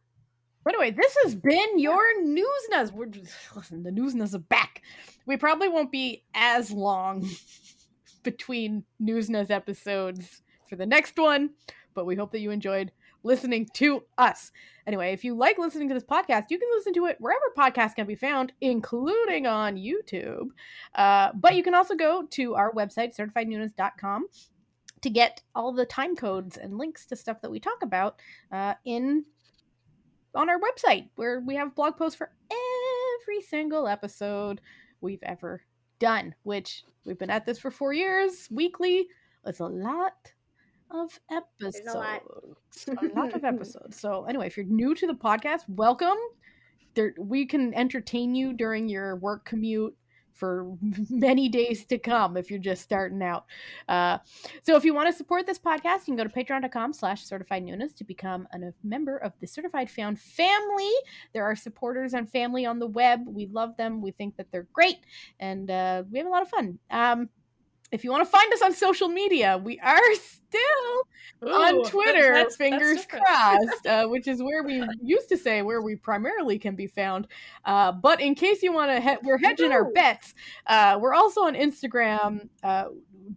Anyway, 0.69 0.91
this 0.91 1.17
has 1.25 1.35
been 1.35 1.79
your 1.79 2.01
Newsnuz. 2.23 2.93
We're 2.93 3.07
just, 3.07 3.35
listen, 3.57 3.83
the 3.83 3.91
Newsnuz 3.91 4.35
are 4.35 4.39
back. 4.39 4.83
We 5.27 5.37
probably 5.37 5.69
won't 5.69 5.93
be 5.93 6.25
as 6.35 6.71
long 6.71 7.29
between 8.23 8.85
Newsnuz 9.03 9.51
episodes 9.51 10.43
for 10.69 10.77
the 10.77 10.87
next 10.87 11.17
one, 11.17 11.51
but 11.95 12.07
we 12.07 12.17
hope 12.17 12.33
that 12.33 12.41
you 12.41 12.51
enjoyed 12.51 12.93
listening 13.23 13.69
to 13.75 14.05
us. 14.17 14.53
Anyway, 14.87 15.13
if 15.13 15.25
you 15.25 15.35
like 15.35 15.59
listening 15.59 15.89
to 15.89 15.95
this 15.95 16.05
podcast, 16.05 16.45
you 16.51 16.59
can 16.59 16.69
listen 16.75 16.93
to 16.95 17.07
it 17.07 17.17
wherever 17.19 17.45
podcasts 17.57 17.95
can 17.95 18.07
be 18.07 18.15
found, 18.15 18.53
including 18.61 19.47
on 19.47 19.77
YouTube. 19.77 20.49
Uh, 20.95 21.31
but 21.35 21.55
you 21.55 21.63
can 21.63 21.75
also 21.75 21.95
go 21.95 22.27
to 22.31 22.55
our 22.55 22.73
website, 22.73 23.17
certifiednewness.com, 23.17 24.27
to 25.03 25.11
get 25.11 25.43
all 25.55 25.73
the 25.73 25.87
time 25.87 26.17
codes 26.17 26.57
and 26.57 26.79
links 26.79 27.07
to 27.07 27.17
stuff 27.17 27.41
that 27.43 27.51
we 27.51 27.61
talk 27.61 27.83
about 27.83 28.21
uh, 28.53 28.75
in 28.85 29.25
on 30.39 30.49
our 30.49 30.61
website 30.61 31.09
where 31.17 31.41
we 31.41 31.57
have 31.57 31.75
blog 31.75 31.97
posts 31.97 32.17
for 32.17 32.31
every 33.21 33.43
single 33.43 33.89
episode 33.89 34.61
we've 35.01 35.23
ever 35.25 35.61
done, 35.99 36.33
which 36.45 36.85
we've 37.05 37.19
been 37.19 37.29
at 37.29 37.45
this 37.45 37.59
for 37.59 37.73
four 37.73 37.93
years 37.93 38.47
weekly. 38.49 39.09
It's 39.45 39.59
a 39.59 39.67
lot 39.67 40.33
of 40.93 41.19
episodes. 41.29 41.93
a 41.93 41.99
lot. 41.99 42.23
a 42.87 43.19
lot 43.19 43.35
of 43.35 43.45
episodes. 43.45 44.01
So 44.01 44.27
anyway, 44.27 44.47
if 44.47 44.57
you're 44.57 44.65
new 44.67 44.95
to 44.95 45.09
the 45.09 45.13
podcast, 45.13 45.63
welcome. 45.69 46.17
There, 46.95 47.15
we 47.19 47.45
can 47.45 47.75
entertain 47.75 48.37
you 48.37 48.53
during 48.53 48.89
your 48.89 49.17
work 49.17 49.45
commute 49.45 49.97
for 50.39 50.77
many 51.11 51.49
days 51.49 51.85
to 51.87 51.99
come 51.99 52.37
if 52.37 52.51
you're 52.51 52.59
just 52.59 52.83
starting 52.83 53.23
out. 53.23 53.45
Uh, 53.89 54.19
so 54.63 54.77
if 54.77 54.85
you 54.85 54.95
want 54.95 55.11
to 55.11 55.13
support 55.13 55.47
this 55.47 55.59
podcast, 55.59 56.07
you 56.07 56.15
can 56.15 56.17
go 56.17 56.25
to 56.25 56.31
patreon.com 56.31 56.93
slash 56.93 57.25
certified 57.25 57.65
newness 57.65 57.93
to 57.95 58.05
become 58.05 58.47
a 58.53 58.59
member 58.85 59.19
of 59.19 59.33
the 59.41 59.47
Certified 59.47 59.91
Found 59.91 60.19
family. 60.19 60.93
There 61.33 61.45
are 61.45 61.57
supporters 61.57 62.15
and 62.15 62.31
family 62.31 62.65
on 62.65 62.79
the 62.79 62.87
web. 62.87 63.23
We 63.27 63.47
love 63.47 63.77
them. 63.77 64.01
We 64.01 64.13
think 64.13 64.37
that 64.37 64.47
they're 64.53 64.69
great. 64.73 64.99
And 65.41 65.71
uh, 65.71 66.05
we 66.11 66.19
have 66.19 66.27
a 66.27 66.31
lot 66.31 66.43
of 66.43 66.49
fun. 66.49 66.79
Um, 66.91 67.29
if 67.93 68.05
you 68.05 68.11
want 68.11 68.25
to 68.25 68.31
find 68.31 68.53
us 68.53 68.63
on 68.63 68.73
social 68.75 69.09
media, 69.09 69.59
we 69.63 69.79
are 69.81 70.15
still 70.15 71.03
on 71.43 71.77
Ooh, 71.77 71.83
that- 71.83 71.91
Twitter, 71.91 72.21
that's- 72.23 72.45
that's 72.45 72.57
fingers 72.57 72.97
different. 73.03 73.25
crossed, 73.25 73.87
uh, 73.87 74.07
which 74.09 74.27
is 74.29 74.43
where 74.43 74.63
we 74.63 74.83
used 75.03 75.29
to 75.29 75.37
say 75.37 75.63
where 75.63 75.81
we 75.83 75.95
primarily 75.97 76.59
can 76.59 76.75
be 76.75 76.87
found. 76.87 77.27
Uh, 77.65 77.93
but 77.93 78.21
in 78.21 78.35
case 78.35 78.63
you 78.63 78.73
want 78.73 78.91
to, 78.91 79.01
he- 79.01 79.17
we're 79.23 79.39
hedging 79.39 79.73
our 79.73 79.91
bets. 79.93 80.35
Uh, 80.67 80.99
we're 81.01 81.15
also 81.15 81.43
on 81.43 81.55
Instagram. 81.55 82.49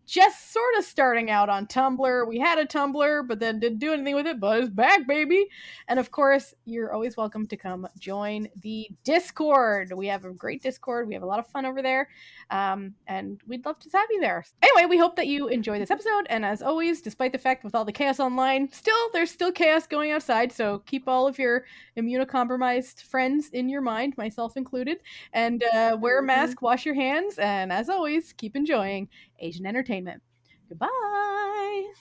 Just 0.05 0.53
sort 0.53 0.76
of 0.77 0.84
starting 0.84 1.30
out 1.30 1.49
on 1.49 1.68
Tumblr. 1.68 2.27
We 2.27 2.39
had 2.39 2.59
a 2.59 2.65
Tumblr, 2.65 3.27
but 3.27 3.39
then 3.39 3.59
didn't 3.59 3.80
do 3.80 3.93
anything 3.93 4.15
with 4.15 4.27
it. 4.27 4.39
But 4.39 4.59
it's 4.59 4.69
back, 4.69 5.07
baby. 5.07 5.47
And 5.88 5.99
of 5.99 6.11
course, 6.11 6.53
you're 6.65 6.93
always 6.93 7.18
welcome 7.18 7.47
to 7.47 7.57
come 7.57 7.88
join 7.99 8.47
the 8.61 8.88
Discord. 9.03 9.93
We 9.93 10.07
have 10.07 10.26
a 10.26 10.31
great 10.31 10.61
Discord. 10.61 11.07
We 11.07 11.13
have 11.13 11.23
a 11.23 11.27
lot 11.27 11.39
of 11.39 11.47
fun 11.47 11.65
over 11.65 11.81
there. 11.81 12.09
Um, 12.49 12.95
and 13.07 13.41
we'd 13.47 13.65
love 13.65 13.80
to 13.80 13.89
have 13.93 14.07
you 14.11 14.22
there. 14.22 14.43
Anyway, 14.61 14.88
we 14.89 14.97
hope 14.97 15.15
that 15.15 15.27
you 15.27 15.47
enjoy 15.47 15.80
this 15.80 15.91
episode. 15.91 16.27
And 16.30 16.45
as 16.45 16.61
always, 16.61 17.01
despite 17.01 17.31
the 17.31 17.38
fact 17.38 17.63
with 17.63 17.76
all 17.76 17.85
the 17.85 17.91
chaos 17.91 18.19
online, 18.19 18.72
still 18.72 19.09
there's 19.13 19.31
still 19.31 19.51
chaos 19.51 19.88
going 19.88 20.11
outside. 20.11 20.51
So 20.51 20.80
keep 20.85 21.07
all 21.07 21.27
of 21.27 21.39
your 21.39 21.65
immunocompromised 21.97 23.03
friends 23.03 23.49
in 23.49 23.69
your 23.69 23.81
mind, 23.81 24.18
myself 24.18 24.57
included. 24.57 24.99
And 25.34 25.63
uh, 25.73 25.97
wear 25.99 26.19
a 26.19 26.23
mask, 26.23 26.61
wash 26.61 26.85
your 26.85 26.95
hands, 26.95 27.38
and 27.38 27.72
as 27.72 27.89
always, 27.89 28.34
keep 28.34 28.55
enjoying 28.55 29.09
Asian 29.41 29.65
entertainment. 29.65 30.22
Goodbye. 30.69 31.91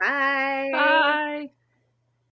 Bye. 0.00 0.70
Bye. 0.72 1.50